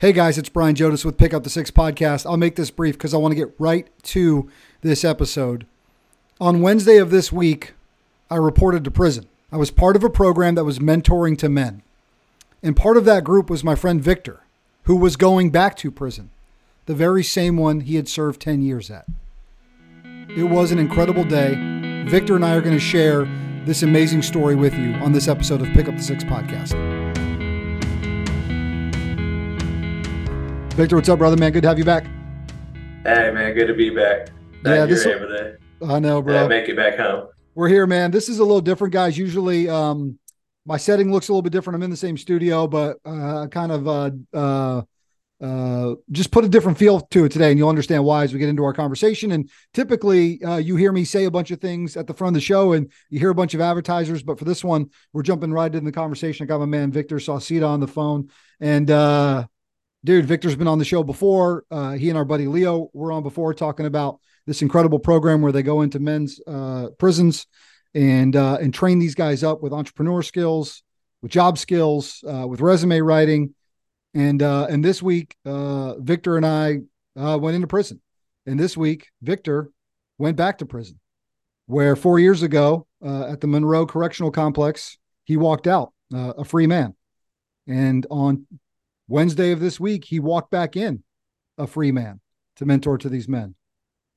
Hey 0.00 0.12
guys, 0.12 0.38
it's 0.38 0.48
Brian 0.48 0.76
Jodas 0.76 1.04
with 1.04 1.18
Pick 1.18 1.34
Up 1.34 1.42
the 1.42 1.50
Six 1.50 1.72
podcast. 1.72 2.24
I'll 2.24 2.36
make 2.36 2.54
this 2.54 2.70
brief 2.70 2.96
because 2.96 3.12
I 3.12 3.16
want 3.16 3.32
to 3.32 3.36
get 3.36 3.52
right 3.58 3.88
to 4.04 4.48
this 4.80 5.04
episode. 5.04 5.66
On 6.40 6.62
Wednesday 6.62 6.98
of 6.98 7.10
this 7.10 7.32
week, 7.32 7.72
I 8.30 8.36
reported 8.36 8.84
to 8.84 8.92
prison. 8.92 9.26
I 9.50 9.56
was 9.56 9.72
part 9.72 9.96
of 9.96 10.04
a 10.04 10.08
program 10.08 10.54
that 10.54 10.62
was 10.62 10.78
mentoring 10.78 11.36
to 11.38 11.48
men. 11.48 11.82
And 12.62 12.76
part 12.76 12.96
of 12.96 13.06
that 13.06 13.24
group 13.24 13.50
was 13.50 13.64
my 13.64 13.74
friend 13.74 14.00
Victor, 14.00 14.44
who 14.84 14.94
was 14.94 15.16
going 15.16 15.50
back 15.50 15.76
to 15.78 15.90
prison, 15.90 16.30
the 16.86 16.94
very 16.94 17.24
same 17.24 17.56
one 17.56 17.80
he 17.80 17.96
had 17.96 18.06
served 18.08 18.40
10 18.40 18.62
years 18.62 18.92
at. 18.92 19.06
It 20.04 20.48
was 20.48 20.70
an 20.70 20.78
incredible 20.78 21.24
day. 21.24 22.04
Victor 22.08 22.36
and 22.36 22.44
I 22.44 22.54
are 22.54 22.60
going 22.60 22.72
to 22.72 22.78
share 22.78 23.24
this 23.64 23.82
amazing 23.82 24.22
story 24.22 24.54
with 24.54 24.74
you 24.74 24.92
on 25.02 25.10
this 25.10 25.26
episode 25.26 25.60
of 25.60 25.66
Pick 25.70 25.88
Up 25.88 25.96
the 25.96 26.02
Six 26.04 26.22
podcast. 26.22 27.07
Victor, 30.78 30.94
what's 30.94 31.08
up, 31.08 31.18
brother? 31.18 31.36
Man, 31.36 31.50
good 31.50 31.62
to 31.62 31.68
have 31.68 31.76
you 31.76 31.84
back. 31.84 32.04
Hey, 33.02 33.32
man, 33.32 33.52
good 33.52 33.66
to 33.66 33.74
be 33.74 33.90
back. 33.90 34.28
Glad 34.62 34.74
Yeah, 34.76 34.86
this- 34.86 35.04
able 35.06 35.26
to 35.26 35.56
I 35.84 35.98
know, 35.98 36.22
bro. 36.22 36.44
uh, 36.44 36.48
make 36.48 36.68
it 36.68 36.76
back 36.76 36.96
home. 36.96 37.26
We're 37.56 37.66
here, 37.66 37.84
man. 37.84 38.12
This 38.12 38.28
is 38.28 38.38
a 38.38 38.44
little 38.44 38.60
different, 38.60 38.94
guys. 38.94 39.18
Usually, 39.18 39.68
um, 39.68 40.20
my 40.64 40.76
setting 40.76 41.10
looks 41.10 41.28
a 41.28 41.32
little 41.32 41.42
bit 41.42 41.50
different. 41.50 41.74
I'm 41.74 41.82
in 41.82 41.90
the 41.90 41.96
same 41.96 42.16
studio, 42.16 42.68
but 42.68 42.98
uh, 43.04 43.48
kind 43.48 43.72
of 43.72 43.88
uh, 43.88 44.10
uh, 44.32 44.82
uh, 45.44 45.94
just 46.12 46.30
put 46.30 46.44
a 46.44 46.48
different 46.48 46.78
feel 46.78 47.00
to 47.00 47.24
it 47.24 47.32
today, 47.32 47.50
and 47.50 47.58
you'll 47.58 47.68
understand 47.68 48.04
why 48.04 48.22
as 48.22 48.32
we 48.32 48.38
get 48.38 48.48
into 48.48 48.62
our 48.62 48.72
conversation. 48.72 49.32
And 49.32 49.50
typically, 49.74 50.40
uh, 50.44 50.58
you 50.58 50.76
hear 50.76 50.92
me 50.92 51.04
say 51.04 51.24
a 51.24 51.30
bunch 51.32 51.50
of 51.50 51.60
things 51.60 51.96
at 51.96 52.06
the 52.06 52.14
front 52.14 52.36
of 52.36 52.40
the 52.40 52.46
show, 52.46 52.74
and 52.74 52.88
you 53.10 53.18
hear 53.18 53.30
a 53.30 53.34
bunch 53.34 53.52
of 53.52 53.60
advertisers. 53.60 54.22
But 54.22 54.38
for 54.38 54.44
this 54.44 54.62
one, 54.62 54.90
we're 55.12 55.24
jumping 55.24 55.52
right 55.52 55.74
into 55.74 55.84
the 55.84 55.90
conversation. 55.90 56.44
I 56.44 56.46
got 56.46 56.60
my 56.60 56.66
man 56.66 56.92
Victor 56.92 57.16
Sauceda 57.16 57.66
on 57.68 57.80
the 57.80 57.88
phone, 57.88 58.28
and 58.60 58.88
uh, 58.88 59.46
dude, 60.04 60.26
Victor's 60.26 60.56
been 60.56 60.68
on 60.68 60.78
the 60.78 60.84
show 60.84 61.02
before. 61.02 61.64
Uh, 61.70 61.92
he 61.92 62.08
and 62.08 62.18
our 62.18 62.24
buddy 62.24 62.46
Leo 62.46 62.90
were 62.92 63.12
on 63.12 63.22
before 63.22 63.54
talking 63.54 63.86
about 63.86 64.20
this 64.46 64.62
incredible 64.62 64.98
program 64.98 65.42
where 65.42 65.52
they 65.52 65.62
go 65.62 65.82
into 65.82 65.98
men's 65.98 66.40
uh, 66.46 66.88
prisons 66.98 67.46
and 67.94 68.36
uh, 68.36 68.58
and 68.60 68.72
train 68.72 68.98
these 68.98 69.14
guys 69.14 69.42
up 69.42 69.62
with 69.62 69.72
entrepreneur 69.72 70.22
skills, 70.22 70.82
with 71.22 71.30
job 71.30 71.58
skills, 71.58 72.22
uh, 72.28 72.46
with 72.46 72.60
resume 72.60 73.00
writing, 73.00 73.54
and 74.14 74.42
uh, 74.42 74.66
and 74.70 74.84
this 74.84 75.02
week, 75.02 75.36
uh, 75.44 75.98
Victor 75.98 76.36
and 76.36 76.46
I 76.46 76.78
went 77.14 77.56
into 77.56 77.66
prison, 77.66 78.00
and 78.46 78.58
this 78.58 78.76
week, 78.76 79.08
Victor 79.22 79.70
went 80.18 80.36
back 80.36 80.58
to 80.58 80.66
prison, 80.66 80.98
where 81.66 81.96
four 81.96 82.18
years 82.18 82.42
ago 82.42 82.86
at 83.02 83.40
the 83.40 83.46
Monroe 83.46 83.86
Correctional 83.86 84.30
Complex, 84.30 84.98
he 85.24 85.36
walked 85.36 85.66
out 85.66 85.92
a 86.12 86.44
free 86.44 86.66
man, 86.66 86.94
and 87.66 88.06
on 88.10 88.46
Wednesday 89.08 89.52
of 89.52 89.60
this 89.60 89.80
week, 89.80 90.04
he 90.04 90.20
walked 90.20 90.50
back 90.50 90.76
in 90.76 91.02
a 91.56 91.66
free 91.66 91.90
man 91.90 92.20
to 92.56 92.66
mentor 92.66 92.98
to 92.98 93.08
these 93.08 93.28
men. 93.28 93.54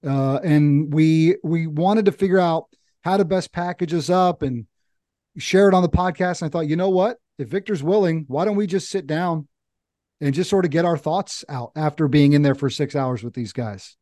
Uh, 0.05 0.39
and 0.43 0.93
we 0.93 1.37
we 1.43 1.67
wanted 1.67 2.05
to 2.05 2.11
figure 2.11 2.39
out 2.39 2.65
how 3.01 3.17
to 3.17 3.25
best 3.25 3.51
package 3.51 3.93
us 3.93 4.09
up 4.09 4.41
and 4.41 4.65
share 5.37 5.67
it 5.67 5.73
on 5.73 5.83
the 5.83 5.89
podcast. 5.89 6.41
And 6.41 6.49
I 6.49 6.51
thought, 6.51 6.67
you 6.67 6.75
know 6.75 6.89
what? 6.89 7.17
If 7.37 7.49
Victor's 7.49 7.81
willing, 7.81 8.25
why 8.27 8.45
don't 8.45 8.55
we 8.55 8.67
just 8.67 8.89
sit 8.89 9.07
down 9.07 9.47
and 10.19 10.33
just 10.33 10.49
sort 10.49 10.65
of 10.65 10.71
get 10.71 10.85
our 10.85 10.97
thoughts 10.97 11.43
out 11.49 11.71
after 11.75 12.07
being 12.07 12.33
in 12.33 12.41
there 12.41 12.55
for 12.55 12.69
six 12.69 12.95
hours 12.95 13.23
with 13.23 13.33
these 13.33 13.53
guys? 13.53 13.95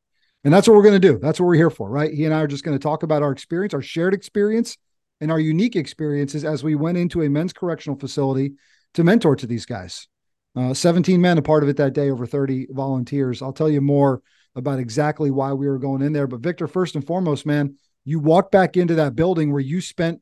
And 0.43 0.53
that's 0.53 0.67
what 0.67 0.75
we're 0.75 0.83
going 0.83 0.99
to 0.99 1.07
do. 1.07 1.19
That's 1.19 1.39
what 1.39 1.47
we're 1.47 1.55
here 1.55 1.69
for, 1.69 1.89
right? 1.89 2.13
He 2.13 2.25
and 2.25 2.33
I 2.33 2.41
are 2.41 2.47
just 2.47 2.63
going 2.63 2.77
to 2.77 2.81
talk 2.81 3.03
about 3.03 3.23
our 3.23 3.31
experience, 3.31 3.73
our 3.73 3.81
shared 3.81 4.13
experience, 4.13 4.77
and 5.21 5.31
our 5.31 5.39
unique 5.39 5.75
experiences 5.75 6.45
as 6.45 6.63
we 6.63 6.75
went 6.75 6.97
into 6.97 7.21
a 7.21 7.29
men's 7.29 7.53
correctional 7.53 7.99
facility 7.99 8.53
to 8.93 9.03
mentor 9.03 9.35
to 9.35 9.47
these 9.47 9.65
guys. 9.65 10.07
Uh, 10.55 10.73
17 10.73 11.21
men 11.21 11.37
a 11.37 11.41
part 11.41 11.63
of 11.63 11.69
it 11.69 11.77
that 11.77 11.93
day, 11.93 12.09
over 12.09 12.25
30 12.25 12.67
volunteers. 12.71 13.41
I'll 13.41 13.53
tell 13.53 13.69
you 13.69 13.81
more 13.81 14.21
about 14.55 14.79
exactly 14.79 15.31
why 15.31 15.53
we 15.53 15.67
were 15.67 15.77
going 15.77 16.01
in 16.01 16.13
there. 16.13 16.27
But 16.27 16.41
Victor, 16.41 16.67
first 16.67 16.95
and 16.95 17.05
foremost, 17.05 17.45
man, 17.45 17.75
you 18.03 18.19
walked 18.19 18.51
back 18.51 18.75
into 18.75 18.95
that 18.95 19.15
building 19.15 19.51
where 19.51 19.61
you 19.61 19.81
spent 19.81 20.21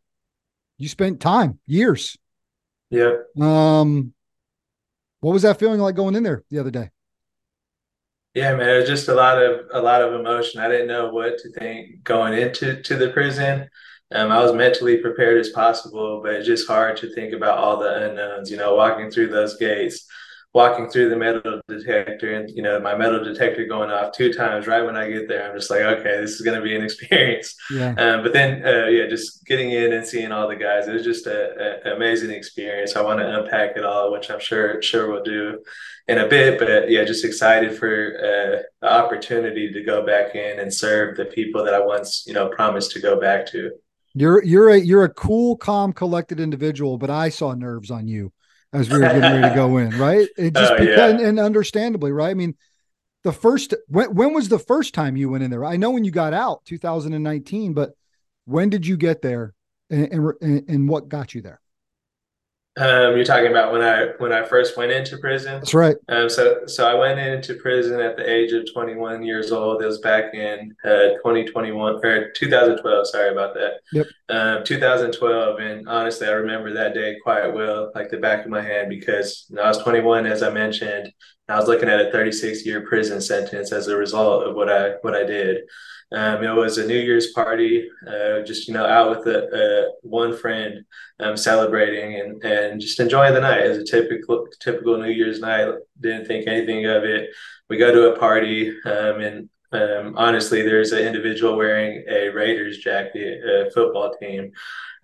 you 0.78 0.88
spent 0.88 1.20
time, 1.20 1.60
years. 1.66 2.18
Yeah. 2.90 3.16
Um, 3.40 4.14
what 5.22 5.34
was 5.34 5.42
that 5.42 5.60
feeling 5.60 5.80
like 5.80 5.96
going 5.96 6.16
in 6.16 6.24
there 6.24 6.44
the 6.50 6.60
other 6.60 6.72
day? 6.72 6.92
Yeah, 8.34 8.56
man, 8.56 8.70
it 8.70 8.78
was 8.78 8.88
just 8.88 9.08
a 9.08 9.16
lot 9.16 9.42
of 9.42 9.66
a 9.74 9.82
lot 9.82 10.04
of 10.04 10.14
emotion. 10.14 10.62
I 10.62 10.68
didn't 10.68 10.88
know 10.88 11.10
what 11.10 11.40
to 11.40 11.50
think 11.54 12.04
going 12.04 12.34
into 12.34 12.82
to 12.84 12.96
the 12.96 13.10
prison. 13.10 13.68
Um, 14.12 14.32
I 14.32 14.42
was 14.42 14.54
mentally 14.54 14.98
prepared 14.98 15.40
as 15.40 15.50
possible, 15.50 16.22
but 16.22 16.34
it's 16.34 16.46
just 16.46 16.68
hard 16.68 16.98
to 16.98 17.14
think 17.14 17.34
about 17.34 17.58
all 17.58 17.78
the 17.78 18.10
unknowns. 18.10 18.52
You 18.52 18.58
know, 18.58 18.76
walking 18.76 19.10
through 19.10 19.30
those 19.30 19.58
gates, 19.58 20.08
walking 20.54 20.90
through 20.90 21.10
the 21.10 21.16
metal 21.16 21.62
detector, 21.68 22.34
and 22.34 22.50
you 22.50 22.62
know, 22.62 22.80
my 22.80 22.96
metal 22.96 23.24
detector 23.24 23.66
going 23.66 23.92
off 23.92 24.12
two 24.12 24.34
times 24.34 24.66
right 24.66 24.84
when 24.84 24.98
I 24.98 25.10
get 25.10 25.28
there. 25.28 25.48
I'm 25.48 25.58
just 25.58 25.70
like, 25.70 25.82
okay, 25.82 26.20
this 26.20 26.32
is 26.32 26.42
going 26.42 26.58
to 26.58 26.64
be 26.64 26.76
an 26.76 26.84
experience. 26.84 27.56
Yeah. 27.72 27.94
Um, 27.98 28.24
but 28.24 28.34
then, 28.34 28.66
uh, 28.66 28.88
yeah, 28.88 29.08
just 29.08 29.46
getting 29.46 29.72
in 29.72 29.94
and 29.94 30.06
seeing 30.06 30.32
all 30.32 30.48
the 30.48 30.56
guys, 30.56 30.88
it 30.88 30.94
was 30.94 31.04
just 31.04 31.28
a, 31.28 31.86
a 31.86 31.96
amazing 31.96 32.32
experience. 32.32 32.96
I 32.96 33.02
want 33.02 33.20
to 33.20 33.40
unpack 33.40 33.78
it 33.78 33.86
all, 33.86 34.12
which 34.12 34.32
I'm 34.32 34.40
sure 34.40 34.82
sure 34.82 35.12
we'll 35.12 35.24
do 35.24 35.60
in 36.08 36.18
a 36.18 36.28
bit. 36.28 36.60
But 36.60 36.90
yeah, 36.90 37.04
just 37.04 37.26
excited 37.26 37.78
for 37.78 38.18
uh, 38.18 38.64
the 38.82 38.92
opportunity 38.92 39.72
to 39.72 39.84
go 39.84 40.06
back 40.06 40.36
in 40.36 40.60
and 40.60 40.74
serve 40.74 41.18
the 41.18 41.26
people 41.26 41.64
that 41.66 41.74
I 41.74 41.80
once, 41.80 42.24
you 42.26 42.34
know, 42.34 42.50
promised 42.50 42.92
to 42.92 43.00
go 43.00 43.20
back 43.20 43.46
to. 43.48 43.72
You're 44.14 44.44
you're 44.44 44.70
a 44.70 44.78
you're 44.78 45.04
a 45.04 45.14
cool, 45.14 45.58
calm, 45.58 45.94
collected 45.94 46.40
individual, 46.40 46.98
but 46.98 47.12
I 47.12 47.30
saw 47.30 47.54
nerves 47.54 47.92
on 47.92 48.08
you 48.08 48.32
as 48.74 48.90
we 48.90 48.96
were 48.96 49.02
getting 49.02 49.22
ready 49.22 49.50
to 49.50 49.56
go 49.56 49.78
in, 49.78 49.98
right? 49.98 50.28
It 50.38 50.54
just 50.54 50.74
because, 50.74 50.88
yeah. 50.88 51.08
and, 51.08 51.20
and 51.20 51.40
understandably, 51.40 52.12
right? 52.12 52.30
I 52.30 52.34
mean, 52.34 52.56
the 53.24 53.32
first 53.32 53.74
when 53.88 54.14
when 54.16 54.34
was 54.34 54.50
the 54.50 54.60
first 54.60 54.94
time 54.94 55.18
you 55.18 55.30
went 55.30 55.44
in 55.44 55.52
there? 55.52 55.66
I 55.66 55.78
know 55.78 55.92
when 55.92 56.04
you 56.04 56.12
got 56.12 56.34
out, 56.34 56.64
2019, 56.66 57.74
but 57.74 57.92
when 58.46 58.70
did 58.70 58.86
you 58.86 58.98
get 58.98 59.22
there, 59.22 59.54
and 59.90 60.34
and, 60.42 60.70
and 60.70 60.90
what 60.90 61.10
got 61.10 61.34
you 61.34 61.42
there? 61.42 61.60
Um, 62.78 63.16
you're 63.16 63.26
talking 63.26 63.50
about 63.50 63.72
when 63.72 63.82
I 63.82 64.10
when 64.20 64.32
I 64.32 64.44
first 64.44 64.78
went 64.78 64.92
into 64.92 65.18
prison. 65.18 65.56
That's 65.56 65.74
right. 65.74 65.96
Um, 66.10 66.30
so 66.30 66.68
so 66.68 66.88
I 66.88 66.94
went 66.94 67.20
into 67.20 67.56
prison 67.56 68.00
at 68.00 68.18
the 68.18 68.30
age 68.30 68.52
of 68.52 68.72
21 68.72 69.24
years 69.24 69.52
old. 69.52 69.82
It 69.82 69.86
was 69.86 70.00
back 70.00 70.36
in 70.36 70.76
uh, 70.86 71.18
2021 71.24 72.06
or 72.06 72.32
2012. 72.32 73.08
Sorry 73.08 73.30
about 73.32 73.56
that. 73.56 73.80
Yep. 73.92 74.06
Um, 74.30 74.64
2012, 74.64 75.60
and 75.60 75.90
honestly, 75.90 76.28
I 76.28 76.32
remember 76.32 76.72
that 76.74 76.94
day 76.94 77.18
quite 77.24 77.48
well, 77.48 77.92
like 77.96 78.10
the 78.10 78.18
back 78.18 78.46
of 78.46 78.52
my 78.52 78.62
hand, 78.62 78.90
because 78.90 79.52
I 79.60 79.68
was 79.68 79.80
21, 79.80 80.26
as 80.26 80.44
I 80.44 80.52
mentioned. 80.52 81.12
I 81.50 81.58
was 81.58 81.70
looking 81.70 81.88
at 81.88 82.06
a 82.06 82.12
36 82.12 82.66
year 82.66 82.86
prison 82.86 83.22
sentence 83.22 83.72
as 83.72 83.88
a 83.88 83.96
result 83.96 84.46
of 84.46 84.56
what 84.56 84.70
I 84.70 84.96
what 85.02 85.16
I 85.16 85.24
did. 85.24 85.62
Um, 86.12 86.44
it 86.44 86.56
was 86.56 86.78
a 86.78 86.88
New 86.88 86.98
Year's 86.98 87.32
party, 87.34 87.90
uh, 88.08 88.42
just 88.42 88.68
you 88.68 88.74
know, 88.74 88.86
out 88.86 89.10
with 89.10 89.28
a, 89.28 89.92
one 90.02 90.36
friend, 90.38 90.86
um, 91.20 91.36
celebrating 91.36 92.20
and 92.20 92.44
and 92.44 92.80
just 92.80 93.00
enjoying 93.00 93.34
the 93.34 93.42
night. 93.42 93.68
Was 93.68 93.78
a 93.80 93.84
typical 93.84 94.48
typical 94.62 94.98
New 94.98 95.12
Year's 95.12 95.42
night. 95.42 95.74
Didn't 96.00 96.26
think 96.26 96.48
anything 96.48 96.86
of 96.86 97.04
it. 97.04 97.30
We 97.70 97.78
go 97.78 97.92
to 97.92 98.14
a 98.14 98.20
party, 98.20 98.70
um, 98.86 99.20
and 99.20 99.50
um, 99.74 100.14
honestly, 100.16 100.62
there's 100.62 100.94
an 100.94 101.00
individual 101.00 101.58
wearing 101.58 102.06
a 102.08 102.30
Raiders 102.30 102.78
jacket, 102.78 103.44
a 103.44 103.70
football 103.72 104.16
team. 104.18 104.52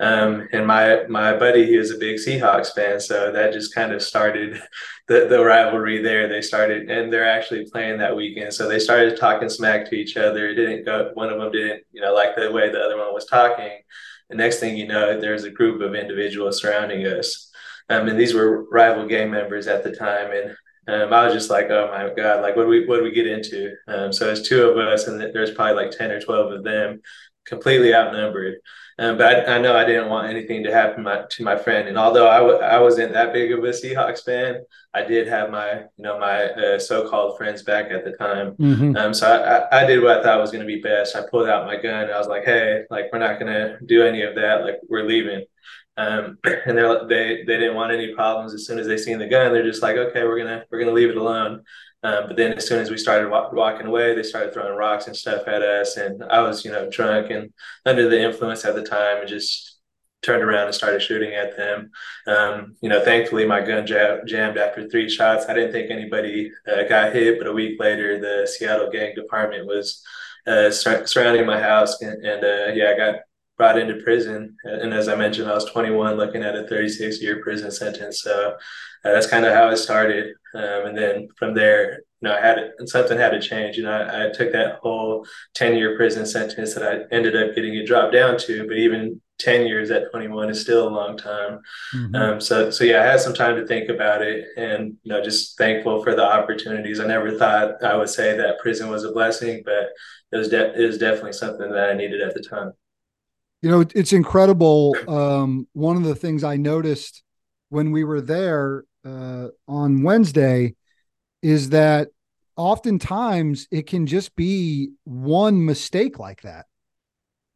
Um, 0.03 0.50
and 0.52 0.68
my 0.68 1.03
my 1.08 1.38
buddy, 1.38 1.66
he 1.66 1.78
was 1.78 1.91
a 1.91 1.97
big 1.97 2.18
Seahawks 2.18 2.74
fan, 2.75 3.00
so 3.00 3.31
that 3.31 3.53
just 3.53 3.74
kind 3.74 3.94
of 3.94 4.02
started 4.02 4.62
the, 5.08 5.28
the 5.30 5.41
rivalry 5.41 6.02
there. 6.03 6.28
They 6.28 6.41
started, 6.41 6.91
and 6.91 7.12
they're 7.12 7.30
actually 7.30 7.69
playing 7.72 8.00
that 8.00 8.16
weekend, 8.16 8.53
so 8.53 8.68
they 8.68 8.80
started 8.80 9.18
talking 9.18 9.47
smack 9.47 9.90
to 9.90 9.96
each 9.96 10.18
other. 10.18 10.50
It 10.50 10.56
didn't 10.56 10.84
go. 10.84 11.12
One 11.14 11.30
of 11.30 11.40
them 11.40 11.52
didn't, 11.53 11.84
you 11.94 12.02
know, 12.02 12.14
like 12.14 12.36
the 12.36 12.52
way 12.52 12.69
the 12.69 12.81
other 12.81 12.97
one 12.97 13.14
was 13.14 13.28
talking. 13.28 13.72
The 14.30 14.36
next 14.36 14.59
thing 14.59 14.75
you 14.75 14.88
know, 14.88 15.19
there's 15.19 15.46
a 15.46 15.52
group 15.52 15.81
of 15.81 15.96
individuals 15.96 16.59
surrounding 16.62 17.06
us, 17.06 17.50
um, 17.90 18.09
and 18.09 18.20
these 18.20 18.34
were 18.34 18.66
rival 18.72 19.08
gang 19.08 19.31
members 19.31 19.68
at 19.68 19.85
the 19.85 19.96
time, 19.96 20.31
and 20.31 21.02
um, 21.02 21.14
I 21.14 21.23
was 21.23 21.34
just 21.34 21.50
like, 21.50 21.70
oh 21.70 21.88
my 21.94 22.14
god, 22.14 22.41
like 22.41 22.58
what 22.58 22.64
do 22.64 22.70
we 22.70 22.85
what 22.85 22.97
do 22.97 23.03
we 23.03 23.11
get 23.11 23.28
into? 23.28 23.73
Um, 23.88 24.11
so 24.11 24.29
it's 24.29 24.50
two 24.50 24.70
of 24.70 24.78
us, 24.78 25.08
and 25.08 25.22
there's 25.34 25.52
probably 25.52 25.82
like 25.82 25.91
ten 25.91 26.11
or 26.11 26.20
twelve 26.20 26.52
of 26.52 26.66
them, 26.66 27.00
completely 27.45 27.93
outnumbered. 27.93 28.55
Um, 28.99 29.17
but 29.17 29.49
I, 29.49 29.55
I 29.55 29.57
know 29.59 29.75
I 29.75 29.85
didn't 29.85 30.09
want 30.09 30.29
anything 30.29 30.63
to 30.63 30.72
happen 30.72 31.03
my, 31.03 31.23
to 31.28 31.43
my 31.43 31.57
friend. 31.57 31.87
And 31.87 31.97
although 31.97 32.29
I 32.29 32.37
w- 32.37 32.59
I 32.59 32.79
wasn't 32.79 33.13
that 33.13 33.34
big 33.34 33.51
of 33.51 33.63
a 33.63 33.69
Seahawks 33.69 34.23
fan, 34.23 34.61
I 34.93 35.03
did 35.03 35.28
have 35.28 35.49
my 35.49 35.79
you 35.97 36.03
know 36.03 36.19
my 36.19 36.45
uh, 36.51 36.79
so-called 36.79 37.37
friends 37.37 37.63
back 37.63 37.90
at 37.90 38.05
the 38.05 38.11
time. 38.11 38.51
Mhm. 38.57 38.95
Um, 38.95 39.13
so 39.13 39.28
I, 39.28 39.57
I, 39.57 39.84
I 39.84 39.85
did 39.87 40.03
what 40.03 40.19
I 40.19 40.23
thought 40.23 40.40
was 40.40 40.51
going 40.51 40.66
to 40.66 40.72
be 40.72 40.79
best. 40.81 41.16
I 41.16 41.23
pulled 41.29 41.49
out 41.49 41.66
my 41.66 41.75
gun. 41.75 42.11
I 42.11 42.19
was 42.19 42.28
like, 42.28 42.43
hey, 42.45 42.84
like 42.91 43.05
we're 43.11 43.17
not 43.19 43.40
going 43.40 43.51
to 43.51 43.79
do 43.84 44.03
any 44.03 44.22
of 44.22 44.35
that. 44.35 44.63
Like 44.63 44.79
we're 44.87 45.05
leaving. 45.07 45.43
Um, 45.97 46.37
and 46.43 46.78
they 46.78 46.97
they 47.07 47.43
they 47.45 47.57
didn't 47.57 47.75
want 47.75 47.93
any 47.93 48.13
problems. 48.13 48.53
As 48.53 48.67
soon 48.67 48.78
as 48.78 48.85
they 48.85 48.97
seen 48.97 49.17
the 49.17 49.28
gun, 49.28 49.53
they're 49.53 49.63
just 49.63 49.81
like, 49.81 49.97
okay, 49.97 50.23
we're 50.23 50.37
gonna 50.37 50.66
we're 50.69 50.79
gonna 50.79 50.91
leave 50.91 51.09
it 51.09 51.17
alone. 51.17 51.63
Um, 52.03 52.28
but 52.28 52.38
then 52.38 52.53
as 52.53 52.67
soon 52.67 52.82
as 52.82 52.90
we 52.91 52.97
started 52.97 53.29
wa- 53.29 53.50
walking 53.52 53.88
away, 53.88 54.14
they 54.14 54.23
started 54.23 54.53
throwing 54.53 54.76
rocks 54.78 55.08
and 55.08 55.16
stuff 55.16 55.47
at 55.47 55.61
us. 55.61 55.97
And 55.97 56.23
I 56.23 56.41
was, 56.41 56.66
you 56.66 56.72
know, 56.72 56.90
drunk 56.90 57.32
and 57.32 57.53
under 57.85 58.09
the 58.09 58.22
influence 58.22 58.66
at 58.66 58.76
the 58.76 58.84
time 58.84 59.20
and 59.20 59.28
just 59.28 59.79
turned 60.22 60.44
around 60.44 60.66
and 60.66 60.76
started 60.76 61.02
shooting 61.02 61.34
at 61.34 61.55
them. 61.55 61.91
Um, 62.28 62.76
you 62.82 62.90
know, 62.90 63.03
thankfully 63.03 63.46
my 63.46 63.61
gun 63.61 63.85
jam- 63.85 64.22
jammed 64.26 64.58
after 64.58 64.90
three 64.90 65.09
shots. 65.09 65.46
I 65.47 65.53
didn't 65.53 65.73
think 65.73 65.91
anybody 65.91 66.52
uh, 66.67 66.84
got 66.84 67.14
hit, 67.14 67.38
but 67.38 67.47
a 67.47 67.53
week 67.53 67.79
later, 67.79 68.20
the 68.20 68.47
Seattle 68.47 68.90
gang 68.90 69.14
department 69.16 69.67
was 69.67 70.02
uh, 70.47 70.72
sur- 70.72 71.05
surrounding 71.05 71.46
my 71.46 71.59
house, 71.59 72.02
and, 72.02 72.26
and 72.26 72.44
uh, 72.44 72.73
yeah, 72.73 72.91
I 72.91 72.97
got 72.97 73.16
brought 73.64 73.80
into 73.80 74.04
prison. 74.04 74.58
And 74.66 74.94
as 74.94 75.08
I 75.08 75.16
mentioned, 75.16 75.50
I 75.50 75.54
was 75.54 75.64
21, 75.72 76.18
looking 76.18 76.44
at 76.44 76.54
a 76.54 76.68
36 76.68 77.22
year 77.22 77.42
prison 77.42 77.72
sentence. 77.72 78.22
So 78.22 78.58
uh, 79.06 79.12
that's 79.14 79.28
kind 79.28 79.46
of 79.46 79.54
how 79.54 79.70
it 79.70 79.78
started. 79.78 80.36
Um, 80.54 80.88
and 80.88 80.98
then 80.98 81.30
from 81.38 81.54
there, 81.54 81.94
you 81.94 82.28
know, 82.28 82.36
I 82.36 82.42
had 82.42 82.58
it, 82.58 82.90
something 82.90 83.18
had 83.18 83.30
to 83.30 83.40
change. 83.40 83.78
You 83.78 83.84
know, 83.84 83.94
I, 83.94 84.26
I 84.26 84.32
took 84.32 84.52
that 84.52 84.80
whole 84.82 85.26
10 85.54 85.78
year 85.78 85.96
prison 85.96 86.26
sentence 86.26 86.74
that 86.74 86.84
I 86.84 87.16
ended 87.16 87.38
up 87.38 87.56
getting 87.56 87.74
it 87.74 87.88
dropped 87.88 88.12
down 88.12 88.38
to, 88.40 88.68
but 88.68 88.76
even 88.76 89.22
10 89.40 89.66
years 89.66 89.92
at 89.92 90.12
21 90.12 90.50
is 90.50 90.60
still 90.60 90.86
a 90.86 90.90
long 90.90 91.16
time. 91.16 91.62
Mm-hmm. 91.96 92.16
Um, 92.16 92.42
so, 92.42 92.70
so 92.70 92.84
yeah, 92.84 93.02
I 93.02 93.06
had 93.06 93.22
some 93.22 93.34
time 93.34 93.56
to 93.56 93.66
think 93.66 93.88
about 93.88 94.22
it 94.22 94.46
and, 94.58 94.98
you 95.04 95.14
know, 95.14 95.24
just 95.24 95.58
thankful 95.58 96.04
for 96.04 96.16
the 96.16 96.26
opportunities. 96.26 97.00
I 97.00 97.08
never 97.08 97.38
thought 97.38 97.82
I 97.82 97.96
would 97.96 98.10
say 98.10 98.36
that 98.36 98.60
prison 98.60 98.90
was 98.90 99.06
a 99.06 99.14
blessing, 99.14 99.62
but 99.64 99.92
it 100.34 100.38
was, 100.38 100.50
de- 100.50 100.82
it 100.82 100.86
was 100.86 100.98
definitely 100.98 101.34
something 101.34 101.72
that 101.72 101.92
I 101.92 101.94
needed 101.94 102.20
at 102.20 102.34
the 102.34 102.42
time. 102.42 102.74
You 103.64 103.72
know, 103.72 103.86
it's 103.96 104.12
incredible. 104.12 104.94
Um, 105.08 105.70
one 105.72 105.96
of 105.96 106.04
the 106.04 106.16
things 106.16 106.44
I 106.44 106.58
noticed 106.58 107.24
when 107.70 107.92
we 107.92 108.04
were 108.04 108.20
there 108.20 108.84
uh, 109.06 109.48
on 109.70 110.04
Wednesday 110.04 110.76
is 111.42 111.70
that 111.70 112.10
oftentimes 112.58 113.70
it 113.72 113.88
can 113.88 114.06
just 114.06 114.36
be 114.36 114.92
one 115.06 115.64
mistake 115.66 116.20
like 116.20 116.42
that. 116.42 116.66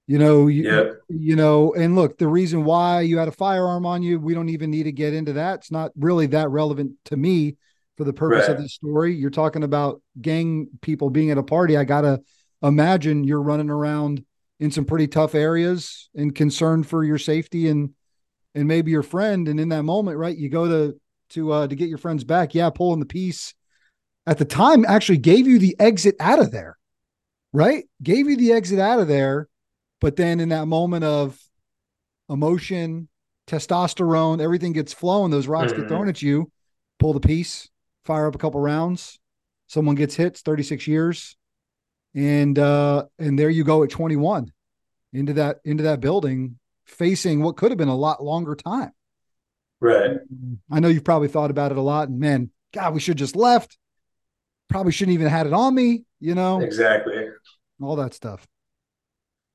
You 0.07 0.17
know, 0.17 0.47
you, 0.47 0.63
yeah. 0.63 0.91
you 1.09 1.35
know, 1.35 1.73
and 1.73 1.97
look, 1.97 2.17
the 2.17 2.29
reason 2.29 2.63
why 2.63 3.01
you 3.01 3.17
had 3.17 3.27
a 3.27 3.33
firearm 3.33 3.85
on 3.85 4.01
you, 4.01 4.17
we 4.17 4.33
don't 4.33 4.47
even 4.47 4.71
need 4.71 4.83
to 4.83 4.93
get 4.93 5.13
into 5.13 5.33
that. 5.33 5.55
It's 5.55 5.71
not 5.71 5.91
really 5.97 6.27
that 6.27 6.49
relevant 6.49 6.93
to 7.05 7.17
me 7.17 7.57
for 7.97 8.05
the 8.05 8.13
purpose 8.13 8.47
right. 8.47 8.55
of 8.55 8.61
this 8.61 8.75
story. 8.75 9.13
You're 9.13 9.29
talking 9.29 9.63
about 9.63 10.01
gang 10.21 10.69
people 10.79 11.09
being 11.09 11.31
at 11.31 11.37
a 11.37 11.43
party. 11.43 11.75
I 11.75 11.83
gotta 11.83 12.21
imagine 12.63 13.25
you're 13.25 13.41
running 13.41 13.69
around 13.69 14.23
in 14.59 14.71
some 14.71 14.85
pretty 14.85 15.07
tough 15.07 15.35
areas 15.35 16.09
and 16.15 16.33
concerned 16.33 16.87
for 16.87 17.03
your 17.03 17.17
safety 17.17 17.67
and 17.67 17.91
and 18.55 18.67
maybe 18.67 18.91
your 18.91 19.03
friend. 19.03 19.47
And 19.47 19.59
in 19.59 19.69
that 19.69 19.83
moment, 19.83 20.17
right, 20.17 20.35
you 20.35 20.49
go 20.49 20.67
to 20.67 20.99
to 21.31 21.51
uh 21.51 21.67
to 21.67 21.75
get 21.75 21.89
your 21.89 21.97
friends 21.97 22.23
back. 22.23 22.55
Yeah, 22.55 22.69
pulling 22.69 22.99
the 22.99 23.05
piece 23.05 23.53
at 24.25 24.37
the 24.37 24.45
time 24.45 24.85
actually 24.85 25.19
gave 25.19 25.47
you 25.47 25.59
the 25.59 25.75
exit 25.79 26.15
out 26.19 26.39
of 26.39 26.51
there, 26.51 26.77
right? 27.53 27.85
Gave 28.03 28.29
you 28.29 28.35
the 28.35 28.51
exit 28.51 28.79
out 28.79 28.99
of 28.99 29.07
there. 29.07 29.47
But 29.99 30.15
then 30.15 30.39
in 30.39 30.49
that 30.49 30.67
moment 30.67 31.05
of 31.05 31.39
emotion, 32.29 33.07
testosterone, 33.47 34.41
everything 34.41 34.73
gets 34.73 34.93
flowing, 34.93 35.31
those 35.31 35.47
rocks 35.47 35.71
mm-hmm. 35.71 35.81
get 35.81 35.87
thrown 35.87 36.09
at 36.09 36.21
you, 36.21 36.51
pull 36.99 37.13
the 37.13 37.19
piece, 37.19 37.69
fire 38.05 38.27
up 38.27 38.35
a 38.35 38.37
couple 38.37 38.59
rounds, 38.59 39.17
someone 39.67 39.95
gets 39.95 40.15
hit, 40.15 40.37
36 40.37 40.87
years. 40.87 41.35
And 42.17 42.59
uh 42.59 43.05
and 43.17 43.39
there 43.39 43.49
you 43.49 43.63
go 43.63 43.83
at 43.83 43.89
21 43.89 44.51
into 45.13 45.33
that 45.33 45.59
into 45.63 45.83
that 45.83 46.01
building 46.01 46.59
facing 46.85 47.41
what 47.41 47.55
could 47.55 47.71
have 47.71 47.77
been 47.77 47.87
a 47.87 47.95
lot 47.95 48.21
longer 48.21 48.55
time. 48.55 48.91
Right. 49.79 50.17
I 50.69 50.79
know 50.79 50.89
you've 50.89 51.05
probably 51.05 51.29
thought 51.29 51.51
about 51.51 51.71
it 51.71 51.77
a 51.77 51.81
lot 51.81 52.09
and 52.09 52.19
man, 52.19 52.49
God, 52.73 52.93
we 52.93 52.99
should 52.99 53.17
just 53.17 53.35
left 53.35 53.77
probably 54.67 54.91
shouldn't 54.91 55.15
even 55.15 55.27
had 55.27 55.47
it 55.47 55.53
on 55.53 55.73
me, 55.73 56.03
you 56.19 56.35
know? 56.35 56.61
Exactly. 56.61 57.27
All 57.81 57.95
that 57.97 58.13
stuff. 58.13 58.45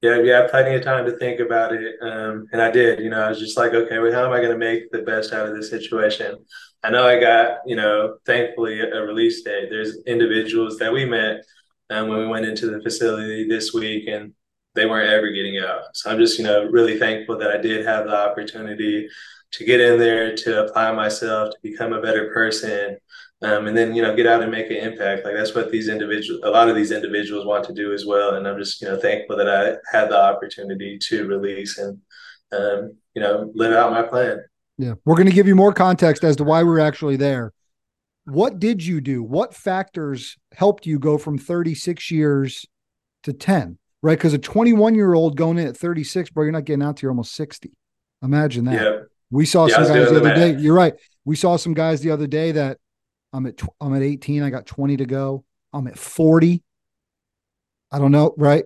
Yeah, 0.01 0.17
have 0.17 0.51
plenty 0.51 0.75
of 0.75 0.83
time 0.83 1.05
to 1.07 1.17
think 1.17 1.39
about 1.39 1.73
it. 1.73 1.95
Um, 2.03 2.47
and 2.53 2.61
I 2.61 2.73
did, 2.73 2.99
you 2.99 3.09
know, 3.09 3.21
I 3.21 3.29
was 3.29 3.39
just 3.39 3.57
like, 3.57 3.73
okay, 3.73 4.01
well, 4.01 4.13
how 4.13 4.27
am 4.27 4.33
I 4.33 4.39
going 4.39 4.51
to 4.51 4.59
make 4.59 4.91
the 4.91 5.03
best 5.03 5.33
out 5.33 5.49
of 5.49 5.55
this 5.55 5.71
situation? 5.71 6.45
I 6.83 6.91
know 6.91 7.07
I 7.07 7.21
got, 7.21 7.59
you 7.67 7.77
know, 7.77 8.17
thankfully 8.27 8.81
a 8.81 9.03
release 9.03 9.43
date. 9.43 9.69
There's 9.71 9.99
individuals 10.05 10.79
that 10.79 10.93
we 10.93 11.05
met 11.05 11.45
um, 11.91 12.09
when 12.09 12.19
we 12.19 12.27
went 12.27 12.47
into 12.47 12.71
the 12.71 12.83
facility 12.83 13.47
this 13.49 13.73
week 13.73 14.09
and 14.09 14.33
they 14.75 14.87
weren't 14.87 15.11
ever 15.11 15.31
getting 15.31 15.59
out. 15.59 15.83
So 15.95 16.11
I'm 16.11 16.19
just, 16.19 16.39
you 16.39 16.45
know, 16.45 16.65
really 16.65 16.99
thankful 16.99 17.39
that 17.39 17.51
I 17.51 17.59
did 17.59 17.85
have 17.85 18.07
the 18.07 18.17
opportunity 18.17 19.09
to 19.53 19.65
get 19.65 19.81
in 19.81 19.99
there, 19.99 20.35
to 20.35 20.65
apply 20.65 20.93
myself, 20.93 21.51
to 21.51 21.59
become 21.63 21.93
a 21.93 22.01
better 22.01 22.33
person, 22.33 22.97
um, 23.43 23.67
and 23.67 23.77
then 23.77 23.95
you 23.95 24.03
know 24.03 24.15
get 24.15 24.27
out 24.27 24.43
and 24.43 24.51
make 24.51 24.71
an 24.71 24.77
impact. 24.77 25.25
Like 25.25 25.35
that's 25.35 25.55
what 25.55 25.71
these 25.71 25.89
individuals 25.89 26.41
a 26.45 26.51
lot 26.51 26.69
of 26.69 26.77
these 26.77 26.91
individuals 26.91 27.45
want 27.45 27.65
to 27.67 27.75
do 27.75 27.93
as 27.93 28.07
well. 28.07 28.35
And 28.35 28.47
i'm 28.47 28.59
just 28.59 28.81
you 28.81 28.89
know 28.89 28.99
thankful 28.99 29.37
that 29.37 29.49
i 29.49 29.97
had 29.97 30.11
the 30.11 30.21
opportunity 30.21 30.99
to 30.99 31.27
release 31.27 31.79
and 31.79 31.99
um, 32.53 32.97
you 33.15 33.23
know 33.23 33.51
live 33.55 33.73
out 33.73 33.93
my 33.93 34.03
plan. 34.03 34.43
Yeah. 34.79 34.95
We're 35.05 35.17
going 35.17 35.29
to 35.29 35.35
give 35.35 35.47
you 35.47 35.55
more 35.55 35.73
context 35.73 36.25
as 36.25 36.37
to 36.37 36.45
why 36.45 36.63
we're 36.63 36.81
actually 36.81 37.17
there. 37.17 37.53
What 38.25 38.59
did 38.59 38.85
you 38.85 39.01
do? 39.01 39.23
What 39.23 39.55
factors 39.55 40.39
helped 40.57 40.87
you 40.87 40.99
go 40.99 41.19
from 41.19 41.39
36 41.39 42.11
years 42.11 42.67
to 43.23 43.33
10 43.33 43.79
right 44.03 44.19
because 44.19 44.35
a 44.35 44.39
21 44.39 44.95
year 44.95 45.15
old 45.15 45.37
going 45.37 45.59
in 45.59 45.67
at 45.67 45.77
36 45.77 46.31
bro 46.31 46.45
you're 46.45 46.53
not 46.53 46.65
getting 46.65 46.83
out 46.83 46.97
to 46.97 47.03
you're 47.03 47.11
almost 47.11 47.35
60 47.35 47.73
imagine 48.23 48.65
that 48.65 48.81
yeah. 48.81 48.99
we 49.31 49.47
saw 49.47 49.67
yeah, 49.67 49.75
some 49.75 49.85
guys 49.85 50.11
the 50.11 50.17
other 50.17 50.35
day 50.35 50.57
you're 50.57 50.75
right 50.75 50.95
we 51.25 51.37
saw 51.37 51.57
some 51.57 51.75
guys 51.75 52.01
the 52.01 52.11
other 52.11 52.27
day 52.27 52.53
that 52.53 52.79
I'm 53.33 53.47
at 53.47 53.61
I'm 53.81 53.95
at 53.95 54.03
18. 54.03 54.43
I 54.43 54.51
got 54.51 54.67
20 54.67 54.99
to 54.99 55.07
go. 55.07 55.45
I'm 55.73 55.87
at 55.87 55.99
40. 55.99 56.63
I 57.91 57.99
don't 57.99 58.11
know, 58.11 58.35
right? 58.37 58.65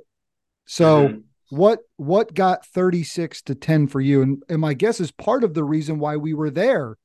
So 0.67 1.09
mm-hmm. 1.09 1.19
what 1.57 1.81
what 1.97 2.35
got 2.35 2.67
36 2.67 3.43
to 3.43 3.55
10 3.55 3.87
for 3.89 4.01
you? 4.01 4.23
And 4.23 4.43
and 4.49 4.61
my 4.61 4.75
guess 4.75 5.01
is 5.01 5.11
part 5.13 5.45
of 5.45 5.55
the 5.55 5.65
reason 5.65 5.99
why 5.99 6.17
we 6.17 6.35
were 6.35 6.51
there 6.51 6.97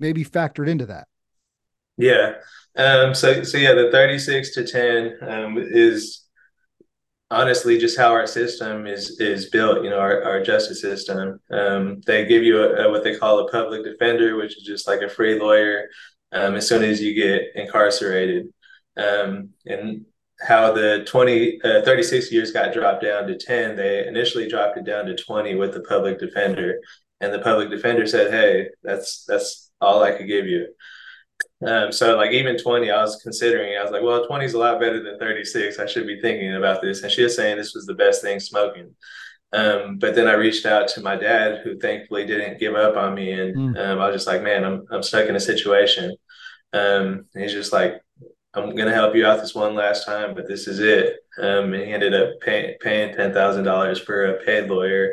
maybe 0.00 0.24
factored 0.24 0.68
into 0.68 0.86
that. 0.86 1.06
Yeah. 1.96 2.34
Um 2.76 3.14
so 3.14 3.42
so 3.44 3.58
yeah, 3.58 3.74
the 3.74 3.90
36 3.90 4.54
to 4.54 4.66
10 4.66 5.18
um 5.22 5.58
is 5.58 6.22
honestly 7.30 7.78
just 7.78 7.96
how 7.96 8.12
our 8.12 8.26
system 8.26 8.86
is 8.86 9.18
is 9.18 9.48
built 9.50 9.82
you 9.82 9.90
know 9.90 9.98
our, 9.98 10.22
our 10.22 10.42
justice 10.42 10.80
system 10.82 11.40
um, 11.50 12.00
they 12.06 12.26
give 12.26 12.42
you 12.42 12.62
a, 12.62 12.86
a, 12.86 12.90
what 12.90 13.02
they 13.02 13.16
call 13.16 13.38
a 13.40 13.50
public 13.50 13.82
defender 13.82 14.36
which 14.36 14.56
is 14.58 14.62
just 14.62 14.86
like 14.86 15.00
a 15.00 15.08
free 15.08 15.40
lawyer 15.40 15.88
um, 16.34 16.56
as 16.56 16.68
soon 16.68 16.82
as 16.82 17.00
you 17.00 17.14
get 17.14 17.42
incarcerated. 17.54 18.48
Um, 18.96 19.50
and 19.64 20.04
how 20.40 20.72
the 20.72 21.04
20, 21.06 21.60
uh, 21.62 21.82
36 21.82 22.30
years 22.32 22.50
got 22.50 22.74
dropped 22.74 23.02
down 23.02 23.26
to 23.28 23.38
10, 23.38 23.76
they 23.76 24.06
initially 24.06 24.48
dropped 24.48 24.76
it 24.76 24.84
down 24.84 25.06
to 25.06 25.16
20 25.16 25.54
with 25.54 25.72
the 25.72 25.80
public 25.80 26.18
defender. 26.18 26.80
And 27.20 27.32
the 27.32 27.38
public 27.38 27.70
defender 27.70 28.06
said, 28.06 28.32
hey, 28.32 28.68
that's 28.82 29.24
that's 29.26 29.70
all 29.80 30.02
I 30.02 30.12
could 30.12 30.26
give 30.26 30.46
you. 30.46 30.66
Um, 31.66 31.92
so 31.92 32.16
like 32.16 32.32
even 32.32 32.58
20, 32.58 32.90
I 32.90 33.00
was 33.00 33.22
considering, 33.22 33.76
I 33.78 33.82
was 33.82 33.90
like, 33.90 34.02
well, 34.02 34.26
20 34.26 34.44
is 34.44 34.54
a 34.54 34.58
lot 34.58 34.80
better 34.80 35.02
than 35.02 35.18
36. 35.18 35.78
I 35.78 35.86
should 35.86 36.06
be 36.06 36.20
thinking 36.20 36.54
about 36.56 36.82
this. 36.82 37.02
And 37.02 37.10
she 37.10 37.22
was 37.22 37.34
saying 37.36 37.56
this 37.56 37.74
was 37.74 37.86
the 37.86 37.94
best 37.94 38.22
thing 38.22 38.38
smoking. 38.40 38.94
Um, 39.52 39.98
but 39.98 40.14
then 40.14 40.26
I 40.26 40.32
reached 40.32 40.66
out 40.66 40.88
to 40.88 41.00
my 41.00 41.16
dad, 41.16 41.60
who 41.62 41.78
thankfully 41.78 42.26
didn't 42.26 42.58
give 42.58 42.74
up 42.74 42.96
on 42.96 43.14
me. 43.14 43.32
And 43.32 43.56
mm. 43.56 43.78
um, 43.78 44.00
I 44.00 44.06
was 44.06 44.16
just 44.16 44.26
like, 44.26 44.42
man, 44.42 44.64
I'm, 44.64 44.84
I'm 44.90 45.02
stuck 45.02 45.28
in 45.28 45.36
a 45.36 45.40
situation. 45.40 46.16
Um, 46.72 47.26
he's 47.34 47.52
just 47.52 47.72
like, 47.72 48.00
I'm 48.54 48.74
gonna 48.76 48.92
help 48.92 49.16
you 49.16 49.26
out 49.26 49.40
this 49.40 49.54
one 49.54 49.74
last 49.74 50.06
time, 50.06 50.34
but 50.34 50.46
this 50.46 50.68
is 50.68 50.78
it. 50.78 51.16
Um, 51.38 51.72
and 51.72 51.82
he 51.82 51.92
ended 51.92 52.14
up 52.14 52.40
pay, 52.40 52.76
paying 52.80 53.14
ten 53.14 53.32
thousand 53.32 53.64
dollars 53.64 53.98
for 53.98 54.26
a 54.26 54.44
paid 54.44 54.68
lawyer, 54.70 55.12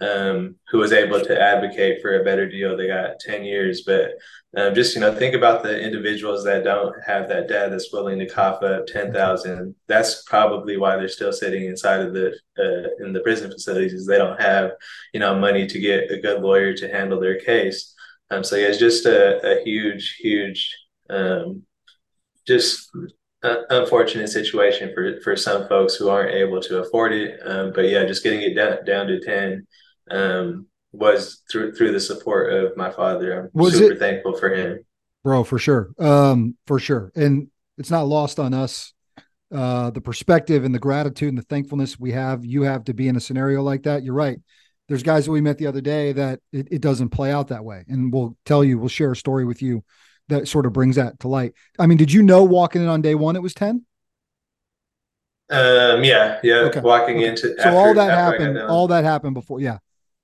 um, 0.00 0.56
who 0.70 0.78
was 0.78 0.92
able 0.92 1.20
to 1.20 1.40
advocate 1.40 2.00
for 2.00 2.18
a 2.18 2.24
better 2.24 2.48
deal. 2.48 2.76
They 2.76 2.86
got 2.86 3.20
ten 3.20 3.44
years, 3.44 3.82
but 3.86 4.12
um, 4.56 4.74
just 4.74 4.94
you 4.94 5.00
know, 5.00 5.14
think 5.14 5.34
about 5.34 5.62
the 5.62 5.80
individuals 5.80 6.44
that 6.44 6.64
don't 6.64 6.94
have 7.06 7.28
that 7.28 7.48
dad 7.48 7.70
that's 7.70 7.92
willing 7.92 8.18
to 8.18 8.28
cough 8.28 8.62
up 8.62 8.86
ten 8.86 9.12
thousand. 9.12 9.74
That's 9.86 10.22
probably 10.24 10.76
why 10.76 10.96
they're 10.96 11.08
still 11.08 11.32
sitting 11.32 11.66
inside 11.66 12.00
of 12.00 12.14
the 12.14 12.28
uh, 12.58 13.04
in 13.04 13.12
the 13.12 13.20
prison 13.20 13.50
facilities, 13.50 13.92
is 13.92 14.06
they 14.06 14.18
don't 14.18 14.40
have 14.40 14.72
you 15.12 15.20
know 15.20 15.38
money 15.38 15.66
to 15.66 15.78
get 15.78 16.10
a 16.10 16.20
good 16.20 16.42
lawyer 16.42 16.74
to 16.74 16.88
handle 16.88 17.20
their 17.20 17.38
case. 17.38 17.94
Um, 18.30 18.44
so 18.44 18.56
yeah, 18.56 18.68
it's 18.68 18.78
just 18.78 19.06
a, 19.06 19.40
a 19.44 19.62
huge, 19.64 20.16
huge 20.20 20.76
um, 21.10 21.62
just 22.46 22.90
unfortunate 23.42 24.28
situation 24.28 24.92
for 24.94 25.20
for 25.20 25.36
some 25.36 25.66
folks 25.68 25.94
who 25.94 26.08
aren't 26.08 26.34
able 26.34 26.60
to 26.60 26.80
afford 26.80 27.12
it. 27.12 27.38
Um, 27.44 27.72
but 27.74 27.88
yeah, 27.88 28.04
just 28.04 28.22
getting 28.22 28.42
it 28.42 28.54
down 28.54 28.84
down 28.84 29.06
to 29.06 29.20
ten 29.20 29.66
um, 30.10 30.66
was 30.92 31.42
through 31.50 31.74
through 31.74 31.92
the 31.92 32.00
support 32.00 32.52
of 32.52 32.76
my 32.76 32.90
father. 32.90 33.42
I'm 33.42 33.50
was 33.52 33.76
super 33.76 33.92
it, 33.92 33.98
thankful 33.98 34.36
for 34.36 34.54
him, 34.54 34.84
bro, 35.22 35.44
for 35.44 35.58
sure, 35.58 35.90
um, 35.98 36.56
for 36.66 36.78
sure. 36.78 37.12
And 37.14 37.48
it's 37.78 37.90
not 37.90 38.02
lost 38.02 38.38
on 38.38 38.54
us 38.54 38.92
uh, 39.54 39.90
the 39.90 40.00
perspective 40.00 40.64
and 40.64 40.74
the 40.74 40.78
gratitude 40.78 41.28
and 41.28 41.38
the 41.38 41.42
thankfulness 41.42 41.98
we 41.98 42.12
have. 42.12 42.44
You 42.44 42.62
have 42.62 42.84
to 42.84 42.94
be 42.94 43.08
in 43.08 43.16
a 43.16 43.20
scenario 43.20 43.62
like 43.62 43.84
that. 43.84 44.02
You're 44.02 44.14
right. 44.14 44.38
There's 44.88 45.02
guys 45.04 45.26
that 45.26 45.30
we 45.30 45.40
met 45.40 45.58
the 45.58 45.68
other 45.68 45.80
day 45.80 46.12
that 46.12 46.40
it, 46.52 46.68
it 46.72 46.80
doesn't 46.80 47.10
play 47.10 47.30
out 47.30 47.48
that 47.48 47.64
way, 47.64 47.84
and 47.88 48.12
we'll 48.12 48.36
tell 48.44 48.64
you. 48.64 48.78
We'll 48.78 48.88
share 48.88 49.12
a 49.12 49.16
story 49.16 49.44
with 49.44 49.62
you 49.62 49.84
that 50.30 50.48
sort 50.48 50.66
of 50.66 50.72
brings 50.72 50.96
that 50.96 51.20
to 51.20 51.28
light. 51.28 51.52
I 51.78 51.86
mean, 51.86 51.98
did 51.98 52.12
you 52.12 52.22
know 52.22 52.42
walking 52.42 52.82
in 52.82 52.88
on 52.88 53.02
day 53.02 53.14
one 53.14 53.36
it 53.36 53.42
was 53.42 53.54
10? 53.54 53.84
Um, 55.50 56.04
yeah, 56.04 56.38
yeah. 56.42 56.54
Okay. 56.60 56.80
Walking 56.80 57.18
okay. 57.18 57.26
into 57.26 57.48
so 57.48 57.54
after, 57.58 57.70
all 57.70 57.94
that 57.94 58.10
happened, 58.10 58.58
all 58.58 58.86
that 58.88 59.04
happened 59.04 59.34
before. 59.34 59.60
Yeah. 59.60 59.78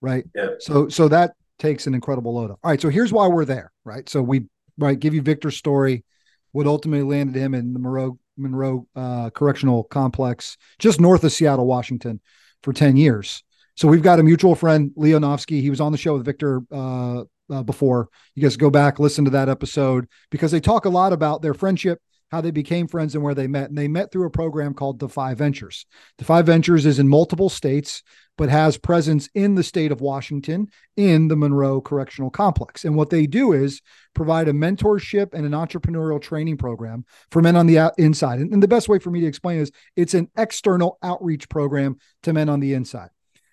Right? 0.07 0.25
Yeah. 0.35 0.51
So 0.61 0.89
so 0.89 1.09
that 1.09 1.35
takes 1.59 1.87
an 1.87 1.95
incredible 1.95 2.35
load 2.35 2.51
off. 2.51 2.59
All 2.63 2.71
right, 2.71 2.81
so 2.81 2.89
here's 2.89 3.13
why 3.13 3.27
we're 3.27 3.45
there, 3.45 3.73
right? 3.85 4.09
So 4.09 4.23
we 4.23 4.47
right 4.79 4.99
give 4.99 5.15
you 5.15 5.23
Victor's 5.23 5.57
story, 5.57 6.05
what 6.53 6.67
ultimately 6.67 7.03
landed 7.03 7.39
him 7.39 7.55
in 7.55 7.73
the 7.73 7.79
Monroe 7.79 8.19
Monroe 8.37 8.87
uh, 8.95 9.31
Correctional 9.31 9.85
Complex, 9.85 10.57
just 10.79 11.01
north 11.01 11.25
of 11.25 11.33
Seattle, 11.33 11.67
Washington, 11.67 12.21
for 12.63 12.73
ten 12.73 12.97
years. 12.97 13.43
So 13.75 13.89
we've 13.89 14.03
got 14.03 14.21
a 14.21 14.23
mutual 14.23 14.55
friend, 14.55 14.91
Leonovsky. 14.97 15.61
He 15.61 15.71
was 15.71 15.81
on 15.81 15.93
the 15.93 15.99
show 15.99 16.15
with 16.15 16.25
Victor 16.25 16.63
uh, 16.73 17.25
uh, 17.51 17.63
before. 17.63 18.09
You 18.35 18.43
guys 18.43 18.57
go 18.57 18.71
back, 18.71 18.99
listen 18.99 19.25
to 19.27 19.31
that 19.33 19.49
episode 19.49 20.09
because 20.31 20.51
they 20.51 20.61
talk 20.61 20.87
a 20.87 20.91
lot 20.91 21.13
about 21.13 21.43
their 21.43 21.53
friendship, 21.53 22.01
how 22.31 22.41
they 22.41 22.51
became 22.51 22.89
friends, 22.89 23.15
and 23.15 23.23
where 23.23 23.35
they 23.35 23.47
met. 23.47 23.69
And 23.69 23.77
they 23.77 23.89
met 23.89 24.11
through 24.11 24.27
a 24.27 24.31
program 24.31 24.73
called 24.73 24.99
Defy 24.99 25.35
Ventures. 25.35 25.85
Defy 26.17 26.41
Ventures 26.43 26.87
is 26.87 26.99
in 26.99 27.09
multiple 27.09 27.51
states, 27.51 28.03
but 28.37 28.49
has 28.49 28.76
presence 28.76 29.28
in 29.35 29.55
the 29.55 29.62
state 29.62 29.93
of 29.93 30.00
Washington 30.00 30.69
in 30.97 31.28
the 31.28 31.37
Monroe 31.37 31.81
Correctional 31.81 32.31
Complex. 32.31 32.85
And 32.85 32.95
what 32.95 33.11
they 33.11 33.26
do 33.26 33.52
is 33.52 33.81
provide 34.14 34.49
a 34.49 34.52
mentorship 34.52 35.33
and 35.33 35.47
an 35.47 35.52
entrepreneurial 35.52 36.21
training 36.21 36.59
program 36.59 37.05
for 37.31 37.40
men 37.40 37.57
on 37.57 37.66
the 37.66 37.93
inside. 37.99 38.40
And, 38.40 38.62
the 38.62 38.69
best 38.69 38.88
way 38.88 38.99
for 38.99 39.11
me 39.11 39.21
to 39.21 39.26
explain 39.26 39.61
is 39.61 39.71
it's 39.95 40.14
an 40.14 40.28
external 40.37 40.99
outreach 41.02 41.49
program 41.49 41.99
to 42.25 42.33
men 42.33 42.49
on 42.49 42.61
the 42.61 42.75
inside. 42.75 43.11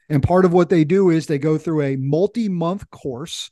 And 0.09 0.23
part 0.23 0.45
of 0.45 0.53
what 0.53 0.69
they 0.69 0.83
do 0.83 1.09
is 1.09 1.27
they 1.27 1.39
go 1.39 1.57
through 1.57 1.81
a 1.81 1.95
multi 1.95 2.49
month 2.49 2.89
course, 2.89 3.51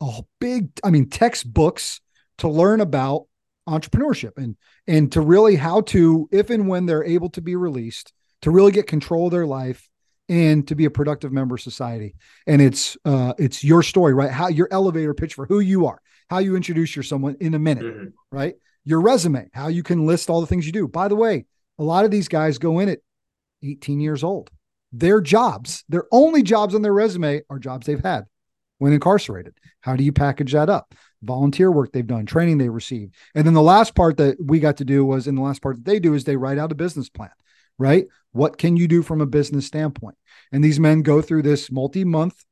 a 0.00 0.22
big, 0.40 0.70
I 0.82 0.90
mean, 0.90 1.08
textbooks 1.08 2.00
to 2.38 2.48
learn 2.48 2.80
about 2.80 3.26
entrepreneurship 3.68 4.36
and 4.36 4.56
and 4.86 5.12
to 5.12 5.20
really 5.20 5.54
how 5.54 5.82
to 5.82 6.28
if 6.32 6.50
and 6.50 6.68
when 6.68 6.86
they're 6.86 7.04
able 7.04 7.28
to 7.30 7.40
be 7.40 7.54
released 7.54 8.12
to 8.42 8.50
really 8.50 8.72
get 8.72 8.86
control 8.86 9.26
of 9.26 9.32
their 9.32 9.46
life 9.46 9.88
and 10.30 10.66
to 10.66 10.74
be 10.74 10.86
a 10.86 10.90
productive 10.90 11.32
member 11.32 11.56
of 11.56 11.60
society 11.60 12.14
and 12.46 12.62
it's 12.62 12.96
uh 13.04 13.34
it's 13.38 13.62
your 13.62 13.82
story 13.82 14.14
right 14.14 14.30
how 14.30 14.48
your 14.48 14.68
elevator 14.70 15.12
pitch 15.12 15.34
for 15.34 15.44
who 15.44 15.60
you 15.60 15.86
are 15.86 16.00
how 16.30 16.38
you 16.38 16.56
introduce 16.56 16.96
your 16.96 17.02
someone 17.02 17.36
in 17.40 17.52
a 17.52 17.58
minute 17.58 17.84
mm-hmm. 17.84 18.06
right 18.30 18.54
your 18.84 19.02
resume 19.02 19.50
how 19.52 19.68
you 19.68 19.82
can 19.82 20.06
list 20.06 20.30
all 20.30 20.40
the 20.40 20.46
things 20.46 20.64
you 20.64 20.72
do 20.72 20.88
by 20.88 21.08
the 21.08 21.16
way 21.16 21.44
a 21.78 21.82
lot 21.82 22.06
of 22.06 22.10
these 22.10 22.28
guys 22.28 22.56
go 22.56 22.78
in 22.78 22.88
at 22.88 23.00
18 23.62 24.00
years 24.00 24.24
old 24.24 24.50
their 24.92 25.20
jobs, 25.20 25.84
their 25.88 26.06
only 26.10 26.42
jobs 26.42 26.74
on 26.74 26.82
their 26.82 26.92
resume 26.92 27.42
are 27.48 27.58
jobs 27.58 27.86
they've 27.86 28.00
had 28.00 28.24
when 28.78 28.92
incarcerated. 28.92 29.54
How 29.80 29.96
do 29.96 30.04
you 30.04 30.12
package 30.12 30.52
that 30.52 30.68
up? 30.68 30.94
Volunteer 31.22 31.70
work 31.70 31.92
they've 31.92 32.06
done, 32.06 32.26
training 32.26 32.58
they 32.58 32.68
received. 32.68 33.14
And 33.34 33.46
then 33.46 33.54
the 33.54 33.62
last 33.62 33.94
part 33.94 34.16
that 34.16 34.36
we 34.42 34.58
got 34.58 34.78
to 34.78 34.84
do 34.84 35.04
was, 35.04 35.26
in 35.26 35.34
the 35.34 35.42
last 35.42 35.62
part 35.62 35.76
that 35.76 35.84
they 35.84 36.00
do 36.00 36.14
is 36.14 36.24
they 36.24 36.36
write 36.36 36.58
out 36.58 36.72
a 36.72 36.76
business 36.76 37.08
plan, 37.08 37.30
right? 37.78 38.06
What 38.32 38.58
can 38.58 38.76
you 38.76 38.88
do 38.88 39.02
from 39.02 39.20
a 39.20 39.26
business 39.26 39.66
standpoint? 39.66 40.16
And 40.52 40.64
these 40.64 40.80
men 40.80 41.02
go 41.02 41.22
through 41.22 41.42
this 41.42 41.70
multi 41.70 42.04
month 42.04 42.44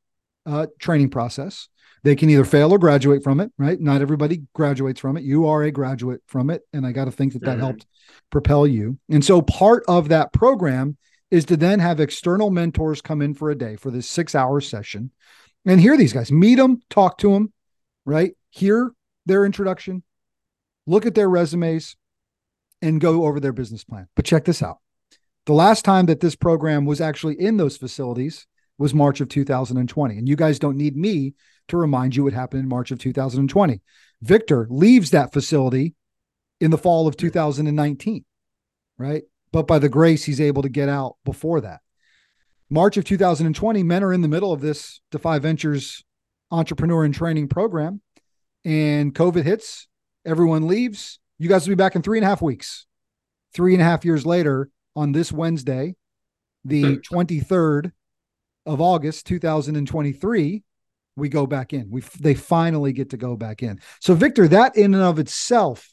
uh, 0.46 0.66
training 0.78 1.10
process. 1.10 1.68
They 2.04 2.14
can 2.14 2.30
either 2.30 2.44
fail 2.44 2.72
or 2.72 2.78
graduate 2.78 3.24
from 3.24 3.40
it, 3.40 3.50
right? 3.58 3.78
Not 3.78 4.02
everybody 4.02 4.42
graduates 4.54 5.00
from 5.00 5.16
it. 5.16 5.24
You 5.24 5.48
are 5.48 5.64
a 5.64 5.72
graduate 5.72 6.22
from 6.26 6.48
it. 6.48 6.62
And 6.72 6.86
I 6.86 6.92
got 6.92 7.06
to 7.06 7.10
think 7.10 7.32
that 7.32 7.42
that 7.42 7.52
mm-hmm. 7.52 7.60
helped 7.60 7.86
propel 8.30 8.66
you. 8.66 8.98
And 9.10 9.24
so 9.24 9.42
part 9.42 9.84
of 9.88 10.08
that 10.08 10.32
program 10.32 10.96
is 11.30 11.44
to 11.46 11.56
then 11.56 11.80
have 11.80 12.00
external 12.00 12.50
mentors 12.50 13.02
come 13.02 13.20
in 13.20 13.34
for 13.34 13.50
a 13.50 13.58
day 13.58 13.76
for 13.76 13.90
this 13.90 14.08
six 14.08 14.34
hour 14.34 14.60
session 14.60 15.10
and 15.66 15.80
hear 15.80 15.96
these 15.96 16.12
guys, 16.12 16.32
meet 16.32 16.54
them, 16.54 16.80
talk 16.88 17.18
to 17.18 17.32
them, 17.32 17.52
right? 18.06 18.32
Hear 18.50 18.92
their 19.26 19.44
introduction, 19.44 20.02
look 20.86 21.04
at 21.04 21.14
their 21.14 21.28
resumes, 21.28 21.96
and 22.80 23.00
go 23.00 23.26
over 23.26 23.40
their 23.40 23.52
business 23.52 23.84
plan. 23.84 24.08
But 24.14 24.24
check 24.24 24.44
this 24.44 24.62
out. 24.62 24.78
The 25.48 25.54
last 25.54 25.82
time 25.82 26.04
that 26.06 26.20
this 26.20 26.36
program 26.36 26.84
was 26.84 27.00
actually 27.00 27.40
in 27.40 27.56
those 27.56 27.78
facilities 27.78 28.46
was 28.76 28.92
March 28.92 29.22
of 29.22 29.30
2020. 29.30 30.18
And 30.18 30.28
you 30.28 30.36
guys 30.36 30.58
don't 30.58 30.76
need 30.76 30.94
me 30.94 31.32
to 31.68 31.78
remind 31.78 32.14
you 32.14 32.24
what 32.24 32.34
happened 32.34 32.62
in 32.62 32.68
March 32.68 32.90
of 32.90 32.98
2020. 32.98 33.80
Victor 34.20 34.66
leaves 34.68 35.10
that 35.10 35.32
facility 35.32 35.94
in 36.60 36.70
the 36.70 36.76
fall 36.76 37.08
of 37.08 37.16
2019, 37.16 38.26
right? 38.98 39.22
but 39.50 39.66
by 39.66 39.78
the 39.78 39.88
grace, 39.88 40.24
he's 40.24 40.40
able 40.42 40.60
to 40.60 40.68
get 40.68 40.90
out 40.90 41.16
before 41.24 41.62
that. 41.62 41.80
March 42.68 42.98
of 42.98 43.06
2020, 43.06 43.82
men 43.82 44.04
are 44.04 44.12
in 44.12 44.20
the 44.20 44.28
middle 44.28 44.52
of 44.52 44.60
this 44.60 45.00
Defy 45.10 45.38
Ventures 45.38 46.04
entrepreneur 46.50 47.06
in 47.06 47.12
training 47.12 47.48
program, 47.48 48.02
and 48.66 49.14
COVID 49.14 49.44
hits. 49.44 49.88
Everyone 50.26 50.68
leaves. 50.68 51.18
You 51.38 51.48
guys 51.48 51.66
will 51.66 51.72
be 51.72 51.82
back 51.82 51.96
in 51.96 52.02
three 52.02 52.18
and 52.18 52.24
a 52.26 52.28
half 52.28 52.42
weeks. 52.42 52.84
Three 53.54 53.72
and 53.72 53.80
a 53.80 53.86
half 53.86 54.04
years 54.04 54.26
later, 54.26 54.68
on 54.96 55.12
this 55.12 55.30
Wednesday, 55.32 55.94
the 56.64 56.98
23rd 56.98 57.92
of 58.66 58.80
August, 58.80 59.26
2023, 59.26 60.62
we 61.16 61.28
go 61.28 61.46
back 61.46 61.72
in. 61.72 61.90
We 61.90 62.02
they 62.20 62.34
finally 62.34 62.92
get 62.92 63.10
to 63.10 63.16
go 63.16 63.36
back 63.36 63.62
in. 63.62 63.80
So, 64.00 64.14
Victor, 64.14 64.48
that 64.48 64.76
in 64.76 64.94
and 64.94 65.02
of 65.02 65.18
itself 65.18 65.88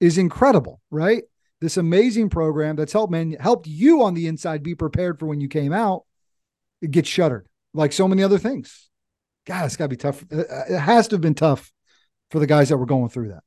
is 0.00 0.18
incredible, 0.18 0.80
right? 0.90 1.22
this 1.62 1.76
amazing 1.76 2.28
program 2.28 2.74
that's 2.74 2.92
helped 2.92 3.12
man 3.12 3.36
helped 3.38 3.68
you 3.68 4.02
on 4.02 4.14
the 4.14 4.26
inside 4.26 4.62
be 4.64 4.74
prepared 4.74 5.18
for 5.18 5.26
when 5.26 5.40
you 5.40 5.48
came 5.48 5.72
out 5.72 6.04
it 6.82 6.90
gets 6.90 7.08
shuttered 7.08 7.46
like 7.72 7.92
so 7.92 8.08
many 8.08 8.22
other 8.22 8.36
things 8.36 8.90
god 9.46 9.64
it's 9.64 9.76
got 9.76 9.84
to 9.84 9.88
be 9.88 9.96
tough 9.96 10.24
it 10.30 10.78
has 10.78 11.08
to 11.08 11.14
have 11.14 11.20
been 11.20 11.34
tough 11.34 11.72
for 12.32 12.40
the 12.40 12.48
guys 12.48 12.68
that 12.68 12.76
were 12.76 12.84
going 12.84 13.08
through 13.08 13.28
that 13.28 13.44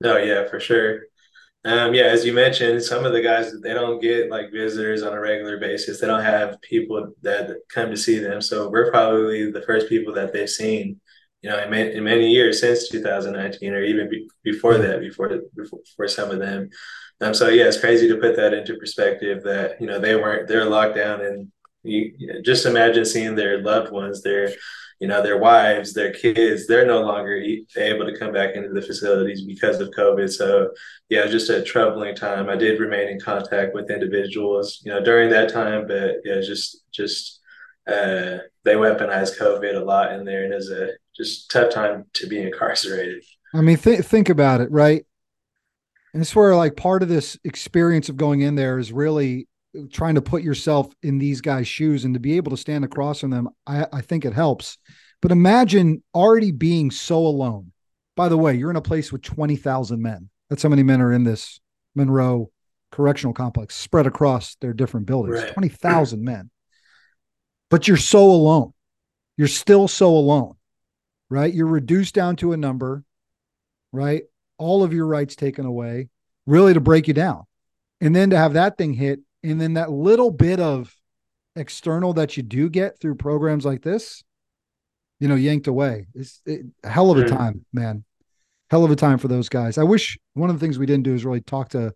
no 0.00 0.16
yeah 0.16 0.48
for 0.48 0.58
sure 0.58 1.02
um, 1.64 1.94
yeah, 1.94 2.04
as 2.04 2.24
you 2.24 2.32
mentioned, 2.32 2.82
some 2.82 3.04
of 3.04 3.12
the 3.12 3.22
guys 3.22 3.52
they 3.62 3.72
don't 3.72 4.00
get 4.00 4.30
like 4.30 4.52
visitors 4.52 5.02
on 5.02 5.14
a 5.14 5.20
regular 5.20 5.58
basis. 5.58 6.00
They 6.00 6.06
don't 6.06 6.22
have 6.22 6.60
people 6.60 7.12
that 7.22 7.56
come 7.70 7.90
to 7.90 7.96
see 7.96 8.18
them. 8.18 8.42
So 8.42 8.68
we're 8.68 8.90
probably 8.90 9.50
the 9.50 9.62
first 9.62 9.88
people 9.88 10.12
that 10.14 10.32
they've 10.32 10.48
seen, 10.48 11.00
you 11.40 11.48
know, 11.48 11.62
in 11.62 11.70
many, 11.70 11.94
in 11.94 12.04
many 12.04 12.30
years 12.30 12.60
since 12.60 12.88
2019, 12.90 13.72
or 13.72 13.82
even 13.82 14.10
be, 14.10 14.28
before 14.42 14.76
that, 14.76 15.00
before, 15.00 15.30
before 15.56 15.80
for 15.96 16.06
some 16.06 16.30
of 16.30 16.38
them. 16.38 16.68
Um, 17.20 17.32
so 17.32 17.48
yeah, 17.48 17.64
it's 17.64 17.80
crazy 17.80 18.08
to 18.08 18.16
put 18.16 18.36
that 18.36 18.52
into 18.52 18.76
perspective 18.76 19.42
that 19.44 19.80
you 19.80 19.86
know 19.86 19.98
they 19.98 20.16
weren't 20.16 20.48
they're 20.48 20.64
locked 20.66 20.96
down 20.96 21.20
and 21.22 21.50
you, 21.82 22.12
you 22.18 22.26
know, 22.26 22.42
just 22.42 22.66
imagine 22.66 23.04
seeing 23.04 23.34
their 23.36 23.62
loved 23.62 23.92
ones, 23.92 24.22
their 24.22 24.50
you 25.04 25.08
know 25.08 25.22
their 25.22 25.36
wives, 25.36 25.92
their 25.92 26.14
kids, 26.14 26.66
they're 26.66 26.86
no 26.86 27.02
longer 27.02 27.36
able 27.76 28.06
to 28.06 28.18
come 28.18 28.32
back 28.32 28.54
into 28.54 28.70
the 28.70 28.80
facilities 28.80 29.44
because 29.44 29.78
of 29.78 29.90
COVID. 29.90 30.32
So 30.32 30.70
yeah, 31.10 31.26
just 31.26 31.50
a 31.50 31.62
troubling 31.62 32.16
time. 32.16 32.48
I 32.48 32.56
did 32.56 32.80
remain 32.80 33.08
in 33.08 33.20
contact 33.20 33.74
with 33.74 33.90
individuals, 33.90 34.80
you 34.82 34.90
know, 34.90 35.04
during 35.04 35.28
that 35.28 35.52
time, 35.52 35.86
but 35.86 36.22
yeah, 36.24 36.40
just 36.40 36.90
just 36.90 37.38
uh, 37.86 38.38
they 38.62 38.76
weaponized 38.76 39.38
COVID 39.38 39.76
a 39.76 39.84
lot 39.84 40.14
in 40.14 40.24
there, 40.24 40.44
and 40.44 40.54
it's 40.54 40.70
a 40.70 40.92
just 41.14 41.50
tough 41.50 41.70
time 41.70 42.06
to 42.14 42.26
be 42.26 42.40
incarcerated. 42.40 43.22
I 43.52 43.60
mean, 43.60 43.76
th- 43.76 44.06
think 44.06 44.30
about 44.30 44.62
it, 44.62 44.70
right? 44.70 45.04
And 46.14 46.22
it's 46.22 46.34
where 46.34 46.56
like 46.56 46.76
part 46.76 47.02
of 47.02 47.10
this 47.10 47.38
experience 47.44 48.08
of 48.08 48.16
going 48.16 48.40
in 48.40 48.54
there 48.54 48.78
is 48.78 48.90
really 48.90 49.48
trying 49.92 50.14
to 50.14 50.22
put 50.22 50.42
yourself 50.42 50.92
in 51.02 51.18
these 51.18 51.40
guys' 51.40 51.68
shoes 51.68 52.04
and 52.04 52.14
to 52.14 52.20
be 52.20 52.36
able 52.36 52.50
to 52.50 52.56
stand 52.56 52.84
across 52.84 53.20
from 53.20 53.30
them. 53.30 53.48
I, 53.66 53.86
I 53.92 54.00
think 54.00 54.24
it 54.24 54.32
helps. 54.32 54.78
But 55.20 55.32
imagine 55.32 56.02
already 56.14 56.52
being 56.52 56.90
so 56.90 57.18
alone. 57.18 57.72
By 58.16 58.28
the 58.28 58.36
way, 58.36 58.54
you're 58.54 58.70
in 58.70 58.76
a 58.76 58.82
place 58.82 59.10
with 59.10 59.22
20,000 59.22 60.00
men. 60.00 60.28
That's 60.48 60.62
how 60.62 60.68
many 60.68 60.82
men 60.82 61.00
are 61.00 61.12
in 61.12 61.24
this 61.24 61.60
Monroe 61.94 62.50
Correctional 62.92 63.34
Complex 63.34 63.74
spread 63.74 64.06
across 64.06 64.56
their 64.60 64.72
different 64.72 65.06
buildings. 65.06 65.42
Right. 65.42 65.52
20,000 65.52 66.22
men. 66.22 66.50
But 67.70 67.88
you're 67.88 67.96
so 67.96 68.24
alone. 68.24 68.72
You're 69.36 69.48
still 69.48 69.88
so 69.88 70.10
alone, 70.10 70.54
right? 71.28 71.52
You're 71.52 71.66
reduced 71.66 72.14
down 72.14 72.36
to 72.36 72.52
a 72.52 72.56
number, 72.56 73.02
right? 73.90 74.22
all 74.58 74.82
of 74.82 74.92
your 74.92 75.06
rights 75.06 75.36
taken 75.36 75.66
away, 75.66 76.08
really 76.46 76.74
to 76.74 76.80
break 76.80 77.08
you 77.08 77.14
down. 77.14 77.44
And 78.00 78.14
then 78.14 78.30
to 78.30 78.36
have 78.36 78.54
that 78.54 78.76
thing 78.76 78.92
hit, 78.92 79.20
and 79.44 79.60
then 79.60 79.74
that 79.74 79.90
little 79.90 80.30
bit 80.30 80.58
of 80.58 80.94
external 81.54 82.14
that 82.14 82.36
you 82.36 82.42
do 82.42 82.68
get 82.68 82.98
through 82.98 83.14
programs 83.14 83.64
like 83.64 83.82
this, 83.82 84.24
you 85.20 85.28
know, 85.28 85.34
yanked 85.34 85.66
away. 85.66 86.06
It's 86.14 86.40
it, 86.46 86.62
hell 86.82 87.10
of 87.10 87.18
a 87.18 87.28
time, 87.28 87.64
man. 87.72 88.04
Hell 88.70 88.84
of 88.84 88.90
a 88.90 88.96
time 88.96 89.18
for 89.18 89.28
those 89.28 89.48
guys. 89.48 89.78
I 89.78 89.84
wish 89.84 90.18
one 90.32 90.50
of 90.50 90.58
the 90.58 90.64
things 90.64 90.78
we 90.78 90.86
didn't 90.86 91.04
do 91.04 91.14
is 91.14 91.24
really 91.24 91.42
talk 91.42 91.68
to 91.70 91.92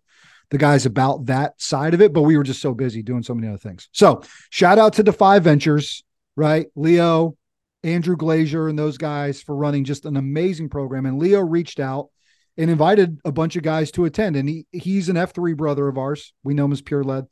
the 0.51 0.57
guys 0.57 0.85
about 0.85 1.25
that 1.25 1.59
side 1.61 1.93
of 1.93 2.01
it, 2.01 2.13
but 2.13 2.21
we 2.21 2.37
were 2.37 2.43
just 2.43 2.61
so 2.61 2.73
busy 2.73 3.01
doing 3.01 3.23
so 3.23 3.33
many 3.33 3.47
other 3.47 3.57
things. 3.57 3.89
So 3.91 4.21
shout 4.49 4.79
out 4.79 4.93
to 4.93 5.03
Defy 5.03 5.39
Ventures, 5.39 6.03
right? 6.35 6.67
Leo, 6.75 7.35
Andrew 7.83 8.15
Glazier, 8.15 8.67
and 8.67 8.77
those 8.77 8.97
guys 8.97 9.41
for 9.41 9.55
running 9.55 9.83
just 9.83 10.05
an 10.05 10.17
amazing 10.17 10.69
program. 10.69 11.05
And 11.05 11.19
Leo 11.19 11.41
reached 11.41 11.79
out 11.79 12.09
and 12.57 12.69
invited 12.69 13.19
a 13.25 13.31
bunch 13.31 13.55
of 13.55 13.63
guys 13.63 13.91
to 13.91 14.05
attend. 14.05 14.35
And 14.35 14.49
he 14.49 14.65
he's 14.71 15.09
an 15.09 15.15
F3 15.15 15.55
brother 15.55 15.87
of 15.87 15.97
ours. 15.97 16.33
We 16.43 16.53
know 16.53 16.65
him 16.65 16.71
as 16.71 16.81
Pure 16.81 17.03
Lead. 17.03 17.25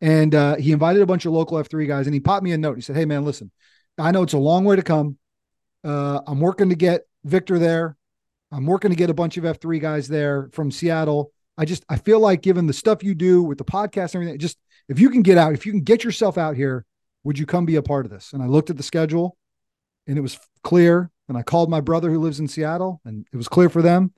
And 0.00 0.34
uh, 0.34 0.56
he 0.56 0.72
invited 0.72 1.00
a 1.00 1.06
bunch 1.06 1.24
of 1.24 1.32
local 1.32 1.56
F3 1.56 1.88
guys 1.88 2.06
and 2.06 2.14
he 2.14 2.20
popped 2.20 2.44
me 2.44 2.52
a 2.52 2.58
note. 2.58 2.76
He 2.76 2.82
said, 2.82 2.96
Hey 2.96 3.06
man, 3.06 3.24
listen, 3.24 3.50
I 3.98 4.10
know 4.10 4.22
it's 4.22 4.34
a 4.34 4.38
long 4.38 4.64
way 4.64 4.76
to 4.76 4.82
come. 4.82 5.18
Uh, 5.84 6.20
I'm 6.26 6.40
working 6.40 6.68
to 6.68 6.74
get 6.74 7.02
Victor 7.24 7.58
there. 7.58 7.96
I'm 8.52 8.66
working 8.66 8.90
to 8.90 8.96
get 8.96 9.10
a 9.10 9.14
bunch 9.14 9.36
of 9.36 9.44
F3 9.44 9.80
guys 9.80 10.08
there 10.08 10.48
from 10.52 10.70
Seattle. 10.70 11.32
I 11.58 11.64
just 11.64 11.84
I 11.88 11.96
feel 11.96 12.20
like 12.20 12.42
given 12.42 12.66
the 12.66 12.72
stuff 12.72 13.02
you 13.02 13.14
do 13.14 13.42
with 13.42 13.58
the 13.58 13.64
podcast 13.64 14.14
and 14.14 14.22
everything, 14.22 14.38
just 14.38 14.58
if 14.88 15.00
you 15.00 15.10
can 15.10 15.22
get 15.22 15.38
out, 15.38 15.54
if 15.54 15.66
you 15.66 15.72
can 15.72 15.80
get 15.82 16.04
yourself 16.04 16.38
out 16.38 16.56
here, 16.56 16.84
Would 17.24 17.38
you 17.38 17.46
come 17.46 17.64
be 17.66 17.76
a 17.76 17.82
part 17.82 18.04
of 18.06 18.12
this? 18.12 18.32
And 18.32 18.42
I 18.42 18.46
looked 18.46 18.70
at 18.70 18.76
the 18.76 18.82
schedule 18.84 19.36
and 20.06 20.16
it 20.16 20.20
was 20.20 20.38
clear. 20.62 21.10
And 21.28 21.36
I 21.36 21.42
called 21.42 21.70
my 21.70 21.80
brother 21.80 22.08
who 22.10 22.20
lives 22.20 22.38
in 22.38 22.46
Seattle 22.46 23.00
and 23.04 23.26
it 23.32 23.36
was 23.36 23.48
clear 23.48 23.68
for 23.68 23.82
them. 23.82 24.12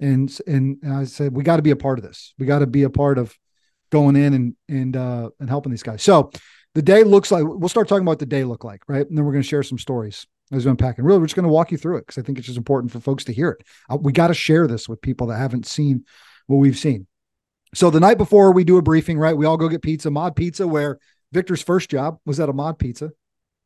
And, 0.00 0.36
and, 0.46 0.78
and 0.82 0.92
I 0.92 1.04
said, 1.04 1.34
we 1.34 1.42
got 1.42 1.56
to 1.56 1.62
be 1.62 1.70
a 1.70 1.76
part 1.76 1.98
of 1.98 2.04
this. 2.04 2.34
We 2.38 2.46
got 2.46 2.58
to 2.58 2.66
be 2.66 2.82
a 2.82 2.90
part 2.90 3.18
of 3.18 3.34
going 3.90 4.16
in 4.16 4.34
and, 4.34 4.56
and, 4.68 4.96
uh, 4.96 5.30
and 5.40 5.48
helping 5.48 5.70
these 5.70 5.82
guys. 5.82 6.02
So 6.02 6.30
the 6.74 6.82
day 6.82 7.04
looks 7.04 7.30
like, 7.30 7.44
we'll 7.46 7.68
start 7.68 7.88
talking 7.88 8.02
about 8.02 8.12
what 8.12 8.18
the 8.18 8.26
day 8.26 8.44
look 8.44 8.64
like, 8.64 8.82
right? 8.88 9.06
And 9.08 9.16
then 9.16 9.24
we're 9.24 9.32
going 9.32 9.42
to 9.42 9.48
share 9.48 9.62
some 9.62 9.78
stories 9.78 10.26
as 10.52 10.64
we 10.64 10.70
unpack. 10.70 10.98
And 10.98 11.06
really, 11.06 11.18
we're 11.18 11.26
just 11.26 11.36
going 11.36 11.44
to 11.44 11.52
walk 11.52 11.72
you 11.72 11.78
through 11.78 11.96
it 11.96 12.06
because 12.06 12.20
I 12.20 12.24
think 12.24 12.38
it's 12.38 12.46
just 12.46 12.58
important 12.58 12.92
for 12.92 13.00
folks 13.00 13.24
to 13.24 13.32
hear 13.32 13.50
it. 13.50 13.66
Uh, 13.88 13.96
we 13.96 14.12
got 14.12 14.28
to 14.28 14.34
share 14.34 14.66
this 14.66 14.88
with 14.88 15.00
people 15.00 15.28
that 15.28 15.38
haven't 15.38 15.66
seen 15.66 16.04
what 16.46 16.58
we've 16.58 16.76
seen. 16.76 17.06
So 17.74 17.90
the 17.90 18.00
night 18.00 18.18
before 18.18 18.52
we 18.52 18.64
do 18.64 18.76
a 18.76 18.82
briefing, 18.82 19.18
right? 19.18 19.36
We 19.36 19.46
all 19.46 19.56
go 19.56 19.68
get 19.68 19.82
pizza, 19.82 20.10
Mod 20.10 20.36
Pizza, 20.36 20.66
where 20.66 20.98
Victor's 21.32 21.62
first 21.62 21.90
job 21.90 22.18
was 22.24 22.40
at 22.40 22.48
a 22.48 22.52
Mod 22.52 22.78
Pizza. 22.78 23.10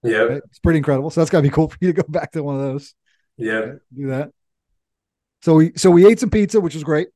Yeah, 0.02 0.18
right? 0.18 0.42
it's 0.48 0.58
pretty 0.58 0.78
incredible. 0.78 1.10
So 1.10 1.20
that's 1.20 1.30
got 1.30 1.38
to 1.38 1.42
be 1.42 1.50
cool 1.50 1.68
for 1.68 1.76
you 1.80 1.92
to 1.92 2.02
go 2.02 2.08
back 2.08 2.32
to 2.32 2.42
one 2.42 2.56
of 2.56 2.62
those. 2.62 2.94
Yeah, 3.36 3.52
right? 3.52 3.78
do 3.94 4.06
that. 4.08 4.30
So 5.42 5.54
we 5.54 5.72
so 5.76 5.90
we 5.90 6.06
ate 6.06 6.20
some 6.20 6.30
pizza, 6.30 6.60
which 6.60 6.74
was 6.74 6.84
great. 6.84 7.08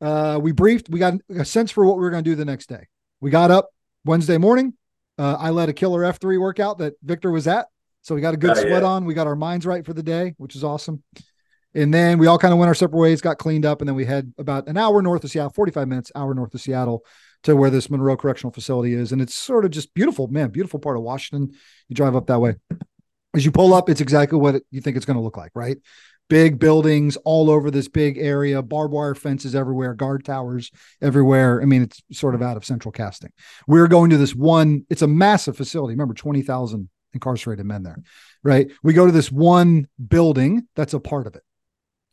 Uh, 0.00 0.38
we 0.40 0.52
briefed. 0.52 0.88
We 0.88 0.98
got 0.98 1.14
a 1.30 1.44
sense 1.44 1.70
for 1.70 1.84
what 1.84 1.96
we 1.96 2.02
were 2.02 2.10
going 2.10 2.24
to 2.24 2.30
do 2.30 2.34
the 2.34 2.44
next 2.44 2.68
day. 2.68 2.86
We 3.20 3.30
got 3.30 3.50
up 3.50 3.70
Wednesday 4.04 4.38
morning. 4.38 4.74
Uh, 5.18 5.36
I 5.38 5.50
led 5.50 5.68
a 5.68 5.72
killer 5.72 6.04
F 6.04 6.18
three 6.18 6.38
workout 6.38 6.78
that 6.78 6.94
Victor 7.02 7.30
was 7.30 7.46
at, 7.46 7.66
so 8.02 8.14
we 8.14 8.20
got 8.20 8.34
a 8.34 8.38
good 8.38 8.50
oh, 8.50 8.54
sweat 8.54 8.82
yeah. 8.82 8.88
on. 8.88 9.04
We 9.04 9.14
got 9.14 9.26
our 9.26 9.36
minds 9.36 9.66
right 9.66 9.84
for 9.84 9.92
the 9.92 10.02
day, 10.02 10.34
which 10.38 10.56
is 10.56 10.64
awesome. 10.64 11.02
And 11.74 11.94
then 11.94 12.18
we 12.18 12.26
all 12.26 12.38
kind 12.38 12.52
of 12.52 12.58
went 12.58 12.68
our 12.68 12.74
separate 12.74 12.98
ways, 12.98 13.20
got 13.20 13.38
cleaned 13.38 13.64
up, 13.64 13.80
and 13.80 13.88
then 13.88 13.94
we 13.94 14.04
head 14.04 14.32
about 14.38 14.66
an 14.66 14.76
hour 14.76 15.00
north 15.02 15.22
of 15.22 15.30
Seattle, 15.30 15.50
45 15.50 15.86
minutes, 15.86 16.10
hour 16.16 16.34
north 16.34 16.52
of 16.52 16.60
Seattle 16.60 17.04
to 17.44 17.54
where 17.54 17.70
this 17.70 17.88
Monroe 17.88 18.16
Correctional 18.16 18.52
Facility 18.52 18.94
is. 18.94 19.12
And 19.12 19.22
it's 19.22 19.34
sort 19.34 19.64
of 19.64 19.70
just 19.70 19.94
beautiful, 19.94 20.26
man, 20.28 20.50
beautiful 20.50 20.80
part 20.80 20.96
of 20.96 21.02
Washington. 21.02 21.56
You 21.88 21.94
drive 21.94 22.16
up 22.16 22.26
that 22.26 22.40
way. 22.40 22.56
As 23.34 23.44
you 23.44 23.52
pull 23.52 23.72
up, 23.72 23.88
it's 23.88 24.00
exactly 24.00 24.38
what 24.38 24.62
you 24.72 24.80
think 24.80 24.96
it's 24.96 25.06
going 25.06 25.16
to 25.16 25.22
look 25.22 25.36
like, 25.36 25.52
right? 25.54 25.78
Big 26.30 26.60
buildings 26.60 27.16
all 27.24 27.50
over 27.50 27.70
this 27.70 27.88
big 27.88 28.16
area, 28.16 28.62
barbed 28.62 28.94
wire 28.94 29.16
fences 29.16 29.54
everywhere, 29.54 29.94
guard 29.94 30.24
towers 30.24 30.70
everywhere. 31.02 31.60
I 31.60 31.64
mean, 31.64 31.82
it's 31.82 32.00
sort 32.12 32.36
of 32.36 32.40
out 32.40 32.56
of 32.56 32.64
central 32.64 32.92
casting. 32.92 33.32
We're 33.66 33.88
going 33.88 34.10
to 34.10 34.16
this 34.16 34.34
one, 34.34 34.86
it's 34.88 35.02
a 35.02 35.08
massive 35.08 35.56
facility. 35.56 35.94
Remember, 35.94 36.14
20,000 36.14 36.88
incarcerated 37.12 37.66
men 37.66 37.82
there, 37.82 38.00
right? 38.44 38.70
We 38.84 38.92
go 38.92 39.06
to 39.06 39.12
this 39.12 39.32
one 39.32 39.88
building 40.08 40.68
that's 40.76 40.94
a 40.94 41.00
part 41.00 41.26
of 41.26 41.34
it. 41.34 41.42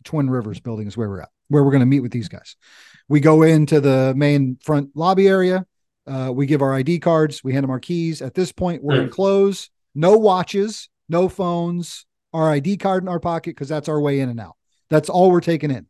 Twin 0.04 0.32
Rivers 0.32 0.60
building 0.60 0.88
is 0.88 0.98
where 0.98 1.10
we're 1.10 1.22
at, 1.22 1.30
where 1.50 1.64
we're 1.64 1.72
going 1.72 1.82
to 1.82 1.86
meet 1.86 2.00
with 2.00 2.12
these 2.12 2.28
guys. 2.28 2.56
We 3.08 3.20
go 3.20 3.44
into 3.44 3.80
the 3.80 4.16
main 4.18 4.58
front 4.64 4.90
lobby 4.96 5.28
area. 5.28 5.68
Uh, 6.08 6.32
we 6.34 6.48
give 6.48 6.64
our 6.64 6.74
ID 6.74 7.00
cards. 7.02 7.44
We 7.44 7.54
hand 7.54 7.66
them 7.66 7.70
our 7.70 7.80
keys. 7.80 8.24
At 8.24 8.34
this 8.34 8.52
point, 8.52 8.82
we're 8.82 9.02
in 9.02 9.10
close. 9.10 9.70
No 9.94 10.18
watches, 10.18 10.90
no 11.08 11.30
phones. 11.30 12.07
Our 12.38 12.52
ID 12.52 12.78
card 12.78 13.04
in 13.04 13.10
our 13.10 13.20
pocket 13.20 13.56
because 13.56 13.68
that's 13.68 13.90
our 13.90 14.00
way 14.00 14.20
in 14.20 14.30
and 14.30 14.40
out. 14.40 14.56
That's 14.92 15.10
all 15.10 15.32
we're 15.32 15.42
taking 15.42 15.72
in. 15.72 15.88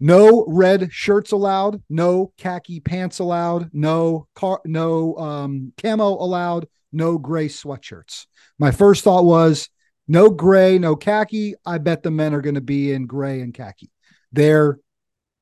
No 0.00 0.44
red 0.48 0.92
shirts 0.92 1.30
allowed. 1.30 1.82
No 1.88 2.32
khaki 2.36 2.80
pants 2.80 3.20
allowed. 3.20 3.70
No 3.72 4.26
car. 4.34 4.60
No 4.64 5.16
um, 5.16 5.72
camo 5.80 6.08
allowed. 6.08 6.66
No 6.92 7.16
gray 7.16 7.46
sweatshirts. 7.46 8.26
My 8.58 8.72
first 8.72 9.04
thought 9.04 9.24
was 9.24 9.68
no 10.08 10.30
gray, 10.30 10.78
no 10.80 10.96
khaki. 10.96 11.54
I 11.64 11.78
bet 11.78 12.02
the 12.02 12.10
men 12.10 12.34
are 12.34 12.40
going 12.40 12.56
to 12.56 12.60
be 12.60 12.92
in 12.92 13.06
gray 13.06 13.40
and 13.40 13.54
khaki. 13.54 13.92
They're 14.32 14.80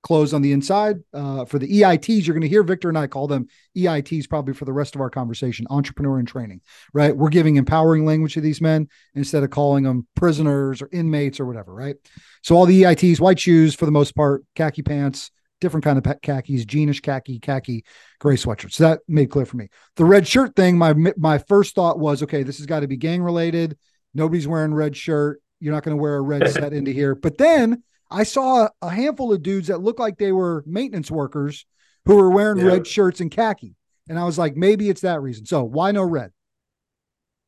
closed 0.04 0.34
on 0.34 0.42
the 0.42 0.52
inside. 0.52 0.98
Uh, 1.12 1.44
for 1.46 1.58
the 1.58 1.66
EITs, 1.66 2.26
you're 2.26 2.34
going 2.34 2.42
to 2.42 2.48
hear 2.48 2.62
Victor 2.62 2.90
and 2.90 2.98
I 2.98 3.08
call 3.08 3.26
them 3.26 3.48
EITs 3.76 4.28
probably 4.28 4.54
for 4.54 4.66
the 4.66 4.72
rest 4.72 4.94
of 4.94 5.00
our 5.00 5.10
conversation, 5.10 5.66
entrepreneur 5.70 6.20
in 6.20 6.26
training, 6.26 6.60
right? 6.92 7.16
We're 7.16 7.30
giving 7.30 7.56
empowering 7.56 8.04
language 8.04 8.34
to 8.34 8.40
these 8.40 8.60
men 8.60 8.88
instead 9.14 9.42
of 9.42 9.50
calling 9.50 9.82
them 9.82 10.06
prisoners 10.14 10.82
or 10.82 10.90
inmates 10.92 11.40
or 11.40 11.46
whatever, 11.46 11.74
right? 11.74 11.96
So 12.42 12.54
all 12.54 12.66
the 12.66 12.82
EITs, 12.82 13.18
white 13.18 13.40
shoes 13.40 13.74
for 13.74 13.86
the 13.86 13.92
most 13.92 14.14
part, 14.14 14.44
khaki 14.54 14.82
pants, 14.82 15.30
different 15.60 15.84
kind 15.84 15.98
of 15.98 16.20
khakis, 16.20 16.66
jeanish 16.66 17.02
khaki, 17.02 17.40
khaki, 17.40 17.84
gray 18.20 18.36
sweatshirt. 18.36 18.72
So 18.72 18.84
that 18.84 19.00
made 19.08 19.30
clear 19.30 19.46
for 19.46 19.56
me. 19.56 19.68
The 19.96 20.04
red 20.04 20.28
shirt 20.28 20.54
thing, 20.54 20.76
my 20.76 20.92
my 21.16 21.38
first 21.38 21.74
thought 21.74 21.98
was, 21.98 22.22
okay, 22.22 22.42
this 22.42 22.58
has 22.58 22.66
got 22.66 22.80
to 22.80 22.88
be 22.88 22.98
gang 22.98 23.22
related. 23.22 23.78
Nobody's 24.12 24.46
wearing 24.46 24.74
red 24.74 24.94
shirt. 24.94 25.40
You're 25.60 25.72
not 25.72 25.82
going 25.82 25.96
to 25.96 26.02
wear 26.02 26.16
a 26.16 26.20
red 26.20 26.46
set 26.52 26.74
into 26.74 26.90
here. 26.90 27.14
But 27.14 27.38
then 27.38 27.82
I 28.14 28.22
saw 28.22 28.68
a 28.80 28.90
handful 28.90 29.32
of 29.32 29.42
dudes 29.42 29.68
that 29.68 29.80
looked 29.80 29.98
like 29.98 30.18
they 30.18 30.32
were 30.32 30.62
maintenance 30.66 31.10
workers 31.10 31.66
who 32.04 32.16
were 32.16 32.30
wearing 32.30 32.64
yeah. 32.64 32.72
red 32.72 32.86
shirts 32.86 33.20
and 33.20 33.30
khaki. 33.30 33.74
And 34.08 34.18
I 34.18 34.24
was 34.24 34.38
like, 34.38 34.56
maybe 34.56 34.88
it's 34.88 35.00
that 35.00 35.20
reason. 35.20 35.46
So 35.46 35.64
why 35.64 35.90
no 35.90 36.02
red? 36.02 36.30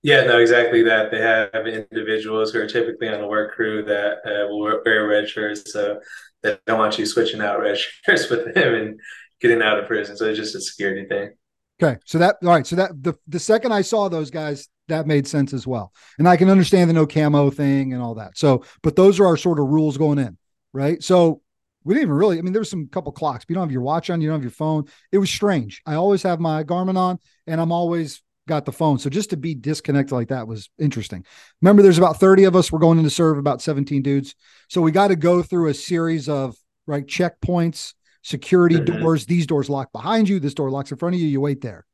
Yeah, 0.03 0.25
no, 0.25 0.39
exactly 0.39 0.83
that. 0.85 1.11
They 1.11 1.21
have 1.21 1.67
individuals 1.67 2.53
who 2.53 2.61
are 2.61 2.67
typically 2.67 3.09
on 3.09 3.21
the 3.21 3.27
work 3.27 3.55
crew 3.55 3.85
that 3.85 4.19
uh, 4.25 4.49
will 4.49 4.81
wear 4.85 5.07
red 5.07 5.29
shirts. 5.29 5.73
So 5.73 6.01
they 6.43 6.59
don't 6.67 6.79
want 6.79 6.99
you 6.99 7.07
switching 7.07 7.41
out 7.41 7.61
red 7.61 7.79
shirts 8.05 8.29
with 8.31 8.55
them 8.55 8.75
and 8.75 9.01
getting 9.41 9.63
out 9.63 9.79
of 9.79 9.87
prison. 9.87 10.17
So 10.17 10.27
it's 10.27 10.39
just 10.39 10.55
a 10.55 10.61
security 10.61 11.07
thing. 11.09 11.35
Okay. 11.83 11.99
So 12.07 12.19
that, 12.19 12.37
all 12.43 12.49
right. 12.49 12.67
So 12.67 12.77
that 12.77 12.91
the, 13.03 13.15
the 13.29 13.41
second 13.41 13.73
I 13.73 13.83
saw 13.83 14.09
those 14.09 14.31
guys, 14.31 14.69
that 14.89 15.07
made 15.07 15.27
sense 15.27 15.53
as 15.53 15.67
well. 15.67 15.93
And 16.19 16.29
I 16.29 16.37
can 16.37 16.49
understand 16.49 16.89
the 16.89 16.95
no 16.95 17.07
camo 17.07 17.51
thing 17.51 17.93
and 17.93 18.03
all 18.03 18.15
that. 18.15 18.39
So, 18.39 18.65
but 18.83 18.97
those 18.97 19.21
are 19.21 19.27
our 19.27 19.37
sort 19.37 19.59
of 19.59 19.67
rules 19.67 19.99
going 19.99 20.19
in, 20.19 20.39
right? 20.77 21.03
So 21.03 21.41
we 21.85 21.95
didn't 21.95 22.09
even 22.09 22.17
really, 22.17 22.39
I 22.39 22.43
mean, 22.43 22.53
there 22.53 22.61
was 22.61 22.71
some 22.71 22.89
couple 22.89 23.12
clocks, 23.12 23.45
but 23.45 23.51
you 23.51 23.55
don't 23.55 23.65
have 23.65 23.73
your 23.73 23.83
watch 23.83 24.11
on, 24.11 24.21
you 24.21 24.29
don't 24.29 24.37
have 24.37 24.45
your 24.45 24.51
phone. 24.51 24.85
It 25.11 25.19
was 25.19 25.31
strange. 25.31 25.83
I 25.87 25.95
always 25.95 26.23
have 26.23 26.39
my 26.39 26.65
Garmin 26.65 26.97
on 26.97 27.19
and 27.47 27.61
I'm 27.61 27.73
always 27.73 28.23
got 28.47 28.65
the 28.65 28.73
phone. 28.73 28.99
So 28.99 29.09
just 29.09 29.31
to 29.31 29.37
be 29.37 29.55
disconnected 29.55 30.12
like 30.12 30.29
that 30.29 30.47
was 30.47 30.69
interesting. 30.79 31.25
Remember, 31.62 31.83
there's 31.83 31.99
about 31.99 32.21
30 32.21 32.45
of 32.45 32.57
us. 32.57 32.71
We're 32.71 32.79
going 32.79 32.99
in 32.99 33.05
to 33.05 33.11
serve 33.11 33.39
about 33.39 33.62
17 33.62 34.03
dudes. 34.03 34.35
So 34.69 34.81
we 34.81 34.93
got 34.93 35.09
to 35.09 35.17
go 35.17 35.43
through 35.43 35.69
a 35.69 35.75
series 35.75 36.29
of 36.29 36.57
right 36.87 37.07
checkpoints, 37.07 37.95
security 38.23 38.77
mm-hmm. 38.77 39.01
doors. 39.01 39.27
These 39.27 39.47
doors 39.47 39.71
lock 39.71 39.93
behind 39.93 40.29
you. 40.29 40.41
This 40.41 40.55
door 40.55 40.71
locks 40.71 40.91
in 40.91 40.99
front 40.99 41.15
of 41.15 41.21
you. 41.21 41.27
You 41.27 41.41
wait 41.41 41.61
there. 41.61 41.87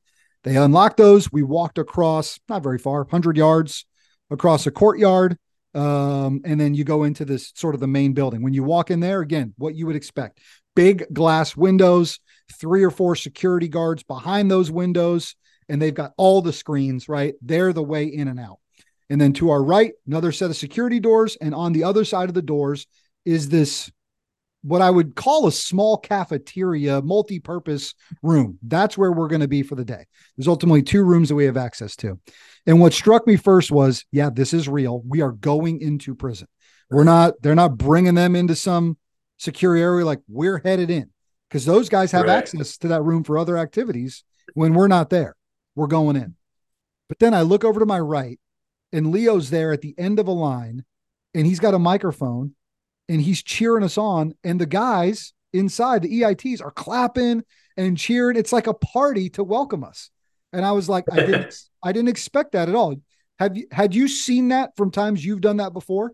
They 0.44 0.56
unlocked 0.56 0.96
those. 0.96 1.30
We 1.30 1.42
walked 1.42 1.78
across, 1.78 2.40
not 2.48 2.62
very 2.62 2.78
far, 2.78 3.02
100 3.02 3.36
yards 3.36 3.86
across 4.30 4.66
a 4.66 4.70
courtyard. 4.70 5.38
Um, 5.74 6.42
and 6.44 6.60
then 6.60 6.74
you 6.74 6.84
go 6.84 7.04
into 7.04 7.24
this 7.24 7.52
sort 7.54 7.74
of 7.74 7.80
the 7.80 7.86
main 7.86 8.12
building. 8.12 8.42
When 8.42 8.52
you 8.52 8.62
walk 8.62 8.90
in 8.90 9.00
there, 9.00 9.20
again, 9.20 9.54
what 9.56 9.74
you 9.74 9.86
would 9.86 9.96
expect 9.96 10.40
big 10.74 11.04
glass 11.12 11.56
windows, 11.56 12.18
three 12.60 12.82
or 12.82 12.90
four 12.90 13.16
security 13.16 13.68
guards 13.68 14.02
behind 14.02 14.50
those 14.50 14.70
windows, 14.70 15.34
and 15.68 15.80
they've 15.80 15.94
got 15.94 16.12
all 16.16 16.42
the 16.42 16.52
screens, 16.52 17.08
right? 17.08 17.34
They're 17.42 17.72
the 17.72 17.82
way 17.82 18.04
in 18.04 18.28
and 18.28 18.40
out. 18.40 18.58
And 19.10 19.20
then 19.20 19.32
to 19.34 19.50
our 19.50 19.62
right, 19.62 19.92
another 20.06 20.32
set 20.32 20.50
of 20.50 20.56
security 20.56 21.00
doors. 21.00 21.36
And 21.40 21.54
on 21.54 21.72
the 21.72 21.84
other 21.84 22.04
side 22.04 22.28
of 22.28 22.34
the 22.34 22.42
doors 22.42 22.86
is 23.24 23.48
this 23.48 23.90
what 24.62 24.80
I 24.80 24.90
would 24.90 25.14
call 25.14 25.46
a 25.46 25.52
small 25.52 25.98
cafeteria, 25.98 27.02
multi 27.02 27.40
purpose 27.40 27.94
room. 28.22 28.58
That's 28.62 28.96
where 28.96 29.12
we're 29.12 29.28
going 29.28 29.40
to 29.40 29.48
be 29.48 29.62
for 29.62 29.74
the 29.74 29.84
day. 29.84 30.06
There's 30.36 30.48
ultimately 30.48 30.82
two 30.82 31.02
rooms 31.04 31.28
that 31.28 31.34
we 31.34 31.44
have 31.46 31.56
access 31.56 31.96
to. 31.96 32.18
And 32.66 32.80
what 32.80 32.92
struck 32.92 33.26
me 33.26 33.36
first 33.36 33.70
was 33.70 34.04
yeah, 34.12 34.30
this 34.30 34.54
is 34.54 34.68
real. 34.68 35.02
We 35.06 35.20
are 35.20 35.32
going 35.32 35.80
into 35.80 36.14
prison. 36.14 36.48
We're 36.90 37.04
not, 37.04 37.34
they're 37.42 37.54
not 37.54 37.76
bringing 37.76 38.14
them 38.14 38.36
into 38.36 38.54
some 38.54 38.98
secure 39.38 39.74
area 39.76 40.04
like 40.04 40.20
we're 40.28 40.60
headed 40.64 40.90
in 40.90 41.10
because 41.48 41.64
those 41.64 41.88
guys 41.88 42.12
have 42.12 42.26
right. 42.26 42.36
access 42.36 42.76
to 42.78 42.88
that 42.88 43.02
room 43.02 43.24
for 43.24 43.38
other 43.38 43.58
activities 43.58 44.24
when 44.54 44.74
we're 44.74 44.88
not 44.88 45.10
there. 45.10 45.34
We're 45.74 45.86
going 45.86 46.16
in. 46.16 46.36
But 47.08 47.18
then 47.18 47.34
I 47.34 47.42
look 47.42 47.64
over 47.64 47.80
to 47.80 47.86
my 47.86 47.98
right 47.98 48.38
and 48.92 49.10
Leo's 49.10 49.50
there 49.50 49.72
at 49.72 49.80
the 49.80 49.94
end 49.98 50.18
of 50.18 50.28
a 50.28 50.32
line 50.32 50.84
and 51.34 51.46
he's 51.46 51.60
got 51.60 51.74
a 51.74 51.78
microphone 51.78 52.54
and 53.08 53.20
he's 53.20 53.42
cheering 53.42 53.84
us 53.84 53.98
on. 53.98 54.34
And 54.44 54.60
the 54.60 54.66
guys 54.66 55.32
inside 55.52 56.02
the 56.02 56.20
EITs 56.20 56.62
are 56.62 56.70
clapping 56.70 57.44
and 57.76 57.98
cheering. 57.98 58.36
It's 58.36 58.52
like 58.52 58.66
a 58.66 58.74
party 58.74 59.30
to 59.30 59.44
welcome 59.44 59.84
us. 59.84 60.10
And 60.52 60.64
I 60.64 60.72
was 60.72 60.88
like, 60.88 61.04
I 61.10 61.16
didn't, 61.16 61.54
I 61.82 61.92
didn't 61.92 62.08
expect 62.08 62.52
that 62.52 62.68
at 62.68 62.74
all. 62.74 62.96
Have 63.38 63.56
you 63.56 63.66
had 63.72 63.94
you 63.94 64.06
seen 64.06 64.48
that 64.48 64.76
from 64.76 64.90
times 64.90 65.24
you've 65.24 65.40
done 65.40 65.56
that 65.56 65.72
before? 65.72 66.12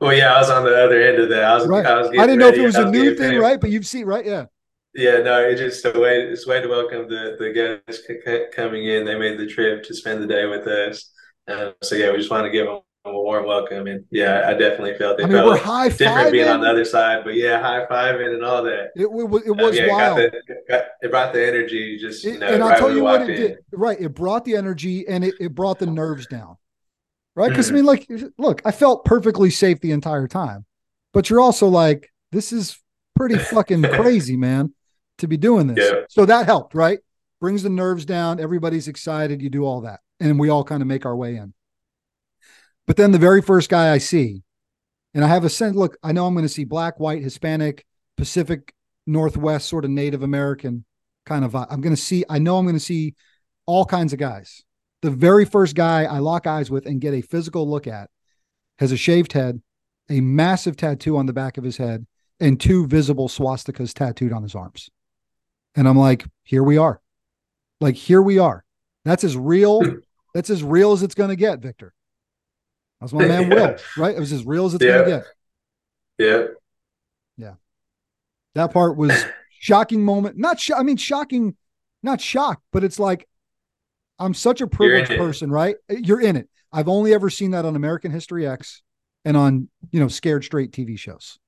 Well, 0.00 0.14
yeah, 0.14 0.34
I 0.34 0.38
was 0.38 0.48
on 0.48 0.64
the 0.64 0.82
other 0.82 1.00
end 1.00 1.18
of 1.18 1.28
that. 1.30 1.44
I 1.44 1.54
was, 1.54 1.66
right. 1.66 1.84
I, 1.84 2.00
was 2.00 2.08
I 2.10 2.26
didn't 2.26 2.38
know 2.38 2.48
if 2.48 2.56
it 2.56 2.64
was 2.64 2.76
a 2.76 2.90
new 2.90 3.14
thing, 3.14 3.38
right? 3.38 3.60
But 3.60 3.70
you've 3.70 3.86
seen, 3.86 4.06
right? 4.06 4.24
Yeah. 4.24 4.46
Yeah, 4.94 5.18
no, 5.18 5.40
it's 5.40 5.60
just 5.60 5.84
a 5.84 5.98
way. 5.98 6.20
It's 6.22 6.46
a 6.46 6.50
way 6.50 6.60
to 6.60 6.68
welcome 6.68 7.08
the 7.08 7.36
the 7.38 7.52
guests 7.86 8.06
coming 8.54 8.86
in. 8.86 9.04
They 9.04 9.16
made 9.16 9.38
the 9.38 9.46
trip 9.46 9.84
to 9.84 9.94
spend 9.94 10.22
the 10.22 10.26
day 10.26 10.46
with 10.46 10.66
us. 10.66 11.10
Um, 11.46 11.74
so 11.82 11.94
yeah, 11.94 12.10
we 12.10 12.18
just 12.18 12.30
want 12.30 12.44
to 12.44 12.50
give 12.50 12.66
them 12.66 12.80
a 13.04 13.12
warm 13.12 13.46
welcome. 13.46 13.86
And 13.86 14.04
yeah, 14.10 14.44
I 14.46 14.52
definitely 14.52 14.94
felt 14.94 15.20
it. 15.20 15.24
I 15.24 15.28
mean, 15.28 15.44
we're 15.44 15.56
high 15.56 15.88
different 15.88 16.32
being 16.32 16.48
on 16.48 16.60
the 16.60 16.68
other 16.68 16.84
side, 16.84 17.24
but 17.24 17.34
yeah, 17.34 17.60
high 17.60 17.86
fiving 17.86 18.34
and 18.34 18.44
all 18.44 18.62
that. 18.64 18.90
It, 18.94 19.02
it, 19.02 19.06
it 19.06 19.56
was 19.56 19.78
um, 19.78 19.84
yeah, 19.84 19.88
wild. 19.88 20.18
It, 20.18 20.32
got 20.32 20.42
the, 20.46 20.54
got, 20.68 20.84
it 21.00 21.10
brought 21.10 21.32
the 21.32 21.46
energy. 21.46 21.98
Just 21.98 22.24
you 22.24 22.38
know, 22.38 22.46
and 22.46 22.62
I'll 22.62 22.78
tell 22.78 22.94
you 22.94 23.04
what 23.04 23.22
it 23.22 23.30
in. 23.30 23.36
did. 23.36 23.58
Right, 23.72 24.00
it 24.00 24.14
brought 24.14 24.44
the 24.44 24.56
energy 24.56 25.06
and 25.08 25.24
it, 25.24 25.34
it 25.40 25.54
brought 25.54 25.78
the 25.78 25.86
nerves 25.86 26.26
down. 26.26 26.56
Right, 27.36 27.48
because 27.48 27.68
mm-hmm. 27.68 27.76
I 27.76 27.78
mean, 27.78 27.84
like, 27.86 28.32
look, 28.38 28.60
I 28.64 28.72
felt 28.72 29.04
perfectly 29.04 29.50
safe 29.50 29.80
the 29.80 29.92
entire 29.92 30.26
time, 30.26 30.66
but 31.14 31.30
you're 31.30 31.40
also 31.40 31.68
like, 31.68 32.12
this 32.32 32.52
is 32.52 32.78
pretty 33.16 33.38
fucking 33.38 33.82
crazy, 33.94 34.36
man, 34.36 34.74
to 35.18 35.28
be 35.28 35.36
doing 35.36 35.68
this. 35.68 35.90
Yeah. 35.90 36.00
So 36.10 36.26
that 36.26 36.46
helped, 36.46 36.74
right? 36.74 36.98
Brings 37.40 37.62
the 37.62 37.70
nerves 37.70 38.04
down. 38.04 38.40
Everybody's 38.40 38.88
excited. 38.88 39.40
You 39.40 39.48
do 39.48 39.64
all 39.64 39.82
that. 39.82 40.00
and 40.18 40.38
we 40.38 40.50
all 40.50 40.64
kind 40.64 40.82
of 40.82 40.88
make 40.88 41.06
our 41.06 41.16
way 41.16 41.36
in. 41.36 41.54
But 42.90 42.96
then 42.96 43.12
the 43.12 43.18
very 43.18 43.40
first 43.40 43.70
guy 43.70 43.92
I 43.92 43.98
see, 43.98 44.42
and 45.14 45.24
I 45.24 45.28
have 45.28 45.44
a 45.44 45.48
sense, 45.48 45.76
look, 45.76 45.96
I 46.02 46.10
know 46.10 46.26
I'm 46.26 46.34
going 46.34 46.44
to 46.44 46.48
see 46.48 46.64
black, 46.64 46.98
white, 46.98 47.22
Hispanic, 47.22 47.86
Pacific, 48.16 48.74
Northwest, 49.06 49.68
sort 49.68 49.84
of 49.84 49.92
Native 49.92 50.24
American 50.24 50.84
kind 51.24 51.44
of. 51.44 51.54
I'm 51.54 51.82
going 51.82 51.94
to 51.94 52.02
see, 52.02 52.24
I 52.28 52.40
know 52.40 52.58
I'm 52.58 52.64
going 52.64 52.74
to 52.74 52.80
see 52.80 53.14
all 53.64 53.84
kinds 53.84 54.12
of 54.12 54.18
guys. 54.18 54.64
The 55.02 55.10
very 55.12 55.44
first 55.44 55.76
guy 55.76 56.02
I 56.02 56.18
lock 56.18 56.48
eyes 56.48 56.68
with 56.68 56.84
and 56.84 57.00
get 57.00 57.14
a 57.14 57.20
physical 57.20 57.70
look 57.70 57.86
at 57.86 58.10
has 58.80 58.90
a 58.90 58.96
shaved 58.96 59.34
head, 59.34 59.62
a 60.08 60.20
massive 60.20 60.76
tattoo 60.76 61.16
on 61.16 61.26
the 61.26 61.32
back 61.32 61.58
of 61.58 61.62
his 61.62 61.76
head, 61.76 62.08
and 62.40 62.58
two 62.58 62.88
visible 62.88 63.28
swastikas 63.28 63.94
tattooed 63.94 64.32
on 64.32 64.42
his 64.42 64.56
arms. 64.56 64.90
And 65.76 65.86
I'm 65.86 65.96
like, 65.96 66.26
here 66.42 66.64
we 66.64 66.76
are. 66.76 67.00
Like, 67.80 67.94
here 67.94 68.20
we 68.20 68.40
are. 68.40 68.64
That's 69.04 69.22
as 69.22 69.36
real. 69.36 69.80
Hmm. 69.80 69.98
That's 70.34 70.50
as 70.50 70.64
real 70.64 70.90
as 70.90 71.04
it's 71.04 71.14
going 71.14 71.30
to 71.30 71.36
get, 71.36 71.60
Victor. 71.60 71.94
That's 73.00 73.12
my 73.12 73.26
man, 73.26 73.50
yeah. 73.50 73.56
Will, 73.70 73.76
right? 73.96 74.14
It 74.14 74.20
was 74.20 74.32
as 74.32 74.44
real 74.44 74.66
as 74.66 74.74
it's 74.74 74.84
yeah. 74.84 74.98
to 74.98 75.04
get. 75.04 75.24
Yeah. 76.18 76.46
Yeah. 77.36 77.54
That 78.54 78.72
part 78.72 78.96
was 78.96 79.24
shocking 79.58 80.04
moment. 80.04 80.36
Not, 80.36 80.60
sh- 80.60 80.72
I 80.76 80.82
mean, 80.82 80.96
shocking, 80.96 81.56
not 82.02 82.20
shocked, 82.20 82.62
but 82.72 82.84
it's 82.84 82.98
like, 82.98 83.26
I'm 84.18 84.34
such 84.34 84.60
a 84.60 84.66
privileged 84.66 85.16
person, 85.16 85.50
right? 85.50 85.76
Uh, 85.90 85.94
you're 85.98 86.20
in 86.20 86.36
it. 86.36 86.48
I've 86.72 86.88
only 86.88 87.14
ever 87.14 87.30
seen 87.30 87.52
that 87.52 87.64
on 87.64 87.74
American 87.74 88.12
History 88.12 88.46
X 88.46 88.82
and 89.24 89.36
on, 89.36 89.68
you 89.90 89.98
know, 89.98 90.08
scared 90.08 90.44
straight 90.44 90.72
TV 90.72 90.98
shows. 90.98 91.38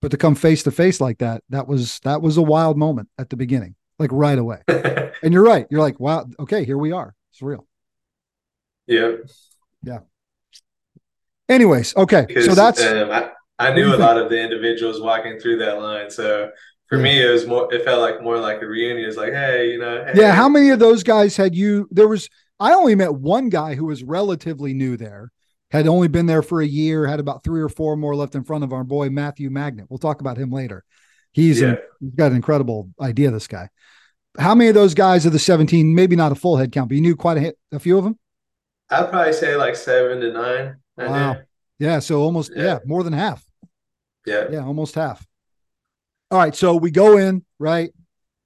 But 0.00 0.10
to 0.10 0.16
come 0.16 0.34
face 0.34 0.62
to 0.64 0.70
face 0.70 1.00
like 1.00 1.18
that, 1.18 1.42
that 1.50 1.68
was 1.68 2.00
that 2.00 2.22
was 2.22 2.36
a 2.36 2.42
wild 2.42 2.76
moment 2.76 3.08
at 3.18 3.30
the 3.30 3.36
beginning, 3.36 3.74
like 3.98 4.10
right 4.12 4.38
away. 4.38 4.62
and 4.68 5.32
you're 5.32 5.44
right. 5.44 5.66
You're 5.70 5.80
like, 5.80 6.00
wow, 6.00 6.26
okay, 6.38 6.64
here 6.64 6.78
we 6.78 6.92
are. 6.92 7.14
It's 7.32 7.42
real. 7.42 7.66
Yeah. 8.86 9.16
Yeah. 9.82 10.00
Anyways, 11.48 11.96
okay. 11.96 12.26
So 12.40 12.54
that's 12.54 12.82
um, 12.82 13.10
I, 13.10 13.30
I 13.58 13.72
knew 13.72 13.94
a 13.94 13.96
lot 13.96 14.18
of 14.18 14.30
the 14.30 14.40
individuals 14.40 15.00
walking 15.00 15.38
through 15.38 15.58
that 15.58 15.80
line. 15.80 16.10
So 16.10 16.50
for 16.88 16.98
me, 16.98 17.24
it 17.24 17.30
was 17.30 17.46
more. 17.46 17.72
It 17.72 17.84
felt 17.84 18.00
like 18.00 18.22
more 18.22 18.38
like 18.38 18.60
a 18.62 18.66
reunion. 18.66 19.08
It's 19.08 19.16
like, 19.16 19.32
hey, 19.32 19.70
you 19.70 19.78
know. 19.78 20.04
Hey. 20.04 20.20
Yeah. 20.20 20.32
How 20.32 20.48
many 20.48 20.70
of 20.70 20.78
those 20.78 21.02
guys 21.02 21.36
had 21.36 21.54
you? 21.54 21.88
There 21.90 22.08
was. 22.08 22.28
I 22.58 22.72
only 22.72 22.94
met 22.94 23.14
one 23.14 23.48
guy 23.48 23.74
who 23.74 23.84
was 23.84 24.02
relatively 24.02 24.72
new 24.72 24.96
there, 24.96 25.30
had 25.70 25.86
only 25.86 26.08
been 26.08 26.26
there 26.26 26.42
for 26.42 26.60
a 26.62 26.66
year, 26.66 27.06
had 27.06 27.20
about 27.20 27.44
three 27.44 27.60
or 27.60 27.68
four 27.68 27.96
more 27.96 28.16
left 28.16 28.34
in 28.34 28.44
front 28.44 28.64
of 28.64 28.72
our 28.72 28.82
boy 28.82 29.10
Matthew 29.10 29.50
Magnet. 29.50 29.86
We'll 29.88 29.98
talk 29.98 30.20
about 30.20 30.38
him 30.38 30.50
later. 30.50 30.84
He's, 31.32 31.60
yeah. 31.60 31.74
he's 32.00 32.14
got 32.14 32.30
an 32.30 32.36
incredible 32.36 32.90
idea. 33.00 33.30
This 33.30 33.46
guy. 33.46 33.68
How 34.38 34.54
many 34.54 34.68
of 34.68 34.74
those 34.74 34.94
guys 34.94 35.26
of 35.26 35.32
the 35.32 35.38
seventeen? 35.38 35.94
Maybe 35.94 36.16
not 36.16 36.32
a 36.32 36.34
full 36.34 36.56
head 36.56 36.72
count, 36.72 36.88
but 36.88 36.94
you 36.94 37.02
knew 37.02 37.14
quite 37.14 37.38
a, 37.38 37.54
a 37.72 37.78
few 37.78 37.98
of 37.98 38.04
them. 38.04 38.18
I'd 38.90 39.10
probably 39.10 39.32
say 39.32 39.56
like 39.56 39.76
seven 39.76 40.20
to 40.20 40.32
nine. 40.32 40.76
Wow. 40.96 41.38
Yeah. 41.78 41.98
So 41.98 42.22
almost 42.22 42.52
yeah. 42.54 42.62
yeah 42.62 42.78
more 42.84 43.02
than 43.02 43.12
half. 43.12 43.44
Yeah. 44.26 44.46
Yeah, 44.50 44.64
almost 44.64 44.94
half. 44.94 45.26
All 46.30 46.38
right, 46.38 46.54
so 46.54 46.74
we 46.74 46.90
go 46.90 47.18
in 47.18 47.44
right. 47.60 47.92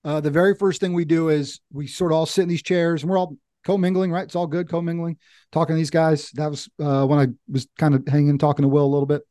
Uh, 0.04 0.20
the 0.20 0.30
very 0.30 0.54
first 0.54 0.80
thing 0.80 0.92
we 0.92 1.06
do 1.06 1.30
is 1.30 1.60
we 1.72 1.86
sort 1.86 2.12
of 2.12 2.16
all 2.16 2.26
sit 2.26 2.42
in 2.42 2.48
these 2.48 2.62
chairs 2.62 3.02
and 3.02 3.10
we're 3.10 3.18
all 3.18 3.36
co-mingling, 3.64 4.12
right? 4.12 4.24
It's 4.24 4.36
all 4.36 4.46
good 4.46 4.68
co-mingling, 4.68 5.18
talking 5.50 5.74
to 5.74 5.78
these 5.78 5.90
guys. 5.90 6.30
That 6.32 6.50
was 6.50 6.68
uh, 6.78 7.06
when 7.06 7.18
I 7.18 7.28
was 7.50 7.66
kind 7.78 7.94
of 7.94 8.06
hanging, 8.06 8.38
talking 8.38 8.62
to 8.62 8.68
Will 8.68 8.84
a 8.84 8.86
little 8.86 9.06
bit, 9.06 9.22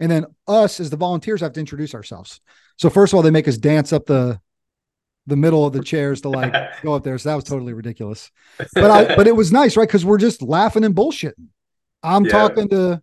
and 0.00 0.10
then 0.10 0.26
us 0.46 0.80
as 0.80 0.90
the 0.90 0.96
volunteers 0.96 1.40
have 1.40 1.52
to 1.54 1.60
introduce 1.60 1.94
ourselves. 1.94 2.40
So 2.76 2.90
first 2.90 3.12
of 3.12 3.16
all, 3.16 3.22
they 3.22 3.30
make 3.30 3.48
us 3.48 3.56
dance 3.56 3.92
up 3.92 4.04
the 4.06 4.38
the 5.26 5.36
middle 5.36 5.64
of 5.64 5.72
the 5.72 5.82
chairs 5.82 6.20
to 6.22 6.28
like 6.28 6.54
go 6.82 6.94
up 6.94 7.04
there. 7.04 7.16
So 7.16 7.30
that 7.30 7.36
was 7.36 7.44
totally 7.44 7.72
ridiculous. 7.72 8.30
But 8.74 8.90
I 8.90 9.16
but 9.16 9.26
it 9.26 9.36
was 9.36 9.52
nice, 9.52 9.76
right? 9.76 9.88
Because 9.88 10.04
we're 10.04 10.18
just 10.18 10.42
laughing 10.42 10.84
and 10.84 10.94
bullshitting. 10.94 11.48
I'm 12.04 12.24
yeah. 12.24 12.30
talking 12.30 12.68
to 12.68 13.02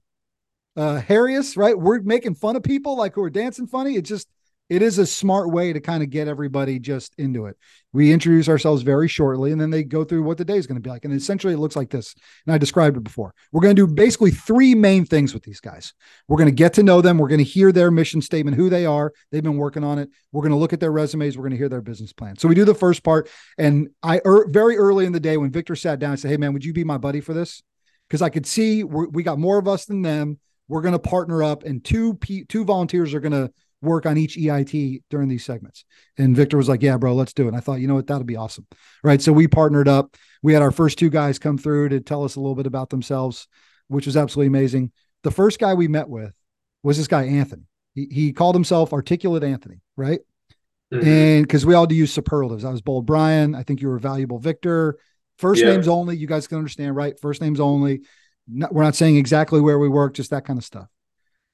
uh 0.77 1.01
Harrius, 1.01 1.57
right? 1.57 1.77
We're 1.77 2.01
making 2.01 2.35
fun 2.35 2.55
of 2.55 2.63
people 2.63 2.95
like 2.95 3.15
who 3.15 3.23
are 3.23 3.29
dancing 3.29 3.67
funny. 3.67 3.95
It 3.95 4.03
just 4.03 4.27
it 4.71 4.81
is 4.81 4.99
a 4.99 5.05
smart 5.05 5.51
way 5.51 5.73
to 5.73 5.81
kind 5.81 6.01
of 6.01 6.09
get 6.09 6.29
everybody 6.29 6.79
just 6.79 7.13
into 7.17 7.47
it. 7.47 7.57
We 7.91 8.13
introduce 8.13 8.47
ourselves 8.47 8.83
very 8.83 9.09
shortly 9.09 9.51
and 9.51 9.59
then 9.59 9.69
they 9.69 9.83
go 9.83 10.05
through 10.05 10.23
what 10.23 10.37
the 10.37 10.45
day 10.45 10.55
is 10.55 10.65
going 10.65 10.77
to 10.77 10.81
be 10.81 10.89
like. 10.89 11.03
And 11.03 11.13
essentially 11.13 11.53
it 11.53 11.57
looks 11.57 11.75
like 11.75 11.89
this. 11.89 12.15
And 12.45 12.55
I 12.55 12.57
described 12.57 12.95
it 12.95 13.03
before. 13.03 13.35
We're 13.51 13.59
going 13.59 13.75
to 13.75 13.85
do 13.85 13.93
basically 13.93 14.31
three 14.31 14.73
main 14.73 15.03
things 15.03 15.33
with 15.33 15.43
these 15.43 15.59
guys. 15.59 15.93
We're 16.29 16.37
going 16.37 16.47
to 16.47 16.55
get 16.55 16.71
to 16.75 16.83
know 16.83 17.01
them. 17.01 17.17
We're 17.17 17.27
going 17.27 17.39
to 17.39 17.43
hear 17.43 17.73
their 17.73 17.91
mission 17.91 18.21
statement, 18.21 18.55
who 18.55 18.69
they 18.69 18.85
are. 18.85 19.11
They've 19.29 19.43
been 19.43 19.57
working 19.57 19.83
on 19.83 19.99
it. 19.99 20.09
We're 20.31 20.43
going 20.43 20.53
to 20.53 20.57
look 20.57 20.71
at 20.71 20.79
their 20.79 20.93
resumes. 20.93 21.37
We're 21.37 21.43
going 21.43 21.51
to 21.51 21.57
hear 21.57 21.67
their 21.67 21.81
business 21.81 22.13
plan. 22.13 22.37
So 22.37 22.47
we 22.47 22.55
do 22.55 22.63
the 22.63 22.73
first 22.73 23.03
part. 23.03 23.29
And 23.57 23.89
I 24.01 24.21
er, 24.25 24.47
very 24.49 24.77
early 24.77 25.05
in 25.05 25.11
the 25.11 25.19
day 25.19 25.35
when 25.35 25.51
Victor 25.51 25.75
sat 25.75 25.99
down, 25.99 26.13
I 26.13 26.15
said, 26.15 26.31
Hey 26.31 26.37
man, 26.37 26.53
would 26.53 26.63
you 26.63 26.71
be 26.71 26.85
my 26.85 26.97
buddy 26.97 27.19
for 27.19 27.33
this? 27.33 27.61
Because 28.11 28.21
I 28.21 28.27
could 28.27 28.45
see 28.45 28.83
we 28.83 29.23
got 29.23 29.39
more 29.39 29.57
of 29.57 29.69
us 29.69 29.85
than 29.85 30.01
them. 30.01 30.37
We're 30.67 30.81
going 30.81 30.91
to 30.91 30.99
partner 30.99 31.43
up 31.43 31.63
and 31.63 31.81
two, 31.81 32.19
two 32.49 32.65
volunteers 32.65 33.13
are 33.13 33.21
going 33.21 33.31
to 33.31 33.49
work 33.81 34.05
on 34.05 34.17
each 34.17 34.35
EIT 34.35 35.03
during 35.09 35.29
these 35.29 35.45
segments. 35.45 35.85
And 36.17 36.35
Victor 36.35 36.57
was 36.57 36.67
like, 36.67 36.81
Yeah, 36.81 36.97
bro, 36.97 37.15
let's 37.15 37.31
do 37.31 37.45
it. 37.45 37.47
And 37.47 37.55
I 37.55 37.61
thought, 37.61 37.79
you 37.79 37.87
know 37.87 37.95
what, 37.95 38.07
that'll 38.07 38.25
be 38.25 38.35
awesome. 38.35 38.67
Right. 39.01 39.21
So 39.21 39.31
we 39.31 39.47
partnered 39.47 39.87
up. 39.87 40.17
We 40.43 40.51
had 40.51 40.61
our 40.61 40.71
first 40.71 40.99
two 40.99 41.09
guys 41.09 41.39
come 41.39 41.57
through 41.57 41.87
to 41.89 42.01
tell 42.01 42.25
us 42.25 42.35
a 42.35 42.41
little 42.41 42.55
bit 42.55 42.67
about 42.67 42.89
themselves, 42.89 43.47
which 43.87 44.07
was 44.07 44.17
absolutely 44.17 44.47
amazing. 44.47 44.91
The 45.23 45.31
first 45.31 45.57
guy 45.57 45.73
we 45.73 45.87
met 45.87 46.09
with 46.09 46.35
was 46.83 46.97
this 46.97 47.07
guy, 47.07 47.23
Anthony. 47.23 47.63
He, 47.95 48.09
he 48.11 48.33
called 48.33 48.55
himself 48.55 48.91
Articulate 48.91 49.43
Anthony, 49.43 49.79
right? 49.95 50.19
Mm-hmm. 50.93 51.07
And 51.07 51.43
because 51.47 51.65
we 51.65 51.75
all 51.75 51.87
do 51.87 51.95
use 51.95 52.11
superlatives. 52.11 52.65
I 52.65 52.71
was 52.71 52.81
Bold 52.81 53.05
Brian. 53.05 53.55
I 53.55 53.63
think 53.63 53.81
you 53.81 53.87
were 53.87 53.99
Valuable 53.99 54.37
Victor. 54.37 54.97
First 55.41 55.61
yeah. 55.61 55.71
names 55.71 55.87
only. 55.87 56.15
You 56.15 56.27
guys 56.27 56.47
can 56.47 56.59
understand, 56.59 56.95
right? 56.95 57.19
First 57.19 57.41
names 57.41 57.59
only. 57.59 58.01
Not, 58.47 58.73
we're 58.73 58.83
not 58.83 58.95
saying 58.95 59.17
exactly 59.17 59.59
where 59.59 59.79
we 59.79 59.89
work, 59.89 60.13
just 60.13 60.29
that 60.29 60.45
kind 60.45 60.59
of 60.59 60.63
stuff. 60.63 60.87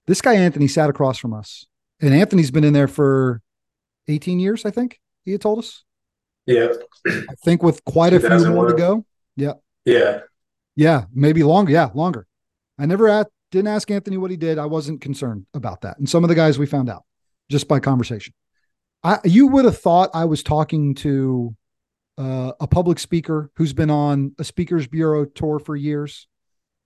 This 0.06 0.22
guy, 0.22 0.36
Anthony, 0.36 0.68
sat 0.68 0.90
across 0.90 1.18
from 1.18 1.34
us 1.34 1.66
and 2.02 2.14
Anthony's 2.14 2.52
been 2.52 2.64
in 2.64 2.74
there 2.74 2.88
for 2.88 3.42
18 4.08 4.40
years, 4.40 4.66
I 4.66 4.72
think 4.72 5.00
he 5.26 5.32
had 5.32 5.42
told 5.42 5.60
us. 5.60 5.84
Yeah. 6.46 6.74
I 7.06 7.36
think 7.44 7.64
with 7.64 7.84
quite 7.86 8.14
a 8.14 8.20
few 8.20 8.50
more 8.50 8.68
to 8.68 8.74
go. 8.74 9.06
Yeah. 9.36 9.54
Yeah. 9.86 10.22
Yeah. 10.76 11.06
Maybe 11.14 11.44
longer. 11.44 11.72
Yeah. 11.72 11.90
Longer. 11.94 12.28
I 12.78 12.86
never 12.86 13.08
at, 13.08 13.28
didn't 13.52 13.68
ask 13.70 13.90
Anthony 13.90 14.18
what 14.18 14.32
he 14.32 14.38
did. 14.38 14.60
I 14.60 14.66
wasn't 14.66 15.02
concerned 15.02 15.46
about 15.54 15.82
that. 15.82 15.98
And 15.98 16.10
some 16.10 16.24
of 16.24 16.30
the 16.30 16.36
guys 16.36 16.60
we 16.60 16.66
found 16.66 16.90
out 16.90 17.04
just 17.50 17.68
by 17.68 17.80
conversation. 17.80 18.34
I, 19.04 19.20
you 19.24 19.48
would 19.48 19.66
have 19.66 19.78
thought 19.78 20.10
I 20.14 20.26
was 20.26 20.44
talking 20.44 20.96
to 20.96 21.56
uh, 22.18 22.54
a 22.60 22.68
public 22.68 23.00
speaker 23.00 23.52
who's 23.56 23.74
been 23.74 23.90
on 23.90 24.34
a 24.40 24.44
speakers 24.44 24.88
bureau 24.88 25.26
tour 25.26 25.60
for 25.60 25.76
years, 25.76 26.28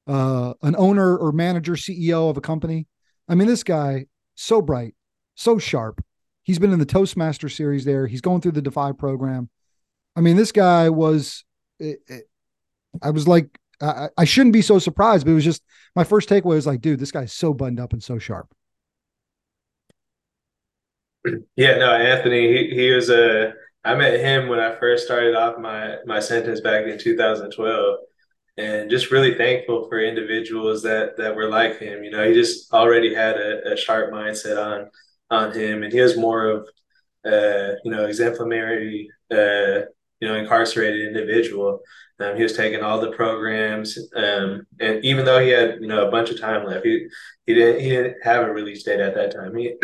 uh, 0.08 0.54
an 0.62 0.76
owner 0.78 1.18
or 1.18 1.32
manager, 1.32 1.74
CEO 1.74 2.30
of 2.30 2.38
a 2.38 2.42
company. 2.42 2.88
I 3.30 3.36
mean, 3.36 3.48
this 3.48 3.64
guy, 3.64 4.08
so 4.36 4.62
bright, 4.62 4.94
so 5.36 5.58
sharp. 5.58 6.04
He's 6.44 6.60
been 6.60 6.74
in 6.74 6.80
the 6.80 6.86
Toastmaster 6.86 7.50
series 7.50 7.86
there. 7.86 8.08
He's 8.08 8.22
going 8.22 8.42
through 8.42 8.54
the 8.54 8.62
Defy 8.62 8.92
program. 8.92 9.50
I 10.16 10.22
mean, 10.22 10.36
this 10.36 10.52
guy 10.52 10.90
was, 10.90 11.46
it, 11.80 12.00
it, 12.08 12.24
I 13.02 13.12
was 13.12 13.28
like, 13.28 13.58
I, 13.82 14.10
I 14.18 14.26
shouldn't 14.26 14.54
be 14.54 14.62
so 14.62 14.80
surprised, 14.80 15.26
but 15.26 15.32
it 15.32 15.36
was 15.36 15.46
just 15.46 15.64
my 15.96 16.04
first 16.04 16.28
takeaway 16.28 16.56
was 16.56 16.68
like, 16.68 16.82
dude, 16.82 17.00
this 17.00 17.12
guy's 17.12 17.32
so 17.32 17.54
buttoned 17.54 17.80
up 17.80 17.94
and 17.94 18.04
so 18.04 18.20
sharp. 18.20 18.54
Yeah, 21.56 21.78
no, 21.78 21.94
Anthony, 21.94 22.48
he, 22.52 22.76
he 22.76 22.92
was 22.92 23.10
a, 23.10 23.54
I 23.84 23.96
met 23.96 24.20
him 24.20 24.48
when 24.48 24.60
I 24.60 24.76
first 24.76 25.06
started 25.06 25.36
off 25.36 25.58
my, 25.60 25.98
my 26.06 26.20
sentence 26.20 26.62
back 26.62 26.86
in 26.86 27.00
2012 27.00 27.98
and 28.58 28.90
just 28.90 29.12
really 29.12 29.36
thankful 29.36 29.88
for 29.88 30.00
individuals 30.00 30.84
that 30.84 31.18
that 31.18 31.36
were 31.36 31.50
like 31.50 31.80
him. 31.80 32.04
You 32.04 32.12
know, 32.12 32.28
he 32.28 32.34
just 32.34 32.72
already 32.74 33.14
had 33.14 33.38
a, 33.38 33.74
a 33.74 33.78
sharp 33.78 34.12
mindset 34.12 34.58
on 34.64 34.90
on 35.30 35.54
him, 35.54 35.84
and 35.84 35.92
he 35.92 36.02
was 36.02 36.18
more 36.18 36.46
of 36.48 36.68
uh, 37.26 37.76
you 37.84 37.92
know 37.92 38.06
exemplary, 38.06 39.10
uh, 39.32 39.82
you 40.22 40.28
know, 40.28 40.36
incarcerated 40.36 41.06
individual. 41.08 41.82
Um, 42.20 42.38
he 42.38 42.44
was 42.44 42.54
taking 42.56 42.82
all 42.82 43.02
the 43.02 43.12
programs, 43.12 43.98
um, 44.16 44.68
and 44.80 45.04
even 45.04 45.26
though 45.26 45.40
he 45.40 45.50
had 45.50 45.82
you 45.82 45.88
know 45.88 46.08
a 46.08 46.12
bunch 46.12 46.30
of 46.30 46.40
time 46.40 46.66
left, 46.66 46.86
he 46.86 47.08
he 47.48 47.56
didn't 47.56 47.82
he 47.82 47.90
didn't 47.90 48.18
have 48.24 48.44
a 48.44 48.54
release 48.54 48.84
date 48.84 49.00
at 49.00 49.16
that 49.16 49.34
time. 49.34 49.56
He 49.56 49.74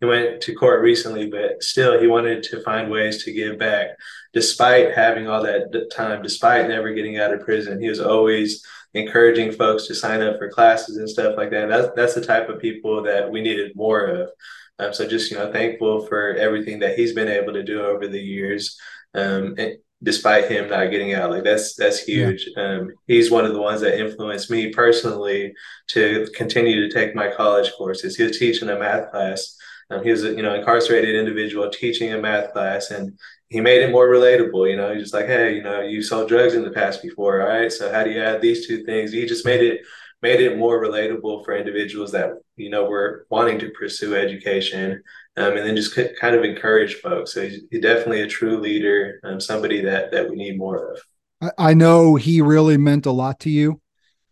he 0.00 0.06
went 0.06 0.42
to 0.42 0.54
court 0.54 0.82
recently, 0.82 1.30
but 1.30 1.62
still 1.62 1.98
he 1.98 2.06
wanted 2.06 2.42
to 2.44 2.62
find 2.62 2.90
ways 2.90 3.24
to 3.24 3.32
give 3.32 3.58
back, 3.58 3.88
despite 4.34 4.94
having 4.94 5.28
all 5.28 5.42
that 5.42 5.90
time, 5.94 6.22
despite 6.22 6.68
never 6.68 6.92
getting 6.92 7.18
out 7.18 7.32
of 7.32 7.40
prison. 7.40 7.80
He 7.80 7.88
was 7.88 8.00
always 8.00 8.62
encouraging 8.94 9.52
folks 9.52 9.86
to 9.86 9.94
sign 9.94 10.20
up 10.22 10.38
for 10.38 10.50
classes 10.50 10.96
and 10.96 11.08
stuff 11.08 11.36
like 11.36 11.50
that. 11.50 11.64
And 11.64 11.72
that's 11.72 11.88
that's 11.96 12.14
the 12.14 12.24
type 12.24 12.50
of 12.50 12.60
people 12.60 13.02
that 13.04 13.30
we 13.30 13.40
needed 13.40 13.72
more 13.74 14.04
of. 14.04 14.30
Um, 14.78 14.92
so 14.92 15.08
just 15.08 15.30
you 15.30 15.38
know 15.38 15.52
thankful 15.52 16.06
for 16.06 16.34
everything 16.34 16.78
that 16.80 16.96
he's 16.96 17.12
been 17.12 17.28
able 17.28 17.52
to 17.52 17.62
do 17.62 17.80
over 17.82 18.06
the 18.06 18.20
years. 18.20 18.78
Um, 19.14 19.54
and, 19.58 19.78
despite 20.02 20.50
him 20.50 20.68
not 20.68 20.90
getting 20.90 21.14
out. 21.14 21.30
Like 21.30 21.44
that's 21.44 21.74
that's 21.74 22.00
huge. 22.00 22.48
Yeah. 22.56 22.62
Um, 22.62 22.90
he's 23.06 23.30
one 23.30 23.44
of 23.44 23.52
the 23.52 23.60
ones 23.60 23.80
that 23.80 23.98
influenced 23.98 24.50
me 24.50 24.70
personally 24.70 25.52
to 25.88 26.26
continue 26.34 26.88
to 26.88 26.94
take 26.94 27.14
my 27.14 27.30
college 27.30 27.72
courses. 27.76 28.16
He 28.16 28.22
was 28.22 28.38
teaching 28.38 28.68
a 28.68 28.78
math 28.78 29.10
class. 29.10 29.56
Um, 29.90 30.04
he 30.04 30.10
was 30.10 30.24
a 30.24 30.30
you 30.30 30.42
know 30.42 30.54
incarcerated 30.54 31.14
individual 31.14 31.70
teaching 31.70 32.12
a 32.12 32.18
math 32.18 32.52
class, 32.52 32.90
and 32.90 33.18
he 33.48 33.60
made 33.60 33.82
it 33.82 33.90
more 33.90 34.08
relatable. 34.08 34.70
You 34.70 34.76
know, 34.76 34.92
he's 34.92 35.04
just 35.04 35.14
like, 35.14 35.26
hey, 35.26 35.54
you 35.54 35.62
know, 35.62 35.80
you 35.80 36.02
sold 36.02 36.28
drugs 36.28 36.54
in 36.54 36.62
the 36.62 36.70
past 36.70 37.02
before, 37.02 37.40
all 37.42 37.48
right? 37.48 37.72
So 37.72 37.90
how 37.90 38.04
do 38.04 38.10
you 38.10 38.22
add 38.22 38.40
these 38.40 38.66
two 38.66 38.84
things? 38.84 39.12
He 39.12 39.26
just 39.26 39.46
made 39.46 39.62
it 39.62 39.80
made 40.20 40.40
it 40.40 40.58
more 40.58 40.82
relatable 40.82 41.44
for 41.44 41.56
individuals 41.56 42.12
that 42.12 42.30
you 42.56 42.70
know 42.70 42.84
were 42.84 43.26
wanting 43.30 43.58
to 43.60 43.70
pursue 43.70 44.14
education, 44.14 45.02
um, 45.38 45.56
and 45.56 45.66
then 45.66 45.76
just 45.76 45.98
kind 46.20 46.34
of 46.34 46.44
encourage 46.44 46.96
folks. 46.96 47.34
So 47.34 47.42
he's, 47.42 47.62
he's 47.70 47.80
definitely 47.80 48.22
a 48.22 48.26
true 48.26 48.58
leader, 48.58 49.20
um, 49.24 49.40
somebody 49.40 49.80
that 49.82 50.10
that 50.12 50.28
we 50.28 50.36
need 50.36 50.58
more 50.58 50.92
of. 50.92 51.00
I, 51.40 51.70
I 51.70 51.74
know 51.74 52.16
he 52.16 52.40
really 52.40 52.76
meant 52.76 53.06
a 53.06 53.12
lot 53.12 53.40
to 53.40 53.50
you. 53.50 53.80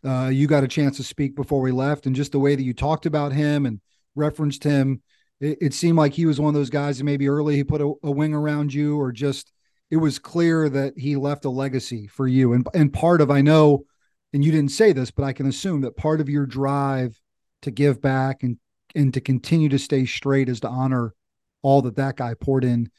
Uh, 0.04 0.28
you 0.28 0.46
got 0.46 0.64
a 0.64 0.68
chance 0.68 0.96
to 0.98 1.02
speak 1.02 1.34
before 1.34 1.60
we 1.60 1.72
left, 1.72 2.06
and 2.06 2.14
just 2.14 2.32
the 2.32 2.38
way 2.38 2.54
that 2.54 2.62
you 2.62 2.72
talked 2.72 3.06
about 3.06 3.32
him 3.32 3.66
and 3.66 3.80
referenced 4.14 4.62
him, 4.62 5.02
it, 5.40 5.58
it 5.60 5.74
seemed 5.74 5.98
like 5.98 6.12
he 6.12 6.26
was 6.26 6.40
one 6.40 6.48
of 6.48 6.54
those 6.54 6.70
guys 6.70 6.98
that 6.98 7.04
maybe 7.04 7.28
early 7.28 7.56
he 7.56 7.64
put 7.64 7.80
a, 7.80 7.92
a 8.02 8.10
wing 8.10 8.34
around 8.34 8.72
you, 8.72 9.00
or 9.00 9.12
just 9.12 9.52
it 9.90 9.96
was 9.96 10.18
clear 10.18 10.68
that 10.68 10.98
he 10.98 11.16
left 11.16 11.44
a 11.44 11.50
legacy 11.50 12.06
for 12.06 12.26
you. 12.26 12.52
And 12.52 12.66
and 12.74 12.92
part 12.92 13.20
of 13.20 13.30
I 13.30 13.40
know, 13.40 13.84
and 14.32 14.44
you 14.44 14.52
didn't 14.52 14.72
say 14.72 14.92
this, 14.92 15.10
but 15.10 15.24
I 15.24 15.32
can 15.32 15.46
assume 15.46 15.82
that 15.82 15.96
part 15.96 16.20
of 16.20 16.28
your 16.28 16.46
drive 16.46 17.20
to 17.62 17.70
give 17.70 18.00
back 18.00 18.42
and 18.42 18.58
and 18.96 19.14
to 19.14 19.20
continue 19.20 19.68
to 19.68 19.78
stay 19.78 20.06
straight 20.06 20.48
is 20.48 20.60
to 20.60 20.68
honor 20.68 21.14
all 21.62 21.82
that 21.82 21.96
that 21.96 22.16
guy 22.16 22.34
poured 22.34 22.64
in 22.64 22.90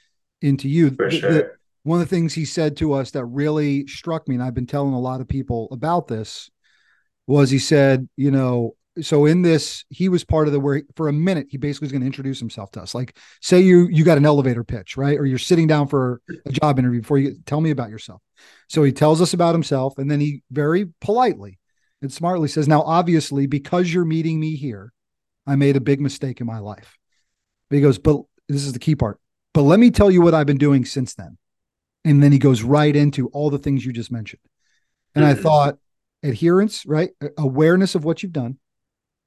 into 0.41 0.69
you. 0.69 0.91
For 0.91 1.11
sure. 1.11 1.33
The, 1.33 1.51
one 1.83 2.01
of 2.01 2.09
the 2.09 2.15
things 2.15 2.33
he 2.33 2.45
said 2.45 2.77
to 2.77 2.93
us 2.93 3.11
that 3.11 3.25
really 3.25 3.87
struck 3.87 4.27
me, 4.27 4.35
and 4.35 4.43
I've 4.43 4.53
been 4.53 4.67
telling 4.67 4.93
a 4.93 4.99
lot 4.99 5.21
of 5.21 5.27
people 5.27 5.69
about 5.71 6.07
this, 6.07 6.49
was 7.25 7.49
he 7.49 7.59
said, 7.59 8.07
you 8.17 8.29
know, 8.29 8.75
so 9.01 9.25
in 9.25 9.41
this, 9.41 9.85
he 9.89 10.09
was 10.09 10.23
part 10.23 10.47
of 10.47 10.53
the 10.53 10.59
where 10.59 10.81
for 10.95 11.07
a 11.07 11.13
minute 11.13 11.47
he 11.49 11.57
basically 11.57 11.85
was 11.85 11.91
going 11.91 12.01
to 12.01 12.07
introduce 12.07 12.39
himself 12.39 12.71
to 12.71 12.81
us. 12.81 12.95
Like, 12.95 13.17
say 13.41 13.61
you 13.61 13.87
you 13.91 14.03
got 14.03 14.17
an 14.17 14.25
elevator 14.25 14.63
pitch, 14.63 14.97
right, 14.97 15.17
or 15.17 15.25
you're 15.25 15.37
sitting 15.37 15.67
down 15.67 15.87
for 15.87 16.21
a 16.45 16.51
job 16.51 16.79
interview 16.79 17.01
before 17.01 17.19
you 17.19 17.35
tell 17.45 17.61
me 17.61 17.69
about 17.69 17.89
yourself. 17.89 18.21
So 18.69 18.83
he 18.83 18.91
tells 18.91 19.21
us 19.21 19.33
about 19.33 19.53
himself, 19.53 19.97
and 19.97 20.09
then 20.09 20.19
he 20.19 20.41
very 20.51 20.87
politely 20.99 21.59
and 22.01 22.11
smartly 22.11 22.47
says, 22.47 22.67
"Now, 22.67 22.81
obviously, 22.81 23.45
because 23.45 23.93
you're 23.93 24.05
meeting 24.05 24.39
me 24.39 24.55
here, 24.55 24.91
I 25.47 25.55
made 25.55 25.75
a 25.75 25.81
big 25.81 26.01
mistake 26.01 26.41
in 26.41 26.45
my 26.45 26.59
life." 26.59 26.97
But 27.69 27.77
he 27.77 27.81
goes, 27.81 27.97
"But 27.97 28.21
this 28.47 28.65
is 28.65 28.73
the 28.73 28.79
key 28.79 28.95
part. 28.95 29.19
But 29.53 29.63
let 29.63 29.79
me 29.79 29.89
tell 29.89 30.11
you 30.11 30.21
what 30.21 30.33
I've 30.33 30.45
been 30.45 30.57
doing 30.57 30.85
since 30.85 31.15
then." 31.15 31.37
And 32.05 32.21
then 32.21 32.31
he 32.31 32.37
goes 32.37 32.61
right 32.61 32.95
into 32.95 33.27
all 33.29 33.49
the 33.49 33.57
things 33.57 33.85
you 33.85 33.91
just 33.91 34.11
mentioned. 34.11 34.41
And 35.15 35.25
mm-hmm. 35.25 35.39
I 35.39 35.41
thought 35.41 35.77
adherence, 36.23 36.85
right? 36.85 37.09
Awareness 37.37 37.95
of 37.95 38.05
what 38.05 38.21
you've 38.21 38.33
done, 38.33 38.59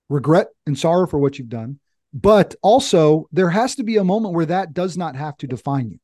regret 0.09 0.49
and 0.67 0.79
sorrow 0.79 1.07
for 1.07 1.19
what 1.19 1.39
you've 1.39 1.49
done. 1.49 1.81
But 2.13 2.55
also, 2.63 3.29
there 3.33 3.51
has 3.51 3.77
to 3.77 3.85
be 3.85 3.97
a 3.97 4.05
moment 4.05 4.35
where 4.35 4.47
that 4.47 4.73
does 4.73 4.97
not 4.97 5.15
have 5.15 5.37
to 5.39 5.47
define 5.47 5.91
you. 5.91 5.99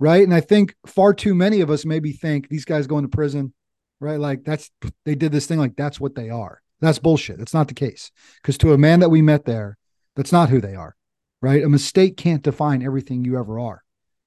Right. 0.00 0.24
And 0.24 0.34
I 0.34 0.40
think 0.40 0.74
far 0.86 1.14
too 1.14 1.34
many 1.34 1.60
of 1.60 1.70
us 1.70 1.84
maybe 1.84 2.12
think 2.12 2.48
these 2.48 2.64
guys 2.64 2.88
going 2.88 3.04
to 3.04 3.08
prison, 3.08 3.54
right? 4.00 4.18
Like 4.18 4.42
that's, 4.42 4.68
they 5.04 5.14
did 5.14 5.30
this 5.30 5.46
thing 5.46 5.60
like 5.60 5.76
that's 5.76 6.00
what 6.00 6.16
they 6.16 6.28
are. 6.28 6.60
That's 6.82 6.98
bullshit. 6.98 7.38
That's 7.38 7.54
not 7.54 7.68
the 7.68 7.74
case. 7.74 8.10
Because 8.36 8.58
to 8.58 8.72
a 8.72 8.78
man 8.78 9.00
that 9.00 9.08
we 9.08 9.22
met 9.22 9.44
there, 9.44 9.78
that's 10.16 10.32
not 10.32 10.50
who 10.50 10.60
they 10.60 10.74
are. 10.74 10.96
Right. 11.40 11.62
A 11.62 11.68
mistake 11.68 12.16
can't 12.16 12.42
define 12.42 12.82
everything 12.82 13.24
you 13.24 13.38
ever 13.38 13.58
are 13.58 13.82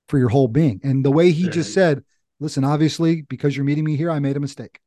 for 0.09 0.17
your 0.17 0.29
whole 0.29 0.47
being. 0.47 0.81
And 0.83 1.05
the 1.05 1.11
way 1.11 1.31
he 1.31 1.49
just 1.49 1.73
said, 1.73 2.03
listen, 2.39 2.63
obviously, 2.63 3.21
because 3.21 3.55
you're 3.55 3.65
meeting 3.65 3.83
me 3.83 3.95
here, 3.95 4.11
I 4.11 4.19
made 4.19 4.35
a 4.37 4.41
mistake. 4.41 4.79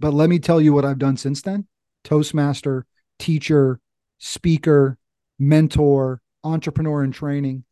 But 0.00 0.14
let 0.14 0.30
me 0.30 0.38
tell 0.38 0.60
you 0.60 0.72
what 0.72 0.84
I've 0.84 0.98
done 0.98 1.16
since 1.16 1.42
then 1.42 1.66
Toastmaster, 2.04 2.86
teacher, 3.18 3.80
speaker, 4.18 4.98
mentor, 5.38 6.20
entrepreneur 6.42 7.02
in 7.02 7.12
training. 7.12 7.64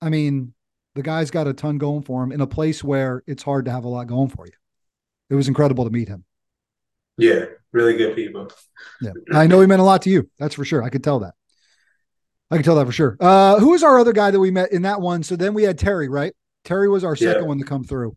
I 0.00 0.08
mean, 0.08 0.54
the 0.94 1.02
guy's 1.02 1.30
got 1.30 1.48
a 1.48 1.52
ton 1.52 1.78
going 1.78 2.02
for 2.02 2.22
him 2.22 2.32
in 2.32 2.40
a 2.40 2.46
place 2.46 2.82
where 2.82 3.22
it's 3.26 3.42
hard 3.42 3.64
to 3.66 3.70
have 3.70 3.84
a 3.84 3.88
lot 3.88 4.06
going 4.06 4.28
for 4.28 4.46
you. 4.46 4.52
It 5.28 5.34
was 5.34 5.48
incredible 5.48 5.84
to 5.84 5.90
meet 5.90 6.08
him. 6.08 6.24
Yeah, 7.20 7.44
really 7.72 7.96
good 7.96 8.14
people. 8.16 8.50
Yeah. 9.00 9.12
I 9.32 9.46
know 9.46 9.60
he 9.60 9.66
meant 9.66 9.80
a 9.80 9.84
lot 9.84 10.02
to 10.02 10.10
you. 10.10 10.30
That's 10.38 10.54
for 10.54 10.64
sure. 10.64 10.82
I 10.82 10.88
could 10.88 11.04
tell 11.04 11.20
that. 11.20 11.34
I 12.50 12.56
can 12.56 12.64
tell 12.64 12.76
that 12.76 12.86
for 12.86 12.92
sure. 12.92 13.16
Uh, 13.20 13.60
who 13.60 13.70
was 13.70 13.82
our 13.82 13.98
other 13.98 14.12
guy 14.12 14.30
that 14.30 14.40
we 14.40 14.50
met 14.50 14.72
in 14.72 14.82
that 14.82 15.00
one? 15.00 15.22
So 15.22 15.36
then 15.36 15.54
we 15.54 15.62
had 15.62 15.78
Terry, 15.78 16.08
right? 16.08 16.32
Terry 16.64 16.88
was 16.88 17.04
our 17.04 17.14
second 17.14 17.42
yeah. 17.42 17.48
one 17.48 17.58
to 17.58 17.64
come 17.64 17.84
through. 17.84 18.16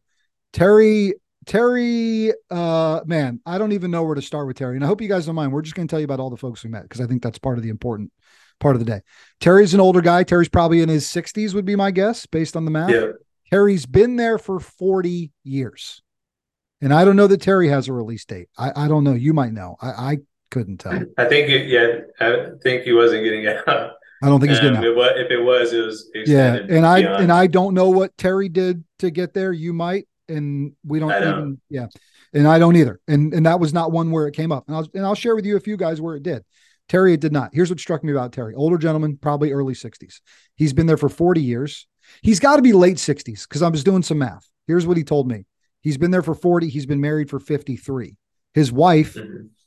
Terry, 0.53 1.13
Terry, 1.45 2.31
uh, 2.49 3.01
man, 3.05 3.41
I 3.45 3.57
don't 3.57 3.73
even 3.73 3.91
know 3.91 4.03
where 4.03 4.15
to 4.15 4.21
start 4.21 4.47
with 4.47 4.57
Terry. 4.57 4.75
And 4.75 4.83
I 4.83 4.87
hope 4.87 5.01
you 5.01 5.07
guys 5.07 5.25
don't 5.25 5.35
mind. 5.35 5.51
We're 5.51 5.61
just 5.61 5.75
going 5.75 5.87
to 5.87 5.91
tell 5.91 5.99
you 5.99 6.05
about 6.05 6.19
all 6.19 6.29
the 6.29 6.37
folks 6.37 6.63
we 6.63 6.69
met 6.69 6.83
because 6.83 7.01
I 7.01 7.05
think 7.05 7.21
that's 7.21 7.37
part 7.37 7.57
of 7.57 7.63
the 7.63 7.69
important 7.69 8.11
part 8.59 8.75
of 8.75 8.79
the 8.79 8.85
day. 8.85 9.01
Terry's 9.39 9.73
an 9.73 9.79
older 9.79 10.01
guy. 10.01 10.23
Terry's 10.23 10.49
probably 10.49 10.81
in 10.81 10.89
his 10.89 11.05
60s, 11.05 11.53
would 11.53 11.65
be 11.65 11.75
my 11.75 11.91
guess, 11.91 12.25
based 12.25 12.55
on 12.55 12.65
the 12.65 12.71
math. 12.71 12.89
Yeah. 12.89 13.11
Terry's 13.49 13.85
been 13.85 14.15
there 14.15 14.39
for 14.39 14.59
40 14.59 15.31
years. 15.43 16.01
And 16.83 16.93
I 16.93 17.05
don't 17.05 17.15
know 17.15 17.27
that 17.27 17.41
Terry 17.41 17.69
has 17.69 17.87
a 17.87 17.93
release 17.93 18.25
date. 18.25 18.49
I, 18.57 18.71
I 18.75 18.87
don't 18.89 19.05
know. 19.05 19.13
You 19.13 19.33
might 19.33 19.53
know. 19.53 19.77
I, 19.81 19.87
I 19.87 20.17
couldn't 20.51 20.79
tell. 20.79 20.91
I 21.17 21.25
think, 21.25 21.49
it, 21.49 21.67
yeah, 21.67 21.99
I 22.19 22.49
think 22.61 22.83
he 22.83 22.91
wasn't 22.91 23.23
getting 23.23 23.47
out. 23.47 23.91
I 24.21 24.27
don't 24.27 24.41
think 24.41 24.51
he's 24.51 24.59
good 24.59 24.73
enough. 24.73 24.83
Um, 24.83 24.97
if 25.15 25.31
it 25.31 25.41
was, 25.41 25.71
it 25.71 25.79
was 25.79 26.09
yeah. 26.27 26.55
And 26.55 26.85
I 26.85 26.99
and 26.99 27.29
I 27.29 27.47
don't 27.47 27.73
know 27.73 27.89
what 27.89 28.17
Terry 28.17 28.47
did 28.47 28.83
to 28.99 29.11
get 29.11 29.33
there. 29.33 29.51
You 29.51 29.73
might, 29.73 30.07
and 30.29 30.73
we 30.85 30.99
don't, 30.99 31.09
don't, 31.09 31.37
even 31.37 31.61
yeah. 31.69 31.87
And 32.33 32.47
I 32.47 32.57
don't 32.57 32.77
either. 32.77 33.01
And 33.05 33.33
and 33.33 33.45
that 33.45 33.59
was 33.59 33.73
not 33.73 33.91
one 33.91 34.11
where 34.11 34.27
it 34.27 34.33
came 34.33 34.53
up. 34.53 34.63
And 34.67 34.77
I'll 34.77 34.87
and 34.93 35.05
I'll 35.05 35.15
share 35.15 35.35
with 35.35 35.45
you 35.45 35.57
a 35.57 35.61
few 35.61 35.75
guys 35.75 35.99
where 35.99 36.15
it 36.15 36.23
did. 36.23 36.43
Terry, 36.87 37.13
it 37.13 37.19
did 37.19 37.33
not. 37.33 37.49
Here's 37.53 37.69
what 37.69 37.81
struck 37.81 38.01
me 38.01 38.13
about 38.13 38.31
Terry: 38.31 38.55
older 38.55 38.77
gentleman, 38.77 39.17
probably 39.17 39.51
early 39.51 39.73
60s. 39.73 40.21
He's 40.55 40.71
been 40.71 40.85
there 40.85 40.97
for 40.97 41.09
40 41.09 41.41
years. 41.41 41.87
He's 42.21 42.39
got 42.39 42.57
to 42.57 42.61
be 42.61 42.71
late 42.71 42.97
60s 42.97 43.47
because 43.47 43.61
I 43.61 43.69
was 43.69 43.83
doing 43.83 44.03
some 44.03 44.19
math. 44.19 44.47
Here's 44.67 44.87
what 44.87 44.95
he 44.95 45.03
told 45.03 45.27
me: 45.27 45.45
He's 45.83 45.97
been 45.97 46.09
there 46.09 46.23
for 46.23 46.33
40. 46.33 46.69
He's 46.69 46.87
been 46.87 47.01
married 47.01 47.29
for 47.29 47.39
53. 47.39 48.17
His 48.55 48.71
wife, 48.71 49.15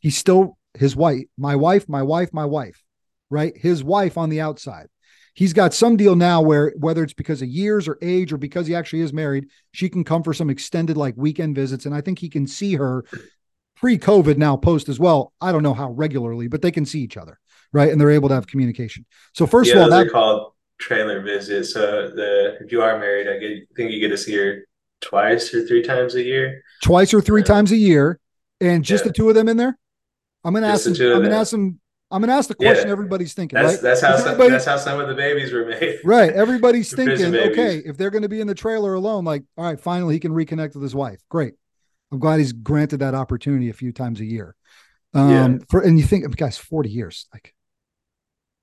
he's 0.01 0.19
still 0.19 0.59
his 0.75 0.97
wife. 0.97 1.25
My 1.39 1.55
wife, 1.55 1.89
my 1.89 2.03
wife, 2.03 2.33
my 2.33 2.45
wife 2.45 2.83
right? 3.31 3.57
His 3.57 3.83
wife 3.83 4.17
on 4.17 4.31
the 4.31 4.41
outside. 4.41 4.89
He's 5.35 5.53
got 5.53 5.75
some 5.75 5.97
deal 5.97 6.17
now 6.17 6.41
where 6.41 6.73
whether 6.79 7.03
it's 7.03 7.13
because 7.13 7.43
of 7.43 7.49
years 7.49 7.87
or 7.89 7.99
age 8.01 8.33
or 8.33 8.39
because 8.39 8.67
he 8.67 8.75
actually 8.75 9.03
is 9.03 9.13
married, 9.13 9.49
she 9.73 9.91
can 9.91 10.03
come 10.03 10.23
for 10.23 10.33
some 10.33 10.49
extended 10.49 10.97
like 10.97 11.15
weekend 11.17 11.55
visits. 11.55 11.85
And 11.85 11.95
I 11.95 12.01
think 12.01 12.19
he 12.19 12.31
can 12.31 12.47
see 12.47 12.75
her 12.77 13.05
pre-COVID 13.77 14.39
now 14.39 14.57
post 14.57 14.89
as 14.89 14.99
well. 14.99 15.35
I 15.41 15.53
don't 15.53 15.63
know 15.63 15.75
how 15.75 15.91
regularly, 15.91 16.49
but 16.49 16.63
they 16.63 16.71
can 16.71 16.87
see 16.87 17.01
each 17.01 17.19
other, 17.19 17.39
right? 17.73 17.93
And 17.93 18.01
they're 18.01 18.11
able 18.11 18.31
to 18.31 18.35
have 18.35 18.47
communication. 18.47 19.05
So 19.35 19.47
first 19.47 19.71
yeah, 19.71 19.77
of 19.77 19.83
all, 19.83 19.91
that 19.91 20.11
called 20.11 20.53
trailer 20.79 21.21
visits. 21.21 21.75
So 21.75 22.09
the 22.09 22.57
if 22.63 22.73
you 22.73 22.81
are 22.81 22.99
married, 22.99 23.29
I 23.29 23.39
get, 23.39 23.69
think 23.77 23.91
you 23.91 24.01
get 24.01 24.09
to 24.09 24.19
see 24.19 24.37
her 24.37 24.67
twice 25.07 25.53
or 25.55 25.67
three 25.67 25.83
times 25.83 26.15
a 26.15 26.23
year. 26.23 26.63
Twice 26.83 27.15
or 27.15 27.21
three 27.21 27.43
times 27.43 27.73
a 27.73 27.77
year, 27.77 28.19
and 28.61 28.85
just 28.85 29.05
yeah. 29.05 29.09
the 29.09 29.15
two 29.15 29.29
of 29.29 29.35
them 29.35 29.49
in 29.49 29.57
there. 29.57 29.79
I'm 30.45 30.55
gonna 30.55 30.69
just 30.69 30.87
ask 30.87 30.99
them. 30.99 31.13
I'm 31.13 31.23
gonna 31.23 31.37
ask 31.37 31.51
them 31.51 31.81
I'm 32.11 32.21
going 32.21 32.29
to 32.29 32.35
ask 32.35 32.49
the 32.49 32.55
question 32.55 32.87
yeah. 32.87 32.93
everybody's 32.93 33.35
thinking. 33.35 33.57
That's 33.57 33.75
right? 33.75 33.83
that's 33.83 34.01
how 34.01 34.17
some, 34.17 34.39
that's 34.39 34.65
how 34.65 34.77
some 34.77 35.01
of 35.01 35.09
the 35.09 35.15
babies 35.15 35.53
were 35.53 35.65
made. 35.65 35.99
right. 36.05 36.33
Everybody's 36.33 36.95
thinking, 36.95 37.35
okay, 37.35 37.79
if 37.79 37.97
they're 37.97 38.11
going 38.11 38.23
to 38.23 38.29
be 38.29 38.41
in 38.41 38.47
the 38.47 38.55
trailer 38.55 38.95
alone, 38.95 39.25
like, 39.25 39.43
all 39.57 39.65
right, 39.65 39.79
finally 39.79 40.15
he 40.15 40.21
can 40.21 40.33
reconnect 40.33 40.75
with 40.75 40.83
his 40.83 40.95
wife. 40.95 41.21
Great. 41.29 41.55
I'm 42.13 42.21
glad 42.21 42.39
he's 42.39 42.53
granted 42.53 42.99
that 42.99 43.17
opportunity 43.17 43.71
a 43.71 43.75
few 43.75 43.91
times 43.91 44.21
a 44.21 44.25
year. 44.25 44.55
Um, 45.15 45.31
yeah. 45.31 45.59
for 45.69 45.81
and 45.81 45.99
you 45.99 46.05
think, 46.05 46.37
guys, 46.37 46.57
40 46.57 46.91
years, 46.91 47.27
like 47.33 47.55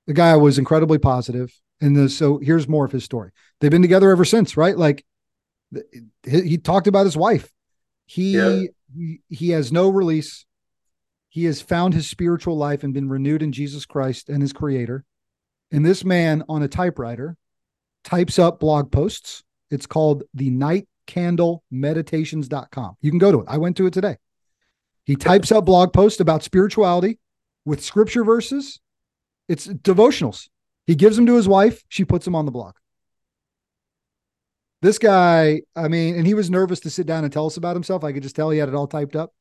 the 0.06 0.14
guy 0.14 0.34
was 0.36 0.58
incredibly 0.58 0.98
positive. 0.98 1.48
positive, 1.48 1.60
and 1.82 1.96
the, 1.96 2.08
so 2.08 2.38
here's 2.38 2.66
more 2.66 2.86
of 2.86 2.92
his 2.92 3.04
story. 3.04 3.30
They've 3.60 3.70
been 3.70 3.82
together 3.82 4.10
ever 4.10 4.24
since, 4.24 4.56
right? 4.56 4.76
Like 4.76 5.04
he, 6.22 6.40
he 6.42 6.58
talked 6.58 6.86
about 6.86 7.04
his 7.04 7.16
wife. 7.16 7.50
He, 8.06 8.32
yeah. 8.32 8.62
he 8.94 9.20
he 9.28 9.50
has 9.50 9.72
no 9.72 9.88
release 9.88 10.44
he 11.34 11.46
has 11.46 11.60
found 11.60 11.94
his 11.94 12.08
spiritual 12.08 12.56
life 12.56 12.84
and 12.84 12.94
been 12.94 13.08
renewed 13.08 13.42
in 13.42 13.50
Jesus 13.50 13.86
Christ 13.86 14.28
and 14.28 14.40
his 14.40 14.52
creator. 14.52 15.04
And 15.72 15.84
this 15.84 16.04
man 16.04 16.44
on 16.48 16.62
a 16.62 16.68
typewriter 16.68 17.36
types 18.04 18.38
up 18.38 18.60
blog 18.60 18.92
posts. 18.92 19.42
It's 19.68 19.84
called 19.84 20.22
the 20.32 20.50
Night 20.50 20.86
Candle 21.08 21.64
Meditations.com. 21.72 22.98
You 23.00 23.10
can 23.10 23.18
go 23.18 23.32
to 23.32 23.40
it. 23.40 23.46
I 23.48 23.58
went 23.58 23.76
to 23.78 23.86
it 23.86 23.92
today. 23.92 24.18
He 25.02 25.16
types 25.16 25.50
up 25.50 25.64
blog 25.64 25.92
posts 25.92 26.20
about 26.20 26.44
spirituality 26.44 27.18
with 27.64 27.82
scripture 27.82 28.22
verses. 28.22 28.78
It's 29.48 29.66
devotionals. 29.66 30.48
He 30.86 30.94
gives 30.94 31.16
them 31.16 31.26
to 31.26 31.34
his 31.34 31.48
wife. 31.48 31.82
She 31.88 32.04
puts 32.04 32.24
them 32.26 32.36
on 32.36 32.44
the 32.44 32.52
blog. 32.52 32.76
This 34.84 34.98
guy, 34.98 35.62
I 35.74 35.88
mean, 35.88 36.14
and 36.14 36.26
he 36.26 36.34
was 36.34 36.50
nervous 36.50 36.78
to 36.80 36.90
sit 36.90 37.06
down 37.06 37.24
and 37.24 37.32
tell 37.32 37.46
us 37.46 37.56
about 37.56 37.74
himself. 37.74 38.04
I 38.04 38.12
could 38.12 38.22
just 38.22 38.36
tell 38.36 38.50
he 38.50 38.58
had 38.58 38.68
it 38.68 38.74
all 38.74 38.86
typed 38.86 39.16
up. 39.16 39.32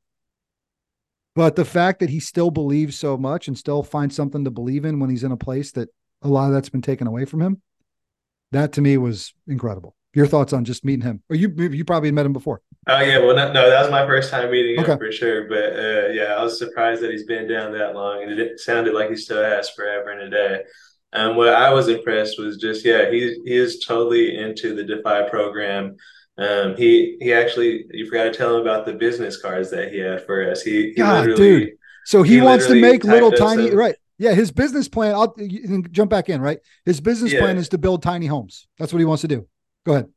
But 1.36 1.58
the 1.58 1.66
fact 1.66 2.00
that 2.00 2.10
he 2.10 2.22
still 2.22 2.50
believes 2.50 2.98
so 2.98 3.18
much 3.18 3.50
and 3.50 3.58
still 3.58 3.84
finds 3.84 4.16
something 4.16 4.46
to 4.46 4.52
believe 4.52 4.86
in 4.86 5.02
when 5.02 5.10
he's 5.10 5.26
in 5.26 5.34
a 5.34 5.38
place 5.38 5.74
that 5.74 5.90
a 6.22 6.30
lot 6.30 6.48
of 6.48 6.54
that's 6.54 6.70
been 6.70 6.82
taken 6.82 7.08
away 7.08 7.26
from 7.26 7.42
him, 7.42 7.62
that 8.54 8.72
to 8.72 8.82
me 8.82 8.96
was 8.96 9.34
incredible. 9.46 9.98
Your 10.14 10.28
thoughts 10.28 10.54
on 10.54 10.64
just 10.64 10.86
meeting 10.86 11.04
him? 11.04 11.22
Or 11.30 11.36
you 11.36 11.50
you 11.50 11.84
probably 11.84 12.12
met 12.12 12.26
him 12.26 12.32
before. 12.32 12.62
Oh 12.88 13.02
yeah, 13.02 13.18
well 13.18 13.36
no, 13.36 13.52
no 13.52 13.70
that 13.70 13.82
was 13.82 13.92
my 13.92 14.08
first 14.08 14.32
time 14.32 14.50
meeting 14.50 14.80
okay. 14.80 14.94
him 14.94 14.98
for 14.98 15.12
sure. 15.12 15.50
But 15.50 15.78
uh, 15.78 16.08
yeah, 16.14 16.36
I 16.38 16.42
was 16.42 16.58
surprised 16.58 17.02
that 17.02 17.12
he's 17.12 17.26
been 17.26 17.50
down 17.50 17.74
that 17.74 17.96
long, 17.96 18.24
and 18.24 18.40
it 18.40 18.62
sounded 18.62 18.94
like 18.94 19.10
he 19.10 19.18
still 19.18 19.44
has 19.44 19.70
forever 19.72 20.12
and 20.12 20.22
a 20.22 20.30
day. 20.30 20.62
Um, 21.14 21.36
what 21.36 21.50
I 21.50 21.72
was 21.72 21.88
impressed 21.88 22.40
was 22.40 22.58
just 22.58 22.84
yeah, 22.84 23.10
he 23.10 23.40
he 23.46 23.56
is 23.56 23.86
totally 23.86 24.38
into 24.38 24.76
the 24.76 24.84
Defy 24.84 25.30
program. 25.30 25.96
Um, 26.38 26.76
he 26.76 27.18
he 27.22 27.32
actually 27.32 27.86
you 27.92 28.08
forgot 28.08 28.24
to 28.24 28.34
tell 28.34 28.56
him 28.56 28.62
about 28.62 28.86
the 28.86 28.94
business 28.94 29.40
cards 29.40 29.70
that 29.72 29.92
he 29.92 30.00
had 30.00 30.26
for 30.26 30.50
us. 30.50 30.64
He, 30.64 30.90
he 30.90 30.94
God, 30.96 31.36
dude. 31.36 31.74
So 32.06 32.24
he, 32.24 32.36
he 32.36 32.42
wants 32.42 32.68
to 32.68 32.76
make 32.76 33.04
little 33.04 33.32
tiny 33.32 33.70
some, 33.70 33.78
right. 33.78 33.96
Yeah, 34.18 34.34
his 34.34 34.52
business 34.52 34.88
plan. 34.88 35.14
I'll 35.14 35.36
jump 35.92 36.10
back 36.10 36.30
in. 36.30 36.42
Right, 36.42 36.60
his 36.86 37.00
business 37.00 37.32
yeah. 37.32 37.40
plan 37.40 37.58
is 37.58 37.70
to 37.70 37.78
build 37.78 38.02
tiny 38.02 38.26
homes. 38.26 38.68
That's 38.80 38.92
what 38.92 39.00
he 39.00 39.06
wants 39.06 39.22
to 39.22 39.28
do. 39.28 39.48
Go 39.86 39.94
ahead. 39.94 40.10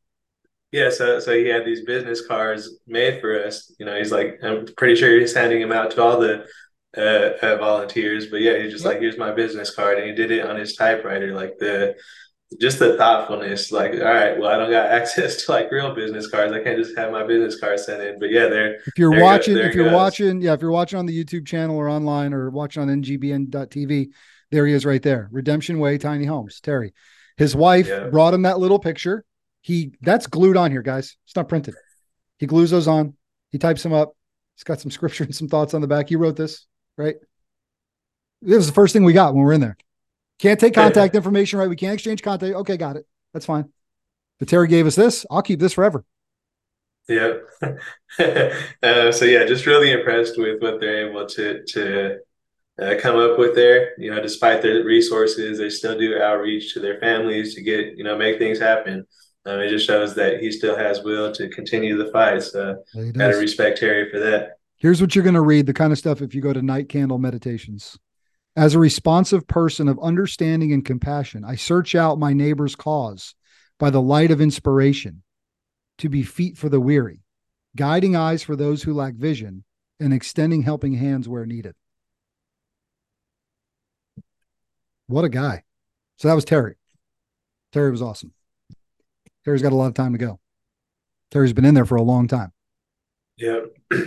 Yeah, 0.72 0.90
so 0.90 1.20
so 1.20 1.36
he 1.36 1.46
had 1.46 1.64
these 1.64 1.84
business 1.84 2.26
cards 2.26 2.78
made 2.86 3.20
for 3.20 3.44
us. 3.44 3.74
You 3.78 3.86
know, 3.86 3.96
he's 3.96 4.12
like, 4.12 4.38
I'm 4.42 4.66
pretty 4.76 4.96
sure 4.96 5.18
he's 5.18 5.34
handing 5.34 5.60
them 5.60 5.72
out 5.72 5.90
to 5.92 6.02
all 6.02 6.18
the 6.18 6.46
uh, 6.96 7.32
uh, 7.42 7.56
volunteers. 7.56 8.26
But 8.26 8.40
yeah, 8.40 8.58
he's 8.58 8.72
just 8.72 8.84
yep. 8.84 8.94
like, 8.94 9.02
here's 9.02 9.18
my 9.18 9.32
business 9.32 9.74
card, 9.74 9.98
and 9.98 10.06
he 10.06 10.14
did 10.14 10.30
it 10.30 10.46
on 10.46 10.56
his 10.56 10.74
typewriter. 10.74 11.34
Like 11.34 11.58
the 11.58 11.96
just 12.60 12.78
the 12.78 12.96
thoughtfulness. 12.96 13.72
Like, 13.72 13.92
all 13.92 13.98
right, 13.98 14.38
well, 14.38 14.50
I 14.50 14.58
don't 14.58 14.70
got 14.70 14.86
access 14.90 15.44
to 15.44 15.52
like 15.52 15.70
real 15.70 15.94
business 15.94 16.28
cards. 16.28 16.52
I 16.52 16.62
can't 16.62 16.78
just 16.78 16.96
have 16.96 17.12
my 17.12 17.26
business 17.26 17.60
card 17.60 17.80
sent 17.80 18.02
in. 18.02 18.18
But 18.18 18.30
yeah, 18.30 18.48
there. 18.48 18.76
If 18.86 18.98
you're 18.98 19.20
watching, 19.20 19.56
if 19.56 19.74
you're 19.74 19.84
goes. 19.84 19.94
watching, 19.94 20.40
yeah, 20.40 20.52
if 20.52 20.60
you're 20.60 20.70
watching 20.70 20.98
on 20.98 21.06
the 21.06 21.24
YouTube 21.24 21.46
channel 21.46 21.76
or 21.76 21.88
online 21.88 22.32
or 22.32 22.50
watching 22.50 22.82
on 22.82 22.88
NGBN.tv, 22.88 24.08
there 24.50 24.66
he 24.66 24.72
is 24.72 24.86
right 24.86 25.02
there. 25.02 25.28
Redemption 25.32 25.78
Way, 25.78 25.98
Tiny 25.98 26.24
Homes, 26.24 26.60
Terry. 26.60 26.92
His 27.36 27.54
wife 27.54 27.88
yeah. 27.88 28.08
brought 28.08 28.34
him 28.34 28.42
that 28.42 28.58
little 28.58 28.78
picture. 28.78 29.24
He 29.60 29.92
that's 30.00 30.26
glued 30.26 30.56
on 30.56 30.70
here, 30.70 30.82
guys. 30.82 31.16
It's 31.26 31.36
not 31.36 31.48
printed. 31.48 31.74
He 32.38 32.46
glues 32.46 32.70
those 32.70 32.88
on. 32.88 33.14
He 33.50 33.58
types 33.58 33.82
them 33.82 33.92
up. 33.92 34.12
He's 34.54 34.64
got 34.64 34.80
some 34.80 34.90
scripture 34.90 35.24
and 35.24 35.34
some 35.34 35.48
thoughts 35.48 35.74
on 35.74 35.80
the 35.80 35.86
back. 35.86 36.08
He 36.08 36.16
wrote 36.16 36.36
this, 36.36 36.66
right? 36.96 37.16
This 38.42 38.56
was 38.56 38.66
the 38.66 38.72
first 38.72 38.92
thing 38.92 39.04
we 39.04 39.12
got 39.12 39.34
when 39.34 39.44
we 39.44 39.50
are 39.50 39.54
in 39.54 39.60
there. 39.60 39.76
Can't 40.38 40.60
take 40.60 40.74
contact 40.74 41.14
information, 41.14 41.58
right? 41.58 41.68
We 41.68 41.76
can't 41.76 41.94
exchange 41.94 42.22
contact. 42.22 42.54
Okay, 42.54 42.76
got 42.76 42.96
it. 42.96 43.06
That's 43.32 43.46
fine. 43.46 43.70
But 44.38 44.48
Terry 44.48 44.68
gave 44.68 44.86
us 44.86 44.94
this. 44.94 45.24
I'll 45.30 45.42
keep 45.42 45.60
this 45.60 45.72
forever. 45.72 46.04
Yeah. 47.08 47.34
uh, 48.18 49.12
so 49.12 49.24
yeah, 49.24 49.44
just 49.44 49.66
really 49.66 49.92
impressed 49.92 50.38
with 50.38 50.60
what 50.60 50.80
they're 50.80 51.08
able 51.08 51.26
to 51.26 51.64
to 51.64 52.18
uh, 52.80 52.94
come 52.98 53.16
up 53.16 53.38
with 53.38 53.54
there. 53.54 53.98
You 53.98 54.10
know, 54.10 54.20
despite 54.20 54.60
their 54.60 54.84
resources, 54.84 55.58
they 55.58 55.70
still 55.70 55.98
do 55.98 56.20
outreach 56.20 56.74
to 56.74 56.80
their 56.80 56.98
families 56.98 57.54
to 57.54 57.62
get 57.62 57.96
you 57.96 58.04
know 58.04 58.18
make 58.18 58.38
things 58.38 58.58
happen. 58.58 59.06
Um, 59.46 59.60
it 59.60 59.68
just 59.68 59.86
shows 59.86 60.14
that 60.16 60.40
he 60.40 60.50
still 60.50 60.76
has 60.76 61.02
will 61.02 61.32
to 61.32 61.48
continue 61.48 61.96
the 61.96 62.10
fight. 62.10 62.42
So 62.42 62.82
gotta 63.12 63.36
respect 63.36 63.78
Terry 63.78 64.10
for 64.10 64.18
that. 64.18 64.55
Here's 64.78 65.00
what 65.00 65.14
you're 65.14 65.24
going 65.24 65.34
to 65.34 65.40
read 65.40 65.66
the 65.66 65.72
kind 65.72 65.92
of 65.92 65.98
stuff 65.98 66.20
if 66.20 66.34
you 66.34 66.42
go 66.42 66.52
to 66.52 66.60
Night 66.60 66.88
Candle 66.88 67.18
Meditations. 67.18 67.98
As 68.54 68.74
a 68.74 68.78
responsive 68.78 69.46
person 69.46 69.88
of 69.88 69.98
understanding 70.00 70.72
and 70.72 70.84
compassion, 70.84 71.44
I 71.44 71.56
search 71.56 71.94
out 71.94 72.18
my 72.18 72.32
neighbor's 72.32 72.76
cause 72.76 73.34
by 73.78 73.90
the 73.90 74.02
light 74.02 74.30
of 74.30 74.40
inspiration 74.40 75.22
to 75.98 76.08
be 76.08 76.22
feet 76.22 76.58
for 76.58 76.68
the 76.68 76.80
weary, 76.80 77.22
guiding 77.74 78.16
eyes 78.16 78.42
for 78.42 78.56
those 78.56 78.82
who 78.82 78.92
lack 78.92 79.14
vision, 79.14 79.64
and 79.98 80.12
extending 80.12 80.62
helping 80.62 80.94
hands 80.94 81.28
where 81.28 81.46
needed. 81.46 81.74
What 85.06 85.24
a 85.24 85.30
guy. 85.30 85.64
So 86.16 86.28
that 86.28 86.34
was 86.34 86.44
Terry. 86.44 86.76
Terry 87.72 87.90
was 87.90 88.02
awesome. 88.02 88.32
Terry's 89.44 89.62
got 89.62 89.72
a 89.72 89.76
lot 89.76 89.86
of 89.86 89.94
time 89.94 90.12
to 90.12 90.18
go. 90.18 90.40
Terry's 91.30 91.52
been 91.52 91.64
in 91.64 91.74
there 91.74 91.86
for 91.86 91.96
a 91.96 92.02
long 92.02 92.26
time. 92.28 92.52
Yeah. 93.36 93.60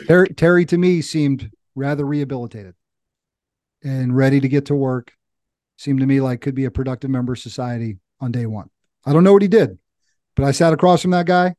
Terry, 0.07 0.29
Terry 0.29 0.65
to 0.65 0.77
me 0.77 1.01
seemed 1.01 1.51
rather 1.75 2.05
rehabilitated 2.05 2.75
and 3.83 4.15
ready 4.15 4.39
to 4.39 4.47
get 4.47 4.65
to 4.67 4.75
work. 4.75 5.13
Seemed 5.77 5.99
to 5.99 6.05
me 6.05 6.19
like 6.19 6.41
could 6.41 6.55
be 6.55 6.65
a 6.65 6.71
productive 6.71 7.09
member 7.09 7.33
of 7.33 7.39
society 7.39 7.99
on 8.19 8.31
day 8.31 8.45
one. 8.45 8.69
I 9.05 9.13
don't 9.13 9.23
know 9.23 9.33
what 9.33 9.41
he 9.41 9.47
did, 9.47 9.77
but 10.35 10.43
I 10.43 10.51
sat 10.51 10.73
across 10.73 11.01
from 11.01 11.11
that 11.11 11.25
guy, 11.25 11.55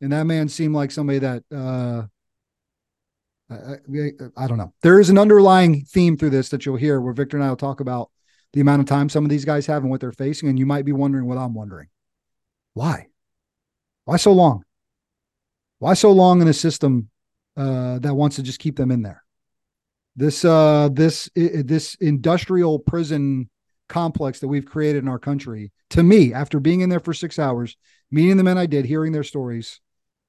and 0.00 0.12
that 0.12 0.24
man 0.24 0.48
seemed 0.48 0.74
like 0.74 0.90
somebody 0.90 1.20
that 1.20 1.42
uh, 1.50 2.02
I, 3.48 4.10
I, 4.36 4.46
don't 4.46 4.58
know. 4.58 4.74
There 4.82 5.00
is 5.00 5.08
an 5.08 5.18
underlying 5.18 5.84
theme 5.84 6.18
through 6.18 6.30
this 6.30 6.50
that 6.50 6.66
you'll 6.66 6.76
hear 6.76 7.00
where 7.00 7.14
Victor 7.14 7.36
and 7.36 7.44
I 7.44 7.48
will 7.48 7.56
talk 7.56 7.80
about 7.80 8.10
the 8.52 8.60
amount 8.60 8.80
of 8.80 8.88
time 8.88 9.08
some 9.08 9.24
of 9.24 9.30
these 9.30 9.44
guys 9.44 9.66
have 9.66 9.82
and 9.82 9.90
what 9.90 10.00
they're 10.00 10.12
facing, 10.12 10.48
and 10.48 10.58
you 10.58 10.66
might 10.66 10.84
be 10.84 10.92
wondering 10.92 11.26
what 11.26 11.38
I'm 11.38 11.54
wondering. 11.54 11.88
Why? 12.74 13.06
Why 14.04 14.16
so 14.16 14.32
long? 14.32 14.65
Why 15.78 15.94
so 15.94 16.12
long 16.12 16.40
in 16.40 16.48
a 16.48 16.52
system 16.52 17.10
uh, 17.56 17.98
that 18.00 18.14
wants 18.14 18.36
to 18.36 18.42
just 18.42 18.58
keep 18.58 18.76
them 18.76 18.90
in 18.90 19.02
there? 19.02 19.22
this 20.18 20.46
uh 20.46 20.88
this 20.94 21.28
this 21.34 21.94
industrial 21.96 22.78
prison 22.78 23.50
complex 23.86 24.40
that 24.40 24.48
we've 24.48 24.64
created 24.64 25.02
in 25.02 25.08
our 25.08 25.18
country 25.18 25.70
to 25.90 26.02
me 26.02 26.32
after 26.32 26.58
being 26.58 26.80
in 26.80 26.88
there 26.88 27.00
for 27.00 27.12
six 27.12 27.38
hours 27.38 27.76
meeting 28.10 28.38
the 28.38 28.42
men 28.42 28.56
i 28.56 28.64
did 28.64 28.86
hearing 28.86 29.12
their 29.12 29.22
stories 29.22 29.78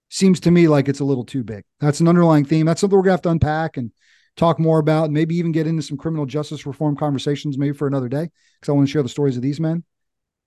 seems 0.10 0.40
to 0.42 0.52
me 0.52 0.68
like 0.68 0.88
it's 0.88 1.00
a 1.00 1.06
little 1.06 1.26
too 1.26 1.44
big. 1.44 1.64
That's 1.80 2.00
an 2.00 2.08
underlying 2.08 2.46
theme. 2.46 2.66
That's 2.66 2.82
something 2.82 2.98
we're 2.98 3.04
gonna 3.04 3.14
have 3.14 3.22
to 3.24 3.30
unpack 3.30 3.78
and 3.78 3.92
talk 4.36 4.60
more 4.60 4.80
about 4.80 5.06
and 5.06 5.14
maybe 5.14 5.36
even 5.36 5.52
get 5.52 5.68
into 5.68 5.82
some 5.82 5.98
criminal 5.98 6.26
justice 6.26 6.66
reform 6.66 6.96
conversations 6.96 7.58
maybe 7.58 7.76
for 7.76 7.88
another 7.88 8.08
day 8.08 8.30
because 8.60 8.70
i 8.70 8.72
want 8.72 8.88
to 8.88 8.92
share 8.92 9.04
the 9.04 9.10
stories 9.10 9.36
of 9.36 9.42
these 9.42 9.60
men. 9.60 9.84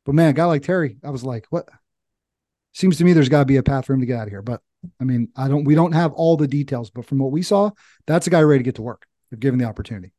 But 0.06 0.14
man 0.14 0.30
a 0.30 0.32
guy 0.32 0.44
like 0.44 0.62
terry 0.62 0.98
i 1.04 1.10
was 1.10 1.24
like 1.24 1.46
what? 1.50 1.68
Seems 2.72 2.98
to 2.98 3.04
me 3.04 3.12
there's 3.12 3.28
got 3.28 3.40
to 3.40 3.46
be 3.46 3.56
a 3.56 3.62
path 3.62 3.86
for 3.86 3.94
him 3.94 4.00
to 4.00 4.06
get 4.06 4.18
out 4.18 4.28
of 4.28 4.30
here 4.30 4.42
but 4.42 4.62
i 5.00 5.04
mean 5.04 5.28
i 5.36 5.46
don't 5.46 5.64
we 5.64 5.74
don't 5.74 5.92
have 5.92 6.12
all 6.12 6.36
the 6.36 6.48
details 6.48 6.90
but 6.90 7.04
from 7.04 7.18
what 7.18 7.30
we 7.30 7.42
saw 7.42 7.70
that's 8.06 8.26
a 8.26 8.30
guy 8.30 8.40
ready 8.40 8.60
to 8.60 8.64
get 8.64 8.76
to 8.76 8.82
work 8.82 9.06
if 9.30 9.40
given 9.40 9.58
the 9.58 9.66
opportunity. 9.66 10.12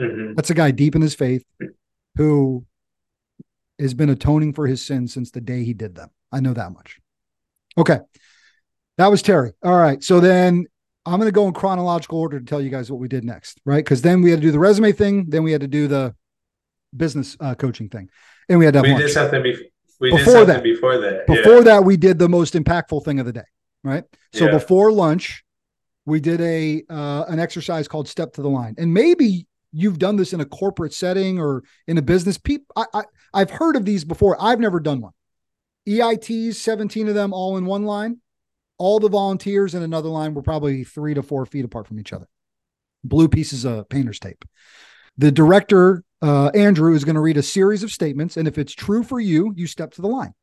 Mm-hmm. 0.00 0.34
That's 0.34 0.50
a 0.50 0.54
guy 0.54 0.70
deep 0.70 0.94
in 0.94 1.02
his 1.02 1.14
faith 1.14 1.44
who 2.16 2.64
has 3.78 3.94
been 3.94 4.10
atoning 4.10 4.52
for 4.52 4.66
his 4.66 4.84
sins 4.84 5.12
since 5.12 5.30
the 5.30 5.40
day 5.40 5.64
he 5.64 5.74
did 5.74 5.94
them. 5.94 6.10
I 6.30 6.40
know 6.40 6.52
that 6.52 6.72
much. 6.72 6.98
Okay. 7.76 7.98
That 8.98 9.08
was 9.08 9.22
Terry. 9.22 9.52
All 9.62 9.78
right. 9.78 10.02
So 10.02 10.20
then 10.20 10.66
I'm 11.06 11.18
going 11.18 11.28
to 11.28 11.32
go 11.32 11.46
in 11.46 11.54
chronological 11.54 12.18
order 12.18 12.38
to 12.38 12.44
tell 12.44 12.60
you 12.60 12.70
guys 12.70 12.90
what 12.90 13.00
we 13.00 13.08
did 13.08 13.24
next, 13.24 13.60
right? 13.64 13.84
Because 13.84 14.02
then 14.02 14.22
we 14.22 14.30
had 14.30 14.40
to 14.40 14.46
do 14.46 14.52
the 14.52 14.58
resume 14.58 14.92
thing, 14.92 15.26
then 15.28 15.42
we 15.42 15.52
had 15.52 15.62
to 15.62 15.68
do 15.68 15.88
the 15.88 16.14
business 16.96 17.36
uh, 17.40 17.54
coaching 17.54 17.88
thing, 17.88 18.08
and 18.48 18.58
we 18.58 18.66
had 18.66 18.74
to 18.74 18.78
have 18.78 18.84
we 18.84 18.92
lunch. 18.92 19.04
did 19.04 19.12
something 19.12 19.42
be- 19.42 19.70
we 19.98 20.10
before 20.10 20.40
did 20.40 20.48
that. 20.48 20.62
Before 20.62 20.98
that, 20.98 21.26
before 21.26 21.54
yeah. 21.54 21.60
that, 21.60 21.84
we 21.84 21.96
did 21.96 22.18
the 22.18 22.28
most 22.28 22.54
impactful 22.54 23.04
thing 23.04 23.18
of 23.18 23.26
the 23.26 23.32
day, 23.32 23.44
right? 23.84 24.04
So 24.32 24.46
yeah. 24.46 24.52
before 24.52 24.92
lunch, 24.92 25.44
we 26.04 26.20
did 26.20 26.40
a 26.40 26.82
uh, 26.88 27.24
an 27.28 27.38
exercise 27.38 27.88
called 27.88 28.08
step 28.08 28.32
to 28.34 28.42
the 28.42 28.50
line. 28.50 28.74
And 28.78 28.92
maybe 28.92 29.46
you've 29.72 29.98
done 29.98 30.16
this 30.16 30.32
in 30.32 30.40
a 30.40 30.44
corporate 30.44 30.92
setting 30.92 31.38
or 31.38 31.62
in 31.86 31.98
a 31.98 32.02
business. 32.02 32.38
People 32.38 32.66
I, 32.76 32.84
I 32.94 33.02
i've 33.34 33.50
heard 33.50 33.76
of 33.76 33.84
these 33.84 34.04
before. 34.04 34.36
I've 34.40 34.60
never 34.60 34.80
done 34.80 35.00
one. 35.00 35.12
EITs 35.88 36.54
17 36.54 37.08
of 37.08 37.14
them 37.14 37.32
all 37.32 37.56
in 37.56 37.66
one 37.66 37.84
line. 37.84 38.18
All 38.78 38.98
the 38.98 39.08
volunteers 39.08 39.74
in 39.74 39.82
another 39.82 40.08
line 40.08 40.34
were 40.34 40.42
probably 40.42 40.84
three 40.84 41.14
to 41.14 41.22
four 41.22 41.46
feet 41.46 41.64
apart 41.64 41.86
from 41.86 42.00
each 42.00 42.12
other. 42.12 42.28
Blue 43.04 43.28
pieces 43.28 43.64
of 43.64 43.88
painter's 43.88 44.18
tape. 44.18 44.44
The 45.18 45.30
director 45.30 46.02
uh, 46.20 46.48
andrew 46.48 46.94
is 46.94 47.04
going 47.04 47.16
to 47.16 47.20
read 47.20 47.36
a 47.36 47.42
series 47.42 47.82
of 47.82 47.92
statements. 47.92 48.36
And 48.36 48.48
if 48.48 48.58
it's 48.58 48.72
true 48.72 49.02
for 49.02 49.20
you 49.20 49.52
you 49.56 49.66
step 49.66 49.92
to 49.94 50.02
the 50.02 50.08
line 50.08 50.34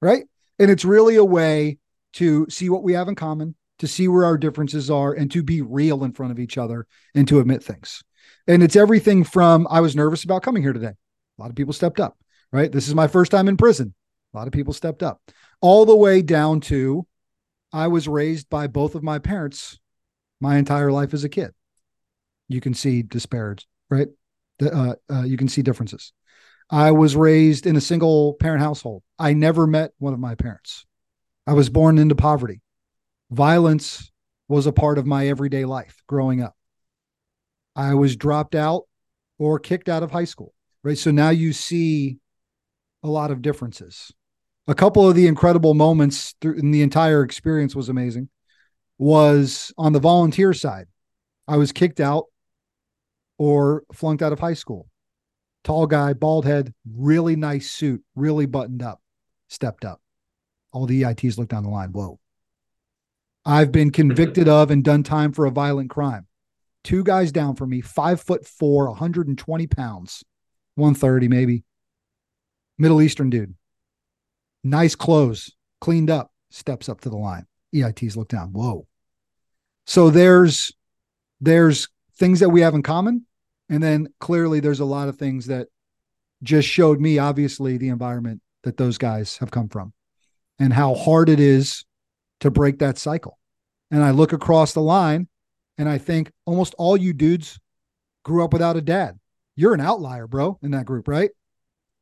right? 0.00 0.24
And 0.58 0.70
it's 0.70 0.84
really 0.84 1.16
a 1.16 1.24
way 1.24 1.78
to 2.14 2.46
see 2.48 2.68
what 2.68 2.82
we 2.82 2.92
have 2.94 3.08
in 3.08 3.14
common 3.14 3.54
to 3.80 3.88
see 3.88 4.08
where 4.08 4.26
our 4.26 4.36
differences 4.36 4.90
are 4.90 5.14
and 5.14 5.30
to 5.30 5.42
be 5.42 5.62
real 5.62 6.04
in 6.04 6.12
front 6.12 6.30
of 6.30 6.38
each 6.38 6.58
other 6.58 6.86
and 7.14 7.26
to 7.26 7.40
admit 7.40 7.64
things. 7.64 8.04
And 8.46 8.62
it's 8.62 8.76
everything 8.76 9.24
from 9.24 9.66
I 9.70 9.80
was 9.80 9.96
nervous 9.96 10.22
about 10.22 10.42
coming 10.42 10.62
here 10.62 10.74
today. 10.74 10.92
A 10.92 11.40
lot 11.40 11.48
of 11.48 11.56
people 11.56 11.72
stepped 11.72 11.98
up, 11.98 12.18
right? 12.52 12.70
This 12.70 12.88
is 12.88 12.94
my 12.94 13.08
first 13.08 13.32
time 13.32 13.48
in 13.48 13.56
prison. 13.56 13.94
A 14.32 14.36
lot 14.36 14.46
of 14.46 14.52
people 14.52 14.74
stepped 14.74 15.02
up, 15.02 15.20
all 15.60 15.86
the 15.86 15.96
way 15.96 16.20
down 16.22 16.60
to 16.60 17.06
I 17.72 17.88
was 17.88 18.06
raised 18.06 18.50
by 18.50 18.66
both 18.66 18.94
of 18.94 19.02
my 19.02 19.18
parents 19.18 19.78
my 20.40 20.58
entire 20.58 20.92
life 20.92 21.14
as 21.14 21.24
a 21.24 21.28
kid. 21.28 21.52
You 22.48 22.60
can 22.60 22.74
see 22.74 23.02
disparities, 23.02 23.66
right? 23.88 24.08
Uh, 24.62 24.94
uh, 25.10 25.22
you 25.22 25.38
can 25.38 25.48
see 25.48 25.62
differences. 25.62 26.12
I 26.68 26.90
was 26.90 27.16
raised 27.16 27.66
in 27.66 27.76
a 27.76 27.80
single 27.80 28.34
parent 28.34 28.62
household. 28.62 29.02
I 29.18 29.32
never 29.32 29.66
met 29.66 29.92
one 29.98 30.12
of 30.12 30.20
my 30.20 30.34
parents. 30.34 30.84
I 31.46 31.52
was 31.52 31.68
born 31.68 31.98
into 31.98 32.14
poverty 32.14 32.62
violence 33.30 34.10
was 34.48 34.66
a 34.66 34.72
part 34.72 34.98
of 34.98 35.06
my 35.06 35.28
everyday 35.28 35.64
life 35.64 36.02
growing 36.06 36.42
up. 36.42 36.56
I 37.76 37.94
was 37.94 38.16
dropped 38.16 38.54
out 38.54 38.82
or 39.38 39.58
kicked 39.58 39.88
out 39.88 40.02
of 40.02 40.10
high 40.10 40.24
school, 40.24 40.52
right? 40.82 40.98
So 40.98 41.10
now 41.10 41.30
you 41.30 41.52
see 41.52 42.18
a 43.02 43.08
lot 43.08 43.30
of 43.30 43.42
differences. 43.42 44.12
A 44.66 44.74
couple 44.74 45.08
of 45.08 45.14
the 45.14 45.26
incredible 45.26 45.74
moments 45.74 46.34
in 46.42 46.72
the 46.72 46.82
entire 46.82 47.22
experience 47.22 47.74
was 47.74 47.88
amazing. 47.88 48.28
Was 48.98 49.72
on 49.78 49.92
the 49.92 50.00
volunteer 50.00 50.52
side, 50.52 50.86
I 51.48 51.56
was 51.56 51.72
kicked 51.72 52.00
out 52.00 52.24
or 53.38 53.84
flunked 53.94 54.22
out 54.22 54.32
of 54.32 54.40
high 54.40 54.54
school. 54.54 54.88
Tall 55.64 55.86
guy, 55.86 56.12
bald 56.12 56.44
head, 56.44 56.74
really 56.94 57.36
nice 57.36 57.70
suit, 57.70 58.02
really 58.14 58.46
buttoned 58.46 58.82
up, 58.82 59.00
stepped 59.48 59.84
up. 59.84 60.00
All 60.72 60.86
the 60.86 61.02
EITs 61.02 61.38
look 61.38 61.48
down 61.48 61.64
the 61.64 61.70
line. 61.70 61.90
Whoa, 61.90 62.18
I've 63.44 63.72
been 63.72 63.90
convicted 63.90 64.48
of 64.48 64.70
and 64.70 64.84
done 64.84 65.02
time 65.02 65.32
for 65.32 65.46
a 65.46 65.50
violent 65.50 65.90
crime. 65.90 66.26
Two 66.84 67.04
guys 67.04 67.32
down 67.32 67.56
for 67.56 67.66
me, 67.66 67.80
five 67.80 68.20
foot 68.20 68.46
four, 68.46 68.88
120 68.88 69.66
pounds, 69.66 70.24
130 70.76 71.28
maybe. 71.28 71.64
Middle 72.78 73.02
Eastern 73.02 73.28
dude, 73.28 73.54
nice 74.64 74.94
clothes, 74.94 75.50
cleaned 75.80 76.10
up, 76.10 76.32
steps 76.50 76.88
up 76.88 77.00
to 77.02 77.10
the 77.10 77.16
line. 77.16 77.46
EITs 77.74 78.16
look 78.16 78.28
down. 78.28 78.52
Whoa. 78.52 78.86
So 79.86 80.10
there's 80.10 80.72
there's 81.40 81.88
things 82.16 82.40
that 82.40 82.50
we 82.50 82.60
have 82.60 82.74
in 82.74 82.82
common. 82.82 83.26
And 83.68 83.82
then 83.82 84.08
clearly 84.18 84.60
there's 84.60 84.80
a 84.80 84.84
lot 84.84 85.08
of 85.08 85.16
things 85.16 85.46
that 85.46 85.68
just 86.42 86.68
showed 86.68 87.00
me 87.00 87.18
obviously 87.18 87.76
the 87.76 87.88
environment 87.88 88.40
that 88.62 88.76
those 88.76 88.98
guys 88.98 89.38
have 89.38 89.50
come 89.50 89.68
from 89.68 89.92
and 90.60 90.72
how 90.72 90.94
hard 90.94 91.28
it 91.28 91.40
is 91.40 91.84
to 92.40 92.50
break 92.50 92.78
that 92.78 92.98
cycle. 92.98 93.38
And 93.90 94.04
I 94.04 94.12
look 94.12 94.32
across 94.32 94.72
the 94.72 94.82
line 94.82 95.26
and 95.78 95.88
I 95.88 95.98
think 95.98 96.30
almost 96.44 96.74
all 96.78 96.96
you 96.96 97.12
dudes 97.12 97.58
grew 98.24 98.44
up 98.44 98.52
without 98.52 98.76
a 98.76 98.82
dad. 98.82 99.18
You're 99.56 99.74
an 99.74 99.80
outlier, 99.80 100.26
bro, 100.26 100.58
in 100.62 100.70
that 100.72 100.84
group, 100.84 101.08
right? 101.08 101.30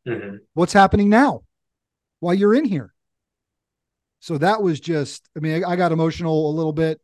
Mm-hmm. 0.06 0.36
What's 0.54 0.72
happening 0.72 1.09
now 1.09 1.42
while 2.20 2.34
you're 2.34 2.54
in 2.54 2.64
here? 2.64 2.92
So 4.20 4.36
that 4.38 4.61
was 4.62 4.80
just, 4.80 5.28
I 5.36 5.40
mean, 5.40 5.64
I, 5.64 5.70
I 5.70 5.76
got 5.76 5.92
emotional 5.92 6.50
a 6.50 6.52
little 6.52 6.72
bit. 6.72 7.00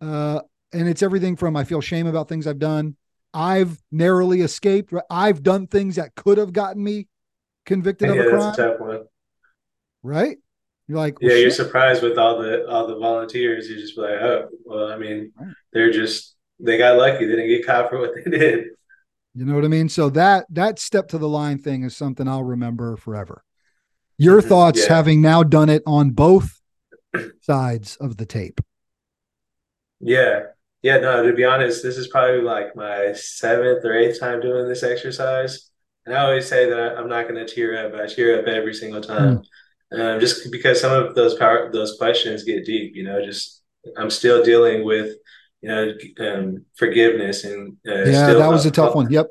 Uh, 0.00 0.40
and 0.72 0.88
it's 0.88 1.02
everything 1.02 1.36
from 1.36 1.56
I 1.56 1.64
feel 1.64 1.80
shame 1.80 2.06
about 2.06 2.28
things 2.28 2.46
I've 2.46 2.58
done. 2.58 2.96
I've 3.32 3.78
narrowly 3.92 4.40
escaped. 4.40 4.92
I've 5.10 5.42
done 5.42 5.66
things 5.66 5.96
that 5.96 6.14
could 6.14 6.38
have 6.38 6.52
gotten 6.52 6.82
me 6.82 7.08
convicted 7.66 8.08
yeah, 8.08 8.22
of 8.22 8.26
a 8.26 8.54
crime. 8.54 8.90
A. 8.90 9.00
Right? 10.02 10.38
You're 10.88 10.98
like, 10.98 11.20
well, 11.20 11.30
yeah, 11.30 11.36
shit. 11.36 11.42
you're 11.42 11.50
surprised 11.50 12.02
with 12.02 12.16
all 12.16 12.38
the 12.40 12.68
all 12.68 12.86
the 12.86 12.96
volunteers. 12.96 13.68
You 13.68 13.76
just 13.76 13.96
be 13.96 14.02
like, 14.02 14.20
oh, 14.20 14.48
well, 14.64 14.92
I 14.92 14.96
mean, 14.96 15.32
right. 15.38 15.52
they're 15.72 15.90
just 15.90 16.36
they 16.60 16.78
got 16.78 16.96
lucky. 16.96 17.26
They 17.26 17.36
didn't 17.36 17.48
get 17.48 17.66
caught 17.66 17.90
for 17.90 17.98
what 17.98 18.12
they 18.14 18.30
did. 18.38 18.66
You 19.34 19.44
know 19.44 19.54
what 19.54 19.64
I 19.64 19.68
mean? 19.68 19.88
So 19.88 20.10
that 20.10 20.46
that 20.50 20.78
step 20.78 21.08
to 21.08 21.18
the 21.18 21.28
line 21.28 21.58
thing 21.58 21.82
is 21.82 21.96
something 21.96 22.28
I'll 22.28 22.44
remember 22.44 22.96
forever. 22.96 23.42
Your 24.16 24.40
mm-hmm. 24.40 24.48
thoughts, 24.48 24.82
yeah. 24.82 24.94
having 24.94 25.20
now 25.20 25.42
done 25.42 25.68
it 25.68 25.82
on 25.86 26.10
both 26.10 26.60
sides 27.40 27.96
of 27.96 28.16
the 28.16 28.24
tape. 28.24 28.60
Yeah, 29.98 30.42
yeah. 30.82 30.98
No, 30.98 31.26
to 31.26 31.32
be 31.32 31.44
honest, 31.44 31.82
this 31.82 31.96
is 31.96 32.06
probably 32.06 32.42
like 32.42 32.76
my 32.76 33.12
seventh 33.12 33.84
or 33.84 33.92
eighth 33.92 34.20
time 34.20 34.40
doing 34.40 34.68
this 34.68 34.84
exercise, 34.84 35.68
and 36.06 36.14
I 36.14 36.22
always 36.22 36.46
say 36.46 36.70
that 36.70 36.96
I'm 36.96 37.08
not 37.08 37.28
going 37.28 37.44
to 37.44 37.52
tear 37.52 37.84
up. 37.84 37.92
But 37.92 38.02
I 38.02 38.06
tear 38.06 38.38
up 38.38 38.46
every 38.46 38.72
single 38.72 39.00
time. 39.00 39.38
Mm 39.38 39.44
um, 39.92 40.20
just 40.20 40.50
because 40.50 40.80
some 40.80 40.92
of 40.92 41.14
those 41.14 41.34
power 41.34 41.70
those 41.72 41.96
questions 41.98 42.44
get 42.44 42.64
deep. 42.64 42.94
You 42.94 43.04
know, 43.04 43.24
just 43.24 43.62
I'm 43.96 44.10
still 44.10 44.42
dealing 44.42 44.84
with 44.84 45.16
you 45.62 45.68
know 45.68 45.92
um, 46.20 46.64
forgiveness 46.76 47.44
and 47.44 47.76
uh, 47.86 48.04
yeah, 48.04 48.32
that 48.32 48.50
was 48.50 48.66
a 48.66 48.70
tough 48.70 48.94
one. 48.94 49.10
Yep. 49.10 49.28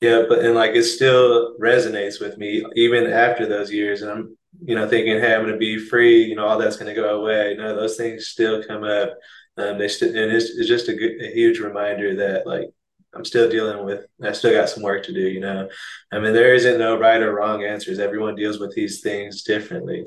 Yeah, 0.00 0.22
but 0.28 0.38
and 0.38 0.54
like 0.54 0.74
it 0.74 0.84
still 0.84 1.58
resonates 1.58 2.20
with 2.20 2.38
me 2.38 2.64
even 2.74 3.06
after 3.06 3.46
those 3.46 3.70
years, 3.70 4.00
and 4.00 4.10
I'm 4.10 4.36
you 4.64 4.74
know 4.74 4.88
thinking, 4.88 5.18
hey, 5.18 5.34
I'm 5.34 5.42
going 5.42 5.52
to 5.52 5.58
be 5.58 5.78
free. 5.78 6.24
You 6.24 6.36
know, 6.36 6.46
all 6.46 6.58
that's 6.58 6.76
going 6.76 6.94
to 6.94 7.00
go 7.00 7.20
away. 7.20 7.54
No, 7.58 7.76
those 7.76 7.96
things 7.96 8.28
still 8.28 8.62
come 8.64 8.84
up. 8.84 9.12
Um, 9.58 9.78
they 9.78 9.88
still, 9.88 10.08
and 10.08 10.32
it's, 10.32 10.50
it's 10.50 10.68
just 10.68 10.88
a, 10.88 10.94
good, 10.94 11.20
a 11.20 11.30
huge 11.34 11.58
reminder 11.58 12.16
that 12.16 12.46
like 12.46 12.70
I'm 13.14 13.24
still 13.24 13.50
dealing 13.50 13.84
with. 13.84 14.06
I 14.22 14.32
still 14.32 14.52
got 14.52 14.68
some 14.68 14.82
work 14.82 15.04
to 15.04 15.12
do. 15.12 15.20
You 15.20 15.40
know, 15.40 15.68
I 16.12 16.20
mean, 16.20 16.32
there 16.32 16.54
isn't 16.54 16.78
no 16.78 16.98
right 16.98 17.20
or 17.22 17.34
wrong 17.34 17.64
answers. 17.64 17.98
Everyone 17.98 18.36
deals 18.36 18.60
with 18.60 18.74
these 18.74 19.00
things 19.00 19.42
differently. 19.42 20.06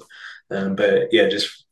Um, 0.49 0.75
but 0.75 1.11
yeah, 1.11 1.27
just 1.27 1.62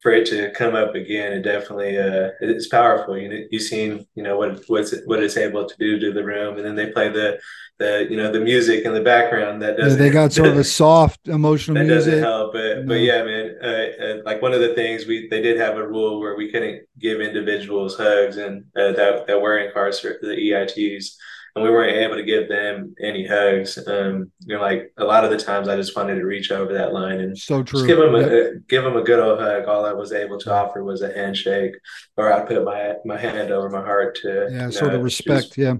for 0.00 0.12
it 0.12 0.26
to 0.26 0.50
come 0.52 0.74
up 0.74 0.94
again, 0.94 1.32
it 1.32 1.42
definitely 1.42 1.98
uh, 1.98 2.30
it's 2.40 2.68
powerful. 2.68 3.18
You 3.18 3.28
know, 3.28 3.38
you've 3.50 3.62
seen 3.62 4.06
you 4.14 4.22
know 4.22 4.36
what 4.36 4.62
what's 4.68 4.94
what 5.06 5.22
it's 5.22 5.36
able 5.36 5.66
to 5.68 5.74
do 5.78 5.98
to 5.98 6.12
the 6.12 6.24
room, 6.24 6.56
and 6.56 6.64
then 6.64 6.76
they 6.76 6.90
play 6.90 7.08
the 7.08 7.38
the 7.78 8.06
you 8.08 8.16
know 8.16 8.30
the 8.30 8.40
music 8.40 8.84
in 8.84 8.94
the 8.94 9.00
background 9.00 9.62
that 9.62 9.76
does. 9.76 9.94
Yeah, 9.94 9.98
they 9.98 10.10
got 10.10 10.32
sort 10.32 10.48
of 10.48 10.58
a 10.58 10.64
soft 10.80 11.26
emotional 11.28 11.76
that 11.76 11.86
music. 11.86 12.12
doesn't 12.12 12.22
help, 12.22 12.52
but 12.52 12.86
but 12.86 13.00
yeah, 13.00 13.24
man. 13.24 13.56
Uh, 13.62 13.66
uh, 13.66 14.16
like 14.24 14.40
one 14.40 14.52
of 14.52 14.60
the 14.60 14.74
things 14.74 15.06
we 15.06 15.28
they 15.28 15.42
did 15.42 15.58
have 15.58 15.76
a 15.76 15.86
rule 15.86 16.20
where 16.20 16.36
we 16.36 16.50
couldn't 16.50 16.86
give 16.98 17.20
individuals 17.20 17.96
hugs, 17.96 18.36
and 18.36 18.64
uh, 18.76 18.92
that 18.92 19.26
that 19.26 19.40
were 19.40 19.58
incarcerated, 19.58 20.20
the 20.22 20.28
EITs 20.28 21.14
and 21.58 21.64
we 21.64 21.70
weren't 21.70 21.96
able 21.96 22.14
to 22.14 22.22
give 22.22 22.48
them 22.48 22.94
any 23.02 23.26
hugs. 23.26 23.78
Um, 23.86 24.30
you 24.46 24.54
know, 24.54 24.62
like 24.62 24.92
a 24.96 25.04
lot 25.04 25.24
of 25.24 25.30
the 25.30 25.36
times, 25.36 25.68
I 25.68 25.76
just 25.76 25.96
wanted 25.96 26.14
to 26.14 26.24
reach 26.24 26.52
over 26.52 26.72
that 26.72 26.92
line 26.92 27.20
and 27.20 27.36
so 27.36 27.62
true. 27.62 27.86
give 27.86 27.98
them 27.98 28.14
a 28.14 28.20
yep. 28.20 28.52
give 28.68 28.84
them 28.84 28.96
a 28.96 29.02
good 29.02 29.18
old 29.18 29.40
hug. 29.40 29.64
All 29.64 29.84
I 29.84 29.92
was 29.92 30.12
able 30.12 30.38
to 30.38 30.54
offer 30.54 30.84
was 30.84 31.02
a 31.02 31.12
handshake, 31.12 31.74
or 32.16 32.32
I 32.32 32.46
put 32.46 32.64
my 32.64 32.94
my 33.04 33.18
hand 33.18 33.50
over 33.50 33.68
my 33.68 33.82
heart 33.82 34.16
to 34.22 34.48
yeah, 34.50 34.70
sort 34.70 34.92
know, 34.92 34.98
of 34.98 35.04
respect. 35.04 35.46
Just, 35.46 35.58
yeah, 35.58 35.74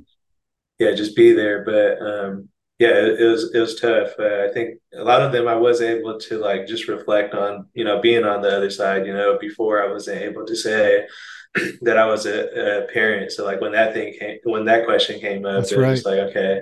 yeah, 0.80 0.94
just 0.94 1.14
be 1.14 1.32
there. 1.32 1.64
But 1.64 2.02
um, 2.04 2.48
yeah, 2.80 2.88
it, 2.88 3.20
it, 3.20 3.24
was 3.24 3.54
it 3.54 3.60
was 3.60 3.80
tough. 3.80 4.10
Uh, 4.18 4.46
I 4.48 4.52
think 4.52 4.80
a 4.94 5.04
lot 5.04 5.22
of 5.22 5.30
them 5.30 5.46
I 5.46 5.54
was 5.54 5.80
able 5.80 6.18
to 6.18 6.38
like 6.38 6.66
just 6.66 6.88
reflect 6.88 7.34
on, 7.34 7.68
you 7.74 7.84
know, 7.84 8.00
being 8.00 8.24
on 8.24 8.42
the 8.42 8.56
other 8.56 8.70
side. 8.70 9.06
You 9.06 9.12
know, 9.12 9.38
before 9.40 9.82
I 9.82 9.92
wasn't 9.92 10.22
able 10.22 10.44
to 10.44 10.56
say 10.56 11.06
that 11.82 11.98
I 11.98 12.06
was 12.06 12.26
a, 12.26 12.84
a, 12.84 12.92
parent. 12.92 13.32
So 13.32 13.44
like 13.44 13.60
when 13.60 13.72
that 13.72 13.94
thing 13.94 14.14
came, 14.18 14.38
when 14.44 14.64
that 14.66 14.84
question 14.84 15.20
came 15.20 15.44
up, 15.46 15.62
That's 15.62 15.72
it 15.72 15.78
was 15.78 16.04
like 16.04 16.18
okay. 16.30 16.60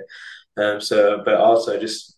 Um, 0.57 0.81
so, 0.81 1.21
but 1.23 1.35
also 1.35 1.79
just 1.79 2.17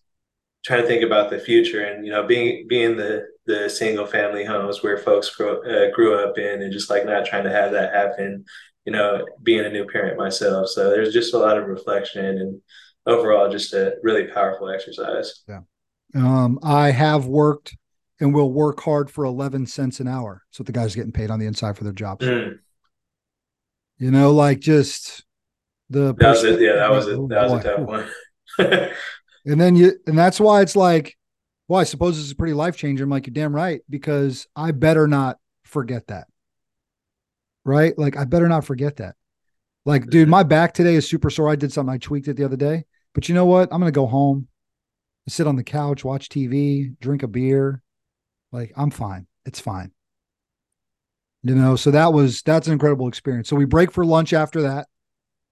trying 0.64 0.82
to 0.82 0.86
think 0.86 1.04
about 1.04 1.30
the 1.30 1.38
future 1.38 1.84
and 1.84 2.04
you 2.04 2.12
know 2.12 2.26
being 2.26 2.66
being 2.68 2.96
the 2.96 3.26
the 3.46 3.68
single 3.68 4.06
family 4.06 4.44
homes 4.44 4.82
where 4.82 4.98
folks 4.98 5.34
grew, 5.34 5.62
uh, 5.64 5.90
grew 5.94 6.18
up 6.18 6.38
in 6.38 6.62
and 6.62 6.72
just 6.72 6.90
like 6.90 7.04
not 7.06 7.24
trying 7.24 7.44
to 7.44 7.50
have 7.50 7.72
that 7.72 7.94
happen 7.94 8.44
you 8.84 8.92
know 8.92 9.26
being 9.42 9.64
a 9.64 9.70
new 9.70 9.86
parent 9.86 10.18
myself 10.18 10.68
so 10.68 10.90
there's 10.90 11.12
just 11.12 11.34
a 11.34 11.38
lot 11.38 11.58
of 11.58 11.66
reflection 11.66 12.38
and 12.38 12.60
overall 13.06 13.50
just 13.50 13.72
a 13.72 13.94
really 14.02 14.24
powerful 14.24 14.68
exercise 14.68 15.42
yeah 15.48 15.60
um, 16.14 16.58
i 16.62 16.90
have 16.90 17.26
worked 17.26 17.76
and 18.20 18.34
will 18.34 18.52
work 18.52 18.80
hard 18.80 19.10
for 19.10 19.24
11 19.24 19.66
cents 19.66 19.98
an 19.98 20.06
hour. 20.06 20.42
So 20.50 20.62
the 20.62 20.72
guys 20.72 20.94
getting 20.94 21.12
paid 21.12 21.30
on 21.30 21.40
the 21.40 21.46
inside 21.46 21.76
for 21.76 21.84
their 21.84 21.92
jobs. 21.92 22.24
Mm. 22.24 22.58
You 23.98 24.10
know, 24.10 24.32
like 24.32 24.60
just 24.60 25.24
the 25.88 26.14
that 26.14 26.30
was 26.30 26.44
it. 26.44 26.60
Yeah, 26.60 26.76
that 26.76 26.90
was 26.90 27.06
it. 27.06 27.28
That 27.28 27.50
was 27.50 27.64
a 27.64 27.76
tough 27.76 27.80
one. 27.80 28.08
and 29.44 29.60
then 29.60 29.76
you, 29.76 29.92
and 30.06 30.16
that's 30.16 30.38
why 30.38 30.60
it's 30.60 30.76
like, 30.76 31.16
well, 31.68 31.80
I 31.80 31.84
suppose 31.84 32.16
this 32.16 32.26
is 32.26 32.34
pretty 32.34 32.54
life 32.54 32.76
changing. 32.76 33.04
I'm 33.04 33.10
like, 33.10 33.26
you're 33.26 33.34
damn 33.34 33.54
right, 33.54 33.80
because 33.88 34.46
I 34.56 34.72
better 34.72 35.06
not 35.06 35.38
forget 35.64 36.06
that. 36.08 36.26
Right? 37.64 37.96
Like, 37.98 38.16
I 38.16 38.24
better 38.24 38.48
not 38.48 38.64
forget 38.64 38.96
that. 38.96 39.16
Like, 39.84 40.08
dude, 40.08 40.28
my 40.28 40.42
back 40.42 40.74
today 40.74 40.94
is 40.94 41.08
super 41.08 41.30
sore. 41.30 41.48
I 41.48 41.56
did 41.56 41.72
something, 41.72 41.94
I 41.94 41.98
tweaked 41.98 42.28
it 42.28 42.36
the 42.36 42.44
other 42.44 42.56
day. 42.56 42.84
But 43.14 43.28
you 43.28 43.34
know 43.34 43.46
what? 43.46 43.68
I'm 43.72 43.80
going 43.80 43.92
to 43.92 43.96
go 43.96 44.06
home, 44.06 44.48
sit 45.28 45.46
on 45.46 45.56
the 45.56 45.64
couch, 45.64 46.04
watch 46.04 46.28
TV, 46.28 46.98
drink 47.00 47.22
a 47.22 47.28
beer, 47.28 47.82
like 48.52 48.72
I'm 48.76 48.90
fine. 48.90 49.26
It's 49.44 49.60
fine. 49.60 49.92
You 51.42 51.54
know, 51.54 51.76
so 51.76 51.90
that 51.90 52.12
was 52.12 52.42
that's 52.42 52.66
an 52.66 52.74
incredible 52.74 53.08
experience. 53.08 53.48
So 53.48 53.56
we 53.56 53.64
break 53.64 53.92
for 53.92 54.04
lunch 54.04 54.32
after 54.32 54.62
that, 54.62 54.88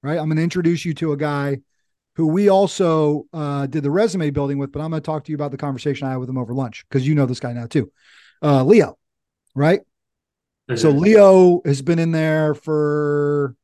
right? 0.02 0.18
I'm 0.18 0.26
going 0.26 0.36
to 0.36 0.42
introduce 0.42 0.84
you 0.84 0.92
to 0.94 1.12
a 1.12 1.16
guy 1.16 1.60
who 2.16 2.26
we 2.26 2.48
also 2.48 3.26
uh, 3.32 3.66
did 3.66 3.84
the 3.84 3.90
resume 3.90 4.30
building 4.30 4.58
with, 4.58 4.72
but 4.72 4.80
I'm 4.80 4.90
going 4.90 5.00
to 5.00 5.06
talk 5.06 5.24
to 5.24 5.32
you 5.32 5.36
about 5.36 5.50
the 5.50 5.56
conversation 5.56 6.06
I 6.06 6.10
had 6.10 6.18
with 6.18 6.28
him 6.28 6.36
over 6.36 6.52
lunch 6.52 6.84
because 6.88 7.06
you 7.06 7.14
know 7.14 7.26
this 7.26 7.40
guy 7.40 7.52
now 7.52 7.66
too, 7.66 7.90
uh, 8.42 8.64
Leo, 8.64 8.98
right? 9.54 9.80
Mm-hmm. 10.68 10.76
So 10.76 10.90
Leo 10.90 11.62
has 11.64 11.80
been 11.80 11.98
in 11.98 12.12
there 12.12 12.54
for 12.54 13.54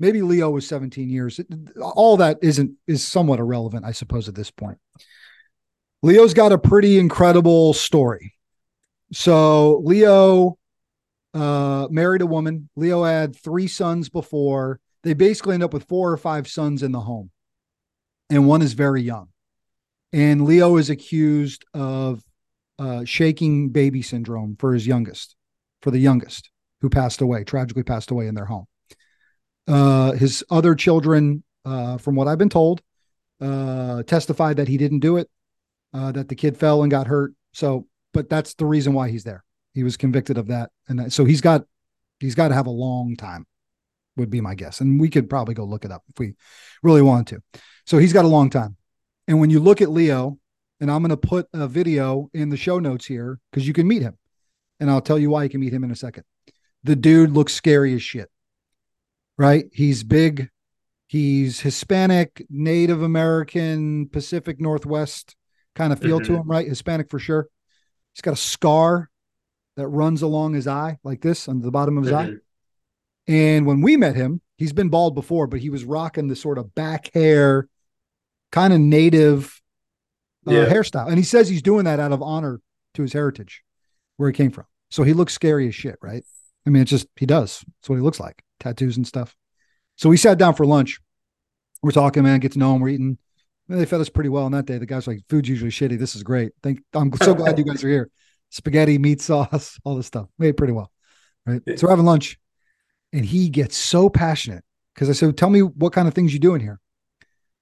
maybe 0.00 0.22
Leo 0.22 0.50
was 0.50 0.66
17 0.66 1.08
years. 1.08 1.40
All 1.80 2.16
that 2.16 2.38
isn't 2.42 2.72
is 2.88 3.06
somewhat 3.06 3.38
irrelevant, 3.38 3.84
I 3.84 3.92
suppose, 3.92 4.28
at 4.28 4.34
this 4.34 4.50
point. 4.50 4.78
Leo's 6.02 6.34
got 6.34 6.50
a 6.50 6.58
pretty 6.58 6.98
incredible 6.98 7.74
story. 7.74 8.34
So 9.12 9.78
Leo 9.84 10.58
uh, 11.34 11.88
married 11.90 12.22
a 12.22 12.26
woman. 12.26 12.68
Leo 12.76 13.04
had 13.04 13.36
three 13.36 13.66
sons 13.66 14.08
before. 14.08 14.80
They 15.02 15.14
basically 15.14 15.54
end 15.54 15.62
up 15.62 15.72
with 15.72 15.88
four 15.88 16.12
or 16.12 16.16
five 16.16 16.46
sons 16.46 16.82
in 16.82 16.92
the 16.92 17.00
home, 17.00 17.30
and 18.28 18.46
one 18.46 18.62
is 18.62 18.74
very 18.74 19.02
young. 19.02 19.28
And 20.12 20.44
Leo 20.44 20.76
is 20.76 20.90
accused 20.90 21.64
of 21.72 22.22
uh, 22.78 23.04
shaking 23.04 23.70
baby 23.70 24.02
syndrome 24.02 24.56
for 24.58 24.74
his 24.74 24.86
youngest, 24.86 25.36
for 25.82 25.90
the 25.90 25.98
youngest 25.98 26.50
who 26.80 26.90
passed 26.90 27.20
away, 27.20 27.44
tragically 27.44 27.82
passed 27.82 28.10
away 28.10 28.26
in 28.26 28.34
their 28.34 28.46
home. 28.46 28.66
Uh, 29.68 30.12
his 30.12 30.42
other 30.50 30.74
children, 30.74 31.44
uh, 31.64 31.96
from 31.98 32.14
what 32.14 32.26
I've 32.26 32.38
been 32.38 32.48
told, 32.48 32.82
uh, 33.40 34.02
testified 34.02 34.56
that 34.56 34.68
he 34.68 34.76
didn't 34.76 35.00
do 35.00 35.16
it, 35.16 35.30
uh, 35.94 36.12
that 36.12 36.28
the 36.28 36.34
kid 36.34 36.56
fell 36.56 36.82
and 36.82 36.90
got 36.90 37.06
hurt. 37.06 37.34
So 37.52 37.86
but 38.12 38.28
that's 38.28 38.54
the 38.54 38.66
reason 38.66 38.92
why 38.92 39.10
he's 39.10 39.24
there. 39.24 39.44
He 39.72 39.84
was 39.84 39.96
convicted 39.96 40.38
of 40.38 40.48
that, 40.48 40.70
and 40.88 40.98
that, 40.98 41.12
so 41.12 41.24
he's 41.24 41.40
got 41.40 41.64
he's 42.18 42.34
got 42.34 42.48
to 42.48 42.54
have 42.54 42.66
a 42.66 42.70
long 42.70 43.16
time, 43.16 43.46
would 44.16 44.30
be 44.30 44.40
my 44.40 44.54
guess. 44.54 44.80
And 44.80 45.00
we 45.00 45.08
could 45.08 45.30
probably 45.30 45.54
go 45.54 45.64
look 45.64 45.84
it 45.84 45.92
up 45.92 46.02
if 46.10 46.18
we 46.18 46.34
really 46.82 47.02
wanted 47.02 47.26
to. 47.36 47.60
So 47.86 47.98
he's 47.98 48.12
got 48.12 48.24
a 48.24 48.28
long 48.28 48.50
time. 48.50 48.76
And 49.26 49.40
when 49.40 49.50
you 49.50 49.60
look 49.60 49.80
at 49.80 49.90
Leo, 49.90 50.38
and 50.80 50.90
I'm 50.90 51.02
going 51.02 51.10
to 51.10 51.16
put 51.16 51.46
a 51.52 51.68
video 51.68 52.28
in 52.34 52.48
the 52.48 52.56
show 52.56 52.78
notes 52.78 53.06
here 53.06 53.38
because 53.50 53.66
you 53.66 53.72
can 53.72 53.86
meet 53.86 54.02
him, 54.02 54.18
and 54.80 54.90
I'll 54.90 55.00
tell 55.00 55.18
you 55.18 55.30
why 55.30 55.44
you 55.44 55.50
can 55.50 55.60
meet 55.60 55.72
him 55.72 55.84
in 55.84 55.90
a 55.90 55.96
second. 55.96 56.24
The 56.82 56.96
dude 56.96 57.30
looks 57.30 57.52
scary 57.52 57.94
as 57.94 58.02
shit. 58.02 58.28
Right? 59.38 59.66
He's 59.72 60.02
big. 60.02 60.50
He's 61.06 61.60
Hispanic, 61.60 62.44
Native 62.50 63.02
American, 63.02 64.08
Pacific 64.08 64.60
Northwest 64.60 65.36
kind 65.74 65.92
of 65.92 66.00
feel 66.00 66.20
to 66.20 66.32
Mhm. 66.32 66.40
him, 66.40 66.50
right? 66.50 66.66
Hispanic 66.68 67.08
for 67.10 67.18
sure. 67.18 67.48
He's 68.20 68.24
got 68.26 68.34
a 68.34 68.36
scar 68.36 69.08
that 69.78 69.88
runs 69.88 70.20
along 70.20 70.52
his 70.52 70.66
eye 70.66 70.98
like 71.02 71.22
this 71.22 71.48
on 71.48 71.62
the 71.62 71.70
bottom 71.70 71.96
of 71.96 72.04
his 72.04 72.12
eye. 72.12 72.26
Mhm. 72.26 72.40
And 73.26 73.66
when 73.66 73.80
we 73.80 73.96
met 73.96 74.14
him, 74.14 74.42
he's 74.58 74.74
been 74.74 74.90
bald 74.90 75.14
before, 75.14 75.46
but 75.46 75.60
he 75.60 75.70
was 75.70 75.84
rocking 75.86 76.28
the 76.28 76.36
sort 76.36 76.58
of 76.58 76.74
back 76.74 77.10
hair, 77.14 77.66
kind 78.52 78.74
of 78.74 78.80
native 78.80 79.62
uh, 80.46 80.52
Yeah. 80.52 80.66
hairstyle. 80.66 81.08
And 81.08 81.16
he 81.16 81.22
says 81.22 81.48
he's 81.48 81.62
doing 81.62 81.86
that 81.86 81.98
out 81.98 82.12
of 82.12 82.20
honor 82.20 82.60
to 82.92 83.00
his 83.00 83.14
heritage, 83.14 83.64
where 84.18 84.28
he 84.28 84.36
came 84.36 84.50
from. 84.50 84.66
So 84.90 85.02
he 85.02 85.14
looks 85.14 85.32
scary 85.32 85.66
as 85.66 85.74
shit, 85.74 85.96
right? 86.02 86.22
I 86.66 86.70
mean, 86.70 86.82
it's 86.82 86.90
just, 86.90 87.06
he 87.16 87.24
does. 87.24 87.64
That's 87.66 87.88
what 87.88 87.96
he 87.96 88.02
looks 88.02 88.20
like 88.20 88.42
tattoos 88.58 88.98
and 88.98 89.06
stuff. 89.06 89.34
So 89.96 90.10
we 90.10 90.18
sat 90.18 90.36
down 90.36 90.54
for 90.56 90.66
lunch. 90.66 91.00
We're 91.82 91.92
talking, 91.92 92.22
man, 92.22 92.40
get 92.40 92.52
to 92.52 92.58
know 92.58 92.74
him. 92.74 92.82
We're 92.82 92.90
eating. 92.90 93.16
They 93.70 93.86
fed 93.86 94.00
us 94.00 94.08
pretty 94.08 94.30
well 94.30 94.44
on 94.44 94.52
that 94.52 94.66
day. 94.66 94.78
The 94.78 94.86
guy's 94.86 95.06
like, 95.06 95.20
food's 95.28 95.48
usually 95.48 95.70
shitty. 95.70 95.98
This 95.98 96.16
is 96.16 96.22
great. 96.22 96.52
Thank, 96.62 96.82
I'm 96.92 97.12
so 97.22 97.34
glad 97.34 97.56
you 97.56 97.64
guys 97.64 97.84
are 97.84 97.88
here. 97.88 98.10
Spaghetti, 98.50 98.98
meat 98.98 99.20
sauce, 99.20 99.78
all 99.84 99.94
this 99.94 100.08
stuff. 100.08 100.26
We 100.38 100.48
ate 100.48 100.56
pretty 100.56 100.72
well. 100.72 100.90
Right. 101.46 101.62
So 101.76 101.86
we're 101.86 101.90
having 101.90 102.04
lunch 102.04 102.38
and 103.12 103.24
he 103.24 103.48
gets 103.48 103.76
so 103.76 104.08
passionate 104.08 104.64
because 104.94 105.08
I 105.08 105.12
said, 105.12 105.36
Tell 105.36 105.50
me 105.50 105.60
what 105.60 105.92
kind 105.92 106.08
of 106.08 106.14
things 106.14 106.32
you 106.32 106.40
do 106.40 106.54
in 106.54 106.60
here. 106.60 106.80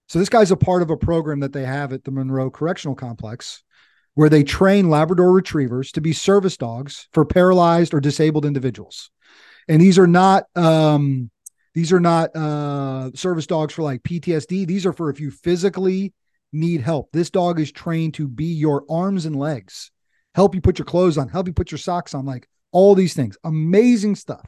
So 0.09 0.19
this 0.19 0.31
guy's 0.31 0.51
a 0.51 0.57
part 0.57 0.81
of 0.81 0.91
a 0.91 0.97
program 0.97 1.41
that 1.41 1.53
they 1.53 1.65
have 1.65 1.93
at 1.93 2.05
the 2.05 2.11
Monroe 2.11 2.51
Correctional 2.51 2.95
Complex 2.95 3.63
where 4.15 4.31
they 4.31 4.43
train 4.43 4.89
Labrador 4.89 5.31
retrievers 5.31 5.93
to 5.93 6.01
be 6.01 6.13
service 6.13 6.57
dogs 6.57 7.07
for 7.13 7.25
paralyzed 7.25 7.93
or 7.95 8.01
disabled 8.01 8.45
individuals. 8.47 9.11
And 9.69 9.81
these 9.81 9.99
are 9.99 10.07
not 10.07 10.45
um 10.57 11.31
these 11.79 11.93
are 11.93 12.01
not 12.01 12.35
uh 12.35 13.13
service 13.15 13.47
dogs 13.47 13.73
for 13.73 13.83
like 13.83 14.03
PTSD. 14.03 14.67
These 14.67 14.85
are 14.85 14.93
for 14.93 15.11
if 15.11 15.21
you 15.21 15.31
physically 15.31 16.13
need 16.53 16.81
help. 16.81 17.09
This 17.13 17.31
dog 17.31 17.61
is 17.61 17.71
trained 17.71 18.15
to 18.15 18.27
be 18.27 18.47
your 18.47 18.85
arms 18.91 19.27
and 19.27 19.37
legs, 19.37 19.93
help 20.35 20.57
you 20.57 20.61
put 20.61 20.81
your 20.81 20.87
clothes 20.87 21.17
on, 21.17 21.29
help 21.29 21.47
you 21.47 21.53
put 21.53 21.71
your 21.71 21.79
socks 21.79 22.15
on, 22.15 22.27
like 22.27 22.49
all 22.73 22.97
these 22.97 23.15
things. 23.15 23.39
Amazing 23.45 24.17
stuff. 24.17 24.45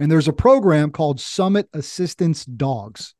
And 0.00 0.10
there's 0.10 0.26
a 0.26 0.32
program 0.32 0.90
called 0.90 1.20
Summit 1.20 1.68
Assistance 1.72 2.44
Dogs. 2.44 3.14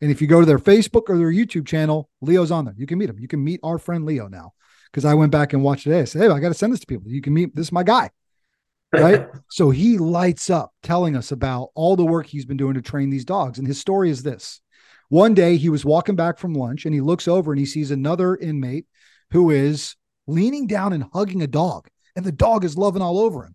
And 0.00 0.12
if 0.12 0.22
you 0.22 0.28
go 0.28 0.38
to 0.38 0.46
their 0.46 0.60
Facebook 0.60 1.08
or 1.08 1.18
their 1.18 1.32
YouTube 1.32 1.66
channel, 1.66 2.08
Leo's 2.20 2.52
on 2.52 2.66
there. 2.66 2.74
You 2.78 2.86
can 2.86 2.98
meet 2.98 3.10
him. 3.10 3.18
You 3.18 3.26
can 3.26 3.42
meet 3.42 3.58
our 3.64 3.78
friend 3.78 4.04
Leo 4.04 4.28
now. 4.28 4.52
Because 4.92 5.04
I 5.04 5.14
went 5.14 5.32
back 5.32 5.52
and 5.52 5.64
watched 5.64 5.82
today. 5.82 6.02
I 6.02 6.04
said, 6.04 6.22
Hey, 6.22 6.28
I 6.28 6.38
got 6.38 6.48
to 6.50 6.54
send 6.54 6.72
this 6.72 6.80
to 6.80 6.86
people. 6.86 7.10
You 7.10 7.20
can 7.20 7.34
meet 7.34 7.56
this 7.56 7.66
is 7.66 7.72
my 7.72 7.82
guy. 7.82 8.10
Right. 8.92 9.26
so 9.50 9.70
he 9.70 9.98
lights 9.98 10.50
up 10.50 10.72
telling 10.82 11.16
us 11.16 11.32
about 11.32 11.70
all 11.74 11.96
the 11.96 12.04
work 12.04 12.26
he's 12.26 12.46
been 12.46 12.56
doing 12.56 12.74
to 12.74 12.82
train 12.82 13.10
these 13.10 13.24
dogs. 13.24 13.58
And 13.58 13.66
his 13.66 13.80
story 13.80 14.10
is 14.10 14.22
this. 14.22 14.60
One 15.08 15.34
day 15.34 15.56
he 15.56 15.68
was 15.68 15.84
walking 15.84 16.16
back 16.16 16.38
from 16.38 16.54
lunch 16.54 16.84
and 16.84 16.94
he 16.94 17.00
looks 17.00 17.28
over 17.28 17.52
and 17.52 17.58
he 17.58 17.66
sees 17.66 17.90
another 17.90 18.36
inmate 18.36 18.86
who 19.30 19.50
is 19.50 19.96
leaning 20.26 20.66
down 20.66 20.92
and 20.92 21.04
hugging 21.12 21.42
a 21.42 21.46
dog. 21.46 21.88
And 22.16 22.24
the 22.24 22.32
dog 22.32 22.64
is 22.64 22.76
loving 22.76 23.02
all 23.02 23.18
over 23.18 23.44
him. 23.44 23.54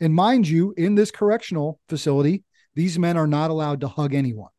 And 0.00 0.14
mind 0.14 0.46
you, 0.46 0.74
in 0.76 0.94
this 0.94 1.10
correctional 1.10 1.80
facility, 1.88 2.44
these 2.74 2.98
men 2.98 3.16
are 3.16 3.26
not 3.26 3.50
allowed 3.50 3.80
to 3.80 3.88
hug 3.88 4.14
anyone. 4.14 4.50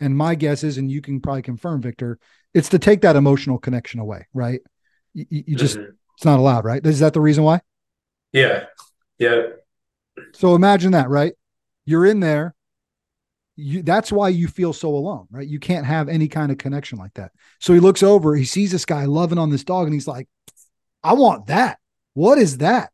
And 0.00 0.16
my 0.16 0.34
guess 0.34 0.62
is, 0.62 0.76
and 0.76 0.90
you 0.90 1.00
can 1.00 1.20
probably 1.20 1.42
confirm, 1.42 1.80
Victor, 1.80 2.18
it's 2.52 2.68
to 2.70 2.78
take 2.78 3.00
that 3.00 3.16
emotional 3.16 3.58
connection 3.58 4.00
away, 4.00 4.26
right? 4.34 4.60
You, 5.14 5.24
you 5.30 5.56
just, 5.56 5.78
Mhm. 5.78 5.94
it's 6.16 6.24
not 6.26 6.38
allowed, 6.38 6.66
right? 6.66 6.84
Is 6.86 7.00
that 7.00 7.14
the 7.14 7.20
reason 7.20 7.44
why? 7.44 7.60
yeah, 8.32 8.64
yeah, 9.18 9.42
So 10.32 10.54
imagine 10.54 10.92
that, 10.92 11.08
right? 11.08 11.32
You're 11.84 12.06
in 12.06 12.20
there. 12.20 12.54
You, 13.56 13.82
that's 13.82 14.12
why 14.12 14.28
you 14.28 14.48
feel 14.48 14.74
so 14.74 14.90
alone, 14.90 15.26
right? 15.30 15.46
You 15.46 15.58
can't 15.58 15.86
have 15.86 16.08
any 16.08 16.28
kind 16.28 16.52
of 16.52 16.58
connection 16.58 16.98
like 16.98 17.14
that. 17.14 17.32
So 17.58 17.72
he 17.72 17.80
looks 17.80 18.02
over, 18.02 18.36
he 18.36 18.44
sees 18.44 18.70
this 18.72 18.84
guy 18.84 19.06
loving 19.06 19.38
on 19.38 19.50
this 19.50 19.64
dog, 19.64 19.86
and 19.86 19.94
he's 19.94 20.06
like, 20.06 20.28
I 21.02 21.14
want 21.14 21.46
that. 21.46 21.78
What 22.12 22.38
is 22.38 22.58
that? 22.58 22.90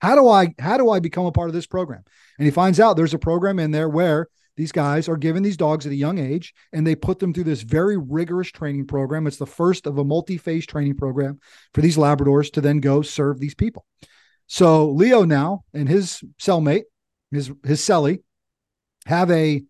How 0.00 0.14
do 0.14 0.28
I 0.28 0.54
how 0.58 0.76
do 0.76 0.90
I 0.90 1.00
become 1.00 1.26
a 1.26 1.32
part 1.32 1.48
of 1.48 1.54
this 1.54 1.66
program? 1.66 2.04
And 2.38 2.44
he 2.44 2.50
finds 2.50 2.78
out 2.78 2.96
there's 2.96 3.14
a 3.14 3.18
program 3.18 3.58
in 3.58 3.70
there 3.70 3.88
where 3.88 4.28
these 4.56 4.72
guys 4.72 5.08
are 5.08 5.16
given 5.16 5.42
these 5.42 5.56
dogs 5.56 5.86
at 5.86 5.92
a 5.92 5.96
young 5.96 6.18
age 6.18 6.54
and 6.72 6.86
they 6.86 6.94
put 6.94 7.18
them 7.18 7.32
through 7.32 7.44
this 7.44 7.62
very 7.62 7.96
rigorous 7.96 8.50
training 8.50 8.86
program. 8.86 9.26
It's 9.26 9.36
the 9.36 9.46
first 9.46 9.86
of 9.86 9.98
a 9.98 10.04
multi-phase 10.04 10.66
training 10.66 10.96
program 10.96 11.40
for 11.74 11.80
these 11.80 11.96
Labradors 11.96 12.52
to 12.52 12.60
then 12.60 12.80
go 12.80 13.02
serve 13.02 13.38
these 13.38 13.54
people. 13.54 13.86
So 14.46 14.90
Leo 14.90 15.24
now 15.24 15.64
and 15.74 15.88
his 15.88 16.22
cellmate, 16.38 16.84
his 17.30 17.50
his 17.64 17.80
cellie, 17.80 18.22
have 19.06 19.30
a 19.30 19.62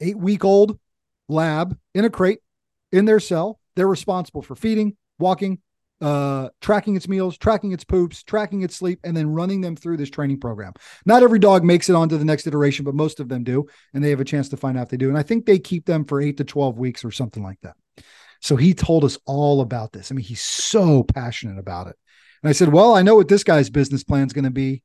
eight 0.00 0.18
week 0.18 0.44
old 0.44 0.78
lab 1.28 1.76
in 1.94 2.04
a 2.04 2.10
crate 2.10 2.40
in 2.90 3.04
their 3.04 3.20
cell. 3.20 3.60
They're 3.76 3.86
responsible 3.88 4.42
for 4.42 4.54
feeding, 4.54 4.96
walking, 5.18 5.60
uh, 6.00 6.48
tracking 6.60 6.96
its 6.96 7.08
meals, 7.08 7.38
tracking 7.38 7.72
its 7.72 7.84
poops, 7.84 8.22
tracking 8.22 8.62
its 8.62 8.76
sleep, 8.76 8.98
and 9.04 9.16
then 9.16 9.28
running 9.28 9.60
them 9.60 9.76
through 9.76 9.96
this 9.96 10.10
training 10.10 10.40
program. 10.40 10.72
Not 11.06 11.22
every 11.22 11.38
dog 11.38 11.64
makes 11.64 11.88
it 11.88 11.94
on 11.94 12.08
to 12.08 12.18
the 12.18 12.24
next 12.24 12.46
iteration, 12.46 12.84
but 12.84 12.94
most 12.94 13.20
of 13.20 13.28
them 13.28 13.44
do, 13.44 13.66
and 13.94 14.02
they 14.02 14.10
have 14.10 14.20
a 14.20 14.24
chance 14.24 14.48
to 14.50 14.56
find 14.56 14.76
out 14.76 14.90
they 14.90 14.96
do. 14.96 15.08
And 15.08 15.16
I 15.16 15.22
think 15.22 15.46
they 15.46 15.58
keep 15.58 15.86
them 15.86 16.04
for 16.04 16.20
eight 16.20 16.36
to 16.38 16.44
twelve 16.44 16.76
weeks 16.76 17.04
or 17.04 17.12
something 17.12 17.42
like 17.42 17.60
that. 17.62 17.76
So 18.40 18.56
he 18.56 18.74
told 18.74 19.04
us 19.04 19.16
all 19.24 19.60
about 19.60 19.92
this. 19.92 20.10
I 20.10 20.16
mean, 20.16 20.24
he's 20.24 20.42
so 20.42 21.04
passionate 21.04 21.58
about 21.58 21.86
it. 21.86 21.96
And 22.42 22.48
I 22.50 22.52
said, 22.52 22.68
Well, 22.72 22.94
I 22.94 23.02
know 23.02 23.16
what 23.16 23.28
this 23.28 23.44
guy's 23.44 23.70
business 23.70 24.04
plan 24.04 24.26
is 24.26 24.32
going 24.32 24.44
to 24.44 24.50
be 24.50 24.82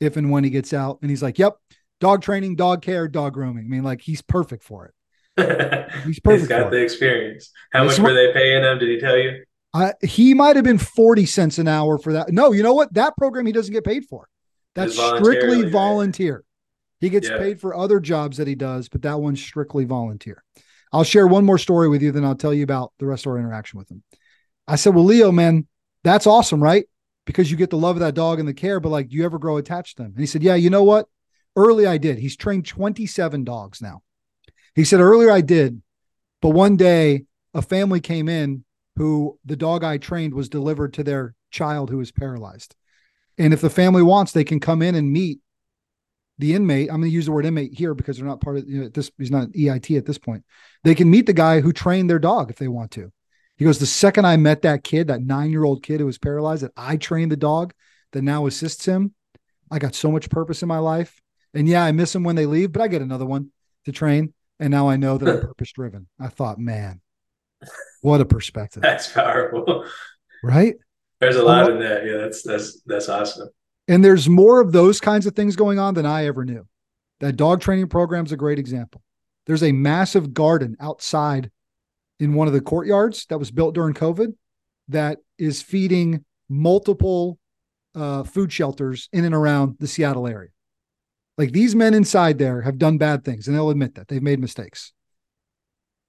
if 0.00 0.16
and 0.16 0.30
when 0.30 0.44
he 0.44 0.50
gets 0.50 0.72
out. 0.72 0.98
And 1.02 1.10
he's 1.10 1.22
like, 1.22 1.38
Yep, 1.38 1.56
dog 2.00 2.22
training, 2.22 2.56
dog 2.56 2.82
care, 2.82 3.08
dog 3.08 3.34
grooming. 3.34 3.64
I 3.64 3.68
mean, 3.68 3.82
like 3.82 4.00
he's 4.00 4.22
perfect 4.22 4.62
for 4.64 4.86
it. 4.86 4.94
He's 6.04 6.20
perfect 6.20 6.40
He's 6.42 6.48
got 6.48 6.70
the 6.70 6.76
it. 6.76 6.82
experience. 6.82 7.50
How 7.72 7.84
much 7.84 7.98
were 7.98 8.12
they 8.12 8.34
paying 8.34 8.62
him? 8.62 8.78
Did 8.78 8.90
he 8.90 9.00
tell 9.00 9.16
you? 9.16 9.44
I, 9.72 9.94
he 10.02 10.34
might 10.34 10.56
have 10.56 10.64
been 10.64 10.76
40 10.76 11.24
cents 11.24 11.58
an 11.58 11.68
hour 11.68 11.96
for 11.96 12.12
that. 12.12 12.30
No, 12.30 12.52
you 12.52 12.62
know 12.62 12.74
what? 12.74 12.92
That 12.92 13.16
program 13.16 13.46
he 13.46 13.52
doesn't 13.52 13.72
get 13.72 13.82
paid 13.82 14.04
for. 14.04 14.28
That's 14.74 14.94
strictly 14.94 15.62
right? 15.62 15.72
volunteer. 15.72 16.44
He 17.00 17.08
gets 17.08 17.30
Yeah. 17.30 17.38
paid 17.38 17.60
for 17.60 17.74
other 17.74 17.98
jobs 17.98 18.36
that 18.36 18.46
he 18.46 18.54
does, 18.54 18.90
but 18.90 19.00
that 19.02 19.20
one's 19.20 19.40
strictly 19.42 19.86
volunteer. 19.86 20.44
I'll 20.92 21.02
share 21.04 21.26
one 21.26 21.46
more 21.46 21.56
story 21.58 21.88
with 21.88 22.02
you, 22.02 22.12
then 22.12 22.24
I'll 22.26 22.34
tell 22.34 22.52
you 22.52 22.62
about 22.64 22.92
the 22.98 23.06
rest 23.06 23.24
of 23.24 23.32
our 23.32 23.38
interaction 23.38 23.78
with 23.78 23.90
him. 23.90 24.02
I 24.68 24.76
said, 24.76 24.94
Well, 24.94 25.04
Leo, 25.04 25.32
man, 25.32 25.66
that's 26.04 26.26
awesome, 26.26 26.62
right? 26.62 26.84
Because 27.24 27.50
you 27.50 27.56
get 27.56 27.70
the 27.70 27.76
love 27.76 27.96
of 27.96 28.00
that 28.00 28.14
dog 28.14 28.40
and 28.40 28.48
the 28.48 28.54
care, 28.54 28.80
but 28.80 28.88
like, 28.88 29.08
do 29.08 29.16
you 29.16 29.24
ever 29.24 29.38
grow 29.38 29.56
attached 29.56 29.96
to 29.96 30.02
them? 30.02 30.12
And 30.12 30.20
he 30.20 30.26
said, 30.26 30.42
Yeah, 30.42 30.56
you 30.56 30.70
know 30.70 30.82
what? 30.82 31.06
Early 31.54 31.86
I 31.86 31.98
did. 31.98 32.18
He's 32.18 32.36
trained 32.36 32.66
27 32.66 33.44
dogs 33.44 33.80
now. 33.80 34.02
He 34.74 34.84
said, 34.84 35.00
Earlier 35.00 35.30
I 35.30 35.40
did, 35.40 35.82
but 36.40 36.50
one 36.50 36.76
day 36.76 37.24
a 37.54 37.62
family 37.62 38.00
came 38.00 38.28
in 38.28 38.64
who 38.96 39.38
the 39.44 39.56
dog 39.56 39.84
I 39.84 39.98
trained 39.98 40.34
was 40.34 40.48
delivered 40.48 40.94
to 40.94 41.04
their 41.04 41.34
child 41.50 41.90
who 41.90 42.00
is 42.00 42.10
paralyzed. 42.10 42.74
And 43.38 43.52
if 43.52 43.60
the 43.60 43.70
family 43.70 44.02
wants, 44.02 44.32
they 44.32 44.44
can 44.44 44.60
come 44.60 44.82
in 44.82 44.94
and 44.94 45.12
meet 45.12 45.40
the 46.38 46.54
inmate. 46.54 46.90
I'm 46.90 47.00
going 47.00 47.10
to 47.10 47.14
use 47.14 47.26
the 47.26 47.32
word 47.32 47.46
inmate 47.46 47.74
here 47.74 47.94
because 47.94 48.16
they're 48.16 48.26
not 48.26 48.40
part 48.40 48.58
of 48.58 48.68
you 48.68 48.82
know, 48.82 48.88
this. 48.88 49.10
He's 49.18 49.30
not 49.30 49.48
EIT 49.48 49.96
at 49.96 50.06
this 50.06 50.18
point. 50.18 50.44
They 50.84 50.94
can 50.94 51.10
meet 51.10 51.26
the 51.26 51.32
guy 51.32 51.60
who 51.60 51.72
trained 51.72 52.10
their 52.10 52.18
dog 52.18 52.50
if 52.50 52.56
they 52.56 52.68
want 52.68 52.90
to. 52.92 53.12
He 53.56 53.64
goes, 53.64 53.78
the 53.78 53.86
second 53.86 54.26
I 54.26 54.36
met 54.36 54.62
that 54.62 54.82
kid, 54.82 55.08
that 55.08 55.22
nine 55.22 55.50
year 55.50 55.64
old 55.64 55.82
kid 55.82 56.00
who 56.00 56.06
was 56.06 56.18
paralyzed, 56.18 56.62
that 56.62 56.72
I 56.76 56.96
trained 56.96 57.30
the 57.32 57.36
dog 57.36 57.72
that 58.12 58.22
now 58.22 58.46
assists 58.46 58.84
him, 58.84 59.14
I 59.70 59.78
got 59.78 59.94
so 59.94 60.10
much 60.10 60.30
purpose 60.30 60.62
in 60.62 60.68
my 60.68 60.78
life. 60.78 61.20
And 61.54 61.68
yeah, 61.68 61.84
I 61.84 61.92
miss 61.92 62.12
them 62.12 62.24
when 62.24 62.36
they 62.36 62.46
leave, 62.46 62.72
but 62.72 62.82
I 62.82 62.88
get 62.88 63.02
another 63.02 63.26
one 63.26 63.50
to 63.84 63.92
train. 63.92 64.32
And 64.58 64.70
now 64.70 64.88
I 64.88 64.96
know 64.96 65.18
that 65.18 65.28
I'm 65.28 65.40
purpose 65.48 65.72
driven. 65.72 66.08
I 66.18 66.28
thought, 66.28 66.58
man, 66.58 67.00
what 68.00 68.20
a 68.20 68.24
perspective, 68.24 68.82
That's 68.82 69.08
powerful. 69.10 69.84
right? 70.42 70.74
There's 71.20 71.36
a 71.36 71.42
lot 71.44 71.70
in 71.70 71.78
that. 71.78 72.04
Yeah, 72.04 72.16
that's 72.16 72.42
that's 72.42 72.82
that's 72.82 73.08
awesome. 73.08 73.48
And 73.86 74.04
there's 74.04 74.28
more 74.28 74.60
of 74.60 74.72
those 74.72 75.00
kinds 75.00 75.26
of 75.26 75.36
things 75.36 75.54
going 75.54 75.78
on 75.78 75.94
than 75.94 76.06
I 76.06 76.26
ever 76.26 76.44
knew. 76.44 76.66
That 77.20 77.36
dog 77.36 77.60
training 77.60 77.88
program 77.88 78.24
is 78.26 78.32
a 78.32 78.36
great 78.36 78.58
example. 78.58 79.02
There's 79.46 79.62
a 79.62 79.70
massive 79.72 80.34
garden 80.34 80.76
outside 80.80 81.50
in 82.20 82.34
one 82.34 82.46
of 82.46 82.52
the 82.52 82.60
courtyards 82.60 83.26
that 83.26 83.38
was 83.38 83.50
built 83.50 83.74
during 83.74 83.94
COVID 83.94 84.34
that 84.88 85.18
is 85.38 85.62
feeding 85.62 86.24
multiple 86.48 87.38
uh, 87.94 88.22
food 88.22 88.52
shelters 88.52 89.08
in 89.12 89.24
and 89.24 89.34
around 89.34 89.76
the 89.78 89.86
Seattle 89.86 90.26
area. 90.26 90.50
Like 91.38 91.52
these 91.52 91.74
men 91.74 91.94
inside 91.94 92.38
there 92.38 92.62
have 92.62 92.78
done 92.78 92.98
bad 92.98 93.24
things 93.24 93.46
and 93.46 93.56
they'll 93.56 93.70
admit 93.70 93.94
that 93.94 94.08
they've 94.08 94.22
made 94.22 94.38
mistakes. 94.38 94.92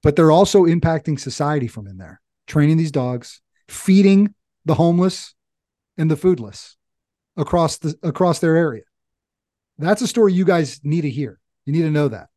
But 0.01 0.15
they're 0.15 0.31
also 0.31 0.63
impacting 0.65 1.19
society 1.19 1.67
from 1.67 1.87
in 1.87 1.97
there, 1.97 2.19
training 2.45 2.77
these 2.77 2.91
dogs, 2.91 3.41
feeding 3.69 4.35
the 4.65 4.75
homeless 4.75 5.33
and 5.97 6.11
the 6.11 6.15
foodless 6.15 6.75
across 7.37 7.77
the 7.77 7.95
across 8.03 8.39
their 8.39 8.55
area. 8.55 8.83
That's 9.77 10.01
a 10.01 10.07
story 10.07 10.33
you 10.33 10.45
guys 10.45 10.81
need 10.83 11.01
to 11.01 11.09
hear. 11.09 11.39
You 11.65 11.73
need 11.73 11.83
to 11.83 11.91
know 11.91 12.09
that. 12.09 12.29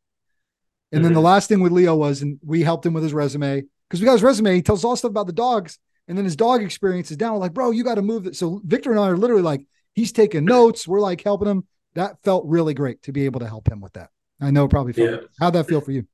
And 0.97 1.05
then 1.05 1.12
the 1.12 1.20
last 1.20 1.49
thing 1.49 1.61
with 1.61 1.72
Leo 1.72 1.94
was, 1.94 2.22
and 2.22 2.38
we 2.44 2.62
helped 2.62 2.86
him 2.86 2.92
with 2.92 3.03
his 3.03 3.12
resume 3.12 3.62
because 3.88 4.01
we 4.01 4.07
got 4.07 4.12
his 4.12 4.22
resume. 4.22 4.55
He 4.55 4.62
tells 4.62 4.84
all 4.84 4.97
stuff 4.97 5.11
about 5.11 5.26
the 5.26 5.32
dogs, 5.32 5.78
and 6.09 6.16
then 6.16 6.24
his 6.24 6.36
dog 6.36 6.62
experience 6.62 7.11
is 7.11 7.16
down. 7.16 7.34
We're 7.34 7.40
like, 7.40 7.55
bro, 7.55 7.70
you 7.70 7.84
got 7.84 7.97
to 7.97 8.03
move 8.03 8.26
it. 8.26 8.36
So 8.36 8.61
Victor 8.64 8.90
and 8.90 9.01
I 9.01 9.09
are 9.09 9.16
literally 9.16 9.42
like, 9.42 9.66
he's 9.94 10.12
taking 10.12 10.44
notes. 10.44 10.88
We're 10.88 11.01
like 11.01 11.22
helping 11.22 11.49
him. 11.49 11.66
That 11.94 12.22
felt 12.22 12.44
really 12.47 12.74
great 12.74 13.03
to 13.03 13.12
be 13.12 13.24
able 13.24 13.40
to 13.40 13.49
help 13.49 13.70
him 13.70 13.80
with 13.80 13.94
that. 13.94 14.11
I 14.40 14.51
know 14.51 14.68
probably 14.68 14.92
felt. 14.92 15.11
Yeah. 15.11 15.26
How'd 15.40 15.55
that 15.55 15.66
feel 15.66 15.80
for 15.80 15.92
you? 15.92 16.07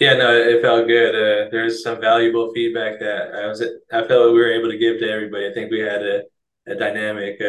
Yeah, 0.00 0.14
no, 0.14 0.34
it 0.34 0.60
felt 0.60 0.88
good. 0.88 1.14
Uh, 1.14 1.50
there's 1.50 1.82
some 1.82 2.00
valuable 2.00 2.52
feedback 2.52 2.98
that 3.00 3.34
I 3.34 3.46
was. 3.46 3.62
I 3.92 4.06
felt 4.08 4.32
we 4.32 4.40
were 4.40 4.52
able 4.52 4.70
to 4.70 4.78
give 4.78 4.98
to 4.98 5.08
everybody. 5.08 5.46
I 5.48 5.52
think 5.52 5.70
we 5.70 5.80
had 5.80 6.02
a, 6.02 6.22
a 6.66 6.74
dynamic. 6.74 7.36
Uh, 7.40 7.44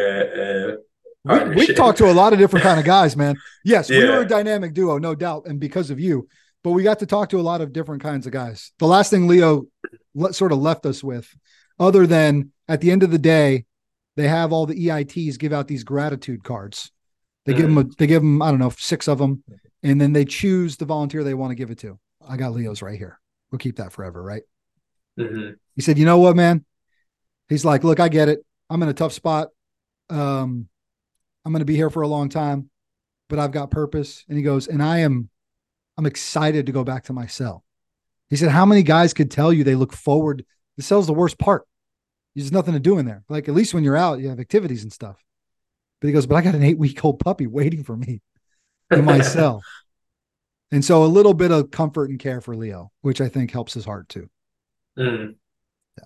uh, 1.28 1.46
we, 1.48 1.54
we 1.56 1.66
talked 1.74 1.98
to 1.98 2.08
a 2.08 2.12
lot 2.12 2.32
of 2.32 2.38
different 2.38 2.62
kind 2.62 2.78
of 2.78 2.86
guys, 2.96 3.16
man. 3.16 3.36
Yes, 3.64 3.90
yeah. 3.90 3.98
we 3.98 4.08
were 4.08 4.20
a 4.20 4.28
dynamic 4.28 4.74
duo, 4.74 4.98
no 4.98 5.14
doubt, 5.14 5.46
and 5.46 5.58
because 5.58 5.90
of 5.90 5.98
you. 5.98 6.28
But 6.66 6.72
we 6.72 6.82
got 6.82 6.98
to 6.98 7.06
talk 7.06 7.28
to 7.28 7.38
a 7.38 7.42
lot 7.42 7.60
of 7.60 7.72
different 7.72 8.02
kinds 8.02 8.26
of 8.26 8.32
guys. 8.32 8.72
The 8.80 8.88
last 8.88 9.08
thing 9.08 9.28
Leo 9.28 9.68
sort 10.32 10.50
of 10.50 10.58
left 10.58 10.84
us 10.84 11.00
with, 11.00 11.32
other 11.78 12.08
than 12.08 12.50
at 12.66 12.80
the 12.80 12.90
end 12.90 13.04
of 13.04 13.12
the 13.12 13.20
day, 13.20 13.66
they 14.16 14.26
have 14.26 14.52
all 14.52 14.66
the 14.66 14.74
EITs 14.74 15.38
give 15.38 15.52
out 15.52 15.68
these 15.68 15.84
gratitude 15.84 16.42
cards. 16.42 16.90
They 17.44 17.52
mm. 17.52 17.56
give 17.56 17.66
them 17.66 17.78
a, 17.78 17.84
they 17.84 18.08
give 18.08 18.22
them 18.22 18.42
I 18.42 18.50
don't 18.50 18.58
know 18.58 18.70
six 18.70 19.06
of 19.06 19.18
them, 19.18 19.44
and 19.84 20.00
then 20.00 20.12
they 20.12 20.24
choose 20.24 20.76
the 20.76 20.86
volunteer 20.86 21.22
they 21.22 21.34
want 21.34 21.52
to 21.52 21.54
give 21.54 21.70
it 21.70 21.78
to. 21.78 22.00
I 22.28 22.36
got 22.36 22.50
Leo's 22.50 22.82
right 22.82 22.98
here. 22.98 23.20
We'll 23.52 23.60
keep 23.60 23.76
that 23.76 23.92
forever, 23.92 24.20
right? 24.20 24.42
Mm-hmm. 25.20 25.52
He 25.76 25.82
said, 25.82 25.98
"You 25.98 26.04
know 26.04 26.18
what, 26.18 26.34
man?" 26.34 26.64
He's 27.48 27.64
like, 27.64 27.84
"Look, 27.84 28.00
I 28.00 28.08
get 28.08 28.28
it. 28.28 28.44
I'm 28.68 28.82
in 28.82 28.88
a 28.88 28.92
tough 28.92 29.12
spot. 29.12 29.50
Um, 30.10 30.68
I'm 31.44 31.52
going 31.52 31.60
to 31.60 31.64
be 31.64 31.76
here 31.76 31.90
for 31.90 32.02
a 32.02 32.08
long 32.08 32.28
time, 32.28 32.70
but 33.28 33.38
I've 33.38 33.52
got 33.52 33.70
purpose." 33.70 34.24
And 34.28 34.36
he 34.36 34.42
goes, 34.42 34.66
"And 34.66 34.82
I 34.82 34.98
am, 34.98 35.30
I'm 35.96 36.06
excited 36.06 36.66
to 36.66 36.72
go 36.72 36.84
back 36.84 37.04
to 37.04 37.12
my 37.12 37.26
cell." 37.26 37.64
He 38.28 38.36
said, 38.36 38.50
"How 38.50 38.66
many 38.66 38.82
guys 38.82 39.14
could 39.14 39.30
tell 39.30 39.52
you 39.52 39.64
they 39.64 39.74
look 39.74 39.92
forward? 39.92 40.44
The 40.76 40.82
cell's 40.82 41.06
the 41.06 41.14
worst 41.14 41.38
part. 41.38 41.66
There's 42.34 42.52
nothing 42.52 42.74
to 42.74 42.80
do 42.80 42.98
in 42.98 43.06
there. 43.06 43.24
Like 43.28 43.48
at 43.48 43.54
least 43.54 43.72
when 43.74 43.84
you're 43.84 43.96
out, 43.96 44.20
you 44.20 44.28
have 44.28 44.40
activities 44.40 44.82
and 44.82 44.92
stuff." 44.92 45.22
But 46.00 46.08
he 46.08 46.12
goes, 46.12 46.26
"But 46.26 46.36
I 46.36 46.42
got 46.42 46.54
an 46.54 46.62
eight 46.62 46.78
week 46.78 47.04
old 47.04 47.20
puppy 47.20 47.46
waiting 47.46 47.84
for 47.84 47.96
me 47.96 48.22
in 48.90 49.04
my 49.04 49.20
cell." 49.22 49.62
And 50.72 50.84
so 50.84 51.04
a 51.04 51.06
little 51.06 51.34
bit 51.34 51.52
of 51.52 51.70
comfort 51.70 52.10
and 52.10 52.18
care 52.18 52.40
for 52.40 52.56
Leo, 52.56 52.90
which 53.00 53.20
I 53.20 53.28
think 53.28 53.52
helps 53.52 53.74
his 53.74 53.84
heart 53.84 54.08
too. 54.08 54.28
Mm. 54.98 55.36
Yeah. 55.96 56.04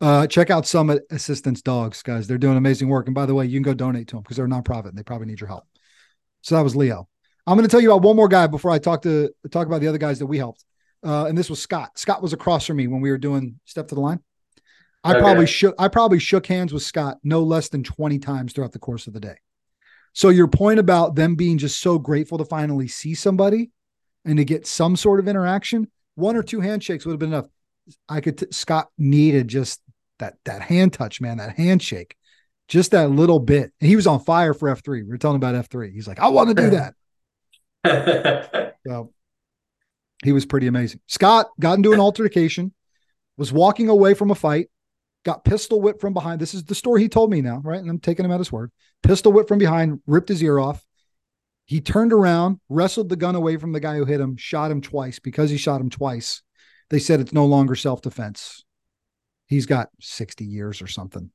Uh, 0.00 0.26
check 0.26 0.50
out 0.50 0.66
Summit 0.66 1.04
Assistance 1.10 1.62
Dogs, 1.62 2.02
guys. 2.02 2.26
They're 2.26 2.38
doing 2.38 2.56
amazing 2.56 2.88
work. 2.88 3.06
And 3.06 3.14
by 3.14 3.26
the 3.26 3.34
way, 3.34 3.46
you 3.46 3.54
can 3.54 3.62
go 3.62 3.74
donate 3.74 4.08
to 4.08 4.16
them 4.16 4.22
because 4.22 4.36
they're 4.36 4.46
a 4.46 4.48
nonprofit 4.48 4.88
and 4.88 4.98
they 4.98 5.02
probably 5.02 5.26
need 5.26 5.40
your 5.40 5.48
help. 5.48 5.64
So 6.42 6.56
that 6.56 6.62
was 6.62 6.74
Leo. 6.74 7.08
I'm 7.46 7.56
going 7.56 7.68
to 7.68 7.70
tell 7.70 7.80
you 7.80 7.92
about 7.92 8.02
one 8.02 8.16
more 8.16 8.28
guy 8.28 8.46
before 8.46 8.70
I 8.70 8.78
talk 8.78 9.02
to 9.02 9.30
talk 9.50 9.66
about 9.66 9.80
the 9.80 9.88
other 9.88 9.98
guys 9.98 10.18
that 10.18 10.26
we 10.26 10.38
helped. 10.38 10.64
Uh, 11.04 11.26
and 11.26 11.38
this 11.38 11.48
was 11.48 11.60
Scott. 11.60 11.98
Scott 11.98 12.22
was 12.22 12.32
across 12.32 12.66
from 12.66 12.76
me 12.76 12.88
when 12.88 13.00
we 13.00 13.10
were 13.10 13.18
doing 13.18 13.60
step 13.64 13.88
to 13.88 13.94
the 13.94 14.00
line. 14.00 14.20
I 15.04 15.12
okay. 15.12 15.20
probably 15.20 15.46
shook 15.46 15.74
I 15.78 15.88
probably 15.88 16.18
shook 16.18 16.46
hands 16.46 16.72
with 16.72 16.82
Scott 16.82 17.18
no 17.22 17.42
less 17.42 17.68
than 17.68 17.84
20 17.84 18.18
times 18.18 18.52
throughout 18.52 18.72
the 18.72 18.80
course 18.80 19.06
of 19.06 19.12
the 19.12 19.20
day. 19.20 19.36
So 20.12 20.30
your 20.30 20.48
point 20.48 20.80
about 20.80 21.14
them 21.14 21.36
being 21.36 21.58
just 21.58 21.80
so 21.80 21.98
grateful 21.98 22.38
to 22.38 22.44
finally 22.44 22.88
see 22.88 23.14
somebody 23.14 23.70
and 24.24 24.38
to 24.38 24.44
get 24.44 24.66
some 24.66 24.96
sort 24.96 25.20
of 25.20 25.28
interaction, 25.28 25.88
one 26.16 26.36
or 26.36 26.42
two 26.42 26.60
handshakes 26.60 27.04
would 27.04 27.12
have 27.12 27.20
been 27.20 27.34
enough. 27.34 27.46
I 28.08 28.20
could 28.20 28.38
t- 28.38 28.46
Scott 28.50 28.88
needed 28.98 29.46
just 29.46 29.80
that 30.18 30.34
that 30.44 30.62
hand 30.62 30.92
touch, 30.92 31.20
man, 31.20 31.36
that 31.36 31.56
handshake, 31.56 32.16
just 32.66 32.90
that 32.90 33.10
little 33.10 33.38
bit. 33.38 33.72
And 33.80 33.88
he 33.88 33.94
was 33.94 34.08
on 34.08 34.18
fire 34.20 34.54
for 34.54 34.68
F 34.70 34.82
three. 34.82 35.04
We 35.04 35.14
are 35.14 35.18
telling 35.18 35.36
about 35.36 35.54
F 35.54 35.68
three. 35.68 35.92
He's 35.92 36.08
like, 36.08 36.18
I 36.18 36.28
want 36.28 36.48
to 36.48 36.54
do 36.54 36.70
that. 36.76 36.94
so 38.86 39.12
he 40.24 40.32
was 40.32 40.46
pretty 40.46 40.66
amazing. 40.66 41.00
Scott 41.06 41.48
got 41.60 41.76
into 41.76 41.92
an 41.92 42.00
altercation, 42.00 42.72
was 43.36 43.52
walking 43.52 43.88
away 43.88 44.14
from 44.14 44.30
a 44.30 44.34
fight, 44.34 44.68
got 45.24 45.44
pistol 45.44 45.80
whipped 45.80 46.00
from 46.00 46.14
behind. 46.14 46.40
This 46.40 46.54
is 46.54 46.64
the 46.64 46.74
story 46.74 47.02
he 47.02 47.08
told 47.08 47.30
me 47.30 47.42
now, 47.42 47.60
right? 47.64 47.80
And 47.80 47.90
I'm 47.90 47.98
taking 47.98 48.24
him 48.24 48.32
at 48.32 48.38
his 48.40 48.52
word. 48.52 48.70
Pistol 49.02 49.32
whipped 49.32 49.48
from 49.48 49.58
behind, 49.58 50.00
ripped 50.06 50.28
his 50.28 50.42
ear 50.42 50.58
off. 50.58 50.84
He 51.64 51.80
turned 51.80 52.12
around, 52.12 52.60
wrestled 52.68 53.08
the 53.08 53.16
gun 53.16 53.34
away 53.34 53.56
from 53.56 53.72
the 53.72 53.80
guy 53.80 53.96
who 53.96 54.04
hit 54.04 54.20
him, 54.20 54.36
shot 54.36 54.70
him 54.70 54.80
twice. 54.80 55.18
Because 55.18 55.50
he 55.50 55.56
shot 55.56 55.80
him 55.80 55.90
twice, 55.90 56.42
they 56.90 57.00
said 57.00 57.20
it's 57.20 57.32
no 57.32 57.44
longer 57.44 57.74
self 57.74 58.02
defense. 58.02 58.64
He's 59.46 59.66
got 59.66 59.90
60 60.00 60.44
years 60.44 60.80
or 60.80 60.86
something. 60.86 61.30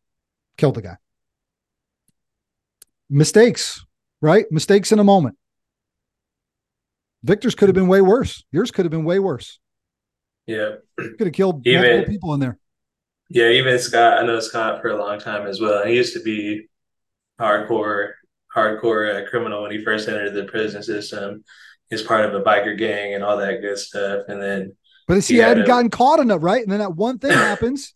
Killed 0.57 0.75
the 0.75 0.81
guy. 0.81 0.97
Mistakes, 3.09 3.85
right? 4.21 4.45
Mistakes 4.51 4.91
in 4.91 4.99
a 4.99 5.03
moment. 5.03 5.37
Victor's 7.23 7.55
could 7.55 7.69
have 7.69 7.75
been 7.75 7.87
way 7.87 8.01
worse. 8.01 8.43
Yours 8.51 8.71
could 8.71 8.85
have 8.85 8.91
been 8.91 9.03
way 9.03 9.19
worse. 9.19 9.59
Yeah. 10.47 10.75
Could 10.97 11.27
have 11.27 11.33
killed 11.33 11.65
Even, 11.67 12.05
people 12.05 12.33
in 12.33 12.39
there. 12.39 12.57
Yeah, 13.29 13.49
even 13.49 13.77
Scott, 13.79 14.19
I 14.19 14.25
know 14.25 14.39
Scott 14.39 14.81
for 14.81 14.89
a 14.89 14.97
long 14.97 15.19
time 15.19 15.47
as 15.47 15.61
well. 15.61 15.85
He 15.85 15.95
used 15.95 16.13
to 16.13 16.21
be 16.21 16.67
hardcore, 17.39 18.11
hardcore 18.53 19.23
uh, 19.23 19.29
criminal 19.29 19.61
when 19.61 19.71
he 19.71 19.83
first 19.83 20.09
entered 20.09 20.33
the 20.33 20.45
prison 20.45 20.83
system. 20.83 21.43
He's 21.89 22.01
part 22.01 22.25
of 22.25 22.33
a 22.33 22.43
biker 22.43 22.77
gang 22.77 23.13
and 23.13 23.23
all 23.23 23.37
that 23.37 23.61
good 23.61 23.77
stuff. 23.77 24.23
And 24.27 24.41
then, 24.41 24.75
but 25.07 25.23
he, 25.23 25.35
he 25.35 25.39
hadn't 25.39 25.65
gotten 25.65 25.89
caught 25.89 26.19
enough, 26.19 26.43
right? 26.43 26.61
And 26.61 26.71
then 26.71 26.79
that 26.79 26.95
one 26.95 27.19
thing 27.19 27.31
happens, 27.31 27.93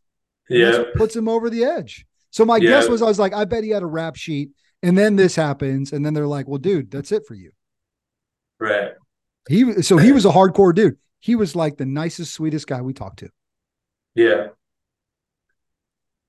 yeah, 0.50 0.84
puts 0.96 1.16
him 1.16 1.28
over 1.28 1.50
the 1.50 1.66
edge. 1.66 2.06
So 2.32 2.46
my 2.46 2.60
guess 2.60 2.88
was, 2.88 3.02
I 3.02 3.06
was 3.06 3.20
like, 3.20 3.34
I 3.34 3.46
bet 3.46 3.64
he 3.64 3.70
had 3.70 3.84
a 3.84 3.88
rap 3.88 4.18
sheet, 4.18 4.50
and 4.84 4.98
then 4.98 5.16
this 5.16 5.36
happens, 5.36 5.94
and 5.94 6.06
then 6.06 6.14
they're 6.14 6.28
like, 6.28 6.48
well, 6.48 6.58
dude, 6.58 6.92
that's 6.92 7.14
it 7.14 7.26
for 7.26 7.34
you, 7.34 7.52
right? 8.60 8.92
He 9.48 9.82
so 9.82 9.98
he 9.98 10.12
was 10.12 10.26
a 10.26 10.32
hardcore 10.32 10.74
dude. 10.74 10.98
He 11.20 11.36
was 11.36 11.56
like 11.56 11.78
the 11.78 11.86
nicest, 11.86 12.34
sweetest 12.34 12.68
guy 12.68 12.82
we 12.82 12.94
talked 12.94 13.20
to. 13.20 13.30
Yeah, 14.16 14.48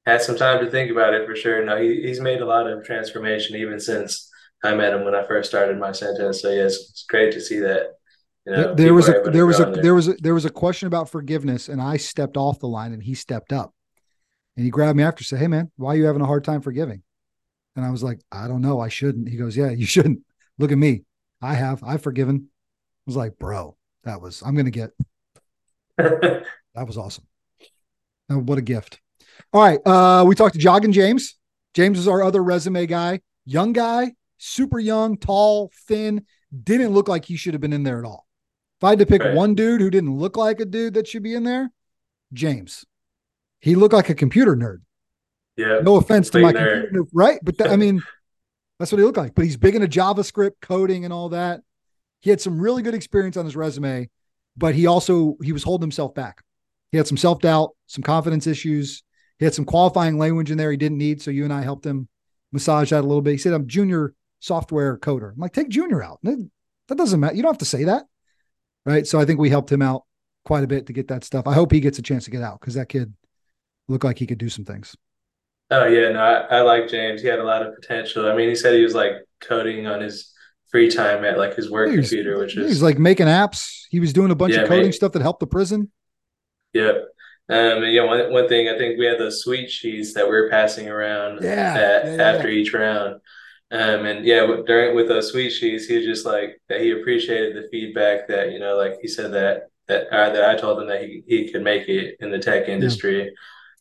had 0.06 0.22
some 0.22 0.36
time 0.36 0.64
to 0.64 0.70
think 0.70 0.90
about 0.90 1.14
it 1.14 1.26
for 1.26 1.34
sure. 1.34 1.64
No, 1.64 1.76
he, 1.76 2.02
he's 2.02 2.20
made 2.20 2.40
a 2.40 2.46
lot 2.46 2.70
of 2.70 2.84
transformation 2.84 3.56
even 3.56 3.80
since 3.80 4.30
I 4.64 4.74
met 4.74 4.94
him 4.94 5.04
when 5.04 5.14
I 5.14 5.26
first 5.26 5.50
started 5.50 5.78
my 5.78 5.92
sentence. 5.92 6.40
So 6.42 6.50
yes, 6.50 6.74
it's 6.74 7.04
great 7.08 7.32
to 7.32 7.40
see 7.40 7.58
that. 7.60 7.94
You 8.46 8.52
know, 8.52 8.74
there 8.74 8.94
was 8.94 9.08
a 9.08 9.22
there 9.24 9.44
was 9.44 9.58
a 9.58 9.64
there. 9.64 9.82
there 9.82 9.94
was 9.94 10.08
a 10.08 10.14
there 10.14 10.34
was 10.34 10.44
a 10.44 10.50
question 10.50 10.86
about 10.86 11.10
forgiveness, 11.10 11.68
and 11.68 11.82
I 11.82 11.96
stepped 11.96 12.36
off 12.36 12.60
the 12.60 12.68
line, 12.68 12.92
and 12.92 13.02
he 13.02 13.14
stepped 13.14 13.52
up, 13.52 13.74
and 14.56 14.64
he 14.64 14.70
grabbed 14.70 14.96
me 14.96 15.02
after, 15.02 15.24
said, 15.24 15.40
"Hey 15.40 15.48
man, 15.48 15.72
why 15.76 15.94
are 15.94 15.96
you 15.96 16.04
having 16.04 16.22
a 16.22 16.26
hard 16.26 16.44
time 16.44 16.60
forgiving?" 16.60 17.02
And 17.74 17.84
I 17.84 17.90
was 17.90 18.04
like, 18.04 18.20
"I 18.30 18.46
don't 18.46 18.60
know, 18.62 18.78
I 18.78 18.88
shouldn't." 18.88 19.28
He 19.28 19.36
goes, 19.36 19.56
"Yeah, 19.56 19.70
you 19.70 19.86
shouldn't. 19.86 20.20
Look 20.58 20.70
at 20.70 20.78
me, 20.78 21.02
I 21.42 21.54
have, 21.54 21.82
I've 21.82 22.02
forgiven." 22.02 22.50
I 23.06 23.10
was 23.10 23.16
like, 23.16 23.38
"Bro, 23.38 23.76
that 24.04 24.20
was 24.20 24.42
I'm 24.42 24.56
gonna 24.56 24.70
get." 24.70 24.90
that 25.96 26.44
was 26.74 26.98
awesome. 26.98 27.24
Now, 28.28 28.38
what 28.38 28.58
a 28.58 28.62
gift. 28.62 29.00
All 29.52 29.62
right. 29.62 29.80
Uh, 29.86 30.24
we 30.26 30.34
talked 30.34 30.54
to 30.54 30.60
Jogging 30.60 30.92
James. 30.92 31.36
James 31.74 31.98
is 31.98 32.08
our 32.08 32.22
other 32.22 32.42
resume 32.42 32.86
guy. 32.86 33.20
Young 33.44 33.72
guy, 33.72 34.14
super 34.38 34.78
young, 34.78 35.16
tall, 35.16 35.70
thin, 35.86 36.24
didn't 36.64 36.92
look 36.92 37.08
like 37.08 37.24
he 37.24 37.36
should 37.36 37.54
have 37.54 37.60
been 37.60 37.72
in 37.72 37.82
there 37.82 37.98
at 37.98 38.04
all. 38.04 38.26
If 38.80 38.84
I 38.84 38.90
had 38.90 38.98
to 38.98 39.06
pick 39.06 39.22
right. 39.22 39.34
one 39.34 39.54
dude 39.54 39.80
who 39.80 39.90
didn't 39.90 40.16
look 40.16 40.36
like 40.36 40.60
a 40.60 40.64
dude 40.64 40.94
that 40.94 41.06
should 41.06 41.22
be 41.22 41.34
in 41.34 41.44
there, 41.44 41.70
James. 42.32 42.84
He 43.60 43.74
looked 43.74 43.94
like 43.94 44.10
a 44.10 44.14
computer 44.14 44.56
nerd. 44.56 44.80
Yeah. 45.56 45.80
No 45.82 45.96
offense 45.96 46.28
to 46.30 46.40
my 46.40 46.52
computer 46.52 46.90
nerd, 46.92 47.08
right? 47.12 47.38
But 47.42 47.58
th- 47.58 47.70
I 47.70 47.76
mean, 47.76 48.02
that's 48.78 48.92
what 48.92 48.98
he 48.98 49.04
looked 49.04 49.16
like. 49.16 49.34
But 49.34 49.44
he's 49.44 49.56
big 49.56 49.74
into 49.74 49.88
JavaScript 49.88 50.60
coding 50.60 51.04
and 51.04 51.12
all 51.12 51.30
that. 51.30 51.60
He 52.20 52.30
had 52.30 52.40
some 52.40 52.60
really 52.60 52.82
good 52.82 52.94
experience 52.94 53.36
on 53.36 53.44
his 53.44 53.56
resume, 53.56 54.08
but 54.56 54.74
he 54.74 54.86
also 54.86 55.36
he 55.42 55.52
was 55.52 55.62
holding 55.62 55.84
himself 55.84 56.14
back. 56.14 56.42
He 56.90 56.96
had 56.96 57.06
some 57.06 57.16
self 57.16 57.40
doubt, 57.40 57.70
some 57.86 58.02
confidence 58.02 58.46
issues. 58.46 59.02
He 59.38 59.44
had 59.44 59.54
some 59.54 59.64
qualifying 59.64 60.18
language 60.18 60.50
in 60.50 60.58
there 60.58 60.70
he 60.70 60.76
didn't 60.76 60.98
need. 60.98 61.20
So 61.20 61.30
you 61.30 61.44
and 61.44 61.52
I 61.52 61.62
helped 61.62 61.84
him 61.84 62.08
massage 62.52 62.90
that 62.90 63.00
a 63.00 63.06
little 63.06 63.22
bit. 63.22 63.32
He 63.32 63.38
said, 63.38 63.52
I'm 63.52 63.66
junior 63.66 64.14
software 64.40 64.96
coder. 64.98 65.32
I'm 65.32 65.38
like, 65.38 65.52
take 65.52 65.68
junior 65.68 66.02
out. 66.02 66.20
That 66.22 66.96
doesn't 66.96 67.20
matter. 67.20 67.34
You 67.34 67.42
don't 67.42 67.52
have 67.52 67.58
to 67.58 67.64
say 67.64 67.84
that. 67.84 68.04
Right. 68.86 69.06
So 69.06 69.20
I 69.20 69.24
think 69.24 69.40
we 69.40 69.50
helped 69.50 69.70
him 69.70 69.82
out 69.82 70.04
quite 70.44 70.64
a 70.64 70.68
bit 70.68 70.86
to 70.86 70.92
get 70.92 71.08
that 71.08 71.24
stuff. 71.24 71.46
I 71.46 71.54
hope 71.54 71.72
he 71.72 71.80
gets 71.80 71.98
a 71.98 72.02
chance 72.02 72.24
to 72.24 72.30
get 72.30 72.42
out 72.42 72.60
because 72.60 72.74
that 72.74 72.88
kid 72.88 73.12
looked 73.88 74.04
like 74.04 74.18
he 74.18 74.26
could 74.26 74.38
do 74.38 74.48
some 74.48 74.64
things. 74.64 74.96
Oh 75.70 75.86
yeah, 75.86 76.12
no, 76.12 76.20
I, 76.20 76.58
I 76.58 76.60
like 76.60 76.88
James. 76.88 77.20
He 77.20 77.26
had 77.26 77.40
a 77.40 77.44
lot 77.44 77.66
of 77.66 77.74
potential. 77.74 78.30
I 78.30 78.36
mean, 78.36 78.48
he 78.48 78.54
said 78.54 78.74
he 78.74 78.84
was 78.84 78.94
like 78.94 79.14
coding 79.40 79.88
on 79.88 80.00
his 80.00 80.32
free 80.76 80.90
time 80.90 81.24
at 81.24 81.38
like 81.38 81.54
his 81.54 81.70
work 81.70 81.90
he's, 81.90 82.10
computer, 82.10 82.38
which 82.38 82.54
is 82.54 82.68
he's 82.68 82.82
like 82.82 82.98
making 82.98 83.26
apps. 83.26 83.86
He 83.88 83.98
was 83.98 84.12
doing 84.12 84.30
a 84.30 84.34
bunch 84.34 84.54
yeah, 84.54 84.62
of 84.62 84.68
coding 84.68 84.92
stuff 84.92 85.12
that 85.12 85.22
helped 85.22 85.40
the 85.40 85.46
prison. 85.46 85.90
Yep. 86.74 86.96
Um, 87.48 87.84
and, 87.84 87.92
you 87.92 88.00
know, 88.00 88.06
one, 88.06 88.30
one 88.32 88.48
thing 88.48 88.68
I 88.68 88.76
think 88.76 88.98
we 88.98 89.06
had 89.06 89.18
those 89.18 89.42
sweet 89.42 89.70
sheets 89.70 90.12
that 90.14 90.26
we 90.26 90.32
were 90.32 90.50
passing 90.50 90.90
around 90.90 91.42
yeah, 91.42 91.74
at, 91.74 92.04
yeah, 92.04 92.22
after 92.22 92.48
each 92.48 92.74
round. 92.74 93.20
Um, 93.70 94.04
and 94.04 94.24
yeah, 94.26 94.46
during 94.66 94.94
with 94.94 95.08
those 95.08 95.30
sweet 95.30 95.50
sheets, 95.50 95.86
he 95.86 95.96
was 95.96 96.04
just 96.04 96.26
like 96.26 96.60
that. 96.68 96.82
He 96.82 96.90
appreciated 96.90 97.56
the 97.56 97.68
feedback 97.70 98.28
that 98.28 98.52
you 98.52 98.58
know, 98.58 98.76
like 98.76 98.98
he 99.00 99.08
said 99.08 99.32
that 99.32 99.68
that 99.88 100.08
uh, 100.12 100.30
that 100.30 100.44
I 100.50 100.56
told 100.56 100.80
him 100.80 100.88
that 100.88 101.02
he 101.02 101.22
he 101.26 101.50
could 101.50 101.62
make 101.62 101.88
it 101.88 102.16
in 102.20 102.30
the 102.30 102.38
tech 102.38 102.68
industry. 102.68 103.32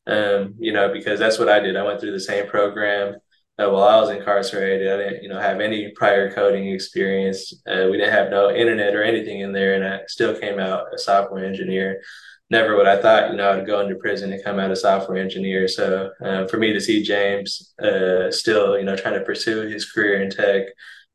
Um, 0.07 0.55
you 0.59 0.71
know, 0.71 0.93
because 0.93 1.19
that's 1.19 1.39
what 1.39 1.49
I 1.49 1.59
did. 1.59 1.75
I 1.75 1.83
went 1.83 1.99
through 1.99 2.13
the 2.13 2.19
same 2.19 2.47
program. 2.47 3.17
Uh, 3.57 3.69
while 3.69 3.83
I 3.83 3.99
was 4.01 4.09
incarcerated, 4.09 4.87
I 4.87 4.97
didn't, 4.97 5.23
you 5.23 5.29
know, 5.29 5.39
have 5.39 5.61
any 5.61 5.91
prior 5.91 6.31
coding 6.31 6.67
experience. 6.67 7.53
Uh, 7.65 7.87
we 7.89 7.97
didn't 7.97 8.13
have 8.13 8.29
no 8.29 8.51
internet 8.51 8.95
or 8.95 9.03
anything 9.03 9.39
in 9.39 9.53
there, 9.53 9.75
and 9.75 9.85
I 9.85 10.01
still 10.07 10.37
came 10.37 10.59
out 10.59 10.93
a 10.93 10.97
software 10.97 11.45
engineer 11.45 12.01
never 12.49 12.75
what 12.75 12.87
I 12.87 13.01
thought, 13.01 13.31
you 13.31 13.37
know, 13.37 13.51
I'd 13.51 13.65
go 13.65 13.81
into 13.81 13.95
prison 13.95 14.31
and 14.31 14.43
come 14.43 14.59
out 14.59 14.71
a 14.71 14.75
software 14.75 15.17
engineer. 15.17 15.67
So 15.67 16.11
uh, 16.23 16.47
for 16.47 16.57
me 16.57 16.73
to 16.73 16.81
see 16.81 17.03
James 17.03 17.73
uh, 17.81 18.31
still, 18.31 18.77
you 18.77 18.85
know, 18.85 18.95
trying 18.95 19.15
to 19.15 19.25
pursue 19.25 19.67
his 19.67 19.89
career 19.91 20.21
in 20.21 20.29
tech 20.29 20.67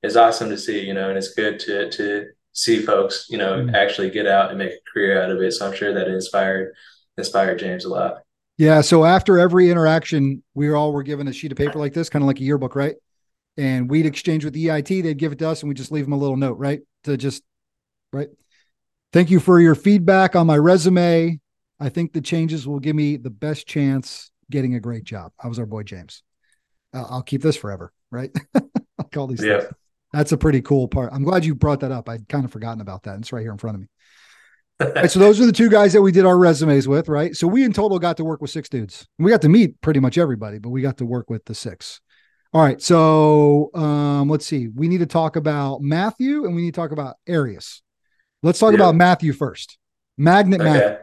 is 0.03 0.17
awesome 0.17 0.51
to 0.51 0.59
see, 0.59 0.81
you 0.81 0.95
know, 0.95 1.09
and 1.09 1.19
it's 1.19 1.35
good 1.35 1.59
to 1.61 1.91
to 1.91 2.27
see 2.53 2.83
folks, 2.83 3.27
you 3.31 3.39
know, 3.39 3.59
mm-hmm. 3.59 3.75
actually 3.75 4.11
get 4.11 4.27
out 4.27 4.51
and 4.51 4.59
make 4.59 4.73
a 4.73 4.93
career 4.93 5.23
out 5.23 5.31
of 5.31 5.41
it. 5.41 5.53
So 5.53 5.69
I'm 5.69 5.77
sure 5.77 5.95
that 5.95 6.09
inspired 6.09 6.75
inspired 7.17 7.59
James 7.59 7.85
a 7.85 7.89
lot. 7.89 8.23
Yeah. 8.61 8.83
So 8.83 9.07
after 9.07 9.39
every 9.39 9.71
interaction, 9.71 10.43
we 10.53 10.71
all 10.71 10.93
were 10.93 11.03
given 11.03 11.27
a 11.27 11.33
sheet 11.33 11.51
of 11.51 11.57
paper 11.57 11.79
like 11.79 11.95
this, 11.95 12.11
kind 12.11 12.23
of 12.23 12.27
like 12.27 12.41
a 12.41 12.45
yearbook, 12.45 12.77
right? 12.77 12.95
And 13.57 13.89
we'd 13.89 14.05
exchange 14.05 14.45
with 14.45 14.53
the 14.53 14.67
EIT. 14.67 15.03
They'd 15.03 15.17
give 15.17 15.33
it 15.33 15.39
to 15.39 15.49
us, 15.49 15.63
and 15.63 15.71
we 15.71 15.75
just 15.75 15.91
leave 15.91 16.05
them 16.05 16.13
a 16.13 16.19
little 16.19 16.37
note, 16.37 16.59
right? 16.59 16.81
To 17.05 17.17
just 17.17 17.43
right. 18.13 18.29
Thank 19.15 19.31
you 19.31 19.41
for 19.41 19.61
your 19.61 19.75
feedback 19.75 20.37
on 20.37 20.47
my 20.47 20.59
resume. 20.59 21.41
I 21.81 21.89
think 21.89 22.13
the 22.13 22.21
changes 22.21 22.69
will 22.69 22.81
give 22.81 22.95
me 22.95 23.17
the 23.17 23.31
best 23.31 23.67
chance 23.67 24.31
getting 24.51 24.75
a 24.75 24.81
great 24.81 25.05
job. 25.05 25.33
I 25.43 25.49
was 25.49 25.59
our 25.59 25.65
boy 25.65 25.85
James. 25.85 26.23
Uh, 26.93 27.07
I'll 27.09 27.23
keep 27.23 27.41
this 27.41 27.57
forever, 27.57 27.95
right? 28.11 28.31
I'll 28.55 29.09
call 29.11 29.27
these. 29.27 29.43
Yeah. 29.43 29.61
Things. 29.61 29.73
That's 30.13 30.33
a 30.33 30.37
pretty 30.37 30.61
cool 30.61 30.87
part. 30.87 31.15
I'm 31.15 31.25
glad 31.25 31.47
you 31.47 31.55
brought 31.55 31.81
that 31.81 31.93
up. 31.93 32.11
I'd 32.11 32.29
kind 32.29 32.45
of 32.45 32.53
forgotten 32.53 32.83
about 32.83 33.05
that. 33.05 33.19
It's 33.21 33.33
right 33.33 33.41
here 33.41 33.53
in 33.53 33.59
front 33.59 33.77
of 33.77 33.81
me. 33.81 33.87
Right, 34.81 35.11
so 35.11 35.19
those 35.19 35.41
are 35.41 35.47
the 35.47 35.53
two 35.53 35.69
guys 35.69 35.93
that 35.93 36.03
we 36.03 36.13
did 36.13 36.25
our 36.25 36.39
resumes 36.39 36.89
with, 36.89 37.09
right? 37.09 37.35
So 37.35 37.47
we 37.47 37.65
in 37.65 37.73
total 37.73 37.99
got 37.99 38.17
to 38.17 38.25
work 38.25 38.41
with 38.41 38.51
six 38.51 38.69
dudes. 38.69 39.07
We 39.19 39.31
got 39.31 39.43
to 39.43 39.49
meet 39.49 39.81
pretty 39.81 40.01
much 40.01 40.19
everybody, 40.19 40.59
but 40.59 40.71
we 40.71 40.83
got 40.83 40.99
to 40.99 41.07
work 41.07 41.31
with 41.31 41.45
the 41.45 41.55
six. 41.55 42.01
All 42.53 42.63
right. 42.63 42.83
So 42.83 43.71
um, 43.75 44.29
let's 44.29 44.47
see. 44.47 44.69
We 44.69 44.89
need 44.89 44.99
to 44.99 45.07
talk 45.07 45.37
about 45.37 45.83
Matthew 45.83 46.45
and 46.45 46.57
we 46.57 46.63
need 46.63 46.75
to 46.75 46.81
talk 46.81 46.91
about 46.91 47.17
Arius. 47.27 47.83
Let's 48.43 48.59
talk 48.59 48.73
yeah. 48.73 48.77
about 48.77 48.95
Matthew 48.97 49.33
first. 49.33 49.79
Magnet 50.19 50.61
okay. 50.61 50.71
Matthew. 50.71 50.97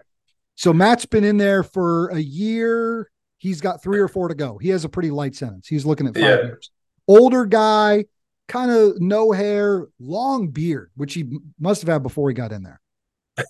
So 0.56 0.74
Matt's 0.74 1.06
been 1.06 1.24
in 1.24 1.38
there 1.38 1.64
for 1.64 2.08
a 2.08 2.20
year. 2.20 3.10
He's 3.38 3.62
got 3.62 3.84
three 3.84 4.00
or 4.00 4.08
four 4.08 4.28
to 4.28 4.36
go. 4.36 4.58
He 4.58 4.70
has 4.70 4.84
a 4.84 4.90
pretty 4.90 5.12
light 5.12 5.36
sentence. 5.36 5.68
He's 5.68 5.86
looking 5.86 6.08
at 6.08 6.16
five 6.16 6.24
yeah. 6.24 6.36
years. 6.38 6.72
Older 7.08 7.46
guy, 7.46 8.06
kind 8.48 8.72
of 8.72 9.00
no 9.00 9.32
hair, 9.32 9.88
long 10.00 10.48
beard, 10.48 10.92
which 10.96 11.14
he 11.14 11.40
must 11.60 11.82
have 11.82 11.90
had 11.90 12.04
before 12.04 12.28
he 12.30 12.34
got 12.34 12.52
in 12.52 12.64
there. 12.64 12.82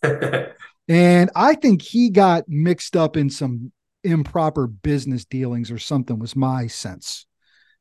and 0.88 1.30
I 1.36 1.56
think 1.56 1.82
he 1.82 2.10
got 2.10 2.48
mixed 2.48 2.96
up 2.96 3.18
in 3.18 3.30
some 3.30 3.72
improper 4.04 4.68
business 4.68 5.26
dealings 5.26 5.72
or 5.72 5.80
something, 5.80 6.20
was 6.20 6.36
my 6.36 6.68
sense. 6.68 7.26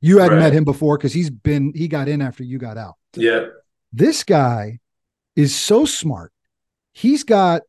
You 0.00 0.18
hadn't 0.18 0.38
right. 0.38 0.44
met 0.44 0.52
him 0.52 0.64
before 0.64 0.98
because 0.98 1.12
he's 1.12 1.30
been, 1.30 1.72
he 1.74 1.88
got 1.88 2.08
in 2.08 2.20
after 2.20 2.44
you 2.44 2.58
got 2.58 2.76
out. 2.76 2.94
Yeah. 3.14 3.46
This 3.92 4.24
guy 4.24 4.78
is 5.34 5.54
so 5.54 5.84
smart. 5.84 6.32
He's 6.92 7.24
got 7.24 7.62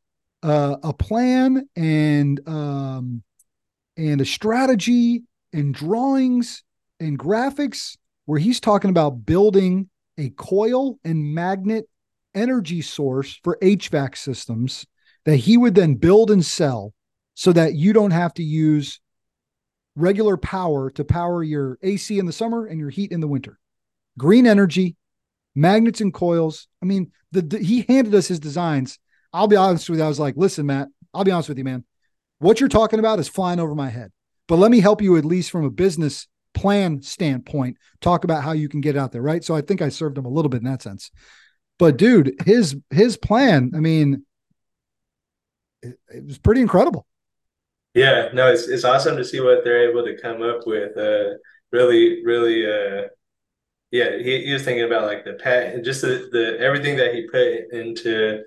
uh, 0.44 0.78
a 0.84 0.94
plan 0.94 1.68
and 1.76 2.48
um, 2.48 3.24
and 3.98 4.22
a 4.22 4.26
strategy 4.26 5.24
and 5.54 5.74
drawings 5.74 6.64
and 7.00 7.18
graphics 7.18 7.98
where 8.26 8.40
he's 8.40 8.60
talking 8.60 8.90
about 8.90 9.26
building 9.26 9.90
a 10.18 10.30
coil 10.32 11.00
and 11.04 11.34
magnet 11.34 11.88
energy 12.38 12.82
source 12.82 13.40
for 13.44 13.58
HVAC 13.62 14.16
systems 14.16 14.86
that 15.26 15.38
he 15.38 15.58
would 15.58 15.76
then 15.76 15.96
build 15.96 16.32
and 16.32 16.46
sell 16.46 16.94
so 17.34 17.52
that 17.54 17.76
you 17.76 17.94
don't 17.94 18.12
have 18.12 18.34
to 18.36 18.44
use 18.44 19.00
regular 19.96 20.38
power 20.38 20.90
to 20.92 21.04
power 21.04 21.44
your 21.44 21.78
AC 21.82 22.18
in 22.18 22.26
the 22.26 22.32
summer 22.32 22.66
and 22.66 22.80
your 22.80 22.90
heat 22.90 23.12
in 23.12 23.20
the 23.20 23.28
winter. 23.28 23.60
Green 24.18 24.48
energy, 24.48 24.96
magnets 25.56 26.02
and 26.02 26.14
coils. 26.14 26.68
I 26.82 26.86
mean, 26.86 27.12
the, 27.32 27.42
the, 27.42 27.60
he 27.60 27.86
handed 27.88 28.16
us 28.16 28.28
his 28.28 28.40
designs. 28.40 29.00
I'll 29.34 29.48
be 29.48 29.56
honest 29.56 29.90
with 29.90 30.00
you. 30.00 30.06
I 30.06 30.08
was 30.08 30.20
like, 30.20 30.36
listen, 30.38 30.66
Matt, 30.68 30.88
I'll 31.14 31.24
be 31.24 31.32
honest 31.32 31.50
with 31.50 31.58
you, 31.58 31.64
man. 31.64 31.84
What 32.40 32.60
you're 32.60 32.70
talking 32.70 33.00
about 33.00 33.20
is 33.20 33.28
flying 33.28 33.60
over 33.60 33.76
my 33.76 33.90
head. 33.90 34.12
But 34.48 34.58
let 34.58 34.72
me 34.72 34.80
help 34.80 35.02
you 35.02 35.18
at 35.18 35.26
least 35.26 35.52
from 35.52 35.66
a 35.66 35.72
business 35.72 36.28
plan 36.54 37.02
standpoint, 37.02 37.78
talk 38.02 38.24
about 38.24 38.44
how 38.44 38.52
you 38.52 38.70
can 38.70 38.82
get 38.82 38.98
out 38.98 39.12
there, 39.12 39.22
right? 39.22 39.44
So 39.44 39.56
I 39.56 39.62
think 39.62 39.82
I 39.82 39.90
served 39.90 40.18
him 40.18 40.26
a 40.26 40.30
little 40.30 40.50
bit 40.50 40.62
in 40.62 40.66
that 40.66 40.82
sense. 40.82 41.12
But 41.80 41.98
dude, 41.98 42.36
his 42.46 42.76
his 42.90 43.18
plan, 43.18 43.72
I 43.76 43.80
mean, 43.80 44.26
it, 45.82 46.00
it 46.10 46.26
was 46.26 46.38
pretty 46.38 46.62
incredible. 46.62 47.06
Yeah, 47.94 48.30
no, 48.34 48.52
it's 48.52 48.68
it's 48.68 48.84
awesome 48.84 49.18
to 49.18 49.26
see 49.26 49.40
what 49.40 49.64
they're 49.64 49.90
able 49.90 50.04
to 50.06 50.20
come 50.22 50.42
up 50.42 50.66
with. 50.66 50.98
Uh, 50.98 51.38
really, 51.72 52.24
really, 52.26 52.66
uh, 52.66 53.08
yeah. 53.92 54.18
He, 54.18 54.46
he 54.46 54.54
was 54.54 54.64
thinking 54.64 54.86
about 54.86 55.06
like 55.06 55.26
the 55.26 55.34
pat, 55.34 55.84
just 55.84 56.02
the, 56.02 56.30
the 56.32 56.60
everything 56.60 56.98
that 56.98 57.14
he 57.14 57.28
put 57.28 57.72
into 57.72 58.44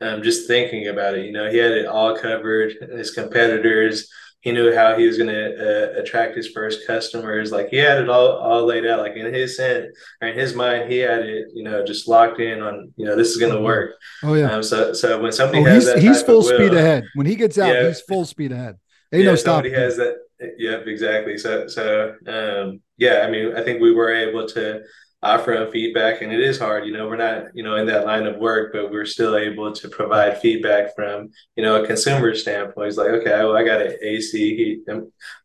um, 0.00 0.22
just 0.22 0.46
thinking 0.46 0.88
about 0.88 1.14
it. 1.14 1.26
You 1.26 1.32
know, 1.32 1.50
he 1.50 1.58
had 1.58 1.72
it 1.72 1.86
all 1.86 2.16
covered. 2.16 2.72
His 2.92 3.12
competitors, 3.12 4.08
he 4.42 4.50
knew 4.50 4.74
how 4.74 4.98
he 4.98 5.06
was 5.06 5.16
going 5.16 5.30
to 5.30 5.54
uh, 5.54 6.00
attract 6.00 6.36
his 6.36 6.48
first 6.48 6.84
customers. 6.84 7.52
Like 7.52 7.68
he 7.68 7.76
had 7.76 7.98
it 7.98 8.10
all 8.10 8.32
all 8.32 8.66
laid 8.66 8.84
out. 8.84 8.98
Like 8.98 9.14
in 9.14 9.32
his 9.32 9.56
head 9.56 9.92
or 10.20 10.28
in 10.28 10.36
his 10.36 10.54
mind, 10.54 10.90
he 10.90 10.98
had 10.98 11.20
it, 11.20 11.46
you 11.54 11.62
know, 11.62 11.84
just 11.84 12.08
locked 12.08 12.40
in 12.40 12.60
on, 12.60 12.92
you 12.96 13.06
know, 13.06 13.16
this 13.16 13.28
is 13.28 13.36
going 13.36 13.52
to 13.52 13.58
mm-hmm. 13.58 13.66
work. 13.66 13.94
Oh 14.24 14.34
yeah. 14.34 14.50
Um, 14.50 14.62
so 14.62 14.92
so 14.92 15.22
when 15.22 15.30
somebody 15.30 15.60
oh, 15.60 15.64
has 15.64 15.84
he's, 15.84 15.94
that, 15.94 16.02
he's 16.02 16.22
full 16.22 16.42
speed 16.42 16.74
ahead. 16.74 17.04
When 17.14 17.26
he 17.26 17.36
gets 17.36 17.56
out, 17.56 17.72
yeah. 17.72 17.86
he's 17.86 18.00
full 18.00 18.24
speed 18.24 18.50
ahead. 18.50 18.78
Ain't 19.12 19.24
yeah, 19.24 19.30
no 19.30 19.36
stop. 19.36 19.64
Somebody 19.64 19.74
has 19.74 19.96
that. 19.96 20.16
Yep, 20.58 20.88
exactly. 20.88 21.38
So 21.38 21.68
so 21.68 22.16
um, 22.26 22.80
yeah, 22.98 23.24
I 23.24 23.30
mean, 23.30 23.56
I 23.56 23.62
think 23.62 23.80
we 23.80 23.94
were 23.94 24.12
able 24.12 24.48
to 24.48 24.82
offer 25.22 25.52
them 25.52 25.70
feedback 25.70 26.20
and 26.20 26.32
it 26.32 26.40
is 26.40 26.58
hard 26.58 26.84
you 26.84 26.92
know 26.92 27.06
we're 27.06 27.16
not 27.16 27.44
you 27.54 27.62
know 27.62 27.76
in 27.76 27.86
that 27.86 28.04
line 28.04 28.26
of 28.26 28.36
work 28.38 28.72
but 28.72 28.90
we're 28.90 29.04
still 29.04 29.36
able 29.36 29.72
to 29.72 29.88
provide 29.88 30.40
feedback 30.40 30.94
from 30.96 31.30
you 31.54 31.62
know 31.62 31.82
a 31.82 31.86
consumer 31.86 32.34
standpoint. 32.34 32.88
It's 32.88 32.96
like 32.96 33.08
okay 33.08 33.30
well 33.30 33.56
i 33.56 33.62
got 33.62 33.82
an 33.82 33.96
ac 34.02 34.56
heat 34.56 34.80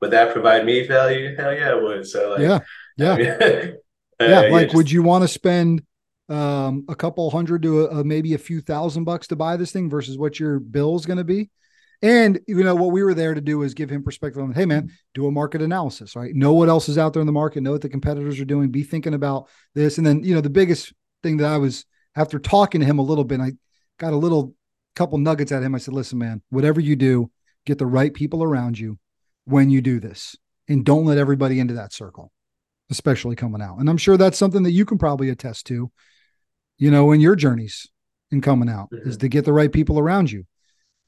would 0.02 0.12
that 0.12 0.34
provide 0.34 0.66
me 0.66 0.88
value? 0.88 1.36
Hell 1.36 1.54
yeah 1.54 1.76
it 1.76 1.84
would. 1.84 2.08
So 2.08 2.32
like 2.32 2.40
yeah 2.40 2.60
yeah. 2.98 3.14
I 3.14 3.18
mean, 3.18 3.28
uh, 4.20 4.26
yeah 4.26 4.40
like 4.52 4.74
would 4.74 4.90
you 4.90 5.04
want 5.04 5.24
to 5.24 5.28
spend 5.28 5.84
um 6.30 6.86
a 6.90 6.96
couple 6.96 7.30
hundred 7.30 7.62
to 7.62 7.86
a, 7.86 8.00
a, 8.00 8.04
maybe 8.04 8.34
a 8.34 8.40
few 8.40 8.62
thousand 8.62 9.04
bucks 9.04 9.28
to 9.28 9.36
buy 9.36 9.58
this 9.58 9.72
thing 9.72 9.90
versus 9.90 10.18
what 10.18 10.40
your 10.40 10.60
bill 10.60 10.96
is 10.96 11.06
going 11.06 11.18
to 11.18 11.24
be 11.24 11.50
and 12.02 12.40
you 12.48 12.64
know 12.64 12.76
what 12.76 12.92
we 12.92 13.04
were 13.04 13.14
there 13.14 13.34
to 13.34 13.42
do 13.42 13.64
is 13.64 13.74
give 13.74 13.90
him 13.90 14.04
perspective 14.04 14.42
on, 14.42 14.54
hey 14.54 14.66
man, 14.66 14.92
do 15.14 15.28
a 15.28 15.32
market 15.32 15.62
analysis, 15.62 16.16
right? 16.16 16.34
Know 16.36 16.54
what 16.54 16.70
else 16.70 16.90
is 16.90 16.98
out 16.98 17.14
there 17.14 17.22
in 17.22 17.26
the 17.26 17.32
market, 17.32 17.62
know 17.62 17.72
what 17.72 17.82
the 17.82 17.90
competitors 17.90 18.40
are 18.40 18.46
doing, 18.46 18.70
be 18.70 18.84
thinking 18.84 19.14
about 19.14 19.50
this. 19.74 19.98
And 19.98 20.06
then, 20.06 20.24
you 20.24 20.36
know, 20.36 20.42
the 20.42 20.50
biggest 20.50 20.94
thing 21.24 21.38
that 21.38 21.52
I 21.52 21.58
was 21.58 21.86
after 22.16 22.38
talking 22.40 22.82
to 22.82 22.88
him 22.88 23.00
a 23.00 23.04
little 23.04 23.24
bit, 23.24 23.40
I 23.40 23.54
got 24.00 24.14
a 24.14 24.18
little 24.18 24.54
couple 24.96 25.18
nuggets 25.18 25.52
at 25.52 25.64
him. 25.64 25.74
I 25.74 25.80
said, 25.80 25.94
listen, 25.94 26.20
man, 26.20 26.42
whatever 26.50 26.80
you 26.80 26.96
do, 26.96 27.32
get 27.66 27.78
the 27.78 27.86
right 27.86 28.14
people 28.14 28.44
around 28.44 28.78
you 28.78 28.98
when 29.46 29.70
you 29.70 29.82
do 29.82 30.00
this. 30.00 30.36
And 30.68 30.86
don't 30.86 31.06
let 31.06 31.18
everybody 31.18 31.60
into 31.60 31.76
that 31.76 31.94
circle, 31.94 32.32
especially 32.92 33.36
coming 33.36 33.62
out. 33.62 33.80
And 33.80 33.90
I'm 33.90 33.98
sure 33.98 34.18
that's 34.18 34.38
something 34.38 34.64
that 34.64 34.72
you 34.72 34.86
can 34.86 34.98
probably 34.98 35.30
attest 35.30 35.66
to, 35.68 35.92
you 36.78 36.92
know, 36.92 37.12
in 37.12 37.22
your 37.22 37.36
journeys 37.36 37.88
in 38.32 38.42
coming 38.42 38.70
out 38.70 38.90
mm-hmm. 38.92 39.10
is 39.10 39.18
to 39.18 39.30
get 39.30 39.46
the 39.46 39.54
right 39.54 39.72
people 39.72 39.98
around 39.98 40.30
you 40.32 40.46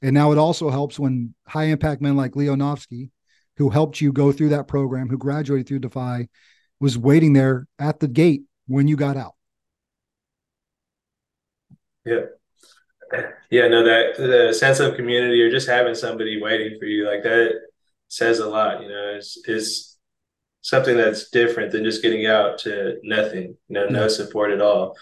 and 0.02 0.14
now 0.14 0.32
it 0.32 0.38
also 0.38 0.70
helps 0.70 0.98
when 0.98 1.34
high 1.46 1.64
impact 1.64 2.00
men 2.00 2.16
like 2.16 2.32
Leonovsky, 2.32 3.10
who 3.56 3.70
helped 3.70 4.00
you 4.00 4.12
go 4.12 4.32
through 4.32 4.50
that 4.50 4.68
program, 4.68 5.08
who 5.08 5.18
graduated 5.18 5.68
through 5.68 5.80
Defy, 5.80 6.28
was 6.80 6.96
waiting 6.96 7.32
there 7.34 7.66
at 7.78 8.00
the 8.00 8.08
gate 8.08 8.42
when 8.66 8.88
you 8.88 8.96
got 8.96 9.16
out. 9.16 9.34
Yeah. 12.04 12.20
Yeah, 13.50 13.66
no, 13.66 13.82
that 13.84 14.16
the 14.16 14.54
sense 14.54 14.78
of 14.78 14.94
community 14.94 15.42
or 15.42 15.50
just 15.50 15.68
having 15.68 15.94
somebody 15.94 16.40
waiting 16.40 16.78
for 16.78 16.86
you 16.86 17.06
like 17.06 17.24
that 17.24 17.60
says 18.08 18.38
a 18.38 18.48
lot, 18.48 18.82
you 18.82 18.88
know, 18.88 19.14
it's, 19.16 19.36
is 19.48 19.98
something 20.62 20.96
that's 20.96 21.30
different 21.30 21.72
than 21.72 21.84
just 21.84 22.02
getting 22.02 22.26
out 22.26 22.58
to 22.58 22.98
nothing, 23.02 23.56
you 23.68 23.74
know, 23.74 23.86
no 23.86 24.08
support 24.08 24.52
at 24.52 24.60
all. 24.60 24.96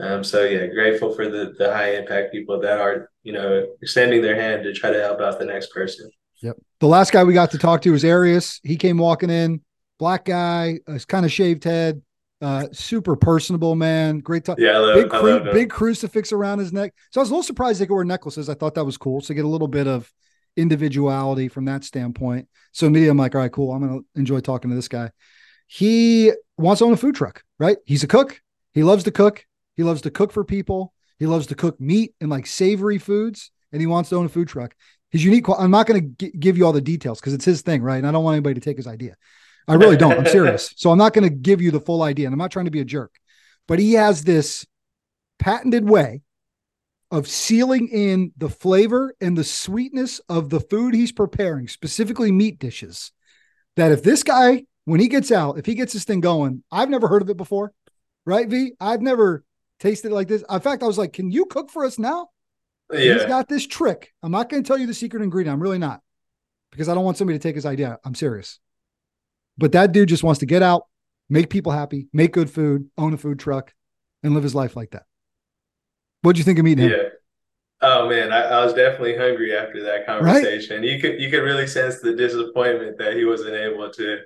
Um, 0.00 0.24
so 0.24 0.44
yeah, 0.44 0.66
grateful 0.66 1.14
for 1.14 1.28
the 1.28 1.54
the 1.58 1.72
high 1.72 1.94
impact 1.94 2.32
people 2.32 2.60
that 2.60 2.80
are 2.80 3.10
you 3.22 3.32
know 3.32 3.66
extending 3.80 4.22
their 4.22 4.34
hand 4.34 4.64
to 4.64 4.72
try 4.72 4.90
to 4.90 5.00
help 5.00 5.20
out 5.20 5.38
the 5.38 5.44
next 5.44 5.72
person. 5.72 6.10
Yep. 6.42 6.56
The 6.80 6.88
last 6.88 7.12
guy 7.12 7.24
we 7.24 7.32
got 7.32 7.52
to 7.52 7.58
talk 7.58 7.82
to 7.82 7.92
was 7.92 8.04
Arius. 8.04 8.60
He 8.62 8.76
came 8.76 8.98
walking 8.98 9.30
in, 9.30 9.60
black 9.98 10.24
guy, 10.24 10.80
uh, 10.86 10.98
kind 11.06 11.24
of 11.24 11.32
shaved 11.32 11.64
head, 11.64 12.02
uh, 12.42 12.66
super 12.72 13.16
personable 13.16 13.74
man. 13.74 14.18
Great 14.18 14.44
talk. 14.44 14.58
Yeah, 14.58 14.78
love, 14.78 14.96
big, 14.96 15.10
cru- 15.10 15.52
big 15.52 15.70
crucifix 15.70 16.32
around 16.32 16.58
his 16.58 16.72
neck. 16.72 16.92
So 17.10 17.20
I 17.20 17.22
was 17.22 17.30
a 17.30 17.32
little 17.32 17.42
surprised 17.42 17.80
they 17.80 17.86
could 17.86 17.94
wear 17.94 18.04
necklaces. 18.04 18.48
I 18.48 18.54
thought 18.54 18.74
that 18.74 18.84
was 18.84 18.98
cool. 18.98 19.20
So 19.20 19.32
get 19.32 19.44
a 19.44 19.48
little 19.48 19.68
bit 19.68 19.86
of 19.86 20.12
individuality 20.56 21.48
from 21.48 21.64
that 21.66 21.84
standpoint. 21.84 22.48
So 22.72 22.86
immediately 22.86 23.10
I'm 23.10 23.16
like, 23.16 23.34
all 23.34 23.40
right, 23.40 23.52
cool. 23.52 23.72
I'm 23.72 23.86
gonna 23.86 24.00
enjoy 24.14 24.40
talking 24.40 24.70
to 24.70 24.76
this 24.76 24.88
guy. 24.88 25.10
He 25.66 26.32
wants 26.58 26.80
to 26.80 26.84
own 26.84 26.92
a 26.92 26.96
food 26.96 27.14
truck, 27.14 27.42
right? 27.58 27.78
He's 27.86 28.02
a 28.02 28.08
cook. 28.08 28.40
He 28.72 28.82
loves 28.82 29.04
to 29.04 29.10
cook. 29.10 29.46
He 29.76 29.82
loves 29.82 30.02
to 30.02 30.10
cook 30.10 30.32
for 30.32 30.44
people. 30.44 30.92
He 31.18 31.26
loves 31.26 31.46
to 31.48 31.54
cook 31.54 31.80
meat 31.80 32.14
and 32.20 32.30
like 32.30 32.46
savory 32.46 32.98
foods, 32.98 33.50
and 33.72 33.80
he 33.80 33.86
wants 33.86 34.10
to 34.10 34.16
own 34.16 34.26
a 34.26 34.28
food 34.28 34.48
truck. 34.48 34.74
His 35.10 35.24
unique. 35.24 35.46
I'm 35.48 35.70
not 35.70 35.86
going 35.86 36.16
to 36.16 36.30
give 36.30 36.58
you 36.58 36.66
all 36.66 36.72
the 36.72 36.80
details 36.80 37.20
because 37.20 37.34
it's 37.34 37.44
his 37.44 37.62
thing, 37.62 37.82
right? 37.82 37.98
And 37.98 38.06
I 38.06 38.10
don't 38.10 38.24
want 38.24 38.34
anybody 38.34 38.54
to 38.54 38.60
take 38.60 38.76
his 38.76 38.86
idea. 38.86 39.14
I 39.68 39.74
really 39.74 39.96
don't. 39.96 40.18
I'm 40.18 40.26
serious. 40.26 40.74
So 40.76 40.90
I'm 40.90 40.98
not 40.98 41.14
going 41.14 41.28
to 41.28 41.34
give 41.34 41.62
you 41.62 41.70
the 41.70 41.80
full 41.80 42.02
idea, 42.02 42.26
and 42.26 42.34
I'm 42.34 42.38
not 42.38 42.50
trying 42.50 42.66
to 42.66 42.70
be 42.70 42.80
a 42.80 42.84
jerk. 42.84 43.12
But 43.66 43.78
he 43.78 43.94
has 43.94 44.24
this 44.24 44.66
patented 45.38 45.88
way 45.88 46.22
of 47.10 47.28
sealing 47.28 47.88
in 47.88 48.32
the 48.36 48.48
flavor 48.48 49.14
and 49.20 49.38
the 49.38 49.44
sweetness 49.44 50.20
of 50.28 50.50
the 50.50 50.60
food 50.60 50.94
he's 50.94 51.12
preparing, 51.12 51.68
specifically 51.68 52.32
meat 52.32 52.58
dishes. 52.58 53.12
That 53.76 53.92
if 53.92 54.02
this 54.02 54.22
guy, 54.22 54.64
when 54.84 55.00
he 55.00 55.08
gets 55.08 55.30
out, 55.30 55.58
if 55.58 55.66
he 55.66 55.74
gets 55.74 55.92
this 55.92 56.04
thing 56.04 56.20
going, 56.20 56.64
I've 56.70 56.90
never 56.90 57.08
heard 57.08 57.22
of 57.22 57.30
it 57.30 57.36
before, 57.36 57.72
right? 58.26 58.48
V, 58.48 58.72
I've 58.80 59.00
never 59.00 59.44
tasted 59.84 60.12
like 60.12 60.28
this. 60.28 60.42
In 60.50 60.60
fact, 60.60 60.82
I 60.82 60.86
was 60.86 60.98
like, 60.98 61.12
"Can 61.12 61.30
you 61.30 61.44
cook 61.46 61.70
for 61.70 61.84
us 61.84 61.98
now?" 61.98 62.30
Yeah. 62.92 63.14
He's 63.14 63.24
got 63.24 63.48
this 63.48 63.66
trick. 63.66 64.12
I'm 64.22 64.32
not 64.32 64.48
going 64.48 64.62
to 64.62 64.66
tell 64.66 64.78
you 64.78 64.86
the 64.86 64.94
secret 64.94 65.22
ingredient. 65.22 65.54
I'm 65.54 65.62
really 65.62 65.78
not 65.78 66.00
because 66.70 66.88
I 66.88 66.94
don't 66.94 67.04
want 67.04 67.16
somebody 67.16 67.38
to 67.38 67.42
take 67.42 67.54
his 67.54 67.66
idea. 67.66 67.98
I'm 68.04 68.14
serious. 68.14 68.58
But 69.56 69.72
that 69.72 69.92
dude 69.92 70.08
just 70.08 70.24
wants 70.24 70.40
to 70.40 70.46
get 70.46 70.62
out, 70.62 70.86
make 71.28 71.48
people 71.48 71.72
happy, 71.72 72.08
make 72.12 72.32
good 72.32 72.50
food, 72.50 72.90
own 72.98 73.14
a 73.14 73.16
food 73.16 73.38
truck, 73.38 73.72
and 74.22 74.34
live 74.34 74.42
his 74.42 74.54
life 74.54 74.74
like 74.74 74.90
that. 74.90 75.04
What'd 76.22 76.38
you 76.38 76.44
think 76.44 76.58
of 76.58 76.64
meeting 76.64 76.84
him? 76.84 76.90
Yeah. 76.90 77.08
Oh 77.80 78.08
man, 78.08 78.32
I, 78.32 78.42
I, 78.44 78.64
was 78.64 78.72
definitely 78.72 79.16
hungry 79.16 79.54
after 79.54 79.82
that 79.82 80.06
conversation. 80.06 80.80
Right? 80.80 80.88
You 80.88 80.98
could 81.00 81.20
you 81.20 81.30
could 81.30 81.42
really 81.42 81.66
sense 81.66 82.00
the 82.00 82.14
disappointment 82.14 82.96
that 82.98 83.14
he 83.14 83.26
wasn't 83.26 83.54
able 83.54 83.90
to 83.90 84.18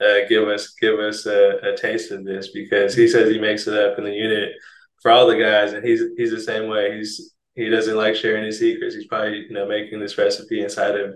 uh, 0.00 0.26
give 0.28 0.48
us 0.48 0.74
give 0.80 0.98
us 0.98 1.26
a, 1.26 1.58
a, 1.62 1.76
taste 1.76 2.10
of 2.12 2.24
this 2.24 2.48
because 2.48 2.94
he 2.94 3.06
says 3.06 3.30
he 3.30 3.38
makes 3.38 3.66
it 3.66 3.74
up 3.74 3.98
in 3.98 4.04
the 4.04 4.12
unit 4.12 4.52
for 5.04 5.10
all 5.10 5.26
the 5.26 5.36
guys, 5.36 5.74
and 5.74 5.86
he's 5.86 6.02
he's 6.16 6.30
the 6.30 6.40
same 6.40 6.68
way. 6.68 6.96
He's 6.96 7.34
he 7.54 7.68
doesn't 7.68 7.94
like 7.94 8.16
sharing 8.16 8.44
his 8.44 8.58
secrets. 8.58 8.94
He's 8.94 9.06
probably 9.06 9.44
you 9.48 9.52
know 9.52 9.68
making 9.68 10.00
this 10.00 10.16
recipe 10.16 10.62
inside 10.62 10.98
of 10.98 11.14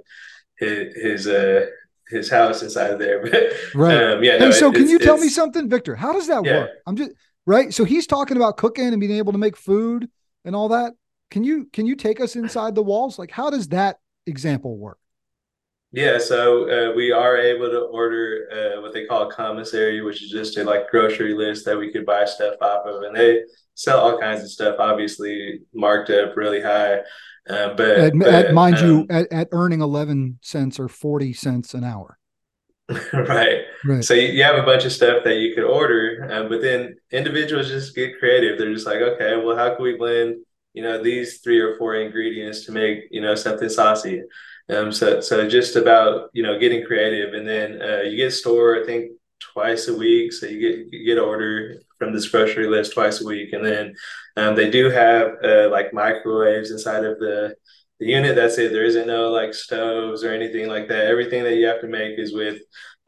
his 0.58 0.94
his 0.94 1.26
uh 1.26 1.66
his 2.10 2.30
house 2.30 2.62
inside 2.62 2.90
of 2.90 2.98
there. 2.98 3.22
But 3.22 3.52
right, 3.74 4.12
um, 4.12 4.22
yeah. 4.22 4.36
No, 4.36 4.50
so 4.50 4.70
can 4.70 4.88
you 4.88 4.98
tell 4.98 5.16
me 5.16 5.30
something, 5.30 5.70
Victor? 5.70 5.96
How 5.96 6.12
does 6.12 6.26
that 6.28 6.44
yeah. 6.44 6.58
work? 6.58 6.70
I'm 6.86 6.96
just 6.96 7.12
right. 7.46 7.72
So 7.72 7.84
he's 7.84 8.06
talking 8.06 8.36
about 8.36 8.58
cooking 8.58 8.88
and 8.88 9.00
being 9.00 9.16
able 9.16 9.32
to 9.32 9.38
make 9.38 9.56
food 9.56 10.10
and 10.44 10.54
all 10.54 10.68
that. 10.68 10.92
Can 11.30 11.42
you 11.42 11.64
can 11.72 11.86
you 11.86 11.96
take 11.96 12.20
us 12.20 12.36
inside 12.36 12.74
the 12.74 12.82
walls? 12.82 13.18
Like, 13.18 13.30
how 13.30 13.48
does 13.48 13.68
that 13.68 13.96
example 14.26 14.76
work? 14.76 14.98
Yeah, 15.90 16.18
so 16.18 16.68
uh, 16.68 16.94
we 16.94 17.12
are 17.12 17.38
able 17.38 17.70
to 17.70 17.80
order 17.80 18.48
uh, 18.52 18.82
what 18.82 18.92
they 18.92 19.06
call 19.06 19.28
a 19.28 19.32
commissary, 19.32 20.02
which 20.02 20.22
is 20.22 20.30
just 20.30 20.58
a 20.58 20.64
like 20.64 20.90
grocery 20.90 21.32
list 21.32 21.64
that 21.64 21.78
we 21.78 21.90
could 21.90 22.04
buy 22.04 22.26
stuff 22.26 22.56
off 22.60 22.84
of, 22.84 23.02
and 23.04 23.16
they 23.16 23.42
sell 23.74 24.00
all 24.00 24.18
kinds 24.18 24.42
of 24.42 24.50
stuff, 24.50 24.76
obviously 24.78 25.60
marked 25.72 26.10
up 26.10 26.36
really 26.36 26.60
high. 26.60 26.98
Uh, 27.48 27.72
but, 27.74 27.88
at, 27.98 28.12
but 28.18 28.28
at, 28.28 28.54
mind 28.54 28.76
um, 28.76 28.86
you, 28.86 29.06
at, 29.08 29.32
at, 29.32 29.48
earning 29.52 29.80
eleven 29.80 30.38
cents 30.42 30.78
or 30.78 30.88
forty 30.88 31.32
cents 31.32 31.72
an 31.72 31.84
hour. 31.84 32.18
right. 33.12 33.62
right. 33.84 34.04
So 34.04 34.12
you, 34.12 34.28
you, 34.28 34.42
have 34.42 34.56
a 34.56 34.62
bunch 34.62 34.84
of 34.84 34.92
stuff 34.92 35.24
that 35.24 35.36
you 35.36 35.54
could 35.54 35.64
order, 35.64 36.26
um, 36.30 36.48
but 36.48 36.60
then 36.60 36.96
individuals 37.10 37.68
just 37.68 37.94
get 37.94 38.18
creative. 38.18 38.58
They're 38.58 38.72
just 38.72 38.86
like, 38.86 39.00
okay, 39.00 39.36
well, 39.36 39.56
how 39.56 39.74
can 39.74 39.82
we 39.82 39.96
blend 39.96 40.36
you 40.74 40.82
know 40.82 41.02
these 41.02 41.40
three 41.40 41.58
or 41.60 41.76
four 41.76 41.94
ingredients 41.96 42.66
to 42.66 42.72
make 42.72 43.00
you 43.10 43.20
know 43.20 43.34
something 43.34 43.68
saucy 43.68 44.22
um 44.70 44.92
so 44.92 45.20
so 45.20 45.48
just 45.48 45.76
about 45.76 46.30
you 46.32 46.42
know 46.42 46.58
getting 46.58 46.84
creative. 46.84 47.34
And 47.34 47.46
then 47.46 47.80
uh, 47.80 48.02
you 48.02 48.16
get 48.16 48.32
store 48.32 48.82
i 48.82 48.84
think 48.84 49.12
twice 49.40 49.88
a 49.88 49.96
week. 49.96 50.32
So 50.32 50.46
you 50.46 50.60
get 50.60 50.92
you 50.92 51.04
get 51.04 51.20
order 51.20 51.76
from 51.98 52.12
this 52.12 52.28
grocery 52.28 52.68
list 52.68 52.94
twice 52.94 53.20
a 53.20 53.26
week. 53.26 53.52
And 53.52 53.64
then 53.64 53.94
um, 54.36 54.54
they 54.54 54.70
do 54.70 54.90
have 54.90 55.32
uh, 55.42 55.68
like 55.70 55.92
microwaves 55.92 56.70
inside 56.70 57.04
of 57.04 57.18
the 57.18 57.54
the 58.00 58.06
unit. 58.06 58.36
That's 58.36 58.58
it. 58.58 58.72
There 58.72 58.84
isn't 58.84 59.06
no 59.06 59.30
like 59.30 59.54
stoves 59.54 60.22
or 60.22 60.32
anything 60.32 60.68
like 60.68 60.88
that. 60.88 61.06
Everything 61.06 61.42
that 61.44 61.56
you 61.56 61.66
have 61.66 61.80
to 61.80 61.88
make 61.88 62.18
is 62.18 62.32
with 62.32 62.60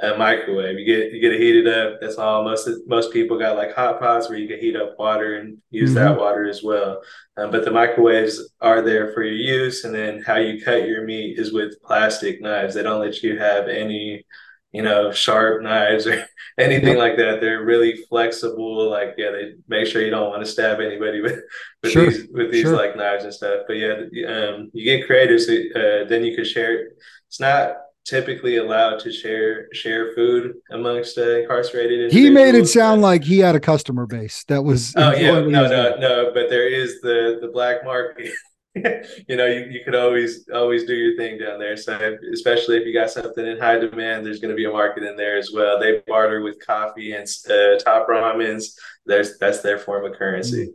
a 0.03 0.17
microwave. 0.17 0.79
You 0.79 0.87
get 0.87 1.13
you 1.13 1.21
get 1.21 1.33
it 1.33 1.41
heated 1.41 1.69
up. 1.69 2.01
That's 2.01 2.17
all. 2.17 2.43
Most 2.45 2.69
most 2.87 3.13
people 3.13 3.39
got 3.39 3.57
like 3.57 3.75
hot 3.75 4.01
pots 4.01 4.29
where 4.29 4.39
you 4.39 4.49
can 4.49 4.59
heat 4.59 4.77
up 4.77 4.99
water 4.99 5.37
and 5.37 5.59
use 5.71 5.91
mm-hmm. 5.91 6.05
that 6.05 6.19
water 6.19 6.49
as 6.49 6.63
well. 6.63 7.03
Um, 7.37 7.51
but 7.51 7.65
the 7.65 7.71
microwaves 7.71 8.51
are 8.61 8.83
there 8.83 9.13
for 9.13 9.23
your 9.23 9.35
use, 9.35 9.85
and 9.85 9.95
then 9.95 10.23
how 10.23 10.37
you 10.37 10.63
cut 10.63 10.89
your 10.89 11.05
meat 11.05 11.39
is 11.39 11.53
with 11.53 11.81
plastic 11.83 12.41
knives. 12.41 12.75
They 12.75 12.83
don't 12.83 13.01
let 13.01 13.23
you 13.23 13.39
have 13.39 13.69
any, 13.69 14.25
you 14.73 14.83
know, 14.83 15.13
sharp 15.13 15.63
knives 15.63 16.07
or 16.07 16.27
anything 16.59 16.97
like 16.97 17.17
that. 17.19 17.41
They're 17.41 17.65
really 17.65 17.97
flexible. 18.09 18.89
Like 18.89 19.15
yeah, 19.19 19.33
they 19.33 19.53
make 19.69 19.87
sure 19.87 20.03
you 20.03 20.11
don't 20.11 20.31
want 20.31 20.45
to 20.45 20.51
stab 20.51 20.81
anybody 20.81 21.21
with 21.21 21.41
with 21.83 21.93
sure. 21.93 22.07
these 22.07 22.27
with 22.31 22.51
these 22.51 22.63
sure. 22.63 22.77
like 22.77 22.97
knives 22.97 23.25
and 23.25 23.35
stuff. 23.35 23.65
But 23.67 23.77
yeah, 23.77 23.97
um, 24.29 24.71
you 24.73 24.85
get 24.85 25.07
creative. 25.07 25.43
So 25.43 25.53
uh, 25.53 26.09
then 26.09 26.25
you 26.25 26.35
could 26.35 26.47
share. 26.47 26.87
It. 26.87 26.99
it's 27.29 27.41
not 27.41 27.77
typically 28.05 28.57
allowed 28.57 28.99
to 29.01 29.13
share 29.13 29.73
share 29.73 30.15
food 30.15 30.55
amongst 30.71 31.19
uh, 31.19 31.41
incarcerated. 31.41 32.13
He 32.13 32.31
made 32.31 32.55
it 32.55 32.67
sound 32.67 33.03
like 33.03 33.25
he 33.25 33.39
had 33.39 33.55
a 33.55 33.61
customer 33.61 34.07
base 34.07 34.45
that 34.49 34.63
was. 34.63 34.95
Oh 34.97 35.13
yeah, 35.13 35.41
no, 35.41 35.69
no, 35.69 35.97
no. 35.97 36.31
But 36.35 36.51
there 36.51 36.69
is 36.69 37.01
the 37.01 37.39
the 37.41 37.49
black 37.49 37.85
market. 37.85 38.33
you 38.75 39.37
know, 39.37 39.47
you, 39.47 39.65
you 39.69 39.81
could 39.85 39.97
always 39.97 40.49
always 40.55 40.85
do 40.85 40.95
your 40.95 41.17
thing 41.17 41.39
down 41.39 41.59
there. 41.59 41.77
So 41.77 41.99
if, 42.01 42.21
especially 42.33 42.77
if 42.77 42.87
you 42.87 42.95
got 42.95 43.11
something 43.11 43.45
in 43.45 43.59
high 43.59 43.79
demand, 43.79 44.25
there's 44.25 44.39
going 44.39 44.51
to 44.51 44.57
be 44.57 44.65
a 44.65 44.71
market 44.71 45.03
in 45.03 45.17
there 45.17 45.39
as 45.39 45.51
well. 45.53 45.81
They 45.81 46.03
barter 46.07 46.41
with 46.41 46.65
coffee 46.65 47.13
and 47.13 47.27
uh, 47.51 47.79
top 47.79 48.09
ramens. 48.09 48.75
There's 49.07 49.39
that's 49.39 49.61
their 49.61 49.79
form 49.79 50.05
of 50.05 50.17
currency. 50.17 50.67
Mm. 50.67 50.73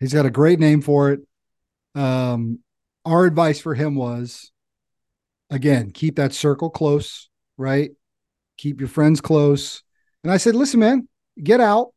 He's 0.00 0.14
got 0.14 0.26
a 0.26 0.30
great 0.30 0.60
name 0.60 0.80
for 0.80 1.10
it. 1.10 1.20
Um, 1.96 2.60
our 3.04 3.24
advice 3.24 3.60
for 3.60 3.74
him 3.74 3.96
was 3.96 4.52
again, 5.50 5.90
keep 5.90 6.16
that 6.16 6.32
circle 6.32 6.70
close, 6.70 7.28
right? 7.56 7.90
Keep 8.56 8.80
your 8.80 8.88
friends 8.88 9.20
close. 9.20 9.82
And 10.24 10.32
I 10.32 10.36
said, 10.36 10.54
listen, 10.54 10.80
man, 10.80 11.08
get 11.42 11.60
out 11.60 11.92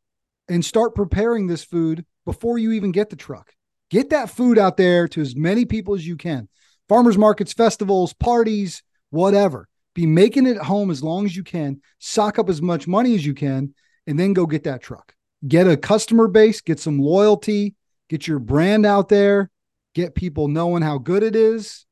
and 0.48 0.64
start 0.64 0.96
preparing 0.96 1.48
this 1.48 1.64
food 1.64 2.06
before 2.26 2.58
you 2.58 2.72
even 2.74 2.92
get 2.92 3.10
the 3.10 3.16
truck. 3.16 3.54
Get 3.90 4.12
that 4.12 4.30
food 4.30 4.58
out 4.58 4.78
there 4.78 5.08
to 5.10 5.22
as 5.22 5.36
many 5.36 5.66
people 5.66 5.96
as 5.96 6.08
you 6.08 6.16
can. 6.16 6.48
Farmers 6.88 7.18
markets, 7.18 7.54
festivals, 7.54 8.14
parties, 8.14 8.84
whatever. 9.10 9.68
Be 9.94 10.06
making 10.06 10.48
it 10.48 10.58
at 10.58 10.64
home 10.64 10.90
as 10.92 11.04
long 11.04 11.26
as 11.26 11.36
you 11.36 11.44
can. 11.44 11.82
Sock 12.00 12.40
up 12.40 12.50
as 12.50 12.62
much 12.62 12.88
money 12.88 13.16
as 13.16 13.26
you 13.26 13.34
can, 13.34 13.74
and 14.08 14.18
then 14.18 14.34
go 14.34 14.46
get 14.46 14.64
that 14.64 14.82
truck. 14.82 15.14
Get 15.48 15.68
a 15.68 15.76
customer 15.76 16.28
base, 16.28 16.62
get 16.62 16.80
some 16.80 17.00
loyalty, 17.00 17.76
get 18.10 18.28
your 18.28 18.40
brand 18.40 18.86
out 18.86 19.10
there, 19.10 19.50
get 19.94 20.16
people 20.16 20.48
knowing 20.48 20.84
how 20.84 20.98
good 20.98 21.24
it 21.24 21.36
is, 21.36 21.86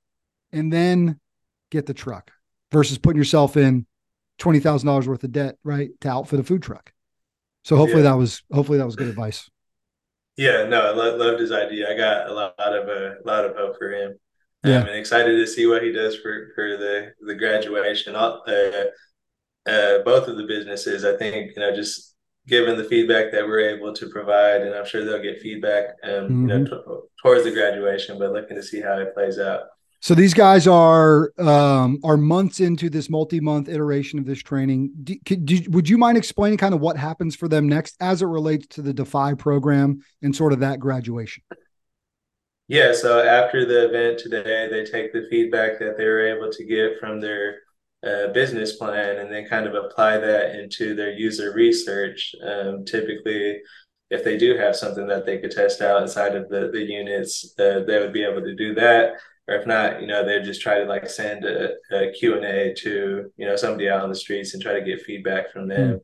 and 0.51 0.72
then 0.72 1.20
get 1.70 1.86
the 1.86 1.93
truck 1.93 2.32
versus 2.72 2.97
putting 2.97 3.17
yourself 3.17 3.57
in 3.57 3.86
twenty 4.38 4.59
thousand 4.59 4.88
dollars 4.88 5.07
worth 5.07 5.24
of 5.24 5.32
debt, 5.32 5.57
right, 5.63 5.89
to 6.01 6.09
outfit 6.09 6.39
a 6.39 6.43
food 6.43 6.61
truck. 6.61 6.91
So 7.63 7.76
hopefully 7.76 8.03
yeah. 8.03 8.11
that 8.11 8.17
was 8.17 8.43
hopefully 8.51 8.78
that 8.78 8.86
was 8.86 8.95
good 8.95 9.07
advice. 9.07 9.49
Yeah, 10.38 10.65
no, 10.67 10.82
I 10.82 10.91
lo- 10.91 11.17
loved 11.17 11.41
his 11.41 11.51
idea. 11.51 11.91
I 11.91 11.97
got 11.97 12.30
a 12.30 12.34
lot 12.34 12.53
of 12.57 12.88
a 12.88 13.07
uh, 13.07 13.13
lot 13.26 13.45
of 13.45 13.55
hope 13.55 13.78
for 13.78 13.91
him. 13.91 14.17
Yeah, 14.63 14.82
I'm 14.82 14.89
excited 14.89 15.34
to 15.38 15.47
see 15.47 15.67
what 15.67 15.84
he 15.84 15.91
does 15.91 16.15
for 16.17 16.51
for 16.55 16.78
the 16.78 17.13
the 17.26 17.36
graduation. 17.36 18.15
Uh, 18.15 18.39
uh, 19.65 19.99
both 20.03 20.28
of 20.28 20.38
the 20.38 20.45
businesses, 20.47 21.05
I 21.05 21.15
think, 21.17 21.51
you 21.55 21.61
know, 21.61 21.76
just 21.76 22.15
given 22.47 22.78
the 22.78 22.84
feedback 22.86 23.32
that 23.32 23.45
we're 23.45 23.76
able 23.76 23.93
to 23.93 24.09
provide, 24.09 24.61
and 24.61 24.74
I'm 24.74 24.86
sure 24.86 25.05
they'll 25.05 25.22
get 25.22 25.41
feedback, 25.41 25.95
um, 26.03 26.11
mm-hmm. 26.11 26.41
you 26.41 26.47
know, 26.47 26.59
mm-hmm. 26.65 26.74
t- 26.74 27.07
towards 27.22 27.43
the 27.43 27.51
graduation. 27.51 28.17
But 28.17 28.32
looking 28.32 28.57
to 28.57 28.63
see 28.63 28.82
how 28.82 28.97
it 28.97 29.13
plays 29.13 29.39
out. 29.39 29.61
So 30.01 30.15
these 30.15 30.33
guys 30.33 30.65
are 30.65 31.33
um, 31.37 31.99
are 32.03 32.15
months 32.15 32.61
into 32.61 32.89
this 32.89 33.09
multi-month 33.09 33.67
iteration 33.67 34.17
of 34.17 34.25
this 34.25 34.39
training. 34.39 34.91
Do, 35.03 35.15
do, 35.15 35.69
would 35.71 35.89
you 35.89 35.97
mind 35.97 36.17
explaining 36.17 36.57
kind 36.57 36.73
of 36.73 36.79
what 36.79 36.95
happens 36.95 37.35
for 37.35 37.49
them 37.49 37.67
next 37.67 37.97
as 37.99 38.21
it 38.21 38.27
relates 38.27 38.67
to 38.67 38.81
the 38.81 38.93
Defy 38.93 39.33
program 39.33 39.99
and 40.21 40.33
sort 40.33 40.53
of 40.53 40.61
that 40.61 40.79
graduation? 40.79 41.43
Yeah. 42.69 42.93
So 42.93 43.19
after 43.19 43.65
the 43.65 43.89
event 43.89 44.19
today, 44.19 44.69
they 44.69 44.85
take 44.85 45.11
the 45.11 45.27
feedback 45.29 45.79
that 45.79 45.97
they 45.97 46.05
were 46.05 46.25
able 46.25 46.49
to 46.51 46.63
get 46.63 46.99
from 46.99 47.19
their 47.19 47.57
uh, 48.01 48.27
business 48.31 48.77
plan 48.77 49.17
and 49.17 49.29
then 49.29 49.49
kind 49.49 49.67
of 49.67 49.73
apply 49.73 50.17
that 50.17 50.55
into 50.55 50.95
their 50.95 51.11
user 51.11 51.51
research. 51.51 52.33
Um, 52.41 52.85
typically, 52.85 53.59
if 54.09 54.23
they 54.23 54.37
do 54.37 54.55
have 54.55 54.77
something 54.77 55.07
that 55.07 55.25
they 55.25 55.39
could 55.39 55.51
test 55.51 55.81
out 55.81 56.01
inside 56.01 56.35
of 56.35 56.47
the, 56.47 56.69
the 56.71 56.81
units, 56.81 57.53
uh, 57.59 57.81
they 57.85 57.99
would 57.99 58.13
be 58.13 58.23
able 58.23 58.41
to 58.41 58.55
do 58.55 58.73
that 58.75 59.15
or 59.49 59.55
if 59.55 59.65
not, 59.65 59.99
you 60.01 60.07
know, 60.07 60.23
they 60.23 60.39
just 60.41 60.61
try 60.61 60.79
to 60.79 60.85
like 60.85 61.09
send 61.09 61.43
a, 61.43 61.71
a 61.91 62.11
Q&A 62.11 62.73
to, 62.77 63.31
you 63.35 63.45
know, 63.45 63.55
somebody 63.55 63.89
out 63.89 64.01
on 64.01 64.09
the 64.09 64.15
streets 64.15 64.53
and 64.53 64.61
try 64.61 64.73
to 64.73 64.85
get 64.85 65.01
feedback 65.01 65.51
from 65.51 65.67
them. 65.67 65.99
Mm. 65.99 66.01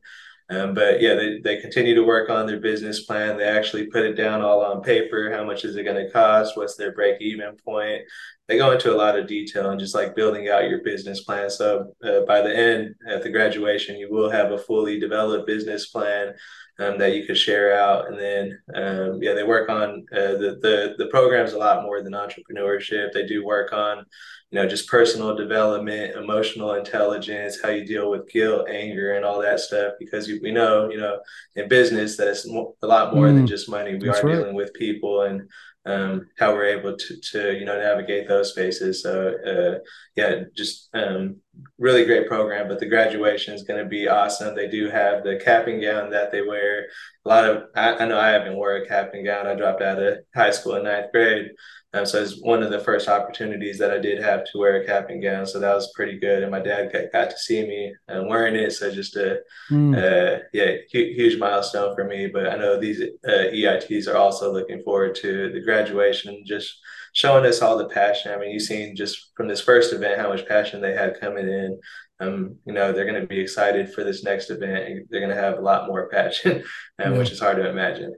Um, 0.48 0.74
but 0.74 1.00
yeah, 1.00 1.14
they, 1.14 1.38
they 1.42 1.60
continue 1.60 1.94
to 1.94 2.04
work 2.04 2.30
on 2.30 2.46
their 2.46 2.60
business 2.60 3.04
plan. 3.04 3.36
They 3.36 3.44
actually 3.44 3.86
put 3.86 4.04
it 4.04 4.14
down 4.14 4.42
all 4.42 4.64
on 4.64 4.82
paper. 4.82 5.32
How 5.32 5.44
much 5.44 5.64
is 5.64 5.76
it 5.76 5.84
going 5.84 6.04
to 6.04 6.10
cost? 6.10 6.56
What's 6.56 6.76
their 6.76 6.92
break 6.92 7.20
even 7.20 7.56
point? 7.64 8.02
They 8.48 8.58
go 8.58 8.70
into 8.70 8.94
a 8.94 8.96
lot 8.96 9.18
of 9.18 9.26
detail 9.26 9.70
and 9.70 9.80
just 9.80 9.94
like 9.94 10.14
building 10.14 10.48
out 10.48 10.68
your 10.68 10.82
business 10.82 11.24
plan. 11.24 11.50
So 11.50 11.92
uh, 12.04 12.20
by 12.26 12.42
the 12.42 12.56
end, 12.56 12.94
at 13.08 13.22
the 13.22 13.30
graduation, 13.30 13.96
you 13.96 14.08
will 14.10 14.30
have 14.30 14.52
a 14.52 14.58
fully 14.58 15.00
developed 15.00 15.46
business 15.48 15.88
plan 15.88 16.34
um, 16.78 16.98
that 16.98 17.14
you 17.14 17.26
could 17.26 17.38
share 17.38 17.76
out. 17.78 18.06
And 18.06 18.18
then, 18.18 18.58
um, 18.74 19.22
yeah, 19.22 19.32
they 19.34 19.42
work 19.42 19.68
on 19.68 20.06
uh, 20.12 20.36
the, 20.38 20.58
the, 20.62 20.94
the 20.98 21.06
program's 21.06 21.54
a 21.54 21.58
lot 21.58 21.82
more 21.82 22.02
than 22.02 22.12
entrepreneurship. 22.12 23.12
They 23.12 23.26
do 23.26 23.44
work 23.44 23.72
on, 23.72 24.04
you 24.50 24.60
know, 24.60 24.68
just 24.68 24.88
personal 24.88 25.34
development, 25.34 26.14
emotional 26.14 26.74
intelligence, 26.74 27.58
how 27.60 27.70
you 27.70 27.84
deal 27.84 28.10
with 28.10 28.28
guilt, 28.28 28.68
anger, 28.68 29.14
and 29.14 29.24
all 29.24 29.40
that 29.42 29.58
stuff. 29.58 29.94
Because 29.98 30.28
we 30.28 30.52
know, 30.52 30.88
you 30.88 30.98
know, 30.98 31.18
in 31.56 31.68
business 31.68 32.16
that 32.16 32.28
it's 32.28 32.46
a 32.46 32.86
lot 32.86 33.14
more 33.14 33.26
mm, 33.26 33.34
than 33.34 33.46
just 33.46 33.68
money. 33.68 33.96
We 33.96 34.08
are 34.08 34.12
right. 34.12 34.36
dealing 34.36 34.54
with 34.54 34.72
people 34.74 35.22
and 35.22 35.48
um, 35.86 36.26
how 36.38 36.52
we're 36.52 36.78
able 36.78 36.96
to, 36.96 37.20
to, 37.32 37.58
you 37.58 37.64
know, 37.64 37.78
navigate 37.78 38.28
those 38.28 38.50
spaces. 38.50 39.02
So, 39.02 39.34
uh, 39.46 39.78
yeah, 40.16 40.44
just 40.56 40.88
um, 40.94 41.36
really 41.78 42.04
great 42.04 42.28
program, 42.28 42.68
but 42.68 42.80
the 42.80 42.88
graduation 42.88 43.54
is 43.54 43.64
going 43.64 43.82
to 43.82 43.88
be 43.88 44.08
awesome. 44.08 44.54
They 44.54 44.68
do 44.68 44.88
have 44.88 45.24
the 45.24 45.40
cap 45.42 45.66
and 45.66 45.80
gown 45.80 46.10
that 46.10 46.32
they 46.32 46.42
wear. 46.42 46.86
A 47.24 47.28
lot 47.28 47.44
of, 47.44 47.64
I, 47.74 47.94
I 47.94 48.06
know 48.06 48.18
I 48.18 48.28
haven't 48.28 48.56
worn 48.56 48.82
a 48.82 48.86
cap 48.86 49.10
and 49.12 49.24
gown. 49.24 49.46
I 49.46 49.54
dropped 49.54 49.82
out 49.82 50.02
of 50.02 50.18
high 50.34 50.50
school 50.50 50.76
in 50.76 50.84
ninth 50.84 51.12
grade. 51.12 51.50
Um, 51.92 52.04
so 52.04 52.22
it's 52.22 52.42
one 52.42 52.62
of 52.62 52.70
the 52.70 52.80
first 52.80 53.08
opportunities 53.08 53.78
that 53.78 53.90
I 53.90 53.98
did 53.98 54.22
have 54.22 54.44
to 54.44 54.58
wear 54.58 54.80
a 54.80 54.86
cap 54.86 55.08
and 55.08 55.22
gown. 55.22 55.46
So 55.46 55.58
that 55.60 55.74
was 55.74 55.92
pretty 55.94 56.18
good. 56.18 56.42
And 56.42 56.50
my 56.50 56.60
dad 56.60 56.92
got, 56.92 57.12
got 57.12 57.30
to 57.30 57.38
see 57.38 57.62
me 57.62 57.94
um, 58.08 58.28
wearing 58.28 58.54
it. 58.54 58.72
So 58.72 58.92
just 58.92 59.16
a, 59.16 59.38
mm. 59.70 59.96
uh, 59.96 60.42
yeah, 60.52 60.76
huge, 60.90 61.16
huge 61.16 61.38
milestone 61.38 61.94
for 61.94 62.04
me. 62.04 62.26
But 62.26 62.48
I 62.48 62.56
know 62.56 62.78
these 62.78 63.00
uh, 63.00 63.30
EITs 63.30 64.08
are 64.08 64.16
also 64.16 64.52
looking 64.52 64.82
forward 64.82 65.14
to 65.16 65.50
the 65.52 65.60
graduation, 65.60 66.44
just 66.46 66.78
showing 67.16 67.46
us 67.46 67.62
all 67.62 67.78
the 67.78 67.88
passion. 67.88 68.30
I 68.30 68.36
mean, 68.36 68.50
you've 68.50 68.60
seen 68.60 68.94
just 68.94 69.30
from 69.34 69.48
this 69.48 69.62
first 69.62 69.94
event 69.94 70.20
how 70.20 70.28
much 70.28 70.46
passion 70.46 70.82
they 70.82 70.92
had 70.92 71.18
coming 71.18 71.48
in. 71.48 71.80
Um, 72.20 72.56
you 72.66 72.74
know, 72.74 72.92
they're 72.92 73.06
going 73.06 73.18
to 73.18 73.26
be 73.26 73.40
excited 73.40 73.94
for 73.94 74.04
this 74.04 74.22
next 74.22 74.50
event. 74.50 75.06
They're 75.08 75.20
going 75.22 75.34
to 75.34 75.42
have 75.42 75.56
a 75.56 75.62
lot 75.62 75.88
more 75.88 76.10
passion, 76.10 76.58
um, 76.58 76.62
yeah. 77.12 77.18
which 77.18 77.30
is 77.30 77.40
hard 77.40 77.56
to 77.56 77.70
imagine. 77.70 78.14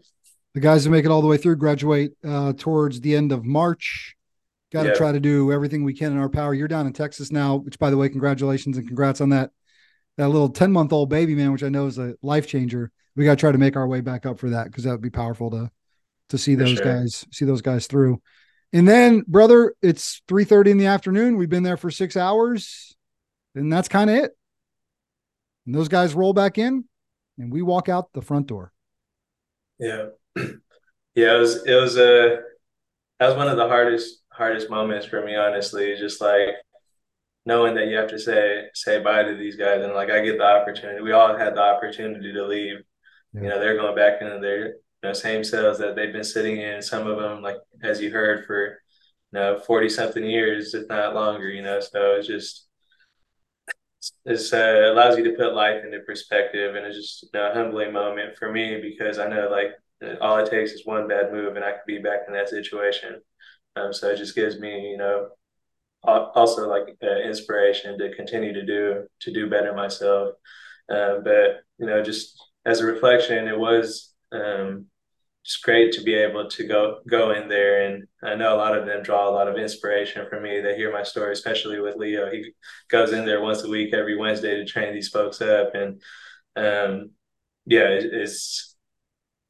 The 0.55 0.61
guys 0.61 0.84
who 0.84 0.90
make 0.90 1.05
it 1.05 1.12
all 1.12 1.22
the 1.22 1.28
way 1.28 1.36
through 1.36 1.57
graduate 1.57 2.14
uh, 2.26 2.55
towards 2.55 3.01
the 3.01 3.14
end 3.14 3.30
of 3.30 3.44
March. 3.44 4.16
Got 4.72 4.82
to 4.82 4.96
try 4.96 5.12
to 5.12 5.20
do 5.20 5.51
everything 5.53 5.84
we 5.84 5.94
can 5.94 6.12
in 6.12 6.18
our 6.18 6.28
power. 6.28 6.53
You're 6.53 6.68
down 6.68 6.86
in 6.86 6.92
Texas 6.92 7.30
now, 7.30 7.57
which, 7.57 7.78
by 7.78 7.90
the 7.90 7.96
way, 7.96 8.09
congratulations 8.09 8.76
and 8.76 8.86
congrats 8.86 9.20
on 9.20 9.30
that 9.30 9.51
that 10.18 10.28
little 10.28 10.49
10 10.49 10.72
month 10.72 10.92
old 10.92 11.09
baby 11.09 11.36
man, 11.36 11.53
which 11.53 11.62
I 11.62 11.68
know 11.68 11.86
is 11.86 11.99
a 11.99 12.16
life 12.20 12.49
changer. 12.49 12.90
We 13.14 13.24
got 13.24 13.36
to 13.36 13.40
try 13.40 13.53
to 13.53 13.59
make 13.59 13.76
our 13.76 13.86
way 13.86 14.01
back 14.01 14.26
up 14.26 14.38
for 14.40 14.51
that 14.51 14.64
because 14.64 14.84
that 14.84 14.90
would 14.90 15.01
be 15.01 15.09
powerful 15.09 15.51
to 15.53 15.70
to 16.30 16.36
see 16.36 16.57
those 16.57 16.70
sure. 16.70 16.84
guys 16.84 17.24
see 17.30 17.44
those 17.44 17.62
guys 17.62 17.86
through. 17.86 18.20
And 18.72 18.86
then, 18.86 19.24
brother, 19.26 19.74
it's 19.80 20.22
3:30 20.28 20.72
in 20.72 20.78
the 20.78 20.86
afternoon. 20.86 21.36
We've 21.36 21.48
been 21.48 21.62
there 21.62 21.78
for 21.78 21.90
six 21.90 22.16
hours, 22.16 22.94
and 23.54 23.72
that's 23.72 23.88
kind 23.88 24.10
of 24.10 24.16
it. 24.16 24.36
And 25.66 25.74
those 25.74 25.88
guys 25.88 26.14
roll 26.14 26.34
back 26.34 26.58
in, 26.58 26.84
and 27.38 27.52
we 27.52 27.62
walk 27.62 27.88
out 27.88 28.12
the 28.12 28.22
front 28.22 28.46
door. 28.46 28.72
Yeah, 29.78 30.08
yeah. 30.36 31.36
It 31.36 31.38
was 31.38 31.64
it 31.64 31.74
was 31.74 31.96
a 31.96 32.34
uh, 32.34 32.36
that 33.20 33.28
was 33.28 33.36
one 33.36 33.48
of 33.48 33.56
the 33.56 33.68
hardest 33.68 34.22
hardest 34.30 34.68
moments 34.68 35.06
for 35.06 35.24
me, 35.24 35.34
honestly. 35.34 35.96
Just 35.96 36.20
like 36.20 36.50
knowing 37.46 37.74
that 37.76 37.86
you 37.86 37.96
have 37.96 38.10
to 38.10 38.18
say 38.18 38.64
say 38.74 39.02
bye 39.02 39.22
to 39.22 39.34
these 39.34 39.56
guys, 39.56 39.82
and 39.82 39.94
like 39.94 40.10
I 40.10 40.20
get 40.20 40.36
the 40.36 40.44
opportunity. 40.44 41.00
We 41.00 41.12
all 41.12 41.36
had 41.36 41.54
the 41.54 41.62
opportunity 41.62 42.34
to 42.34 42.46
leave. 42.46 42.78
Yeah. 43.32 43.42
You 43.42 43.48
know, 43.48 43.60
they're 43.60 43.76
going 43.76 43.96
back 43.96 44.20
into 44.20 44.40
their 44.40 44.74
know, 45.05 45.12
same 45.12 45.44
cells 45.44 45.78
that 45.78 45.96
they've 45.96 46.12
been 46.12 46.24
sitting 46.24 46.59
in. 46.59 46.82
Some 46.82 47.07
of 47.07 47.18
them, 47.18 47.42
like 47.42 47.57
as 47.82 48.01
you 48.01 48.11
heard, 48.11 48.46
for 48.46 48.80
you 49.32 49.40
know, 49.40 49.59
forty 49.61 49.88
something 49.88 50.24
years, 50.24 50.74
if 50.74 50.88
not 50.88 51.14
longer. 51.14 51.49
You 51.49 51.62
know, 51.62 51.80
so 51.80 52.16
it's 52.16 52.26
just 52.26 52.68
it's 54.24 54.53
uh, 54.53 54.90
allows 54.92 55.18
you 55.18 55.24
to 55.24 55.36
put 55.36 55.55
life 55.55 55.84
into 55.84 56.01
perspective, 56.01 56.74
and 56.74 56.86
it's 56.86 56.96
just 56.96 57.22
you 57.22 57.28
know, 57.34 57.51
a 57.51 57.55
humbling 57.55 57.92
moment 57.92 58.36
for 58.36 58.51
me 58.51 58.80
because 58.80 59.18
I 59.18 59.28
know 59.28 59.49
like 59.51 59.72
all 60.20 60.38
it 60.38 60.51
takes 60.51 60.72
is 60.72 60.86
one 60.86 61.09
bad 61.09 61.32
move, 61.32 61.57
and 61.57 61.64
I 61.64 61.72
could 61.72 61.86
be 61.86 61.99
back 61.99 62.20
in 62.26 62.34
that 62.34 62.49
situation. 62.49 63.20
Um, 63.76 63.92
so 63.92 64.09
it 64.11 64.16
just 64.16 64.34
gives 64.34 64.59
me, 64.59 64.90
you 64.90 64.96
know, 64.96 65.28
also 66.05 66.68
like 66.68 66.96
uh, 67.03 67.20
inspiration 67.20 67.99
to 67.99 68.14
continue 68.14 68.53
to 68.53 68.64
do 68.64 69.05
to 69.20 69.32
do 69.32 69.51
better 69.51 69.74
myself. 69.74 70.34
Uh, 70.90 71.18
but 71.24 71.62
you 71.78 71.86
know, 71.86 72.03
just 72.03 72.40
as 72.64 72.80
a 72.80 72.86
reflection, 72.86 73.49
it 73.49 73.59
was 73.59 74.14
um, 74.32 74.86
just 75.44 75.62
great 75.62 75.92
to 75.92 76.02
be 76.02 76.14
able 76.14 76.48
to 76.48 76.66
go 76.66 76.98
go 77.08 77.30
in 77.32 77.48
there 77.48 77.82
and 77.88 78.06
I 78.22 78.34
know 78.34 78.54
a 78.54 78.58
lot 78.58 78.76
of 78.76 78.84
them 78.86 79.02
draw 79.02 79.28
a 79.28 79.32
lot 79.32 79.48
of 79.48 79.56
inspiration 79.56 80.26
from 80.28 80.42
me. 80.42 80.60
They 80.60 80.76
hear 80.76 80.92
my 80.92 81.02
story, 81.02 81.32
especially 81.32 81.80
with 81.80 81.96
Leo. 81.96 82.30
He 82.30 82.52
goes 82.90 83.12
in 83.12 83.24
there 83.24 83.40
once 83.40 83.62
a 83.62 83.68
week, 83.68 83.94
every 83.94 84.16
Wednesday, 84.16 84.56
to 84.56 84.64
train 84.64 84.92
these 84.92 85.08
folks 85.08 85.40
up, 85.40 85.74
and 85.74 86.02
um, 86.56 87.10
yeah, 87.64 87.88
it, 87.88 88.12
it's 88.12 88.76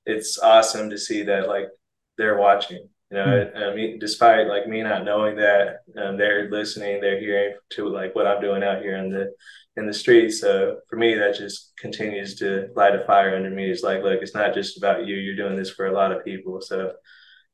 it's 0.07 0.39
awesome 0.39 0.91
to 0.91 0.99
see 0.99 1.25
that 1.25 1.49
like 1.49 1.69
they're 2.17 2.39
watching. 2.39 2.89
You 3.11 3.17
know, 3.17 3.25
mm. 3.25 3.57
I 3.57 3.75
mean, 3.75 3.99
despite 3.99 4.49
like 4.49 4.69
me 4.69 4.83
not 4.83 5.05
knowing 5.05 5.37
that, 5.37 5.79
um, 5.97 6.19
they're 6.19 6.51
listening, 6.51 7.01
they're 7.01 7.21
hearing 7.21 7.57
to 7.71 7.89
like 7.89 8.15
what 8.15 8.27
I'm 8.27 8.41
doing 8.41 8.63
out 8.63 8.83
here 8.83 8.97
in 8.97 9.11
the 9.11 9.33
in 9.77 9.87
the 9.87 9.95
streets. 9.95 10.41
So 10.41 10.79
for 10.91 10.97
me, 10.97 11.15
that 11.15 11.37
just 11.37 11.73
continues 11.79 12.35
to 12.37 12.69
light 12.77 12.95
a 12.95 13.05
fire 13.07 13.37
under 13.37 13.51
me. 13.51 13.71
It's 13.71 13.83
like, 13.83 14.03
look, 14.03 14.21
it's 14.21 14.35
not 14.35 14.53
just 14.53 14.77
about 14.77 15.07
you. 15.07 15.17
You're 15.17 15.37
doing 15.37 15.57
this 15.57 15.71
for 15.71 15.87
a 15.87 15.93
lot 15.93 16.13
of 16.13 16.25
people. 16.25 16.61
So 16.61 16.93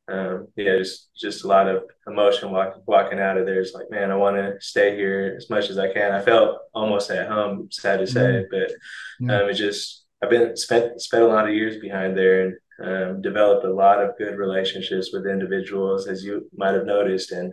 um, 0.06 0.48
yeah, 0.56 0.76
just 0.78 1.14
just 1.16 1.44
a 1.44 1.48
lot 1.48 1.68
of 1.68 1.84
emotion 2.06 2.50
walking 2.50 2.82
walking 2.86 3.20
out 3.20 3.38
of 3.38 3.46
there. 3.46 3.60
It's 3.60 3.72
like, 3.72 3.90
man, 3.90 4.10
I 4.10 4.16
want 4.16 4.36
to 4.36 4.56
stay 4.60 4.96
here 4.96 5.34
as 5.36 5.48
much 5.48 5.70
as 5.70 5.78
I 5.78 5.92
can. 5.92 6.12
I 6.12 6.20
felt 6.20 6.58
almost 6.74 7.10
at 7.10 7.28
home, 7.28 7.68
sad 7.70 8.00
to 8.00 8.06
say, 8.06 8.20
mm. 8.20 8.44
but 8.50 9.32
um, 9.32 9.48
it 9.48 9.54
just 9.54 10.04
I've 10.22 10.30
been 10.30 10.56
spent 10.56 11.00
spent 11.00 11.22
a 11.22 11.28
lot 11.28 11.48
of 11.48 11.54
years 11.54 11.78
behind 11.78 12.16
there 12.16 12.42
and 12.42 12.56
um, 12.82 13.22
developed 13.22 13.64
a 13.64 13.72
lot 13.72 14.02
of 14.02 14.16
good 14.18 14.36
relationships 14.36 15.10
with 15.12 15.26
individuals, 15.26 16.08
as 16.08 16.24
you 16.24 16.48
might 16.56 16.74
have 16.74 16.86
noticed, 16.86 17.32
and 17.32 17.52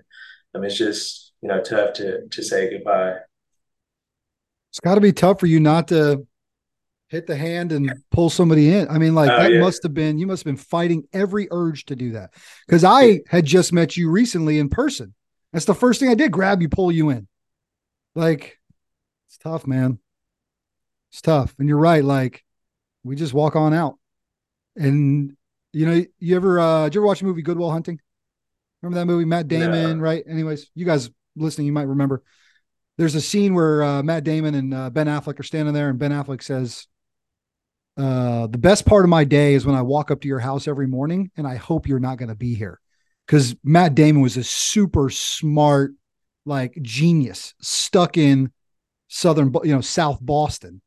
it's 0.55 0.77
just 0.77 1.33
you 1.41 1.49
know 1.49 1.61
tough 1.61 1.93
to 1.93 2.27
to 2.27 2.43
say 2.43 2.69
goodbye. 2.71 3.17
It's 4.71 4.79
got 4.79 4.95
to 4.95 5.01
be 5.01 5.11
tough 5.11 5.39
for 5.39 5.47
you 5.47 5.59
not 5.59 5.89
to 5.89 6.25
hit 7.09 7.27
the 7.27 7.35
hand 7.35 7.73
and 7.73 7.93
pull 8.09 8.29
somebody 8.29 8.73
in. 8.73 8.87
I 8.87 8.97
mean, 8.97 9.13
like 9.13 9.29
oh, 9.29 9.37
that 9.37 9.51
yeah. 9.51 9.59
must 9.59 9.83
have 9.83 9.93
been 9.93 10.17
you 10.17 10.25
must 10.25 10.41
have 10.41 10.45
been 10.45 10.63
fighting 10.63 11.03
every 11.11 11.47
urge 11.51 11.85
to 11.85 11.95
do 11.95 12.13
that 12.13 12.33
because 12.65 12.83
I 12.83 13.19
had 13.27 13.45
just 13.45 13.73
met 13.73 13.97
you 13.97 14.09
recently 14.09 14.59
in 14.59 14.69
person. 14.69 15.13
That's 15.51 15.65
the 15.65 15.75
first 15.75 15.99
thing 15.99 16.09
I 16.09 16.15
did: 16.15 16.31
grab 16.31 16.61
you, 16.61 16.69
pull 16.69 16.91
you 16.91 17.09
in. 17.09 17.27
Like 18.15 18.57
it's 19.27 19.37
tough, 19.37 19.67
man. 19.67 19.99
It's 21.11 21.21
tough, 21.21 21.53
and 21.59 21.67
you're 21.67 21.77
right. 21.77 22.03
Like 22.03 22.43
we 23.03 23.15
just 23.15 23.33
walk 23.33 23.55
on 23.55 23.73
out. 23.73 23.97
And 24.75 25.35
you 25.73 25.85
know, 25.85 26.05
you 26.19 26.35
ever 26.35 26.59
uh 26.59 26.85
did 26.85 26.95
you 26.95 27.01
ever 27.01 27.07
watch 27.07 27.19
the 27.19 27.25
movie 27.25 27.41
Good 27.41 27.57
Will 27.57 27.71
Hunting? 27.71 27.99
Remember 28.81 28.99
that 28.99 29.05
movie? 29.05 29.25
Matt 29.25 29.47
Damon, 29.47 29.97
no. 29.97 30.03
right? 30.03 30.23
Anyways, 30.27 30.69
you 30.73 30.85
guys 30.85 31.09
listening, 31.35 31.67
you 31.67 31.73
might 31.73 31.87
remember. 31.87 32.23
There's 32.97 33.15
a 33.15 33.21
scene 33.21 33.53
where 33.53 33.83
uh, 33.83 34.03
Matt 34.03 34.23
Damon 34.23 34.55
and 34.55 34.73
uh, 34.73 34.89
Ben 34.89 35.07
Affleck 35.07 35.39
are 35.39 35.43
standing 35.43 35.73
there, 35.73 35.89
and 35.89 35.99
Ben 35.99 36.11
Affleck 36.11 36.43
says, 36.43 36.87
uh, 37.97 38.47
"The 38.47 38.57
best 38.57 38.85
part 38.85 39.05
of 39.05 39.09
my 39.09 39.23
day 39.23 39.53
is 39.53 39.65
when 39.65 39.75
I 39.75 39.81
walk 39.81 40.11
up 40.11 40.21
to 40.21 40.27
your 40.27 40.39
house 40.39 40.67
every 40.67 40.87
morning, 40.87 41.31
and 41.37 41.47
I 41.47 41.55
hope 41.55 41.87
you're 41.87 41.99
not 41.99 42.17
going 42.17 42.29
to 42.29 42.35
be 42.35 42.55
here." 42.55 42.79
Because 43.25 43.55
Matt 43.63 43.95
Damon 43.95 44.21
was 44.21 44.35
a 44.35 44.43
super 44.43 45.09
smart, 45.09 45.93
like 46.45 46.77
genius, 46.81 47.53
stuck 47.61 48.17
in 48.17 48.51
southern, 49.07 49.53
you 49.63 49.73
know, 49.73 49.81
South 49.81 50.19
Boston, 50.21 50.81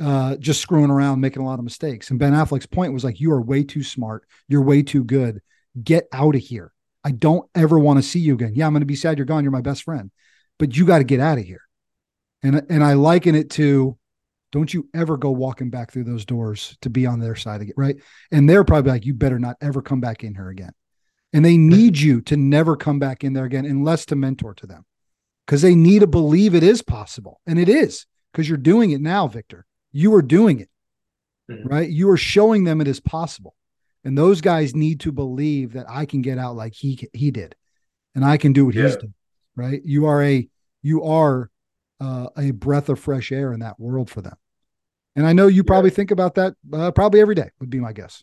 uh, 0.00 0.36
just 0.36 0.60
screwing 0.60 0.90
around, 0.90 1.20
making 1.20 1.42
a 1.42 1.46
lot 1.46 1.58
of 1.58 1.64
mistakes. 1.64 2.10
And 2.10 2.18
Ben 2.18 2.32
Affleck's 2.32 2.66
point 2.66 2.92
was 2.92 3.04
like, 3.04 3.20
you 3.20 3.32
are 3.32 3.40
way 3.40 3.62
too 3.62 3.82
smart. 3.82 4.26
You're 4.48 4.62
way 4.62 4.82
too 4.82 5.04
good. 5.04 5.40
Get 5.82 6.06
out 6.12 6.34
of 6.34 6.40
here. 6.40 6.72
I 7.04 7.10
don't 7.12 7.48
ever 7.54 7.78
want 7.78 7.98
to 7.98 8.02
see 8.02 8.20
you 8.20 8.34
again. 8.34 8.52
Yeah, 8.54 8.66
I'm 8.66 8.72
going 8.72 8.80
to 8.80 8.86
be 8.86 8.96
sad 8.96 9.18
you're 9.18 9.26
gone. 9.26 9.44
You're 9.44 9.52
my 9.52 9.60
best 9.60 9.82
friend, 9.82 10.10
but 10.58 10.76
you 10.76 10.86
got 10.86 10.98
to 10.98 11.04
get 11.04 11.20
out 11.20 11.38
of 11.38 11.44
here. 11.44 11.60
And 12.42 12.62
and 12.68 12.82
I 12.82 12.94
liken 12.94 13.34
it 13.34 13.50
to, 13.50 13.96
don't 14.52 14.72
you 14.72 14.88
ever 14.94 15.16
go 15.16 15.30
walking 15.30 15.70
back 15.70 15.90
through 15.90 16.04
those 16.04 16.24
doors 16.24 16.76
to 16.82 16.90
be 16.90 17.06
on 17.06 17.20
their 17.20 17.36
side 17.36 17.60
again, 17.60 17.74
right? 17.76 17.96
And 18.30 18.48
they're 18.48 18.64
probably 18.64 18.90
like, 18.90 19.06
you 19.06 19.14
better 19.14 19.38
not 19.38 19.56
ever 19.60 19.82
come 19.82 20.00
back 20.00 20.24
in 20.24 20.34
here 20.34 20.48
again. 20.48 20.72
And 21.32 21.44
they 21.44 21.56
need 21.56 21.98
you 21.98 22.20
to 22.22 22.36
never 22.36 22.76
come 22.76 22.98
back 22.98 23.24
in 23.24 23.32
there 23.32 23.44
again, 23.44 23.64
unless 23.64 24.06
to 24.06 24.16
mentor 24.16 24.54
to 24.54 24.66
them, 24.66 24.84
because 25.46 25.62
they 25.62 25.74
need 25.74 26.00
to 26.00 26.06
believe 26.06 26.54
it 26.54 26.62
is 26.62 26.82
possible, 26.82 27.40
and 27.46 27.58
it 27.58 27.68
is 27.68 28.06
because 28.32 28.48
you're 28.48 28.58
doing 28.58 28.92
it 28.92 29.00
now, 29.00 29.26
Victor 29.26 29.66
you 29.94 30.12
are 30.14 30.22
doing 30.22 30.60
it, 30.60 30.68
mm-hmm. 31.50 31.66
right? 31.66 31.88
You 31.88 32.10
are 32.10 32.16
showing 32.18 32.64
them 32.64 32.82
it 32.82 32.88
is 32.88 33.00
possible. 33.00 33.54
And 34.04 34.18
those 34.18 34.42
guys 34.42 34.74
need 34.74 35.00
to 35.00 35.12
believe 35.12 35.72
that 35.72 35.86
I 35.88 36.04
can 36.04 36.20
get 36.20 36.36
out 36.36 36.56
like 36.56 36.74
he 36.74 37.08
he 37.14 37.30
did, 37.30 37.56
and 38.14 38.22
I 38.22 38.36
can 38.36 38.52
do 38.52 38.66
what 38.66 38.74
yeah. 38.74 38.82
he's 38.82 38.96
doing. 38.96 39.14
Right? 39.56 39.80
You 39.82 40.04
are 40.06 40.22
a 40.22 40.46
you 40.82 41.04
are 41.04 41.48
uh, 42.00 42.26
a 42.36 42.50
breath 42.50 42.90
of 42.90 43.00
fresh 43.00 43.32
air 43.32 43.54
in 43.54 43.60
that 43.60 43.80
world 43.80 44.10
for 44.10 44.20
them. 44.20 44.36
And 45.16 45.26
I 45.26 45.32
know 45.32 45.46
you 45.46 45.64
probably 45.64 45.90
yeah. 45.90 45.96
think 45.96 46.10
about 46.10 46.34
that 46.34 46.54
uh, 46.70 46.90
probably 46.90 47.22
every 47.22 47.36
day. 47.36 47.48
Would 47.60 47.70
be 47.70 47.80
my 47.80 47.92
guess. 47.94 48.22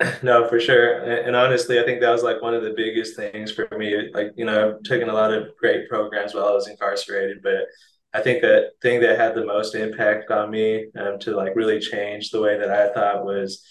No, 0.22 0.48
for 0.48 0.58
sure. 0.58 0.98
And, 1.02 1.28
and, 1.28 1.36
honestly, 1.36 1.78
I 1.78 1.84
think 1.84 2.00
that 2.00 2.10
was 2.10 2.24
like 2.24 2.42
one 2.42 2.54
of 2.54 2.62
the 2.64 2.74
biggest 2.76 3.14
things 3.14 3.52
for 3.52 3.68
me. 3.78 4.10
Like, 4.12 4.32
you 4.34 4.44
know, 4.44 4.74
I've 4.74 4.82
taken 4.82 5.08
a 5.08 5.12
lot 5.12 5.32
of 5.32 5.56
great 5.56 5.88
programs 5.88 6.34
while 6.34 6.46
I 6.46 6.52
was 6.52 6.66
incarcerated, 6.66 7.38
but 7.40 7.66
I 8.14 8.20
think 8.20 8.42
the 8.42 8.70
thing 8.82 9.00
that 9.00 9.18
had 9.18 9.34
the 9.34 9.46
most 9.46 9.74
impact 9.74 10.30
on 10.30 10.50
me 10.50 10.86
um, 10.98 11.18
to 11.20 11.34
like 11.34 11.56
really 11.56 11.80
change 11.80 12.30
the 12.30 12.40
way 12.40 12.58
that 12.58 12.70
I 12.70 12.92
thought 12.92 13.24
was 13.24 13.64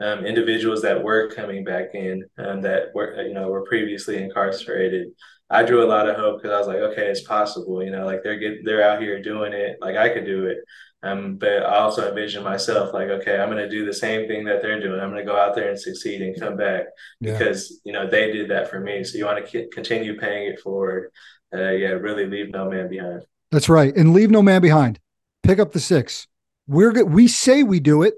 um, 0.00 0.26
individuals 0.26 0.82
that 0.82 1.02
were 1.02 1.30
coming 1.30 1.62
back 1.62 1.94
in 1.94 2.24
um, 2.38 2.62
that 2.62 2.88
were 2.94 3.22
you 3.22 3.34
know 3.34 3.48
were 3.48 3.64
previously 3.64 4.22
incarcerated. 4.22 5.08
I 5.50 5.62
drew 5.62 5.84
a 5.84 5.86
lot 5.86 6.08
of 6.08 6.16
hope 6.16 6.42
because 6.42 6.54
I 6.54 6.58
was 6.58 6.66
like, 6.66 6.78
okay, 6.92 7.06
it's 7.06 7.22
possible. 7.22 7.82
You 7.82 7.90
know, 7.90 8.04
like 8.04 8.22
they're 8.24 8.38
get, 8.38 8.64
they're 8.64 8.82
out 8.82 9.00
here 9.00 9.22
doing 9.22 9.52
it. 9.52 9.76
Like 9.80 9.96
I 9.96 10.08
could 10.08 10.24
do 10.24 10.46
it. 10.46 10.58
Um, 11.04 11.36
but 11.36 11.62
I 11.62 11.80
also 11.80 12.08
envision 12.08 12.42
myself 12.42 12.94
like, 12.94 13.08
okay, 13.08 13.38
I'm 13.38 13.50
going 13.50 13.62
to 13.62 13.68
do 13.68 13.84
the 13.84 13.92
same 13.92 14.26
thing 14.26 14.44
that 14.46 14.62
they're 14.62 14.80
doing. 14.80 14.98
I'm 14.98 15.10
going 15.10 15.24
to 15.24 15.30
go 15.30 15.38
out 15.38 15.54
there 15.54 15.68
and 15.68 15.78
succeed 15.78 16.22
and 16.22 16.40
come 16.40 16.56
back 16.56 16.86
yeah. 17.20 17.32
because 17.32 17.80
you 17.84 17.92
know 17.92 18.08
they 18.08 18.32
did 18.32 18.50
that 18.50 18.70
for 18.70 18.80
me. 18.80 19.04
So 19.04 19.18
you 19.18 19.26
want 19.26 19.44
to 19.44 19.50
c- 19.50 19.68
continue 19.70 20.18
paying 20.18 20.50
it 20.50 20.60
forward. 20.60 21.12
Uh, 21.54 21.70
yeah, 21.70 21.88
really 21.88 22.26
leave 22.26 22.50
no 22.50 22.68
man 22.68 22.88
behind. 22.88 23.22
That's 23.54 23.68
right. 23.68 23.94
And 23.94 24.12
leave 24.12 24.32
no 24.32 24.42
man 24.42 24.60
behind. 24.60 24.98
Pick 25.44 25.60
up 25.60 25.70
the 25.70 25.78
six. 25.78 26.26
We're 26.66 26.90
good. 26.90 27.08
We 27.08 27.28
say 27.28 27.62
we 27.62 27.78
do 27.78 28.02
it. 28.02 28.14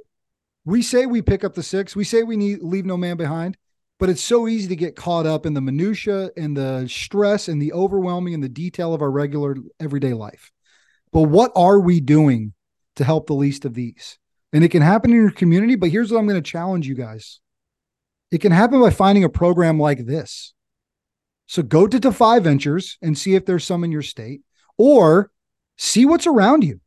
We 0.64 0.80
say 0.80 1.04
we 1.04 1.20
pick 1.20 1.44
up 1.44 1.52
the 1.52 1.62
six. 1.62 1.94
We 1.94 2.04
say 2.04 2.22
we 2.22 2.38
need 2.38 2.62
leave 2.62 2.86
no 2.86 2.96
man 2.96 3.18
behind. 3.18 3.58
But 3.98 4.08
it's 4.08 4.24
so 4.24 4.48
easy 4.48 4.68
to 4.68 4.76
get 4.76 4.96
caught 4.96 5.26
up 5.26 5.44
in 5.44 5.52
the 5.52 5.60
minutia 5.60 6.30
and 6.38 6.56
the 6.56 6.88
stress 6.88 7.48
and 7.48 7.60
the 7.60 7.74
overwhelming 7.74 8.32
and 8.32 8.42
the 8.42 8.48
detail 8.48 8.94
of 8.94 9.02
our 9.02 9.10
regular 9.10 9.56
everyday 9.78 10.14
life. 10.14 10.52
But 11.12 11.24
what 11.24 11.52
are 11.54 11.80
we 11.80 12.00
doing 12.00 12.54
to 12.94 13.04
help 13.04 13.26
the 13.26 13.34
least 13.34 13.66
of 13.66 13.74
these? 13.74 14.16
And 14.54 14.64
it 14.64 14.70
can 14.70 14.80
happen 14.80 15.10
in 15.10 15.16
your 15.16 15.30
community, 15.30 15.74
but 15.74 15.90
here's 15.90 16.10
what 16.10 16.18
I'm 16.18 16.26
going 16.26 16.42
to 16.42 16.50
challenge 16.50 16.88
you 16.88 16.94
guys. 16.94 17.40
It 18.30 18.38
can 18.38 18.52
happen 18.52 18.80
by 18.80 18.88
finding 18.88 19.24
a 19.24 19.28
program 19.28 19.78
like 19.78 20.06
this. 20.06 20.54
So 21.44 21.62
go 21.62 21.86
to 21.86 22.00
Defy 22.00 22.38
Ventures 22.38 22.96
and 23.02 23.18
see 23.18 23.34
if 23.34 23.44
there's 23.44 23.64
some 23.64 23.84
in 23.84 23.92
your 23.92 24.00
state 24.00 24.40
or 24.78 25.30
see 25.76 26.06
what's 26.06 26.26
around 26.26 26.64
you. 26.64 26.80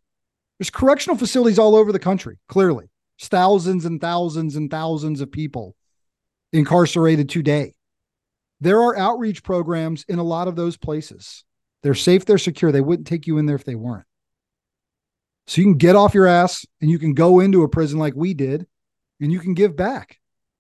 There's 0.58 0.70
correctional 0.70 1.18
facilities 1.18 1.60
all 1.60 1.76
over 1.76 1.92
the 1.92 2.00
country, 2.00 2.38
clearly. 2.48 2.90
There's 3.20 3.30
thousands 3.30 3.86
and 3.86 4.02
thousands 4.02 4.56
and 4.56 4.70
thousands 4.70 5.22
of 5.22 5.32
people 5.32 5.76
incarcerated 6.52 7.30
today. 7.30 7.76
There 8.62 8.82
are 8.82 8.98
outreach 8.98 9.44
programs 9.44 10.04
in 10.10 10.20
a 10.20 10.24
lot 10.24 10.48
of 10.48 10.56
those 10.56 10.76
places. 10.76 11.46
They're 11.82 11.96
safe, 11.96 12.26
they're 12.26 12.38
secure. 12.38 12.72
They 12.72 12.82
wouldn't 12.82 13.08
take 13.08 13.26
you 13.26 13.38
in 13.38 13.46
there 13.46 13.56
if 13.56 13.64
they 13.64 13.76
weren't. 13.76 14.06
So 15.48 15.62
you 15.62 15.66
can 15.66 15.78
get 15.78 15.96
off 15.96 16.14
your 16.14 16.28
ass 16.28 16.66
and 16.82 16.92
you 16.92 17.00
can 17.00 17.14
go 17.14 17.40
into 17.40 17.64
a 17.64 17.70
prison 17.70 17.98
like 17.98 18.14
we 18.16 18.34
did 18.34 18.68
and 19.22 19.32
you 19.32 19.40
can 19.40 19.54
give 19.54 19.76
back. 19.76 20.20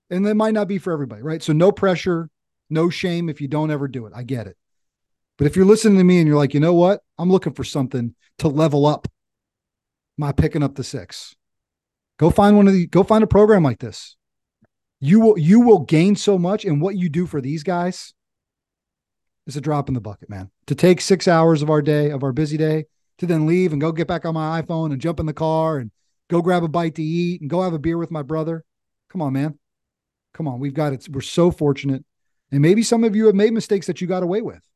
And 0.09 0.25
that 0.25 0.35
might 0.35 0.53
not 0.53 0.67
be 0.67 0.77
for 0.77 0.91
everybody, 0.93 1.21
right? 1.21 1.43
So 1.43 1.53
no 1.53 1.71
pressure, 1.71 2.29
no 2.69 2.89
shame 2.89 3.29
if 3.29 3.41
you 3.41 3.47
don't 3.47 3.69
ever 3.69 3.87
do 3.87 4.05
it. 4.07 4.13
I 4.15 4.23
get 4.23 4.47
it. 4.47 4.57
But 5.39 5.47
if 5.47 5.55
you're 5.55 5.65
listening 5.65 5.97
to 5.97 6.03
me 6.03 6.19
and 6.19 6.27
you're 6.27 6.37
like, 6.37 6.53
you 6.53 6.59
know 6.59 6.73
what? 6.73 6.99
I'm 7.17 7.31
looking 7.31 7.53
for 7.53 7.63
something 7.63 8.13
to 8.39 8.49
level 8.49 8.85
up 8.85 9.07
my 10.17 10.33
picking 10.33 10.61
up 10.61 10.75
the 10.75 10.83
six. 10.83 11.33
Go 12.17 12.29
find 12.29 12.57
one 12.57 12.67
of 12.67 12.73
the 12.73 12.85
go 12.87 13.03
find 13.03 13.23
a 13.23 13.27
program 13.27 13.63
like 13.63 13.79
this. 13.79 14.17
You 14.99 15.21
will 15.21 15.39
you 15.39 15.61
will 15.61 15.79
gain 15.79 16.17
so 16.17 16.37
much 16.37 16.65
and 16.65 16.81
what 16.81 16.97
you 16.97 17.07
do 17.07 17.25
for 17.25 17.39
these 17.39 17.63
guys 17.63 18.13
is 19.47 19.55
a 19.55 19.61
drop 19.61 19.87
in 19.87 19.93
the 19.93 20.01
bucket 20.01 20.29
man. 20.29 20.51
To 20.67 20.75
take 20.75 20.99
six 20.99 21.25
hours 21.25 21.61
of 21.61 21.69
our 21.69 21.81
day 21.81 22.11
of 22.11 22.21
our 22.21 22.33
busy 22.33 22.57
day 22.57 22.85
to 23.19 23.25
then 23.25 23.47
leave 23.47 23.71
and 23.71 23.79
go 23.79 23.93
get 23.93 24.09
back 24.09 24.25
on 24.25 24.33
my 24.33 24.61
iphone 24.61 24.91
and 24.91 24.99
jump 24.99 25.21
in 25.21 25.25
the 25.25 25.33
car 25.33 25.77
and 25.77 25.89
go 26.29 26.41
grab 26.41 26.65
a 26.65 26.67
bite 26.67 26.95
to 26.95 27.03
eat 27.03 27.39
and 27.39 27.49
go 27.49 27.61
have 27.61 27.73
a 27.73 27.79
beer 27.79 27.97
with 27.97 28.11
my 28.11 28.23
brother. 28.23 28.65
Come 29.09 29.21
on 29.21 29.31
man. 29.31 29.57
Come 30.33 30.49
on. 30.49 30.59
We've 30.59 30.73
got 30.73 30.91
it. 30.91 31.07
We're 31.09 31.21
so 31.21 31.49
fortunate. 31.49 32.03
And 32.51 32.61
maybe 32.61 32.83
some 32.83 33.05
of 33.05 33.15
you 33.15 33.27
have 33.27 33.35
made 33.35 33.53
mistakes 33.53 33.87
that 33.87 34.01
you 34.01 34.07
got 34.07 34.21
away 34.21 34.41
with 34.41 34.68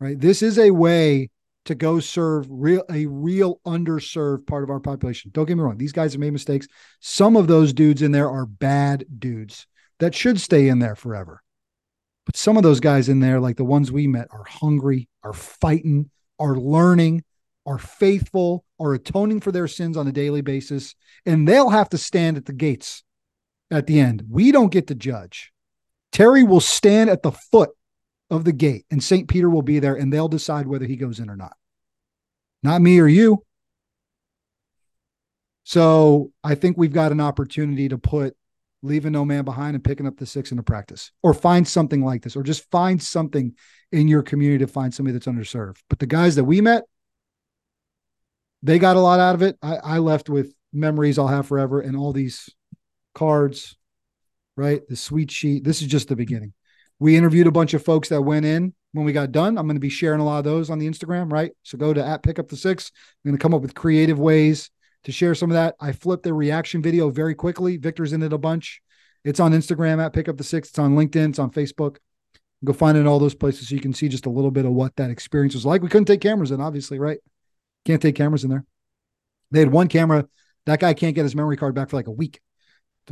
right 0.00 0.20
this 0.20 0.42
is 0.42 0.58
a 0.58 0.70
way 0.70 1.30
to 1.66 1.74
go 1.74 2.00
serve 2.00 2.46
real 2.48 2.84
a 2.90 3.06
real 3.06 3.60
underserved 3.66 4.46
part 4.46 4.64
of 4.64 4.70
our 4.70 4.80
population. 4.80 5.30
Don't 5.34 5.46
get 5.46 5.56
me 5.56 5.62
wrong; 5.62 5.76
these 5.76 5.92
guys 5.92 6.12
have 6.12 6.20
made 6.20 6.32
mistakes. 6.32 6.66
Some 7.00 7.36
of 7.36 7.48
those 7.48 7.72
dudes 7.72 8.02
in 8.02 8.12
there 8.12 8.30
are 8.30 8.46
bad 8.46 9.04
dudes 9.18 9.66
that 9.98 10.14
should 10.14 10.40
stay 10.40 10.68
in 10.68 10.78
there 10.78 10.96
forever. 10.96 11.42
But 12.24 12.36
some 12.36 12.56
of 12.56 12.62
those 12.62 12.80
guys 12.80 13.08
in 13.08 13.20
there, 13.20 13.40
like 13.40 13.56
the 13.56 13.64
ones 13.64 13.92
we 13.92 14.06
met, 14.06 14.28
are 14.32 14.44
hungry, 14.44 15.08
are 15.22 15.32
fighting, 15.32 16.10
are 16.38 16.56
learning, 16.56 17.22
are 17.64 17.78
faithful, 17.78 18.64
are 18.80 18.94
atoning 18.94 19.40
for 19.40 19.52
their 19.52 19.68
sins 19.68 19.96
on 19.96 20.08
a 20.08 20.12
daily 20.12 20.40
basis, 20.40 20.94
and 21.24 21.46
they'll 21.46 21.70
have 21.70 21.88
to 21.90 21.98
stand 21.98 22.36
at 22.36 22.46
the 22.46 22.52
gates 22.52 23.04
at 23.70 23.86
the 23.86 24.00
end. 24.00 24.24
We 24.28 24.52
don't 24.52 24.72
get 24.72 24.88
to 24.88 24.94
judge. 24.94 25.52
Terry 26.12 26.42
will 26.42 26.60
stand 26.60 27.10
at 27.10 27.22
the 27.22 27.32
foot 27.32 27.70
of 28.30 28.44
the 28.44 28.52
gate, 28.52 28.84
and 28.90 29.02
St. 29.02 29.28
Peter 29.28 29.48
will 29.48 29.62
be 29.62 29.78
there, 29.78 29.94
and 29.94 30.12
they'll 30.12 30.28
decide 30.28 30.66
whether 30.66 30.84
he 30.84 30.96
goes 30.96 31.20
in 31.20 31.30
or 31.30 31.36
not. 31.36 31.56
Not 32.62 32.82
me 32.82 32.98
or 32.98 33.06
you. 33.06 33.44
So 35.64 36.32
I 36.44 36.54
think 36.54 36.76
we've 36.76 36.92
got 36.92 37.12
an 37.12 37.20
opportunity 37.20 37.88
to 37.88 37.98
put 37.98 38.36
leaving 38.82 39.12
no 39.12 39.24
man 39.24 39.44
behind 39.44 39.74
and 39.74 39.82
picking 39.82 40.06
up 40.06 40.16
the 40.16 40.26
six 40.26 40.50
into 40.50 40.62
practice, 40.62 41.10
or 41.22 41.34
find 41.34 41.66
something 41.66 42.04
like 42.04 42.22
this, 42.22 42.36
or 42.36 42.42
just 42.42 42.70
find 42.70 43.02
something 43.02 43.54
in 43.92 44.08
your 44.08 44.22
community 44.22 44.64
to 44.64 44.70
find 44.70 44.92
somebody 44.94 45.12
that's 45.12 45.26
underserved. 45.26 45.78
But 45.88 45.98
the 45.98 46.06
guys 46.06 46.36
that 46.36 46.44
we 46.44 46.60
met, 46.60 46.84
they 48.62 48.78
got 48.78 48.96
a 48.96 49.00
lot 49.00 49.20
out 49.20 49.34
of 49.34 49.42
it. 49.42 49.56
I, 49.62 49.76
I 49.76 49.98
left 49.98 50.28
with 50.28 50.52
memories 50.72 51.18
I'll 51.18 51.28
have 51.28 51.46
forever 51.46 51.80
and 51.80 51.96
all 51.96 52.12
these 52.12 52.48
cards, 53.14 53.76
right? 54.56 54.82
The 54.88 54.96
sweet 54.96 55.30
sheet. 55.30 55.64
This 55.64 55.82
is 55.82 55.88
just 55.88 56.08
the 56.08 56.16
beginning. 56.16 56.52
We 56.98 57.16
interviewed 57.16 57.46
a 57.46 57.52
bunch 57.52 57.74
of 57.74 57.84
folks 57.84 58.08
that 58.08 58.22
went 58.22 58.46
in 58.46 58.74
when 58.92 59.04
we 59.04 59.12
got 59.12 59.32
done. 59.32 59.58
I'm 59.58 59.66
going 59.66 59.76
to 59.76 59.80
be 59.80 59.90
sharing 59.90 60.20
a 60.20 60.24
lot 60.24 60.38
of 60.38 60.44
those 60.44 60.70
on 60.70 60.78
the 60.78 60.88
Instagram, 60.88 61.30
right? 61.30 61.52
So 61.62 61.76
go 61.76 61.92
to 61.92 62.04
at 62.04 62.22
pick 62.22 62.38
up 62.38 62.48
the 62.48 62.56
six. 62.56 62.90
I'm 63.24 63.30
going 63.30 63.38
to 63.38 63.42
come 63.42 63.54
up 63.54 63.62
with 63.62 63.74
creative 63.74 64.18
ways 64.18 64.70
to 65.04 65.12
share 65.12 65.34
some 65.34 65.50
of 65.50 65.54
that. 65.54 65.74
I 65.80 65.92
flipped 65.92 66.22
the 66.22 66.32
reaction 66.32 66.82
video 66.82 67.10
very 67.10 67.34
quickly. 67.34 67.76
Victor's 67.76 68.12
in 68.12 68.22
it 68.22 68.32
a 68.32 68.38
bunch. 68.38 68.80
It's 69.24 69.40
on 69.40 69.52
Instagram 69.52 70.02
at 70.04 70.12
pick 70.12 70.28
up 70.28 70.36
the 70.36 70.44
six. 70.44 70.68
It's 70.70 70.78
on 70.78 70.96
LinkedIn. 70.96 71.30
It's 71.30 71.38
on 71.38 71.50
Facebook. 71.50 71.96
Go 72.64 72.72
find 72.72 72.96
it 72.96 73.00
in 73.00 73.06
all 73.06 73.18
those 73.18 73.34
places 73.34 73.68
so 73.68 73.74
you 73.74 73.80
can 73.80 73.92
see 73.92 74.08
just 74.08 74.26
a 74.26 74.30
little 74.30 74.50
bit 74.50 74.64
of 74.64 74.72
what 74.72 74.96
that 74.96 75.10
experience 75.10 75.54
was 75.54 75.66
like. 75.66 75.82
We 75.82 75.88
couldn't 75.88 76.06
take 76.06 76.22
cameras 76.22 76.50
in, 76.50 76.60
obviously, 76.60 76.98
right? 76.98 77.18
Can't 77.84 78.00
take 78.00 78.14
cameras 78.14 78.44
in 78.44 78.50
there. 78.50 78.64
They 79.50 79.60
had 79.60 79.70
one 79.70 79.88
camera. 79.88 80.26
That 80.64 80.80
guy 80.80 80.94
can't 80.94 81.14
get 81.14 81.24
his 81.24 81.36
memory 81.36 81.56
card 81.56 81.74
back 81.74 81.90
for 81.90 81.96
like 81.96 82.08
a 82.08 82.12
week 82.12 82.40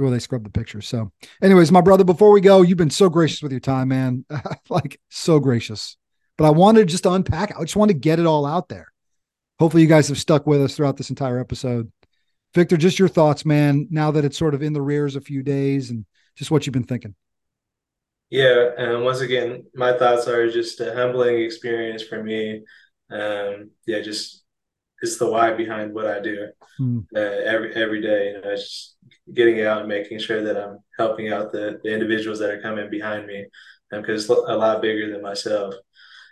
where 0.03 0.11
they 0.11 0.18
scrub 0.18 0.45
the 0.45 0.51
pictures. 0.51 0.88
So, 0.88 1.12
anyways, 1.42 1.70
my 1.70 1.80
brother, 1.80 2.05
before 2.05 2.32
we 2.32 2.40
go, 2.40 2.62
you've 2.62 2.78
been 2.78 2.90
so 2.90 3.09
gracious 3.09 3.42
with 3.42 3.53
your 3.53 3.61
time, 3.61 3.88
man. 3.88 4.24
like 4.68 5.01
so 5.11 5.38
gracious. 5.38 5.97
But 6.36 6.47
I 6.47 6.51
wanted 6.51 6.88
just 6.88 7.05
to 7.05 7.12
unpack. 7.12 7.57
I 7.57 7.61
just 7.62 7.76
wanted 7.76 7.95
to 7.95 8.01
get 8.01 8.18
it 8.18 8.26
all 8.26 8.47
out 8.47 8.68
there. 8.68 8.88
Hopefully, 9.59 9.82
you 9.82 9.88
guys 9.88 10.09
have 10.09 10.18
stuck 10.18 10.47
with 10.47 10.62
us 10.62 10.76
throughout 10.76 10.97
this 10.97 11.11
entire 11.11 11.38
episode. 11.38 11.92
Victor, 12.55 12.76
just 12.76 12.99
your 12.99 13.09
thoughts, 13.09 13.45
man. 13.45 13.86
Now 13.90 14.11
that 14.12 14.24
it's 14.24 14.38
sort 14.38 14.55
of 14.55 14.62
in 14.62 14.72
the 14.72 14.82
rears 14.82 15.16
a 15.16 15.20
few 15.20 15.42
days, 15.42 15.90
and 15.90 16.05
just 16.36 16.51
what 16.51 16.66
you've 16.66 16.72
been 16.72 16.84
thinking. 16.84 17.14
Yeah, 18.30 18.70
and 18.76 19.05
once 19.05 19.20
again, 19.20 19.64
my 19.74 19.97
thoughts 19.97 20.26
are 20.26 20.51
just 20.51 20.80
a 20.80 20.92
humbling 20.95 21.42
experience 21.42 22.03
for 22.03 22.22
me. 22.22 22.64
Um, 23.11 23.70
yeah, 23.86 24.01
just 24.01 24.45
it's 25.03 25.18
the 25.18 25.30
why 25.30 25.53
behind 25.53 25.95
what 25.95 26.07
I 26.07 26.20
do 26.20 26.49
hmm. 26.78 27.01
uh, 27.14 27.20
every 27.20 27.74
every 27.74 28.01
day. 28.01 28.32
You 28.32 28.40
know, 28.40 28.51
it's 28.51 28.62
just 28.62 28.93
getting 29.33 29.62
out 29.62 29.81
and 29.81 29.89
making 29.89 30.18
sure 30.18 30.43
that 30.43 30.57
I'm 30.57 30.79
helping 30.99 31.33
out 31.33 31.53
the, 31.53 31.81
the 31.83 31.93
individuals 31.93 32.39
that 32.41 32.51
are 32.51 32.61
coming 32.61 32.91
behind 32.91 33.27
me, 33.27 33.47
because 33.91 34.29
um, 34.29 34.37
it's 34.37 34.49
a 34.49 34.57
lot 34.57 34.83
bigger 34.83 35.11
than 35.11 35.22
myself. 35.22 35.75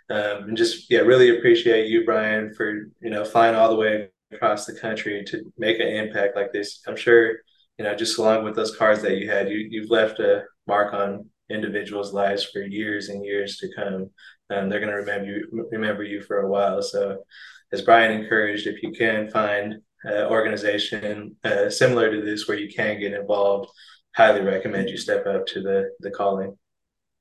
Um, 0.09 0.49
and 0.49 0.57
just 0.57 0.91
yeah, 0.91 0.99
really 0.99 1.37
appreciate 1.37 1.87
you, 1.87 2.05
Brian, 2.05 2.53
for 2.53 2.71
you 3.01 3.09
know 3.09 3.25
flying 3.25 3.55
all 3.55 3.69
the 3.69 3.75
way 3.75 4.09
across 4.31 4.65
the 4.65 4.73
country 4.79 5.23
to 5.27 5.43
make 5.57 5.79
an 5.79 5.87
impact 5.87 6.35
like 6.35 6.51
this. 6.51 6.81
I'm 6.87 6.97
sure 6.97 7.37
you 7.77 7.85
know 7.85 7.95
just 7.95 8.19
along 8.19 8.43
with 8.43 8.55
those 8.55 8.75
cards 8.75 9.01
that 9.01 9.17
you 9.17 9.29
had, 9.29 9.49
you 9.49 9.67
you've 9.69 9.89
left 9.89 10.19
a 10.19 10.43
mark 10.67 10.93
on 10.93 11.29
individuals' 11.49 12.13
lives 12.13 12.43
for 12.43 12.61
years 12.61 13.09
and 13.09 13.23
years 13.23 13.57
to 13.57 13.73
come. 13.75 14.09
Um, 14.49 14.69
they're 14.69 14.79
going 14.79 14.91
to 14.91 14.97
remember 14.97 15.25
you 15.25 15.67
remember 15.71 16.03
you 16.03 16.21
for 16.21 16.41
a 16.41 16.49
while. 16.49 16.81
So, 16.81 17.23
as 17.71 17.81
Brian 17.81 18.11
encouraged, 18.11 18.67
if 18.67 18.83
you 18.83 18.91
can 18.91 19.29
find 19.29 19.75
uh, 20.05 20.27
organization 20.29 21.35
uh, 21.43 21.69
similar 21.69 22.11
to 22.11 22.21
this 22.21 22.47
where 22.47 22.57
you 22.57 22.73
can 22.73 22.99
get 22.99 23.13
involved, 23.13 23.69
highly 24.15 24.41
recommend 24.41 24.89
you 24.89 24.97
step 24.97 25.25
up 25.25 25.45
to 25.47 25.61
the 25.61 25.91
the 25.99 26.11
calling. 26.11 26.57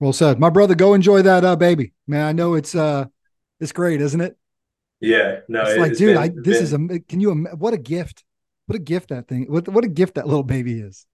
Well 0.01 0.13
said, 0.13 0.41
my 0.41 0.51
brother. 0.51 0.75
Go 0.75 0.95
enjoy 0.95 1.23
that 1.23 1.45
uh, 1.45 1.57
baby, 1.57 1.93
man. 2.07 2.27
I 2.27 2.33
know 2.33 2.55
it's 2.55 2.75
uh 2.75 3.07
it's 3.61 3.73
great, 3.73 4.01
isn't 4.01 4.21
it? 4.21 4.37
Yeah, 5.01 5.41
no, 5.49 5.63
it's 5.63 5.73
it, 5.73 5.81
like, 5.81 5.97
dude, 5.97 6.17
I 6.17 6.29
this 6.29 6.71
been... 6.71 6.89
is 6.89 6.95
a 6.95 7.01
can 7.01 7.21
you 7.21 7.33
what 7.57 7.75
a 7.75 7.79
gift, 7.79 8.25
what 8.67 8.77
a 8.77 8.81
gift 8.81 9.11
that 9.11 9.29
thing, 9.29 9.47
what 9.49 9.69
what 9.69 9.85
a 9.85 9.89
gift 9.89 10.15
that 10.15 10.27
little 10.27 10.43
baby 10.43 10.81
is. 10.81 11.07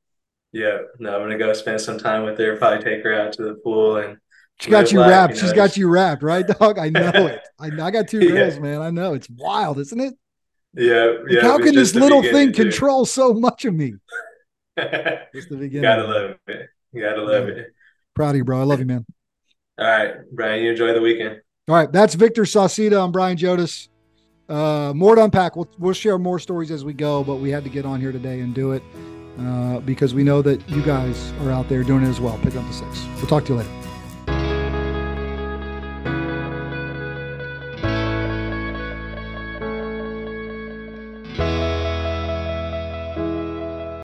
Yeah, 0.52 0.78
no, 0.98 1.16
I'm 1.16 1.22
gonna 1.22 1.38
go 1.38 1.52
spend 1.52 1.80
some 1.80 1.98
time 1.98 2.24
with 2.24 2.38
her. 2.38 2.56
Probably 2.56 2.82
take 2.82 3.02
her 3.04 3.12
out 3.12 3.32
to 3.34 3.42
the 3.42 3.54
pool 3.54 3.96
and. 3.98 4.18
She 4.60 4.70
got 4.70 4.90
you 4.90 4.98
life, 4.98 5.10
wrapped. 5.10 5.34
You 5.36 5.42
know, 5.42 5.46
She's 5.46 5.52
got 5.52 5.76
you 5.76 5.88
wrapped, 5.88 6.24
right, 6.24 6.44
dog? 6.44 6.80
I 6.80 6.88
know 6.88 7.28
it. 7.28 7.40
I, 7.60 7.66
I 7.80 7.92
got 7.92 8.08
two 8.08 8.18
girls, 8.18 8.54
yeah. 8.54 8.60
man. 8.60 8.82
I 8.82 8.90
know 8.90 9.14
it's 9.14 9.30
wild, 9.30 9.78
isn't 9.78 10.00
it? 10.00 10.14
Yeah, 10.74 11.14
yeah. 11.28 11.42
how 11.42 11.58
can 11.58 11.74
this 11.74 11.94
little 11.94 12.22
thing 12.22 12.52
too. 12.52 12.64
control 12.64 13.04
so 13.04 13.32
much 13.32 13.64
of 13.64 13.74
me? 13.74 13.94
just 15.34 15.48
the 15.48 15.56
beginning. 15.56 15.82
Gotta 15.82 16.04
love 16.04 16.36
it. 16.46 16.68
Gotta 16.94 17.22
love 17.22 17.48
it. 17.48 17.72
Proud 18.14 18.30
of 18.30 18.36
you, 18.36 18.44
bro. 18.44 18.60
I 18.60 18.64
love 18.64 18.80
you, 18.80 18.86
man. 18.86 19.04
All 19.78 19.86
right, 19.86 20.14
Brian. 20.32 20.62
You 20.62 20.70
enjoy 20.70 20.92
the 20.92 21.00
weekend. 21.00 21.40
All 21.68 21.74
right, 21.74 21.90
that's 21.90 22.14
Victor 22.14 22.42
Sauceda. 22.42 23.02
I'm 23.02 23.12
Brian 23.12 23.36
Jodas. 23.36 23.88
Uh, 24.48 24.92
more 24.94 25.14
to 25.14 25.24
unpack. 25.24 25.56
We'll 25.56 25.68
we'll 25.78 25.94
share 25.94 26.18
more 26.18 26.38
stories 26.38 26.70
as 26.70 26.84
we 26.84 26.92
go, 26.92 27.22
but 27.22 27.36
we 27.36 27.50
had 27.50 27.64
to 27.64 27.70
get 27.70 27.84
on 27.84 28.00
here 28.00 28.12
today 28.12 28.40
and 28.40 28.54
do 28.54 28.72
it 28.72 28.82
uh, 29.38 29.80
because 29.80 30.14
we 30.14 30.24
know 30.24 30.42
that 30.42 30.68
you 30.68 30.82
guys 30.82 31.32
are 31.42 31.50
out 31.50 31.68
there 31.68 31.82
doing 31.82 32.04
it 32.04 32.08
as 32.08 32.20
well. 32.20 32.38
Pick 32.38 32.56
up 32.56 32.66
the 32.66 32.72
six. 32.72 33.04
We'll 33.16 33.26
talk 33.26 33.44
to 33.46 33.52
you 33.52 33.58
later. 33.60 33.87